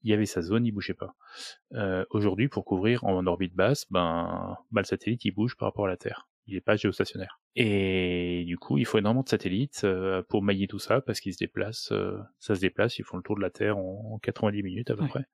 il 0.04 0.10
y 0.10 0.14
avait 0.14 0.26
sa 0.26 0.42
zone, 0.42 0.66
il 0.66 0.72
bougeait 0.72 0.94
pas. 0.96 1.14
Euh, 1.74 2.04
Aujourd'hui, 2.10 2.48
pour 2.48 2.66
couvrir 2.66 3.04
en 3.04 3.28
orbite 3.28 3.54
basse, 3.54 3.86
ben, 3.92 4.58
ben, 4.72 4.82
le 4.82 4.86
satellite 4.86 5.24
il 5.26 5.32
bouge 5.32 5.56
par 5.58 5.68
rapport 5.68 5.86
à 5.86 5.90
la 5.90 5.98
Terre. 5.98 6.28
Il 6.48 6.56
est 6.56 6.62
pas 6.62 6.76
géostationnaire. 6.76 7.40
Et 7.56 8.44
du 8.46 8.58
coup, 8.58 8.78
il 8.78 8.86
faut 8.86 8.98
énormément 8.98 9.24
de 9.24 9.30
satellites 9.30 9.82
euh, 9.84 10.22
pour 10.24 10.44
mailler 10.44 10.68
tout 10.68 10.80
ça 10.80 11.02
parce 11.02 11.20
qu'ils 11.20 11.34
se 11.34 11.40
déplacent, 11.40 11.92
euh, 11.92 12.18
ça 12.40 12.56
se 12.56 12.62
déplace, 12.62 13.00
ils 13.00 13.06
font 13.06 13.18
le 13.18 13.24
tour 13.24 13.36
de 13.36 13.42
la 13.42 13.50
Terre 13.50 13.78
en, 13.78 14.20
90 14.22 14.62
minutes 14.64 14.92
à 14.92 14.96
peu 14.96 15.08
près. 15.08 15.26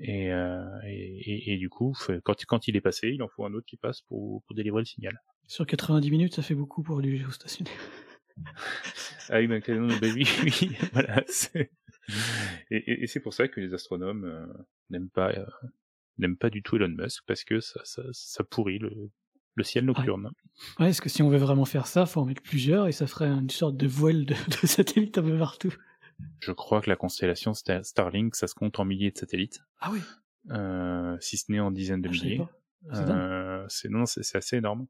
Et, 0.00 0.32
euh, 0.32 0.64
et, 0.86 1.54
et, 1.54 1.56
du 1.56 1.68
coup, 1.68 1.96
quand, 2.24 2.44
quand 2.46 2.68
il 2.68 2.76
est 2.76 2.80
passé, 2.80 3.08
il 3.08 3.22
en 3.22 3.28
faut 3.28 3.44
un 3.44 3.54
autre 3.54 3.66
qui 3.66 3.76
passe 3.76 4.02
pour, 4.02 4.42
pour 4.42 4.56
délivrer 4.56 4.80
le 4.80 4.86
signal. 4.86 5.18
Sur 5.46 5.66
90 5.66 6.10
minutes, 6.10 6.34
ça 6.34 6.42
fait 6.42 6.54
beaucoup 6.54 6.82
pour 6.82 7.00
du 7.00 7.16
géostationnaire. 7.16 7.72
ah 9.28 9.38
oui, 9.38 9.46
ben, 9.46 9.62
oui, 9.68 10.26
oui, 10.42 10.76
voilà. 10.92 11.22
Et, 12.70 13.02
et 13.02 13.06
c'est 13.06 13.20
pour 13.20 13.34
ça 13.34 13.48
que 13.48 13.60
les 13.60 13.74
astronomes 13.74 14.24
euh, 14.24 14.46
n'aiment 14.90 15.10
pas 15.10 15.30
euh, 15.30 15.46
n'aiment 16.18 16.36
pas 16.36 16.50
du 16.50 16.62
tout 16.62 16.76
Elon 16.76 16.88
Musk 16.88 17.24
parce 17.26 17.44
que 17.44 17.60
ça, 17.60 17.80
ça, 17.84 18.02
ça 18.12 18.44
pourrit 18.44 18.78
le, 18.78 19.10
le 19.54 19.64
ciel 19.64 19.84
nocturne. 19.84 20.26
Ouais. 20.26 20.30
ouais, 20.80 20.86
parce 20.86 21.00
que 21.00 21.08
si 21.08 21.22
on 21.22 21.28
veut 21.28 21.38
vraiment 21.38 21.64
faire 21.64 21.86
ça, 21.86 22.06
faut 22.06 22.20
en 22.20 22.24
mettre 22.24 22.42
plusieurs 22.42 22.86
et 22.88 22.92
ça 22.92 23.06
ferait 23.06 23.28
une 23.28 23.50
sorte 23.50 23.76
de 23.76 23.86
voile 23.86 24.24
de, 24.24 24.34
de 24.62 24.66
satellites 24.66 25.18
un 25.18 25.22
peu 25.22 25.38
partout. 25.38 25.74
Je 26.40 26.52
crois 26.52 26.80
que 26.80 26.90
la 26.90 26.96
constellation 26.96 27.52
Starlink, 27.54 28.36
ça 28.36 28.46
se 28.46 28.54
compte 28.54 28.78
en 28.78 28.84
milliers 28.84 29.10
de 29.10 29.18
satellites. 29.18 29.60
Ah 29.80 29.90
oui. 29.92 30.00
Euh, 30.50 31.16
si 31.20 31.36
ce 31.36 31.50
n'est 31.50 31.60
en 31.60 31.70
dizaines 31.70 32.02
de 32.02 32.08
ah, 32.08 32.12
milliers. 32.12 32.40
Euh, 32.92 33.64
c'est 33.68 33.88
non, 33.88 34.04
c'est 34.06 34.36
assez 34.36 34.56
énorme 34.56 34.86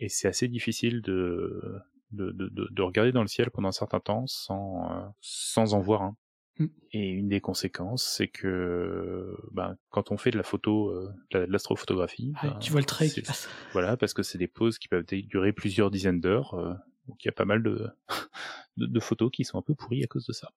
et 0.00 0.08
c'est 0.08 0.26
assez 0.26 0.48
difficile 0.48 1.02
de 1.02 1.80
de, 2.10 2.32
de 2.32 2.48
de, 2.48 2.82
regarder 2.82 3.12
dans 3.12 3.20
le 3.20 3.28
ciel 3.28 3.50
pendant 3.50 3.68
un 3.68 3.72
certain 3.72 4.00
temps 4.00 4.26
sans 4.26 4.90
euh, 4.90 5.06
sans 5.20 5.74
en 5.74 5.80
voir 5.80 6.02
un. 6.02 6.16
Mm. 6.58 6.66
Et 6.92 7.08
une 7.08 7.28
des 7.28 7.40
conséquences, 7.40 8.04
c'est 8.04 8.28
que 8.28 9.36
ben, 9.52 9.76
quand 9.90 10.10
on 10.10 10.16
fait 10.16 10.30
de 10.30 10.36
la 10.36 10.42
photo, 10.42 10.90
euh, 10.90 11.10
de 11.32 11.38
l'astrophotographie, 11.48 12.32
ah, 12.36 12.48
ben, 12.48 12.58
tu 12.58 12.72
vois 12.72 12.80
le 12.80 12.86
trait 12.86 13.08
qui 13.08 13.22
passe. 13.22 13.48
Voilà, 13.72 13.96
parce 13.96 14.14
que 14.14 14.22
c'est 14.22 14.38
des 14.38 14.48
poses 14.48 14.78
qui 14.78 14.88
peuvent 14.88 15.04
durer 15.04 15.52
plusieurs 15.52 15.90
dizaines 15.90 16.20
d'heures. 16.20 16.54
Euh, 16.54 16.74
donc 17.06 17.24
il 17.24 17.26
y 17.26 17.30
a 17.30 17.32
pas 17.32 17.44
mal 17.44 17.62
de, 17.62 17.88
de, 18.76 18.86
de, 18.86 19.00
photos 19.00 19.30
qui 19.30 19.44
sont 19.44 19.58
un 19.58 19.62
peu 19.62 19.74
pourries 19.74 20.04
à 20.04 20.06
cause 20.06 20.26
de 20.26 20.32
ça. 20.32 20.52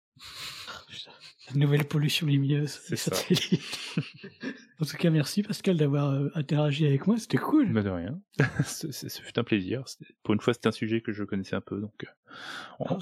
La 1.51 1.59
nouvelle 1.59 1.85
pollution 1.85 2.27
lumineuse. 2.27 2.79
C'est 2.83 2.95
ça. 2.95 3.15
en 4.79 4.85
tout 4.85 4.97
cas, 4.97 5.09
merci 5.09 5.43
Pascal 5.43 5.77
d'avoir 5.77 6.11
euh, 6.11 6.29
interagi 6.35 6.85
avec 6.85 7.07
moi, 7.07 7.17
c'était 7.17 7.37
cool. 7.37 7.71
Bah 7.73 7.81
de 7.81 7.89
rien. 7.89 8.21
Ce 8.65 9.21
fut 9.21 9.39
un 9.39 9.43
plaisir. 9.43 9.83
Pour 10.23 10.33
une 10.33 10.41
fois, 10.41 10.53
c'est 10.53 10.67
un 10.67 10.71
sujet 10.71 11.01
que 11.01 11.11
je 11.11 11.23
connaissais 11.23 11.55
un 11.55 11.61
peu, 11.61 11.79
donc 11.79 12.05
ah, 12.79 12.97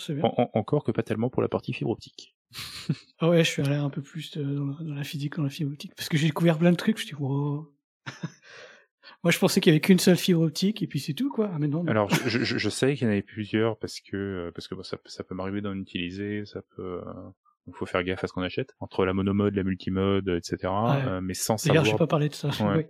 encore 0.53 0.83
que 0.83 0.91
pas 0.91 1.03
tellement 1.03 1.29
pour 1.29 1.41
la 1.41 1.49
partie 1.49 1.73
fibre 1.73 1.91
optique. 1.91 2.35
ah 3.19 3.29
ouais, 3.29 3.43
je 3.43 3.49
suis 3.49 3.61
allé 3.61 3.75
un 3.75 3.89
peu 3.89 4.01
plus 4.01 4.37
dans 4.37 4.77
la, 4.79 5.03
physique, 5.03 5.35
dans 5.35 5.43
la 5.43 5.49
fibre 5.49 5.71
optique, 5.71 5.93
parce 5.95 6.09
que 6.09 6.17
j'ai 6.17 6.27
découvert 6.27 6.57
plein 6.57 6.71
de 6.71 6.77
trucs. 6.77 6.97
Je 6.99 7.05
dit, 7.05 7.15
wow. 7.15 7.73
Moi, 9.23 9.31
je 9.31 9.39
pensais 9.39 9.59
qu'il 9.61 9.71
y 9.71 9.75
avait 9.75 9.81
qu'une 9.81 9.99
seule 9.99 10.17
fibre 10.17 10.41
optique 10.41 10.81
et 10.81 10.87
puis 10.87 10.99
c'est 10.99 11.13
tout, 11.13 11.31
quoi. 11.31 11.49
Ah, 11.53 11.57
mais 11.59 11.67
non, 11.67 11.85
Alors, 11.87 12.09
je, 12.09 12.43
je, 12.43 12.57
je, 12.57 12.69
sais 12.69 12.95
qu'il 12.95 13.05
y 13.05 13.09
en 13.09 13.11
avait 13.11 13.21
plusieurs 13.21 13.77
parce 13.77 13.99
que 13.99 14.15
euh, 14.15 14.51
parce 14.53 14.67
que 14.67 14.75
bon, 14.75 14.83
ça, 14.83 14.97
ça 15.05 15.23
peut 15.23 15.35
m'arriver 15.35 15.61
d'en 15.61 15.75
utiliser, 15.75 16.45
ça 16.45 16.61
peut. 16.75 17.01
Euh, 17.05 17.29
il 17.67 17.73
faut 17.73 17.85
faire 17.85 18.03
gaffe 18.03 18.23
à 18.23 18.27
ce 18.27 18.33
qu'on 18.33 18.41
achète 18.41 18.69
entre 18.79 19.05
la 19.05 19.13
monomode, 19.13 19.55
la 19.55 19.63
multimode, 19.63 20.29
etc. 20.29 20.71
Euh, 20.73 21.21
mais 21.21 21.33
sans 21.33 21.57
savoir. 21.57 21.83
D'ailleurs, 21.83 21.85
je 21.85 21.91
vais 21.91 21.97
pas 21.97 22.07
parler 22.07 22.29
de 22.29 22.33
ça. 22.33 22.49
Ouais. 22.65 22.89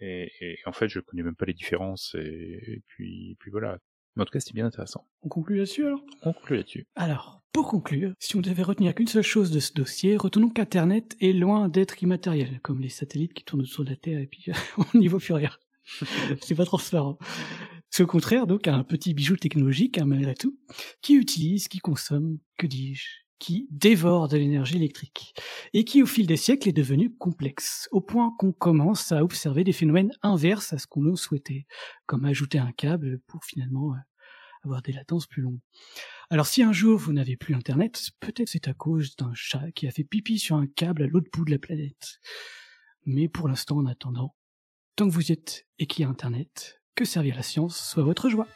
Et, 0.00 0.30
et, 0.40 0.58
en 0.64 0.72
fait, 0.72 0.88
je 0.88 1.00
connais 1.00 1.22
même 1.22 1.36
pas 1.36 1.44
les 1.44 1.52
différences 1.52 2.16
et, 2.18 2.82
puis, 2.86 3.32
et 3.32 3.36
puis 3.38 3.50
voilà. 3.50 3.78
Mais 4.16 4.22
en 4.22 4.24
tout 4.24 4.32
cas, 4.32 4.40
c'était 4.40 4.54
bien 4.54 4.66
intéressant. 4.66 5.06
On 5.22 5.28
conclut 5.28 5.56
là-dessus 5.56 5.86
alors? 5.86 6.02
On 6.22 6.32
conclut 6.32 6.56
là-dessus. 6.56 6.86
Alors, 6.94 7.42
pour 7.52 7.68
conclure, 7.68 8.12
si 8.18 8.36
on 8.36 8.40
devait 8.40 8.62
retenir 8.62 8.94
qu'une 8.94 9.06
seule 9.06 9.22
chose 9.22 9.50
de 9.50 9.60
ce 9.60 9.72
dossier, 9.72 10.16
retenons 10.16 10.48
qu'Internet 10.48 11.16
est 11.20 11.32
loin 11.32 11.68
d'être 11.68 12.02
immatériel, 12.02 12.60
comme 12.60 12.80
les 12.80 12.88
satellites 12.88 13.34
qui 13.34 13.44
tournent 13.44 13.62
autour 13.62 13.84
de 13.84 13.90
la 13.90 13.96
Terre 13.96 14.18
et 14.18 14.26
puis 14.26 14.46
on 14.94 14.98
n'y 14.98 15.08
voit 15.08 15.20
plus 15.20 15.34
rien. 15.34 15.50
C'est 16.40 16.54
pas 16.54 16.64
transparent. 16.64 17.18
C'est 17.90 18.02
au 18.02 18.06
contraire 18.06 18.46
donc 18.46 18.68
un 18.68 18.84
petit 18.84 19.12
bijou 19.12 19.36
technologique, 19.36 19.98
hein, 19.98 20.06
malgré 20.06 20.34
tout, 20.34 20.58
qui 21.02 21.14
utilise, 21.14 21.68
qui 21.68 21.78
consomme, 21.78 22.38
que 22.56 22.66
dis-je, 22.66 23.21
qui 23.42 23.66
dévore 23.72 24.28
de 24.28 24.36
l'énergie 24.36 24.76
électrique, 24.76 25.34
et 25.72 25.84
qui 25.84 26.00
au 26.00 26.06
fil 26.06 26.28
des 26.28 26.36
siècles 26.36 26.68
est 26.68 26.72
devenu 26.72 27.12
complexe, 27.12 27.88
au 27.90 28.00
point 28.00 28.32
qu'on 28.38 28.52
commence 28.52 29.10
à 29.10 29.24
observer 29.24 29.64
des 29.64 29.72
phénomènes 29.72 30.12
inverses 30.22 30.72
à 30.72 30.78
ce 30.78 30.86
qu'on 30.86 31.02
nous 31.02 31.16
souhaitait, 31.16 31.66
comme 32.06 32.24
ajouter 32.24 32.58
un 32.58 32.70
câble 32.70 33.18
pour 33.26 33.44
finalement 33.44 33.94
euh, 33.94 33.98
avoir 34.62 34.80
des 34.80 34.92
latences 34.92 35.26
plus 35.26 35.42
longues. 35.42 35.58
Alors 36.30 36.46
si 36.46 36.62
un 36.62 36.72
jour 36.72 36.96
vous 36.96 37.12
n'avez 37.12 37.36
plus 37.36 37.56
Internet, 37.56 38.10
peut-être 38.20 38.48
c'est 38.48 38.68
à 38.68 38.74
cause 38.74 39.16
d'un 39.16 39.34
chat 39.34 39.72
qui 39.72 39.88
a 39.88 39.90
fait 39.90 40.04
pipi 40.04 40.38
sur 40.38 40.54
un 40.54 40.68
câble 40.68 41.02
à 41.02 41.06
l'autre 41.08 41.28
bout 41.32 41.44
de 41.44 41.50
la 41.50 41.58
planète. 41.58 42.20
Mais 43.06 43.28
pour 43.28 43.48
l'instant, 43.48 43.78
en 43.78 43.86
attendant, 43.86 44.36
tant 44.94 45.08
que 45.08 45.14
vous 45.14 45.32
êtes 45.32 45.66
et 45.80 45.86
qu'il 45.88 46.04
y 46.04 46.06
a 46.06 46.08
Internet, 46.08 46.80
que 46.94 47.04
servir 47.04 47.34
la 47.34 47.42
science 47.42 47.76
soit 47.76 48.04
votre 48.04 48.28
joie. 48.28 48.46